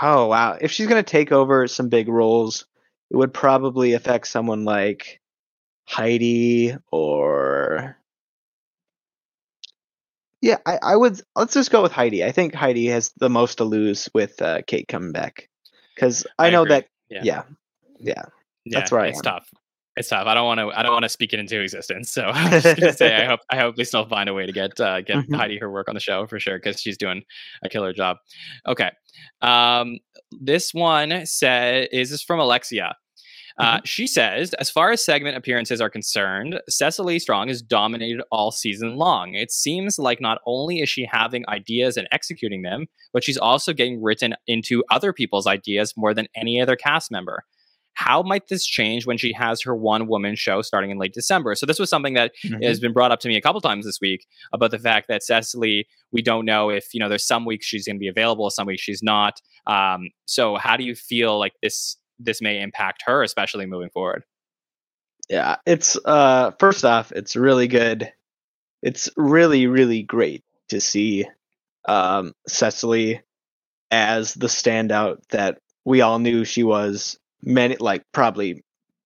Oh 0.01 0.27
wow! 0.27 0.57
If 0.59 0.71
she's 0.71 0.87
gonna 0.87 1.03
take 1.03 1.31
over 1.31 1.67
some 1.67 1.89
big 1.89 2.07
roles, 2.07 2.65
it 3.09 3.17
would 3.17 3.33
probably 3.33 3.93
affect 3.93 4.27
someone 4.27 4.65
like 4.65 5.21
Heidi 5.85 6.75
or. 6.91 7.95
Yeah, 10.41 10.57
I, 10.65 10.79
I 10.81 10.95
would. 10.95 11.21
Let's 11.35 11.53
just 11.53 11.71
go 11.71 11.81
with 11.81 11.91
Heidi. 11.91 12.23
I 12.23 12.31
think 12.31 12.53
Heidi 12.53 12.87
has 12.87 13.11
the 13.17 13.29
most 13.29 13.57
to 13.57 13.65
lose 13.65 14.07
with 14.13 14.41
uh, 14.41 14.61
Kate 14.65 14.87
coming 14.87 15.11
back, 15.11 15.49
because 15.95 16.25
I, 16.37 16.47
I 16.47 16.49
know 16.51 16.61
agree. 16.61 16.75
that. 16.75 16.87
Yeah. 17.09 17.23
yeah, 17.23 17.43
yeah. 17.99 18.23
Yeah, 18.65 18.79
That's 18.79 18.91
right. 18.91 19.09
It's 19.09 19.21
tough. 19.21 19.49
It's 19.99 20.07
tough. 20.09 20.25
I 20.27 20.33
don't 20.33 20.45
want 20.45 20.59
to. 20.61 20.69
I 20.69 20.81
don't 20.81 20.93
want 20.93 21.03
to 21.03 21.09
speak 21.09 21.33
it 21.33 21.39
into 21.39 21.59
existence. 21.61 22.09
So 22.09 22.23
I'm 22.33 22.61
just 22.61 22.79
gonna 22.79 22.93
say 22.93 23.15
I 23.21 23.25
hope. 23.31 23.41
I 23.51 23.57
hope 23.57 23.75
they 23.75 23.83
still 23.83 24.07
find 24.07 24.29
a 24.29 24.33
way 24.33 24.45
to 24.45 24.51
get 24.53 24.79
uh, 24.79 25.01
get 25.01 25.17
Mhm. 25.17 25.35
Heidi 25.35 25.57
her 25.57 25.69
work 25.69 25.89
on 25.89 25.93
the 25.93 25.99
show 25.99 26.25
for 26.25 26.39
sure 26.39 26.57
because 26.57 26.81
she's 26.81 26.97
doing 26.97 27.21
a 27.63 27.69
killer 27.69 27.91
job. 27.93 28.15
Okay. 28.65 28.91
Um, 29.41 29.99
this 30.31 30.73
one 30.73 31.25
said 31.25 31.89
is 31.91 32.11
this 32.11 32.23
from 32.23 32.39
Alexia. 32.39 32.95
Uh, 33.57 33.81
She 33.83 34.07
says, 34.07 34.53
as 34.53 34.69
far 34.69 34.89
as 34.91 35.03
segment 35.03 35.35
appearances 35.35 35.81
are 35.81 35.89
concerned, 35.89 36.61
Cecily 36.69 37.19
Strong 37.19 37.49
has 37.49 37.61
dominated 37.61 38.21
all 38.31 38.51
season 38.51 38.95
long. 38.95 39.33
It 39.33 39.51
seems 39.51 39.99
like 39.99 40.21
not 40.21 40.39
only 40.45 40.79
is 40.79 40.87
she 40.87 41.03
having 41.11 41.43
ideas 41.49 41.97
and 41.97 42.07
executing 42.13 42.61
them, 42.61 42.85
but 43.11 43.21
she's 43.21 43.37
also 43.37 43.73
getting 43.73 44.01
written 44.01 44.33
into 44.47 44.81
other 44.89 45.11
people's 45.11 45.45
ideas 45.45 45.93
more 45.97 46.13
than 46.13 46.29
any 46.37 46.61
other 46.61 46.77
cast 46.77 47.11
member. 47.11 47.43
How 47.93 48.21
might 48.23 48.47
this 48.47 48.65
change 48.65 49.05
when 49.05 49.17
she 49.17 49.33
has 49.33 49.61
her 49.61 49.75
one 49.75 50.07
woman 50.07 50.35
show 50.35 50.61
starting 50.61 50.89
in 50.89 50.97
late 50.97 51.13
December? 51.13 51.53
So, 51.55 51.65
this 51.65 51.79
was 51.79 51.89
something 51.89 52.13
that 52.13 52.31
Mhm. 52.45 52.63
has 52.63 52.79
been 52.79 52.93
brought 52.93 53.11
up 53.11 53.19
to 53.21 53.27
me 53.27 53.35
a 53.35 53.41
couple 53.41 53.59
times 53.61 53.85
this 53.85 53.99
week 54.01 54.25
about 54.53 54.71
the 54.71 54.79
fact 54.79 55.07
that 55.09 55.21
Cecily, 55.23 55.87
we 56.11 56.21
don't 56.21 56.45
know 56.45 56.69
if, 56.69 56.93
you 56.93 56.99
know, 56.99 57.09
there's 57.09 57.25
some 57.27 57.45
weeks 57.45 57.65
she's 57.65 57.85
going 57.85 57.97
to 57.97 57.99
be 57.99 58.07
available, 58.07 58.49
some 58.49 58.67
weeks 58.67 58.81
she's 58.81 59.03
not. 59.03 59.41
Um, 59.67 60.09
so, 60.25 60.55
how 60.55 60.77
do 60.77 60.83
you 60.83 60.95
feel 60.95 61.37
like 61.37 61.53
this? 61.61 61.97
This 62.21 62.41
may 62.41 62.61
impact 62.61 63.03
her, 63.05 63.23
especially 63.23 63.65
moving 63.65 63.89
forward. 63.89 64.23
Yeah, 65.29 65.57
it's 65.65 65.97
uh 66.05 66.51
first 66.59 66.83
off, 66.83 67.11
it's 67.11 67.35
really 67.35 67.67
good. 67.67 68.11
It's 68.81 69.09
really 69.15 69.67
really 69.67 70.03
great 70.03 70.43
to 70.69 70.81
see 70.81 71.25
um 71.85 72.33
Cecily 72.47 73.21
as 73.91 74.33
the 74.33 74.47
standout 74.47 75.19
that 75.29 75.59
we 75.85 76.01
all 76.01 76.19
knew 76.19 76.43
she 76.45 76.63
was 76.63 77.17
many 77.43 77.75
like 77.77 78.03
probably 78.11 78.63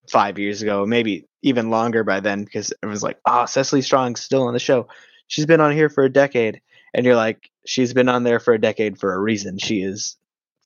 5 0.10 0.40
years 0.40 0.62
ago, 0.62 0.86
maybe 0.86 1.26
even 1.42 1.70
longer 1.70 2.04
by 2.04 2.20
then 2.20 2.44
because 2.44 2.72
it 2.82 2.86
was 2.86 3.04
like, 3.04 3.20
"Oh, 3.26 3.46
Cecily 3.46 3.82
Strong's 3.82 4.22
still 4.22 4.44
on 4.44 4.54
the 4.54 4.60
show. 4.60 4.88
She's 5.28 5.46
been 5.46 5.62
on 5.62 5.72
here 5.72 5.90
for 5.90 6.04
a 6.04 6.10
decade." 6.12 6.62
And 6.94 7.06
you're 7.06 7.16
like, 7.16 7.50
"She's 7.66 7.94
been 7.94 8.10
on 8.10 8.24
there 8.24 8.40
for 8.40 8.54
a 8.54 8.62
decade 8.62 9.00
for 9.00 9.14
a 9.14 9.20
reason. 9.20 9.58
She 9.58 9.82
is 9.82 10.18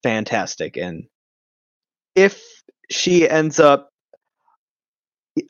fantastic." 0.03 0.77
And 0.77 1.07
if 2.15 2.43
she 2.89 3.29
ends 3.29 3.59
up 3.59 3.91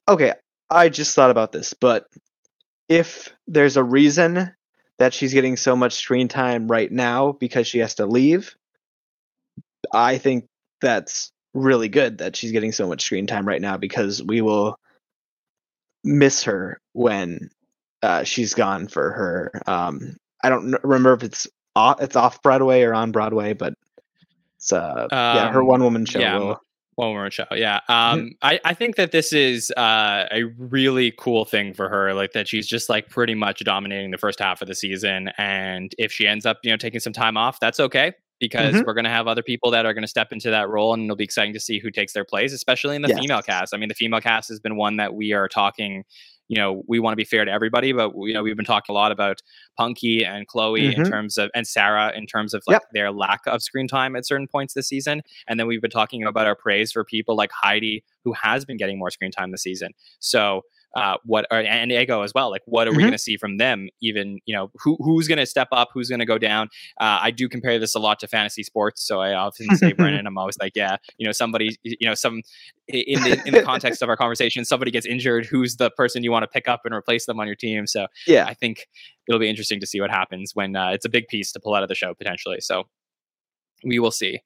okay, 0.08 0.34
I 0.70 0.90
just 0.90 1.16
thought 1.16 1.32
about 1.32 1.52
this, 1.52 1.74
but 1.74 2.08
if 2.90 3.34
there's 3.48 3.78
a 3.78 3.84
reason 3.84 4.54
that 4.98 5.14
she's 5.14 5.34
getting 5.34 5.56
so 5.56 5.76
much 5.76 5.94
screen 5.94 6.28
time 6.28 6.68
right 6.68 6.92
now 6.92 7.34
because 7.34 7.68
she 7.68 7.80
has 7.80 7.96
to 7.96 8.06
leave, 8.06 8.56
I 9.94 10.18
think 10.18 10.48
that's 10.82 11.32
really 11.58 11.90
good 11.90 12.18
that 12.20 12.36
she's 12.36 12.52
getting 12.52 12.72
so 12.72 12.88
much 12.88 13.04
screen 13.04 13.28
time 13.28 13.48
right 13.48 13.62
now 13.62 13.78
because 13.78 14.22
we 14.24 14.42
will 14.42 14.80
miss 16.04 16.44
her 16.44 16.80
when 16.94 17.50
uh, 18.04 18.24
she's 18.24 18.54
gone 18.54 18.88
for 18.88 19.12
her. 19.12 19.52
Um, 19.68 20.18
I 20.44 20.50
don't 20.50 20.76
remember 20.84 21.14
if 21.14 21.24
it's 21.24 21.48
off, 21.76 22.02
it's 22.02 22.16
off 22.16 22.42
Broadway 22.42 22.84
or 22.84 22.94
on 22.94 23.12
Broadway, 23.12 23.54
but 23.54 23.74
it's 24.56 24.72
uh, 24.72 25.08
yeah, 25.12 25.52
her 25.52 25.62
Um, 25.62 25.68
one 25.68 25.84
woman 25.84 26.06
show 26.06 26.20
yeah, 26.20 26.38
will 26.38 26.62
One 26.96 27.14
woman 27.14 27.32
show, 27.32 27.46
yeah. 27.54 27.80
Um, 27.90 28.32
I, 28.42 28.60
I 28.66 28.74
think 28.74 28.96
that 28.96 29.12
this 29.12 29.34
is 29.34 29.72
uh, 29.72 30.26
a 30.32 30.44
really 30.58 31.14
cool 31.18 31.46
thing 31.46 31.74
for 31.74 31.90
her, 31.90 32.14
like 32.14 32.34
that 32.34 32.48
she's 32.48 32.68
just 32.68 32.90
like 32.90 33.10
pretty 33.10 33.36
much 33.36 33.60
dominating 33.64 34.12
the 34.12 34.18
first 34.18 34.40
half 34.40 34.62
of 34.62 34.68
the 34.68 34.76
season, 34.76 35.32
and 35.38 35.94
if 35.98 36.12
she 36.12 36.28
ends 36.28 36.46
up, 36.46 36.58
you 36.64 36.72
know, 36.72 36.78
taking 36.78 37.00
some 37.00 37.14
time 37.14 37.38
off, 37.38 37.60
that's 37.60 37.80
okay 37.80 38.14
because 38.40 38.76
Mhm. 38.76 38.86
we're 38.86 38.94
going 38.94 39.06
to 39.06 39.10
have 39.12 39.28
other 39.28 39.44
people 39.44 39.72
that 39.72 39.86
are 39.86 39.94
going 39.94 40.04
to 40.04 40.08
step 40.08 40.32
into 40.32 40.50
that 40.52 40.70
role, 40.70 40.94
and 40.94 41.04
it'll 41.04 41.16
be 41.16 41.24
exciting 41.24 41.54
to 41.54 41.60
see 41.60 41.80
who 41.80 41.90
takes 41.92 42.14
their 42.14 42.26
place, 42.26 42.54
especially 42.54 42.96
in 42.96 43.02
the 43.02 43.08
Yes. 43.10 43.20
female 43.20 43.42
cast. 43.42 43.74
I 43.74 43.78
mean, 43.78 43.90
the 43.90 43.96
female 43.96 44.22
cast 44.22 44.50
has 44.50 44.60
been 44.60 44.76
one 44.76 44.98
that 44.98 45.14
we 45.16 45.34
are 45.34 45.48
talking. 45.48 46.04
You 46.50 46.56
know, 46.58 46.84
we 46.88 47.00
want 47.00 47.12
to 47.12 47.18
be 47.18 47.26
fair 47.26 47.44
to 47.44 47.52
everybody, 47.52 47.92
but 47.92 48.14
you 48.16 48.34
know, 48.34 48.42
we've 48.42 48.56
been 48.56 48.64
talking 48.66 48.94
a 48.94 48.98
lot 48.98 49.12
about 49.12 49.42
Punkie 49.78 50.26
and 50.26 50.48
Chloe 50.48 50.94
in 50.96 51.02
Mhm. 51.02 51.10
terms 51.10 51.38
of, 51.38 51.50
and 51.54 51.68
Sarah 51.68 52.14
in 52.16 52.26
terms 52.26 52.54
of 52.54 52.64
like 52.68 52.76
Yep. 52.76 52.84
their 52.94 53.12
lack 53.12 53.42
of 53.48 53.62
screen 53.62 53.88
time 53.88 54.16
at 54.16 54.26
certain 54.26 54.48
points 54.48 54.74
this 54.74 54.88
season. 54.88 55.24
And 55.48 55.60
then 55.60 55.68
we've 55.68 55.82
been 55.82 55.92
talking 55.92 56.24
about 56.24 56.48
our 56.48 56.56
praise 56.56 56.92
for 56.94 57.04
people 57.04 57.36
like 57.36 57.52
Heidi, 57.52 58.02
who 58.24 58.32
has 58.34 58.64
been 58.64 58.78
getting 58.78 58.98
more 58.98 59.12
screen 59.12 59.32
time 59.32 59.52
this 59.52 59.64
season. 59.64 59.92
So, 60.20 60.62
uh, 60.96 61.18
what 61.26 61.46
are, 61.52 61.60
and 61.62 61.92
Ego 61.92 62.22
as 62.24 62.34
well? 62.34 62.50
Like, 62.50 62.64
what 62.66 62.88
are 62.88 62.92
we 62.92 62.98
Mhm. 62.98 63.02
going 63.02 63.12
to 63.12 63.18
see 63.18 63.38
from 63.38 63.58
them? 63.58 63.90
Even 64.02 64.40
you 64.46 64.56
know, 64.56 64.72
who 64.82 64.98
who's 65.00 65.28
going 65.28 65.38
to 65.38 65.46
step 65.46 65.68
up? 65.72 65.90
Who's 65.94 66.10
going 66.10 66.20
to 66.20 66.26
go 66.26 66.38
down? 66.38 66.70
Uh, 67.00 67.20
I 67.22 67.32
do 67.32 67.48
compare 67.50 67.78
this 67.78 67.94
a 67.94 68.00
lot 68.00 68.20
to 68.22 68.28
fantasy 68.28 68.64
sports, 68.64 69.06
so 69.06 69.20
I 69.20 69.34
often 69.34 69.76
say, 69.76 69.92
Brennan, 69.94 70.26
I'm 70.26 70.38
always 70.38 70.58
like, 70.60 70.74
yeah, 70.76 70.98
you 71.18 71.26
know, 71.26 71.32
somebody, 71.32 71.78
you 71.84 72.08
know, 72.08 72.14
some 72.16 72.42
in 72.88 73.22
the 73.24 73.42
in 73.46 73.54
the 73.54 73.62
context 73.64 74.02
of 74.02 74.10
our 74.10 74.16
conversation, 74.18 74.64
somebody 74.66 74.90
gets 74.92 75.06
injured. 75.06 75.46
Who's 75.46 75.76
the 75.76 75.92
person 75.92 76.24
you 76.24 76.32
want 76.32 76.44
to 76.44 76.48
pick 76.48 76.68
up 76.68 76.82
and 76.86 76.94
replace 76.96 77.26
them 77.26 77.40
on 77.40 77.48
your 77.48 77.56
team? 77.56 77.86
So, 77.86 78.08
Yeah. 78.26 78.46
I 78.46 78.54
think 78.54 78.88
it'll 79.28 79.40
be 79.40 79.50
interesting 79.50 79.80
to 79.82 79.86
see 79.86 80.00
what 80.00 80.10
happens 80.10 80.52
when 80.56 80.76
uh, 80.76 80.90
it's 80.92 81.06
a 81.06 81.10
big 81.10 81.28
piece 81.28 81.52
to 81.52 81.60
pull 81.60 81.76
out 81.76 81.84
of 81.84 81.90
the 81.90 81.96
show 81.96 82.14
potentially. 82.14 82.62
So 82.62 82.86
we 83.84 84.00
will 84.00 84.12
see. 84.12 84.40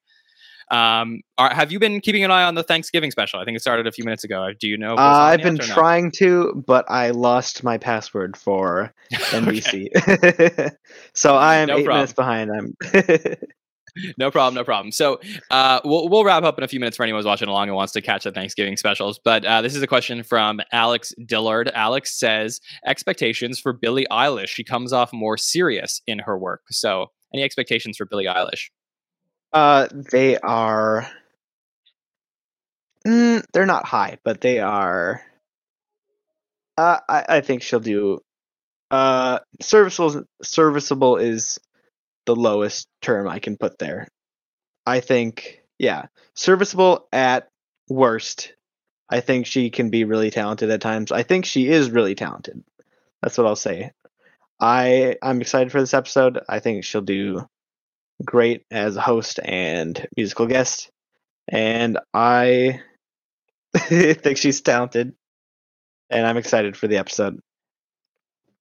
Um, 0.71 1.21
are, 1.37 1.53
have 1.53 1.71
you 1.71 1.79
been 1.79 1.99
keeping 1.99 2.23
an 2.23 2.31
eye 2.31 2.43
on 2.43 2.55
the 2.55 2.63
Thanksgiving 2.63 3.11
special? 3.11 3.39
I 3.39 3.45
think 3.45 3.57
it 3.57 3.59
started 3.61 3.87
a 3.87 3.91
few 3.91 4.05
minutes 4.05 4.23
ago. 4.23 4.51
Do 4.57 4.67
you 4.67 4.77
know? 4.77 4.95
Uh, 4.95 5.01
I've 5.01 5.41
been 5.41 5.61
or 5.61 5.67
no? 5.67 5.73
trying 5.73 6.11
to, 6.17 6.63
but 6.65 6.85
I 6.89 7.09
lost 7.11 7.63
my 7.63 7.77
password 7.77 8.37
for 8.37 8.93
NBC. 9.13 9.89
so 11.13 11.35
I 11.35 11.57
am 11.57 11.67
No 11.67 11.77
eight 11.77 11.85
problem. 11.85 11.97
minutes 11.97 12.13
behind. 12.13 12.51
I'm 12.51 12.75
no 14.17 14.31
problem, 14.31 14.55
no 14.55 14.63
problem. 14.63 14.91
So 14.91 15.19
uh, 15.49 15.81
we'll 15.83 16.07
we'll 16.07 16.23
wrap 16.23 16.43
up 16.43 16.57
in 16.57 16.63
a 16.63 16.67
few 16.67 16.79
minutes 16.79 16.95
for 16.95 17.03
anyone 17.03 17.19
who's 17.19 17.25
watching 17.25 17.49
along 17.49 17.67
and 17.67 17.75
wants 17.75 17.91
to 17.93 18.01
catch 18.01 18.23
the 18.23 18.31
Thanksgiving 18.31 18.77
specials. 18.77 19.19
But 19.23 19.43
uh, 19.43 19.61
this 19.61 19.75
is 19.75 19.81
a 19.81 19.87
question 19.87 20.23
from 20.23 20.61
Alex 20.71 21.13
Dillard. 21.25 21.69
Alex 21.73 22.17
says 22.17 22.61
expectations 22.85 23.59
for 23.59 23.73
Billie 23.73 24.07
Eilish. 24.09 24.47
She 24.47 24.63
comes 24.63 24.93
off 24.93 25.11
more 25.11 25.37
serious 25.37 26.01
in 26.07 26.19
her 26.19 26.37
work. 26.37 26.61
So 26.69 27.07
any 27.33 27.43
expectations 27.43 27.97
for 27.97 28.05
Billie 28.05 28.25
Eilish? 28.25 28.69
Uh, 29.53 29.87
they 29.91 30.37
are. 30.37 31.09
Mm, 33.05 33.43
they're 33.51 33.65
not 33.65 33.85
high, 33.85 34.17
but 34.23 34.41
they 34.41 34.59
are. 34.59 35.21
Uh, 36.77 36.99
I 37.07 37.25
I 37.27 37.41
think 37.41 37.61
she'll 37.61 37.79
do. 37.79 38.19
Uh, 38.89 39.39
serviceable 39.61 40.23
serviceable 40.41 41.17
is 41.17 41.59
the 42.25 42.35
lowest 42.35 42.87
term 43.01 43.27
I 43.27 43.39
can 43.39 43.57
put 43.57 43.79
there. 43.79 44.07
I 44.85 44.99
think 44.99 45.61
yeah, 45.79 46.07
serviceable 46.35 47.07
at 47.11 47.49
worst. 47.89 48.53
I 49.09 49.19
think 49.19 49.45
she 49.45 49.69
can 49.69 49.89
be 49.89 50.05
really 50.05 50.31
talented 50.31 50.69
at 50.69 50.81
times. 50.81 51.11
I 51.11 51.23
think 51.23 51.45
she 51.45 51.67
is 51.67 51.89
really 51.89 52.15
talented. 52.15 52.63
That's 53.21 53.37
what 53.37 53.47
I'll 53.47 53.55
say. 53.55 53.91
I 54.59 55.17
I'm 55.21 55.41
excited 55.41 55.71
for 55.71 55.81
this 55.81 55.93
episode. 55.93 56.39
I 56.47 56.59
think 56.59 56.83
she'll 56.83 57.01
do 57.01 57.47
great 58.25 58.63
as 58.71 58.95
a 58.95 59.01
host 59.01 59.39
and 59.43 60.07
musical 60.17 60.45
guest. 60.47 60.89
And 61.47 61.97
I 62.13 62.81
think 63.77 64.37
she's 64.37 64.61
talented. 64.61 65.13
And 66.09 66.25
I'm 66.27 66.37
excited 66.37 66.75
for 66.75 66.87
the 66.87 66.97
episode. 66.97 67.39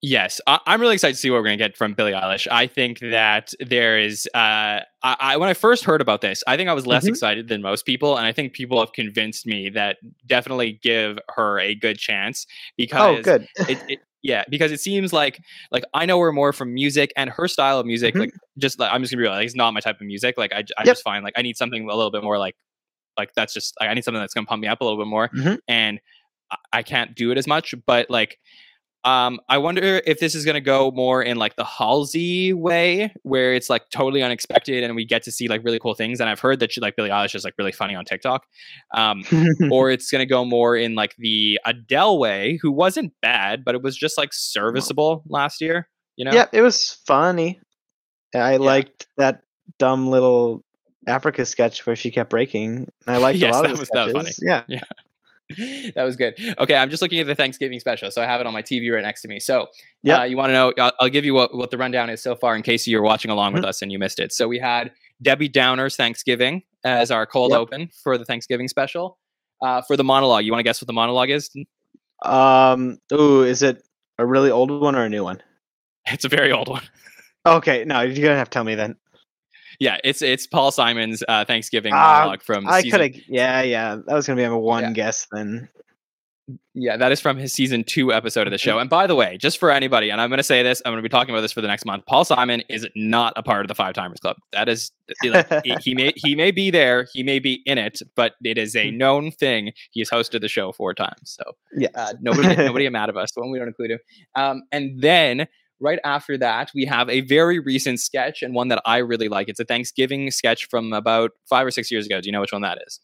Yes, 0.02 0.40
I- 0.46 0.60
I'm 0.66 0.80
really 0.80 0.94
excited 0.94 1.12
to 1.14 1.20
see 1.20 1.28
what 1.28 1.36
we're 1.36 1.44
going 1.48 1.58
to 1.58 1.62
get 1.64 1.76
from 1.76 1.92
Billie 1.92 2.12
Eilish. 2.12 2.48
I 2.50 2.66
think 2.66 3.00
that 3.00 3.52
there 3.60 3.98
is. 3.98 4.26
Uh, 4.34 4.80
I-, 5.02 5.16
I 5.20 5.36
when 5.36 5.50
I 5.50 5.54
first 5.54 5.84
heard 5.84 6.00
about 6.00 6.22
this, 6.22 6.42
I 6.46 6.56
think 6.56 6.70
I 6.70 6.72
was 6.72 6.86
less 6.86 7.04
Mhm. 7.04 7.08
excited 7.10 7.48
than 7.48 7.60
most 7.60 7.84
people, 7.84 8.16
and 8.16 8.26
I 8.26 8.32
think 8.32 8.54
people 8.54 8.80
have 8.80 8.92
convinced 8.94 9.46
me 9.46 9.68
that 9.70 9.98
definitely 10.26 10.78
give 10.82 11.18
her 11.36 11.60
a 11.60 11.74
good 11.74 11.98
chance 11.98 12.46
because 12.78 13.18
Oh, 13.18 13.22
good. 13.22 13.46
it, 13.68 13.78
it 13.90 13.98
yeah 14.22 14.44
because 14.50 14.70
it 14.72 14.80
seems 14.80 15.12
like 15.12 15.40
like 15.70 15.84
i 15.94 16.04
know 16.06 16.18
her 16.20 16.32
more 16.32 16.52
from 16.52 16.72
music 16.74 17.12
and 17.16 17.30
her 17.30 17.48
style 17.48 17.78
of 17.78 17.86
music 17.86 18.14
Mhm. 18.14 18.20
like 18.20 18.30
just 18.58 18.78
like 18.78 18.92
i'm 18.92 19.00
just 19.02 19.12
gonna 19.12 19.20
be 19.20 19.22
real 19.24 19.32
like 19.32 19.46
it's 19.46 19.54
not 19.54 19.72
my 19.72 19.80
type 19.80 20.00
of 20.00 20.06
music 20.06 20.36
like 20.36 20.52
i, 20.52 20.58
I 20.58 20.82
Yep. 20.84 20.86
just 20.86 21.02
find 21.02 21.24
like 21.24 21.34
i 21.36 21.42
need 21.42 21.56
something 21.56 21.82
a 21.88 21.94
little 21.94 22.10
bit 22.10 22.22
more 22.22 22.38
like 22.38 22.54
like 23.16 23.32
that's 23.34 23.54
just 23.54 23.74
like, 23.80 23.88
i 23.88 23.94
need 23.94 24.04
something 24.04 24.20
that's 24.20 24.34
gonna 24.34 24.46
pump 24.46 24.60
me 24.62 24.68
up 24.68 24.80
a 24.80 24.84
little 24.84 24.98
bit 24.98 25.08
more 25.08 25.28
Mhm. 25.30 25.58
and 25.68 26.00
I, 26.50 26.56
I 26.74 26.82
can't 26.82 27.14
do 27.14 27.30
it 27.30 27.38
as 27.38 27.46
much 27.46 27.74
but 27.86 28.10
like 28.10 28.38
um 29.04 29.40
i 29.48 29.56
wonder 29.56 30.02
if 30.04 30.20
this 30.20 30.34
is 30.34 30.44
gonna 30.44 30.60
go 30.60 30.90
more 30.90 31.22
in 31.22 31.38
like 31.38 31.56
the 31.56 31.64
halsey 31.64 32.52
way 32.52 33.10
where 33.22 33.54
it's 33.54 33.70
like 33.70 33.88
totally 33.90 34.22
unexpected 34.22 34.84
and 34.84 34.94
we 34.94 35.06
get 35.06 35.22
to 35.22 35.32
see 35.32 35.48
like 35.48 35.64
really 35.64 35.78
cool 35.78 35.94
things 35.94 36.20
and 36.20 36.28
i've 36.28 36.40
heard 36.40 36.60
that 36.60 36.70
she 36.70 36.80
like 36.82 36.96
billie 36.96 37.08
eilish 37.08 37.34
is 37.34 37.42
like 37.42 37.54
really 37.56 37.72
funny 37.72 37.94
on 37.94 38.04
tiktok 38.04 38.44
um 38.94 39.22
or 39.70 39.90
it's 39.90 40.10
going 40.10 40.20
to 40.20 40.26
go 40.26 40.44
more 40.44 40.76
in 40.76 40.94
like 40.94 41.14
the 41.18 41.58
Adele 41.64 42.18
way, 42.18 42.58
who 42.60 42.70
wasn't 42.72 43.12
bad, 43.22 43.64
but 43.64 43.74
it 43.74 43.82
was 43.82 43.96
just 43.96 44.18
like 44.18 44.30
serviceable 44.32 45.22
last 45.28 45.60
year. 45.60 45.88
You 46.16 46.24
know? 46.24 46.32
yeah, 46.32 46.46
it 46.52 46.60
was 46.62 46.98
funny. 47.06 47.60
I 48.34 48.56
liked 48.58 49.06
that 49.16 49.42
dumb 49.78 50.08
little 50.08 50.62
Africa 51.06 51.44
sketch 51.46 51.86
where 51.86 51.96
she 51.96 52.10
kept 52.10 52.30
breaking. 52.30 52.88
I 53.06 53.16
liked 53.18 53.38
Yes, 53.40 53.54
a 53.54 53.58
lot 53.58 53.62
that 53.62 53.70
of 53.72 53.76
the 53.76 53.80
was- 53.80 53.88
that 53.94 54.04
was 54.06 54.12
funny. 54.12 54.30
sketches. 54.32 54.64
Yeah. 54.68 54.80
that 55.94 56.04
was 56.04 56.16
good. 56.16 56.34
Okay, 56.58 56.74
I'm 56.74 56.90
just 56.90 57.02
looking 57.02 57.18
at 57.20 57.26
the 57.26 57.34
Thanksgiving 57.34 57.80
special, 57.80 58.10
so 58.10 58.22
I 58.22 58.26
have 58.26 58.40
it 58.40 58.46
on 58.46 58.52
my 58.52 58.62
TV 58.62 58.92
right 58.92 59.02
next 59.02 59.22
to 59.22 59.28
me. 59.28 59.40
So, 59.40 59.68
yeah, 60.02 60.20
uh, 60.20 60.22
you 60.24 60.36
want 60.36 60.50
to 60.50 60.52
know? 60.54 60.72
I'll, 60.78 60.92
I'll 61.00 61.08
give 61.08 61.24
you 61.24 61.34
what, 61.34 61.54
what 61.54 61.70
the 61.70 61.78
rundown 61.78 62.08
is 62.10 62.22
so 62.22 62.34
far, 62.36 62.56
in 62.56 62.62
case 62.62 62.86
you're 62.86 63.02
watching 63.02 63.30
along 63.30 63.50
Mm-hmm. 63.52 63.56
with 63.62 63.64
us 63.64 63.82
and 63.82 63.90
you 63.90 63.98
missed 63.98 64.18
it. 64.20 64.32
So 64.32 64.46
we 64.48 64.58
had 64.58 64.92
Debbie 65.22 65.48
Downer's 65.48 65.96
Thanksgiving 65.96 66.62
as 66.84 67.10
our 67.10 67.26
cold 67.26 67.50
Yep. 67.50 67.60
open 67.60 67.90
for 68.02 68.16
the 68.16 68.24
Thanksgiving 68.24 68.68
special. 68.68 69.18
Uh, 69.62 69.82
for 69.82 69.96
the 69.96 70.04
monologue, 70.04 70.44
you 70.44 70.52
want 70.52 70.60
to 70.60 70.64
guess 70.64 70.80
what 70.80 70.86
the 70.86 70.92
monologue 70.92 71.30
is? 71.30 71.50
Um. 72.22 72.98
Ooh, 73.12 73.42
is 73.42 73.62
it 73.62 73.82
a 74.18 74.26
really 74.26 74.50
old 74.50 74.70
one 74.70 74.94
or 74.94 75.04
a 75.04 75.08
new 75.08 75.24
one? 75.24 75.42
It's 76.12 76.24
a 76.24 76.28
very 76.28 76.50
old 76.50 76.68
one. 76.68 76.82
Okay, 77.46 77.84
no, 77.84 78.00
you're 78.00 78.24
gonna 78.24 78.36
have 78.38 78.48
to 78.50 78.54
tell 78.54 78.64
me 78.64 78.74
then. 78.74 78.96
Yeah, 79.80 79.96
it's 80.04 80.22
it's 80.22 80.46
Paul 80.46 80.70
Simon's 80.70 81.24
uh, 81.26 81.44
Thanksgiving 81.44 81.92
Ah, 81.94 82.18
monologue 82.20 82.42
from 82.42 82.68
I 82.68 82.82
season 82.82 83.00
could 83.00 83.14
have. 83.14 83.22
Yeah, 83.28 83.62
yeah, 83.62 83.96
that 84.06 84.14
was 84.14 84.26
gonna 84.26 84.40
be 84.40 84.46
my 84.48 84.54
one 84.54 84.82
Yeah. 84.84 84.92
guess 84.92 85.26
then. 85.32 85.68
Yeah, 86.74 86.96
that 86.96 87.12
is 87.12 87.20
from 87.20 87.36
his 87.36 87.52
season 87.52 87.84
two 87.84 88.12
episode 88.12 88.46
of 88.48 88.50
the 88.50 88.56
Mm-hmm. 88.56 88.70
show. 88.70 88.78
And 88.80 88.90
by 88.90 89.06
the 89.06 89.14
way, 89.14 89.38
just 89.38 89.58
for 89.58 89.70
anybody, 89.70 90.10
and 90.10 90.20
I'm 90.20 90.30
going 90.30 90.38
to 90.38 90.42
say 90.44 90.62
this, 90.64 90.82
I'm 90.84 90.90
going 90.92 90.98
to 91.02 91.08
be 91.08 91.08
talking 91.08 91.32
about 91.32 91.42
this 91.42 91.52
for 91.52 91.60
the 91.60 91.68
next 91.68 91.84
month. 91.84 92.06
Paul 92.06 92.24
Simon 92.24 92.62
is 92.68 92.88
not 92.96 93.32
a 93.36 93.42
part 93.42 93.60
of 93.60 93.68
the 93.68 93.74
Five 93.74 93.94
Timers 93.94 94.18
Club. 94.18 94.36
That 94.52 94.68
is, 94.68 94.90
like, 95.24 95.48
he- 95.64 95.76
he 95.82 95.94
may 95.94 96.12
he 96.16 96.34
may 96.34 96.50
be 96.50 96.70
there, 96.70 97.06
he 97.12 97.22
may 97.22 97.38
be 97.38 97.62
in 97.66 97.78
it, 97.78 98.00
but 98.16 98.34
it 98.44 98.58
is 98.58 98.74
Mm-hmm. 98.74 98.88
a 98.88 98.90
known 98.98 99.30
thing. 99.30 99.72
He's 99.92 100.10
hosted 100.10 100.40
the 100.40 100.48
show 100.48 100.72
four 100.72 100.92
times, 100.92 101.20
so 101.38 101.44
Yeah. 101.76 101.88
uh, 101.94 102.14
nobody 102.20 102.56
nobody 102.56 102.88
mad 102.90 103.08
at 103.10 103.16
us 103.16 103.30
when 103.34 103.50
we 103.50 103.58
don't 103.58 103.68
include 103.68 103.92
him. 103.92 103.98
Um, 104.34 104.62
and 104.72 105.00
then 105.00 105.46
right 105.80 105.98
after 106.04 106.36
that, 106.38 106.70
we 106.74 106.84
have 106.84 107.08
a 107.08 107.22
very 107.22 107.58
recent 107.58 108.00
sketch 108.00 108.42
and 108.42 108.54
one 108.54 108.68
that 108.68 108.82
I 108.84 108.98
really 108.98 109.28
like. 109.28 109.48
It's 109.48 109.60
a 109.60 109.64
Thanksgiving 109.64 110.30
sketch 110.30 110.66
from 110.66 110.92
about 110.92 111.32
five 111.48 111.66
or 111.66 111.70
six 111.70 111.90
years 111.90 112.06
ago. 112.06 112.20
Do 112.20 112.26
you 112.26 112.32
know 112.32 112.40
which 112.40 112.52
one 112.52 112.62
that 112.62 112.78
is? 112.86 113.00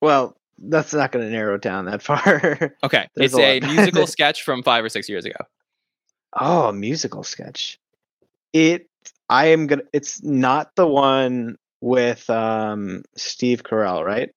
Well, 0.00 0.36
that's 0.58 0.92
not 0.92 1.12
gonna 1.12 1.30
narrow 1.30 1.54
it 1.56 1.62
down 1.62 1.86
that 1.86 2.02
far. 2.02 2.74
Okay, 2.84 3.08
it's 3.16 3.34
a 3.34 3.58
a 3.58 3.60
musical 3.60 4.06
sketch 4.16 4.42
from 4.42 4.62
five 4.62 4.84
or 4.84 4.88
six 4.88 5.08
years 5.08 5.24
ago. 5.24 5.38
oh, 6.38 6.68
a 6.68 6.72
musical 6.72 7.22
sketch. 7.22 7.78
It. 8.52 8.88
I 9.28 9.46
am 9.46 9.66
gonna. 9.66 9.82
It's 9.92 10.22
not 10.22 10.74
the 10.76 10.86
one 10.86 11.56
with 11.80 12.28
um 12.28 13.02
Steve 13.16 13.62
Carell, 13.62 14.04
right? 14.04 14.30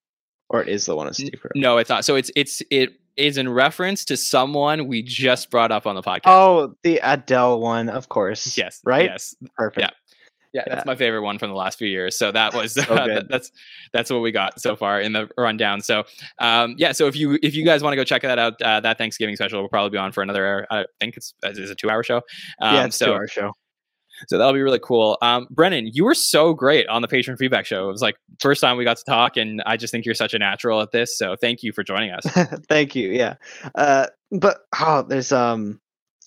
Or 0.49 0.61
it 0.61 0.69
is 0.69 0.85
the 0.85 0.95
one 0.95 1.07
with 1.07 1.15
Steve 1.15 1.33
Carell. 1.33 1.51
No, 1.55 1.77
it's 1.77 1.89
not. 1.89 2.05
So 2.05 2.15
it's 2.15 2.31
it's 2.35 2.61
it 2.71 2.93
is 3.17 3.37
in 3.37 3.47
reference 3.49 4.03
to 4.05 4.17
someone 4.17 4.87
we 4.87 5.01
just 5.01 5.49
brought 5.49 5.71
up 5.71 5.87
on 5.87 5.95
the 5.95 6.01
podcast. 6.01 6.21
Oh, 6.25 6.75
the 6.83 6.99
Adele 7.03 7.59
one, 7.59 7.89
of 7.89 8.09
course. 8.09 8.57
yes, 8.57 8.81
right? 8.83 9.05
Yes, 9.05 9.35
Perfect. 9.55 9.79
yeah, 9.81 9.89
Yeah. 10.53 10.63
that's 10.75 10.85
my 10.85 10.95
favorite 10.95 11.21
one 11.21 11.37
from 11.37 11.49
the 11.49 11.55
last 11.55 11.77
few 11.77 11.87
years. 11.87 12.17
So 12.17 12.31
that 12.31 12.53
was 12.53 12.73
So 12.73 12.83
good. 12.83 13.27
that's 13.29 13.51
that's 13.93 14.09
what 14.11 14.21
we 14.21 14.31
got 14.31 14.59
so 14.59 14.75
far 14.75 14.99
in 14.99 15.13
the 15.13 15.29
rundown. 15.37 15.81
So 15.81 16.03
um, 16.39 16.75
yeah, 16.77 16.91
so 16.91 17.07
if 17.07 17.15
you 17.15 17.37
if 17.41 17.55
you 17.55 17.63
guys 17.65 17.81
want 17.83 17.93
to 17.93 17.97
go 17.97 18.03
check 18.03 18.21
that 18.23 18.37
out, 18.39 18.61
uh, 18.61 18.79
that 18.81 18.97
Thanksgiving 18.97 19.35
special 19.35 19.61
will 19.61 19.69
probably 19.69 19.91
be 19.91 19.97
on 19.97 20.11
for 20.11 20.21
another. 20.21 20.45
Hour. 20.45 20.67
I 20.69 20.85
think 20.99 21.15
it's 21.17 21.33
it's 21.43 21.69
a 21.71 21.75
two 21.75 21.89
hour 21.89 22.03
show. 22.03 22.17
Um, 22.61 22.75
yeah, 22.75 22.85
it's 22.85 22.97
so 22.97 23.07
to 23.07 23.13
our 23.13 23.27
show. 23.27 23.53
So 24.27 24.37
that'll 24.37 24.53
be 24.53 24.61
really 24.61 24.79
cool. 24.79 25.17
Um, 25.21 25.47
Brennan, 25.49 25.89
you 25.93 26.03
were 26.05 26.15
so 26.15 26.53
great 26.53 26.87
on 26.87 27.01
the 27.01 27.07
patron 27.07 27.37
feedback 27.37 27.65
show. 27.65 27.87
It 27.89 27.91
was 27.91 28.01
like 28.01 28.15
first 28.39 28.61
time 28.61 28.77
we 28.77 28.83
got 28.83 28.97
to 28.97 29.03
talk, 29.03 29.37
and 29.37 29.61
I 29.65 29.77
just 29.77 29.91
think 29.91 30.05
you're 30.05 30.15
such 30.15 30.33
a 30.33 30.39
natural 30.39 30.81
at 30.81 30.91
this. 30.91 31.17
So 31.17 31.35
thank 31.35 31.63
you 31.63 31.71
for 31.71 31.83
joining 31.83 32.11
us. 32.11 32.25
Thank 32.69 32.95
you. 32.95 33.09
Yeah. 33.09 33.35
Uh, 33.75 34.07
but 34.31 34.65
oh, 34.79 35.03
there's 35.03 35.31
um. 35.31 35.79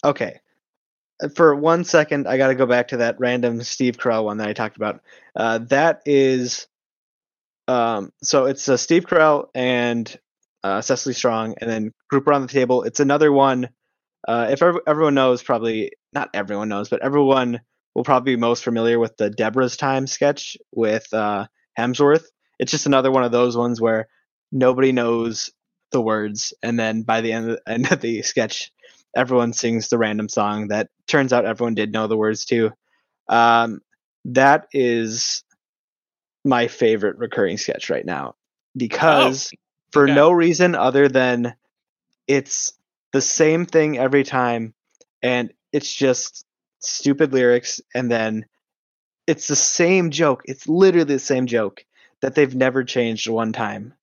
Okay. 0.04 0.40
For 1.34 1.54
one 1.56 1.82
second, 1.84 2.28
I 2.28 2.36
got 2.36 2.48
to 2.48 2.54
go 2.54 2.66
back 2.66 2.88
to 2.88 2.98
that 2.98 3.18
random 3.18 3.62
Steve 3.62 3.96
Carell 3.96 4.24
one 4.24 4.36
that 4.38 4.48
I 4.48 4.52
talked 4.52 4.76
about. 4.76 5.00
Uh, 5.34 5.58
that 5.68 6.02
is 6.06 6.68
Um, 7.66 8.12
so 8.22 8.46
it's 8.46 8.68
uh, 8.68 8.76
Steve 8.76 9.06
Carell 9.06 9.48
and 9.54 10.16
uh, 10.64 10.80
Cecily 10.80 11.14
Strong, 11.14 11.56
and 11.60 11.68
then 11.70 11.92
Group 12.08 12.26
Around 12.26 12.42
the 12.42 12.48
Table. 12.48 12.82
It's 12.84 13.00
another 13.00 13.30
one. 13.32 13.68
Uh, 14.26 14.48
if 14.50 14.62
ev- 14.62 14.80
everyone 14.86 15.14
knows, 15.14 15.42
probably 15.42 15.92
not 16.12 16.30
everyone 16.34 16.68
knows, 16.68 16.88
but 16.88 17.02
everyone 17.02 17.60
will 17.98 18.04
probably 18.04 18.36
be 18.36 18.40
most 18.40 18.62
familiar 18.62 18.96
with 18.96 19.16
the 19.16 19.28
Deborah's 19.28 19.76
Time 19.76 20.06
sketch 20.06 20.56
with 20.72 21.12
uh, 21.12 21.48
Hemsworth. 21.76 22.26
It's 22.60 22.70
just 22.70 22.86
another 22.86 23.10
one 23.10 23.24
of 23.24 23.32
those 23.32 23.56
ones 23.56 23.80
where 23.80 24.06
nobody 24.52 24.92
knows 24.92 25.50
the 25.90 26.00
words, 26.00 26.54
and 26.62 26.78
then 26.78 27.02
by 27.02 27.22
the 27.22 27.32
end 27.32 27.50
of, 27.50 27.58
end 27.66 27.90
of 27.90 28.00
the 28.00 28.22
sketch, 28.22 28.70
everyone 29.16 29.52
sings 29.52 29.88
the 29.88 29.98
random 29.98 30.28
song 30.28 30.68
that 30.68 30.90
turns 31.08 31.32
out 31.32 31.44
everyone 31.44 31.74
did 31.74 31.92
know 31.92 32.06
the 32.06 32.16
words 32.16 32.44
to. 32.44 32.70
Um, 33.28 33.80
that 34.26 34.68
is 34.72 35.42
my 36.44 36.68
favorite 36.68 37.18
recurring 37.18 37.58
sketch 37.58 37.90
right 37.90 38.06
now 38.06 38.36
because 38.76 39.50
for 39.90 40.04
okay. 40.04 40.14
no 40.14 40.30
reason 40.30 40.76
other 40.76 41.08
than 41.08 41.56
it's 42.28 42.74
the 43.12 43.20
same 43.20 43.66
thing 43.66 43.98
every 43.98 44.22
time 44.22 44.72
and 45.20 45.52
it's 45.72 45.92
just 45.92 46.46
stupid 46.80 47.32
lyrics 47.32 47.80
and 47.94 48.10
then 48.10 48.46
it's 49.26 49.48
the 49.48 49.56
same 49.56 50.10
joke 50.10 50.42
it's 50.44 50.68
literally 50.68 51.04
the 51.14 51.18
same 51.18 51.46
joke 51.46 51.84
that 52.22 52.34
they've 52.34 52.54
never 52.54 52.84
changed 52.84 53.28
one 53.28 53.52
time 53.52 53.94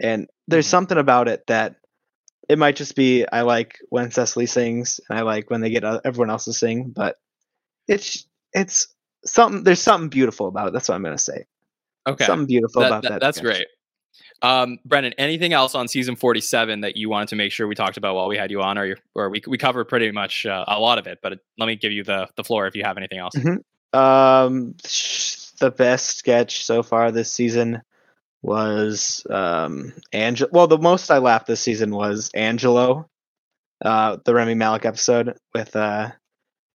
and 0.00 0.28
there's 0.48 0.66
Mhm. 0.66 0.70
something 0.70 0.98
about 0.98 1.28
it 1.28 1.46
that 1.48 1.76
it 2.48 2.58
might 2.58 2.76
just 2.76 2.94
be 2.96 3.26
i 3.32 3.42
like 3.42 3.78
when 3.90 4.10
cecily 4.10 4.46
sings 4.46 5.00
and 5.08 5.18
i 5.18 5.22
like 5.22 5.50
when 5.50 5.60
they 5.60 5.70
get 5.70 5.84
everyone 6.04 6.30
else 6.30 6.44
to 6.44 6.52
sing 6.52 6.90
but 6.94 7.16
it's 7.88 8.26
it's 8.52 8.88
something 9.24 9.62
there's 9.64 9.82
something 9.82 10.08
beautiful 10.08 10.46
about 10.48 10.68
it 10.68 10.72
that's 10.72 10.88
what 10.88 10.94
i'm 10.94 11.02
going 11.02 11.16
to 11.16 11.22
say 11.22 11.44
Okay. 12.08 12.24
something 12.24 12.46
beautiful 12.46 12.82
That- 12.82 12.88
about 12.88 13.02
that- 13.04 13.08
that 13.10 13.20
that's 13.20 13.38
sketch. 13.38 13.44
great. 13.56 13.66
Um, 14.42 14.78
Brennan, 14.84 15.12
anything 15.18 15.52
else 15.52 15.74
on 15.74 15.86
season 15.88 16.16
47 16.16 16.80
that 16.80 16.96
you 16.96 17.08
wanted 17.08 17.28
to 17.28 17.36
make 17.36 17.52
sure 17.52 17.66
we 17.68 17.74
talked 17.74 17.96
about 17.96 18.14
while 18.16 18.28
we 18.28 18.36
had 18.36 18.50
you 18.50 18.60
on, 18.60 18.76
or, 18.76 18.96
or 19.14 19.30
we, 19.30 19.40
we 19.46 19.56
covered 19.56 19.84
pretty 19.86 20.10
much 20.10 20.44
uh, 20.46 20.64
a 20.66 20.78
lot 20.80 20.98
of 20.98 21.06
it, 21.06 21.20
but 21.22 21.38
let 21.58 21.66
me 21.66 21.76
give 21.76 21.92
you 21.92 22.02
the, 22.04 22.28
the 22.36 22.42
floor 22.44 22.66
if 22.66 22.74
you 22.74 22.82
have 22.84 22.96
anything 22.96 23.18
else. 23.18 23.34
Um, 23.92 24.74
the 25.60 25.70
best 25.76 26.16
sketch 26.18 26.64
so 26.64 26.82
far 26.82 27.12
this 27.12 27.32
season 27.32 27.82
was 28.42 29.24
um 29.30 29.92
Angelo. 30.12 30.50
Well, 30.52 30.66
the 30.66 30.78
most 30.78 31.10
I 31.12 31.18
laughed 31.18 31.46
this 31.46 31.60
season 31.60 31.94
was 31.94 32.28
Angelo, 32.34 33.08
uh, 33.84 34.16
the 34.24 34.34
Rami 34.34 34.54
Malek 34.54 34.84
episode 34.84 35.36
with 35.54 35.76
uh. 35.76 36.10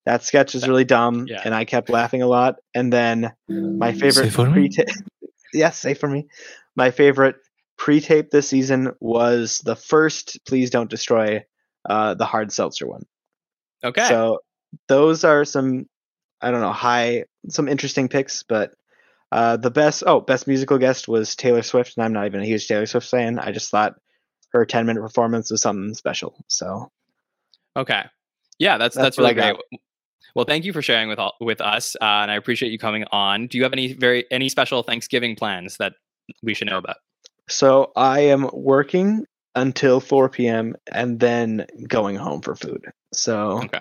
That 0.06 0.24
sketch 0.24 0.56
is 0.56 0.66
really 0.66 0.86
dumb, 0.86 1.26
Yeah. 1.28 1.42
and 1.44 1.54
I 1.54 1.66
kept 1.66 1.90
laughing 1.90 2.22
a 2.22 2.28
lot. 2.28 2.60
And 2.74 2.94
then 2.94 3.34
my 3.50 3.92
favorite 3.92 4.32
for 4.32 4.50
pre-tape, 4.50 4.88
yes, 5.54 5.78
say 5.78 5.96
for 5.96 6.08
me. 6.08 6.28
My 6.78 6.92
favorite 6.92 7.36
pre-tape 7.78 8.30
this 8.32 8.50
season 8.50 8.92
was 9.00 9.60
the 9.60 9.76
first 9.76 10.40
"Please 10.46 10.70
Don't 10.70 10.90
Destroy," 10.90 11.44
uh, 11.90 12.14
the 12.14 12.26
hard 12.26 12.52
seltzer 12.52 12.88
one. 12.88 13.04
Okay. 13.84 14.08
So 14.08 14.40
those 14.88 15.24
are 15.24 15.46
some 15.46 15.86
I 16.42 16.52
don't 16.52 16.62
know, 16.62 16.72
high 16.72 17.26
some 17.50 17.68
interesting 17.68 18.08
picks, 18.08 18.44
but 18.44 18.72
uh 19.32 19.58
the 19.58 19.72
best 19.72 20.04
oh, 20.06 20.22
best 20.22 20.48
musical 20.48 20.78
guest 20.78 21.08
was 21.08 21.36
Taylor 21.36 21.64
Swift, 21.64 21.98
and 21.98 22.06
I'm 22.06 22.14
not 22.14 22.26
even 22.26 22.42
a 22.42 22.46
huge 22.46 22.68
Taylor 22.68 22.86
Swift 22.86 23.10
fan. 23.10 23.40
I 23.40 23.52
just 23.52 23.72
thought 23.72 23.96
her 24.54 24.66
10 24.66 24.86
minute 24.86 25.02
performance 25.02 25.52
was 25.52 25.62
something 25.62 25.94
special. 25.94 26.36
So 26.48 26.92
Okay. 27.76 28.04
Yeah, 28.60 28.78
that's 28.78 28.96
That's 28.96 29.06
that's, 29.06 29.18
really 29.20 29.36
great. 29.36 29.56
Well, 30.36 30.46
thank 30.46 30.66
you 30.66 30.74
for 30.74 30.82
sharing 30.82 31.10
with 31.10 31.20
all, 31.20 31.34
with 31.40 31.62
us, 31.62 31.96
uh, 31.96 32.06
and 32.06 32.32
I 32.32 32.36
appreciate 32.36 32.72
you 32.72 32.78
coming 32.78 33.06
on. 33.12 33.48
Do 33.48 33.58
you 33.58 33.64
have 33.64 33.74
any 33.74 33.94
very 33.94 34.26
any 34.30 34.50
special 34.50 34.84
Thanksgiving 34.84 35.36
plans 35.36 35.78
that 35.78 35.94
we 36.44 36.54
should 36.54 36.68
know 36.68 36.78
about? 36.78 36.98
So 37.50 37.92
I 37.96 38.22
am 38.22 38.50
working 38.54 39.26
until 39.56 40.00
4 40.00 40.30
p.m. 40.30 40.76
and 40.92 41.20
then 41.20 41.66
going 41.88 42.16
home 42.16 42.42
for 42.42 42.56
food. 42.56 42.86
So 43.14 43.62
Okay. 43.64 43.80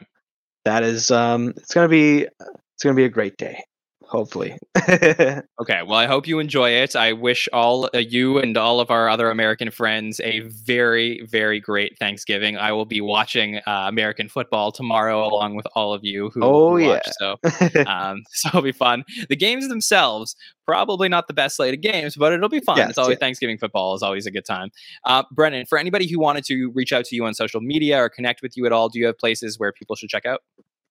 that 0.65 0.83
is 0.83 1.11
um 1.11 1.51
it's 1.57 1.75
gonna 1.75 1.89
be 1.89 2.23
it's 2.23 2.83
gonna 2.83 2.95
be 2.95 3.05
a 3.05 3.11
great 3.11 3.37
day. 3.37 3.63
Hopefully. 4.09 4.57
Okay. 5.59 5.81
Well, 5.83 5.95
I 5.95 6.07
hope 6.07 6.29
you 6.29 6.39
enjoy 6.39 6.71
it. 6.71 6.95
I 6.95 7.13
wish 7.13 7.49
all 7.53 7.87
uh, 7.95 7.99
you 7.99 8.39
and 8.39 8.57
all 8.57 8.79
of 8.79 8.91
our 8.91 9.09
other 9.09 9.31
American 9.31 9.71
friends 9.71 10.21
a 10.21 10.41
very, 10.41 11.27
very 11.27 11.59
great 11.61 11.99
Thanksgiving. 11.99 12.57
I 12.57 12.73
will 12.73 12.85
be 12.85 13.01
watching 13.01 13.57
uh, 13.67 13.87
American 13.89 14.29
football 14.29 14.71
tomorrow 14.71 15.25
along 15.27 15.57
with 15.57 15.67
all 15.75 15.93
of 15.95 16.05
you 16.05 16.31
who, 16.35 16.41
Oh, 16.45 16.77
yeah. 16.77 16.89
watch. 16.89 17.09
So, 17.19 17.37
um, 17.87 18.23
so 18.31 18.49
it'll 18.51 18.63
be 18.63 18.71
fun. 18.73 19.05
The 19.29 19.35
games 19.37 19.69
themselves 19.69 20.37
probably 20.67 21.09
not 21.09 21.27
the 21.27 21.35
best 21.35 21.57
slate 21.57 21.75
of 21.75 21.81
games, 21.81 22.15
but 22.17 22.33
it'll 22.33 22.49
be 22.49 22.61
fun. 22.61 22.77
Yes, 22.77 22.91
it's 22.91 22.99
always. 22.99 23.19
Thanksgiving 23.19 23.59
football 23.59 23.95
is 23.95 24.03
always 24.03 24.27
a 24.27 24.31
good 24.31 24.45
time. 24.45 24.71
Uh, 25.05 25.23
Brennan, 25.33 25.67
for 25.67 25.79
anybody 25.79 26.07
who 26.09 26.21
wanted 26.21 26.45
to 26.45 26.71
reach 26.75 26.93
out 26.93 27.07
to 27.07 27.17
you 27.17 27.25
on 27.25 27.35
social 27.35 27.61
media 27.61 27.99
or 27.99 28.09
connect 28.09 28.43
with 28.43 28.57
you 28.57 28.67
at 28.67 28.73
all, 28.73 28.89
do 28.89 28.99
you 28.99 29.07
have 29.07 29.19
places 29.19 29.59
where 29.59 29.73
people 29.73 29.97
should 29.97 30.11
check 30.11 30.27
out? 30.27 30.43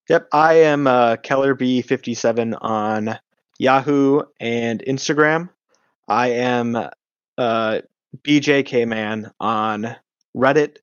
Yep, 0.09 0.27
I 0.31 0.53
am 0.55 0.85
uh, 0.85 1.15
Keller 1.17 1.55
B57 1.55 2.57
on 2.61 3.17
Yahoo 3.57 4.21
and 4.39 4.83
Instagram. 4.87 5.49
I 6.07 6.27
am 6.31 6.75
uh, 7.37 7.81
BJK 8.21 8.87
Man 8.87 9.31
on 9.39 9.95
Reddit. 10.35 10.77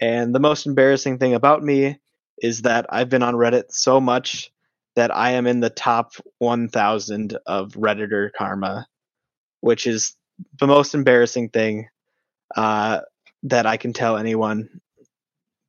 And 0.00 0.34
the 0.34 0.40
most 0.40 0.66
embarrassing 0.66 1.18
thing 1.18 1.34
about 1.34 1.62
me 1.62 2.00
is 2.40 2.62
that 2.62 2.86
I've 2.88 3.10
been 3.10 3.22
on 3.22 3.34
Reddit 3.34 3.64
so 3.70 4.00
much 4.00 4.50
that 4.96 5.14
I 5.14 5.32
am 5.32 5.46
in 5.46 5.60
the 5.60 5.70
top 5.70 6.12
1,000 6.38 7.36
of 7.46 7.72
Redditor 7.72 8.30
karma, 8.32 8.86
which 9.60 9.86
is 9.86 10.16
the 10.58 10.66
most 10.66 10.94
embarrassing 10.94 11.50
thing 11.50 11.88
uh, 12.56 13.00
that 13.44 13.66
I 13.66 13.76
can 13.76 13.92
tell 13.92 14.16
anyone. 14.16 14.80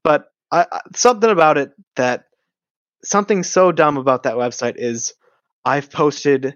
But 0.03 0.31
I- 0.51 0.81
something 0.95 1.29
about 1.29 1.57
it 1.57 1.73
that 1.95 2.25
something 3.03 3.43
so 3.43 3.71
dumb 3.71 3.97
about 3.97 4.23
that 4.23 4.35
website 4.35 4.75
is 4.77 5.13
I've 5.65 5.89
posted 5.91 6.55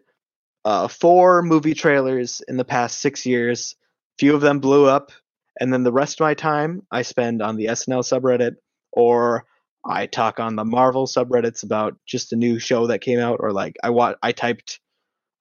uh, 0.66 0.88
four 0.88 1.42
movie 1.42 1.74
trailers 1.74 2.42
in 2.48 2.58
the 2.58 2.66
past 2.66 3.00
six 3.00 3.26
years. 3.26 3.76
Few 4.20 4.36
of 4.36 4.42
them 4.42 4.60
blew 4.60 4.86
up, 4.86 5.12
and 5.60 5.72
then 5.72 5.84
the 5.84 5.92
rest 5.92 6.20
of 6.20 6.26
my 6.26 6.34
time 6.34 6.82
I 6.92 7.04
spend 7.04 7.42
on 7.42 7.56
the 7.56 7.66
SNL 7.66 8.04
subreddit 8.04 8.56
or 8.92 9.46
I 9.86 10.08
talk 10.08 10.40
on 10.40 10.56
the 10.56 10.66
Marvel 10.66 11.08
subreddits 11.08 11.64
about 11.64 11.96
just 12.06 12.34
a 12.34 12.36
new 12.36 12.60
show 12.60 12.88
that 12.88 13.00
came 13.00 13.20
out, 13.20 13.38
or 13.40 13.54
like 13.54 13.78
I 13.84 13.92
wa- 13.92 14.16
I 14.22 14.32
typed, 14.34 14.80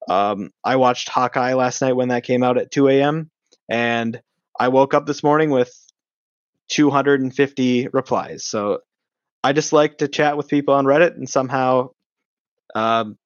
um, 0.09 0.51
I 0.62 0.77
watched 0.77 1.09
Hawkeye 1.09 1.55
last 1.55 1.81
night 1.83 1.95
when 1.95 2.09
that 2.09 2.23
came 2.24 2.43
out 2.45 2.59
at 2.59 2.70
2 2.70 2.89
a.m. 2.89 3.31
and 3.69 4.20
I 4.59 4.69
woke 4.69 4.95
up 4.95 5.07
this 5.07 5.23
morning 5.24 5.51
with 5.51 5.73
250 6.69 7.89
replies. 7.93 8.45
So 8.45 8.81
I 9.47 9.52
just 9.52 9.73
like 9.73 9.98
to 9.98 10.09
chat 10.09 10.36
with 10.36 10.48
people 10.48 10.74
on 10.74 10.86
Reddit, 10.86 11.14
and 11.14 11.28
somehow 11.28 11.90
um, 12.74 13.16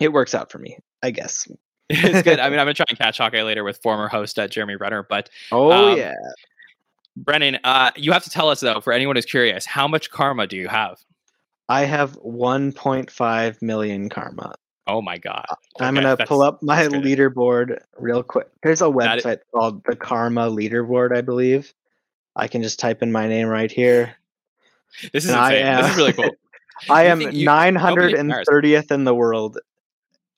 it 0.00 0.10
works 0.10 0.34
out 0.34 0.50
for 0.50 0.56
me, 0.56 0.78
I 1.02 1.10
guess. 1.10 1.46
it's 1.90 2.22
good. 2.22 2.40
I 2.40 2.48
mean, 2.48 2.58
I'm 2.58 2.64
gonna 2.64 2.72
try 2.72 2.86
and 2.88 2.96
catch 2.96 3.18
Hawkeye 3.18 3.42
later 3.42 3.62
with 3.62 3.78
former 3.82 4.08
host 4.08 4.38
uh, 4.38 4.48
Jeremy 4.48 4.76
Renner, 4.76 5.02
but 5.06 5.28
Oh 5.52 5.70
Um, 5.70 5.98
yeah, 5.98 6.14
Brennan, 7.14 7.58
uh, 7.62 7.90
you 7.94 8.12
have 8.12 8.24
to 8.24 8.30
tell 8.30 8.48
us 8.48 8.60
though, 8.60 8.80
for 8.80 8.94
anyone 8.94 9.16
who's 9.16 9.26
curious, 9.26 9.66
how 9.66 9.86
much 9.86 10.10
karma 10.10 10.46
do 10.46 10.56
you 10.56 10.68
have? 10.68 10.98
I 11.68 11.84
have 11.84 12.18
1.5 12.22 13.62
million 13.62 14.08
karma. 14.08 14.54
Oh 14.86 15.02
my 15.02 15.18
god! 15.18 15.44
I'm 15.78 15.94
gonna 15.94 16.16
pull 16.26 16.40
up 16.40 16.62
my 16.62 16.84
leaderboard 16.84 17.80
real 17.98 18.22
quick. 18.22 18.48
There's 18.62 18.80
a 18.80 18.86
website 18.86 19.40
called 19.54 19.84
the 19.84 19.94
Karma 19.94 20.48
Leaderboard, 20.48 21.14
I 21.14 21.20
believe. 21.20 21.74
I 22.34 22.48
can 22.48 22.62
just 22.62 22.78
type 22.78 23.02
in 23.02 23.12
my 23.12 23.28
name 23.28 23.46
right 23.46 23.70
here. 23.70 24.16
This 25.12 25.24
is 25.24 25.30
And 25.30 25.40
insane. 25.40 25.76
This 25.76 25.84
am- 25.86 25.90
is 25.90 25.96
really 25.96 26.12
cool. 26.12 26.30
I 26.90 27.04
am 27.06 27.20
don't 27.20 27.30
be 27.32 27.42
embarrassed. 27.42 28.50
930th 28.50 28.90
in 28.90 29.04
the 29.04 29.14
world. 29.14 29.58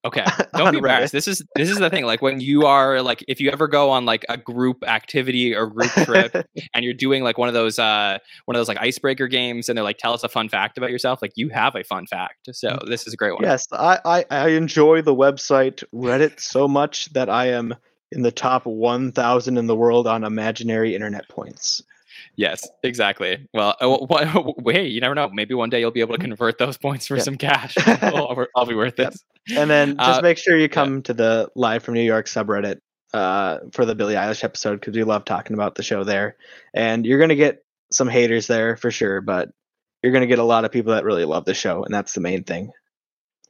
Okay, 0.05 0.25
don't 0.57 0.73
be 0.73 0.79
Reddit. 0.79 0.79
embarrassed. 0.79 1.13
This 1.13 1.29
is 1.29 1.45
this 1.55 1.71
is 1.71 1.79
the 1.79 1.89
thing. 1.89 2.05
Like 2.05 2.21
when 2.23 2.41
you 2.41 2.67
are 2.67 3.01
like, 3.03 3.25
if 3.29 3.41
you 3.41 3.51
ever 3.53 3.69
go 3.69 3.91
on 3.91 4.05
like 4.05 4.25
a 4.29 4.37
group 4.37 4.83
activity 4.85 5.55
or 5.55 5.69
group 5.69 5.93
trip, 5.93 6.35
and 6.75 6.85
you're 6.85 6.93
doing 6.95 7.23
like 7.23 7.39
one 7.39 7.47
of 7.47 7.55
those 7.55 7.79
uh 7.79 8.19
one 8.47 8.57
of 8.57 8.59
those 8.59 8.67
like 8.67 8.79
icebreaker 8.79 9.29
games, 9.29 9.69
and 9.69 9.77
they're 9.77 9.85
like, 9.85 9.99
tell 9.99 10.13
us 10.13 10.25
a 10.25 10.29
fun 10.29 10.49
fact 10.49 10.77
about 10.77 10.91
yourself. 10.91 11.23
Like 11.23 11.31
you 11.37 11.51
have 11.51 11.77
a 11.77 11.85
fun 11.85 12.07
fact. 12.09 12.49
So 12.53 12.81
this 12.89 13.07
is 13.07 13.15
a 13.15 13.17
great 13.17 13.35
one. 13.35 13.45
yes, 13.45 13.69
I, 13.71 14.01
I, 14.05 14.25
I 14.29 14.49
enjoy 14.49 15.03
the 15.03 15.15
website 15.15 15.85
Reddit 15.95 16.41
so 16.41 16.67
much 16.67 17.13
that 17.13 17.31
I 17.31 17.47
am 17.51 17.73
in 18.11 18.23
the 18.23 18.33
top 18.33 18.67
1,000 18.67 19.57
in 19.57 19.67
the 19.69 19.77
world 19.77 20.09
on 20.09 20.25
imaginary 20.25 20.97
internet 20.97 21.29
points. 21.29 21.81
Yes, 22.37 22.67
exactly. 22.83 23.47
Well, 23.53 23.77
uh, 23.81 24.07
wh- 24.07 24.63
hey, 24.73 24.87
you 24.87 25.01
never 25.01 25.15
know. 25.15 25.29
Maybe 25.33 25.55
one 25.55 25.69
day 25.71 25.81
you'll 25.81 25.91
be 25.91 26.01
able 26.01 26.15
to 26.17 26.21
convert 26.21 26.59
those 26.59 26.79
points 26.79 27.07
for 27.07 27.17
Yeah. 27.17 27.23
some 27.23 27.37
cash. 27.37 27.75
I'll, 27.87 28.47
I'll 28.57 28.67
be 28.67 28.75
worth 28.75 28.95
Yep. 28.99 29.13
this. 29.13 29.25
And 29.57 29.69
then 29.71 29.97
just 29.99 30.21
Uh, 30.21 30.23
make 30.23 30.39
sure 30.39 30.57
you 30.57 30.69
come 30.69 31.03
to 31.03 31.13
the 31.15 31.51
live 31.55 31.83
from 31.83 31.95
New 31.95 32.03
York 32.03 32.27
subreddit 32.27 32.79
uh, 33.13 33.59
for 33.73 33.85
the 33.85 33.95
Billie 33.95 34.15
Eilish 34.15 34.45
episode 34.45 34.81
because 34.81 34.95
we 34.95 35.05
love 35.05 35.25
talking 35.25 35.55
about 35.55 35.75
the 35.75 35.83
show 35.83 36.05
there. 36.05 36.37
And 36.75 37.05
you're 37.05 37.19
gonna 37.21 37.35
get 37.35 37.63
some 37.91 38.09
haters 38.09 38.47
there 38.47 38.77
for 38.77 38.91
sure, 38.91 39.21
but 39.21 39.51
you're 40.03 40.13
gonna 40.13 40.27
get 40.27 40.39
a 40.39 40.45
lot 40.45 40.65
of 40.65 40.73
people 40.73 40.93
that 40.95 41.05
really 41.05 41.25
love 41.27 41.45
the 41.45 41.55
show, 41.55 41.85
and 41.85 41.93
that's 41.93 42.15
the 42.15 42.21
main 42.21 42.45
thing. 42.45 42.71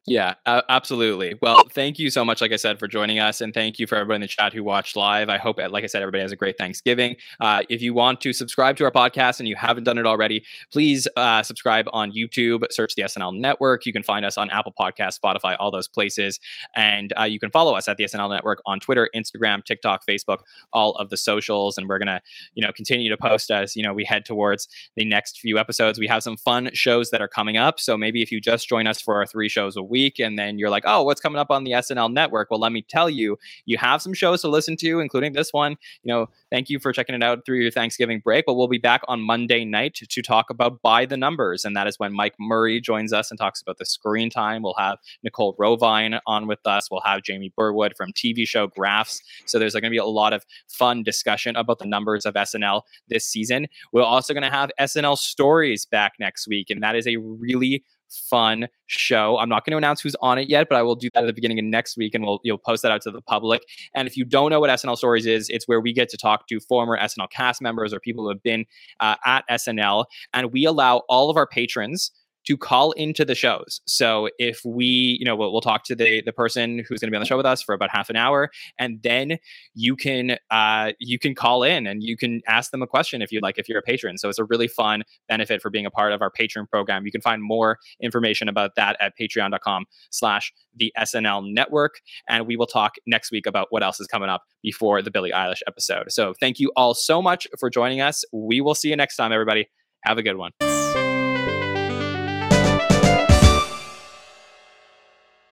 Yeah, 0.05 0.35
absolutely. 0.47 1.39
Well, 1.41 1.63
thank 1.71 2.01
you 2.01 2.11
so 2.11 2.25
much, 2.25 2.41
like 2.41 2.51
I 2.51 2.57
said, 2.57 2.81
for 2.81 2.89
joining 2.89 3.21
us. 3.21 3.41
And 3.41 3.55
thank 3.55 3.79
you 3.79 3.87
for 3.87 3.95
everybody 3.95 4.17
in 4.17 4.21
the 4.23 4.27
chat 4.27 4.53
who 4.53 4.65
watched 4.65 4.97
live. 4.97 5.29
I 5.29 5.39
hope, 5.39 5.59
like 5.59 5.85
I 5.85 5.87
said, 5.87 6.03
everybody 6.03 6.23
has 6.23 6.33
a 6.33 6.37
great 6.37 6.59
Thanksgiving. 6.59 7.15
Uh, 7.39 7.63
if 7.69 7.81
you 7.81 7.95
want 7.95 8.21
to 8.23 8.33
subscribe 8.33 8.77
to 8.79 8.85
our 8.85 8.91
podcast 8.91 9.39
and 9.39 9.49
you 9.49 9.55
haven't 9.55 9.85
done 9.85 9.99
it 9.99 10.07
already, 10.07 10.45
please 10.73 11.07
uh, 11.17 11.45
subscribe 11.45 11.87
on 11.93 12.11
YouTube, 12.11 12.65
search 12.73 12.97
the 12.97 13.03
SNL 13.03 13.39
Network. 13.39 13.87
You 13.87 13.93
can 13.93 14.03
find 14.03 14.25
us 14.25 14.37
on 14.37 14.51
Apple 14.51 14.75
Podcasts, 14.77 15.21
Spotify, 15.21 15.55
all 15.61 15.71
those 15.71 15.87
places. 15.87 16.41
And 16.75 17.13
uh, 17.17 17.23
you 17.23 17.39
can 17.39 17.53
follow 17.53 17.77
us 17.77 17.87
at 17.87 17.97
the 17.97 18.03
SNL 18.03 18.29
Network 18.29 18.61
on 18.67 18.81
Twitter, 18.81 19.09
Instagram, 19.15 19.65
TikTok, 19.65 20.05
Facebook, 20.05 20.39
all 20.73 20.97
of 20.97 21.11
the 21.11 21.17
socials. 21.17 21.79
And 21.79 21.89
we're 21.89 22.01
going 22.01 22.09
to, 22.09 22.21
you 22.55 22.67
know, 22.67 22.73
continue 22.73 23.09
to 23.09 23.17
post 23.17 23.53
as, 23.53 23.77
you 23.77 23.85
know, 23.85 23.95
we 23.95 24.05
head 24.05 24.25
towards 24.25 24.67
the 24.97 25.05
next 25.05 25.39
few 25.39 25.59
episodes. 25.59 26.01
We 26.01 26.09
have 26.09 26.25
some 26.25 26.37
fun 26.37 26.71
shows 26.73 27.11
that 27.11 27.23
are 27.23 27.29
coming 27.29 27.57
up. 27.57 27.79
So 27.79 27.97
maybe 27.97 28.21
if 28.21 28.33
you 28.33 28.41
just 28.41 28.69
join 28.69 28.89
us 28.89 29.01
for 29.01 29.15
our 29.15 29.27
three 29.27 29.49
shows 29.49 29.77
week 29.93 30.19
and 30.19 30.39
then 30.39 30.59
you're 30.59 30.71
like, 30.71 30.85
oh, 30.87 31.03
what's 31.05 31.21
coming 31.21 31.39
up 31.39 31.51
on 31.51 31.65
the 31.65 31.73
SNL 31.73 32.13
network? 32.13 32.51
Well, 32.51 32.59
let 32.59 32.73
me 32.73 32.83
tell 32.83 33.09
you, 33.09 33.39
you 33.67 33.79
have 33.79 34.03
some 34.03 34.15
shows 34.15 34.41
to 34.41 34.49
listen 34.49 34.77
to, 34.79 34.99
including 34.99 35.35
this 35.35 35.53
one. 35.53 35.77
You 36.03 36.13
know, 36.13 36.29
thank 36.51 36.71
you 36.71 36.81
for 36.81 36.93
checking 36.93 37.15
it 37.15 37.23
out 37.23 37.45
through 37.45 37.59
your 37.59 37.71
Thanksgiving 37.71 38.21
break. 38.25 38.47
But 38.47 38.55
we'll 38.55 38.67
be 38.67 38.79
back 38.79 39.03
on 39.07 39.21
Monday 39.21 39.65
night 39.65 39.95
to, 39.95 40.23
talk 40.23 40.51
about 40.51 40.81
By 40.83 41.05
the 41.05 41.17
Numbers. 41.17 41.65
And 41.65 41.75
that 41.75 41.89
is 41.89 41.99
when 41.99 42.13
Mike 42.13 42.35
Murray 42.39 42.81
joins 42.81 43.13
us 43.13 43.31
and 43.31 43.39
talks 43.39 43.61
about 43.61 43.79
the 43.79 43.85
screen 43.85 44.31
time. 44.31 44.63
We'll 44.63 44.77
have 44.79 44.99
Nicole 45.25 45.57
Rovine 45.59 46.21
on 46.27 46.47
with 46.47 46.65
us. 46.65 46.89
We'll 46.91 47.03
have 47.05 47.23
Jamie 47.23 47.53
Burwood 47.57 47.95
from 47.97 48.13
TV 48.13 48.47
show 48.47 48.69
Graphs. 48.69 49.21
So 49.47 49.59
there's 49.59 49.73
going 49.73 49.83
to 49.83 49.91
be 49.91 49.97
a 49.97 50.05
lot 50.05 50.33
of 50.33 50.47
fun 50.69 51.03
discussion 51.03 51.57
about 51.57 51.81
the 51.81 51.87
numbers 51.87 52.25
of 52.25 52.35
SNL 52.35 52.83
this 53.09 53.25
season. 53.25 53.67
We're 53.93 54.05
also 54.05 54.33
going 54.33 54.45
to 54.45 54.51
have 54.51 54.71
SNL 54.79 55.19
Stories 55.19 55.85
back 55.85 56.15
next 56.19 56.47
week. 56.47 56.71
And 56.71 56.83
that 56.83 56.95
is 56.95 57.07
a 57.07 57.17
really 57.17 57.85
fun 58.13 58.69
show. 58.87 59.39
I'm 59.39 59.49
not 59.49 59.65
going 59.65 59.73
to 59.73 59.77
announce 59.79 60.01
who's 60.01 60.17
on 60.21 60.39
it 60.39 60.49
yet, 60.49 60.69
but 60.69 60.77
I 60.77 60.83
will 60.83 60.95
do 60.95 61.09
that 61.15 61.25
at 61.25 61.27
the 61.27 61.33
beginning 61.33 61.59
of 61.59 61.65
next 61.65 61.97
week 61.97 62.15
and 62.15 62.25
we'll 62.25 62.41
you'll 62.45 62.59
post 62.59 62.83
that 62.83 62.93
out 62.93 63.03
to 63.03 63.11
the 63.11 63.23
public. 63.23 63.63
And 63.95 64.07
if 64.07 64.17
you 64.17 64.25
don't 64.25 64.51
know 64.51 64.61
what 64.61 64.71
SNL 64.71 64.97
Stories 64.97 65.27
is, 65.27 65.49
it's 65.49 65.67
where 65.67 65.81
we 65.81 65.93
get 65.93 66.09
to 66.11 66.17
talk 66.17 66.47
to 66.49 66.61
former 66.61 66.99
SNL 66.99 67.31
cast 67.31 67.63
members 67.63 67.93
or 67.93 68.01
people 68.01 68.25
who 68.25 68.31
have 68.31 68.43
been 68.43 68.65
uh, 69.01 69.17
at 69.25 69.45
SNL, 69.51 70.07
and 70.33 70.53
we 70.53 70.65
allow 70.65 71.03
all 71.09 71.31
of 71.31 71.37
our 71.37 71.47
patrons 71.47 72.13
to 72.47 72.57
call 72.57 72.93
into 72.93 73.25
the 73.25 73.35
shows. 73.35 73.81
So 73.87 74.29
if 74.39 74.61
we, 74.65 75.17
you 75.19 75.25
know, 75.25 75.37
we'll, 75.37 75.53
we'll 75.53 75.61
talk 75.61 75.85
to 75.85 75.95
the 75.95 76.23
the 76.23 76.33
person 76.33 76.79
who's 76.79 77.01
going 77.01 77.09
to 77.09 77.11
be 77.11 77.17
on 77.17 77.21
the 77.21 77.27
show 77.27 77.37
with 77.37 77.47
us 77.47 77.63
for 77.63 77.75
about 77.75 77.91
half 77.91 78.11
an 78.11 78.17
hour, 78.17 78.51
and 78.79 79.03
then 79.03 79.39
you 79.75 79.97
can 79.97 80.39
uh, 80.51 80.93
you 80.99 81.19
can 81.19 81.35
call 81.35 81.63
in 81.63 81.87
and 81.87 82.03
you 82.03 82.17
can 82.17 82.41
ask 82.49 82.71
them 82.71 82.83
a 82.83 82.87
question 82.87 83.23
if 83.23 83.33
you'd 83.33 83.43
like 83.43 83.59
if 83.59 83.69
you're 83.69 83.79
a 83.79 83.83
patron. 83.83 84.19
So 84.19 84.29
it's 84.29 84.39
a 84.39 84.45
really 84.45 84.69
fun 84.69 85.03
benefit 85.29 85.63
for 85.63 85.71
being 85.71 85.87
a 85.87 85.91
part 85.91 86.13
of 86.13 86.23
our 86.23 86.31
patron 86.31 86.67
program. 86.67 87.07
You 87.07 87.13
can 87.13 87.21
find 87.21 87.43
more 87.43 87.79
information 88.01 88.49
about 88.49 88.75
that 88.77 88.97
at 89.01 89.13
patreon.com/slash 89.21 90.53
the 90.75 90.93
SNL 90.99 91.53
Network, 91.53 92.01
and 92.29 92.47
we 92.47 92.57
will 92.57 92.67
talk 92.67 92.95
next 93.07 93.31
week 93.31 93.47
about 93.47 93.69
what 93.71 93.83
else 93.83 94.01
is 94.01 94.07
coming 94.07 94.29
up 94.29 94.43
before 94.63 95.03
the 95.03 95.11
Billie 95.11 95.33
Eilish 95.33 95.61
episode. 95.67 96.11
So 96.11 96.35
thank 96.41 96.59
you 96.59 96.73
all 96.77 96.95
so 96.95 97.23
much 97.23 97.47
for 97.59 97.71
joining 97.71 98.01
us. 98.01 98.25
We 98.33 98.61
will 98.61 98.75
see 98.75 98.89
you 98.89 98.97
next 98.97 99.17
time, 99.17 99.33
everybody. 99.33 99.69
Have 100.05 100.19
a 100.19 100.23
good 100.23 100.37
one. 100.37 100.82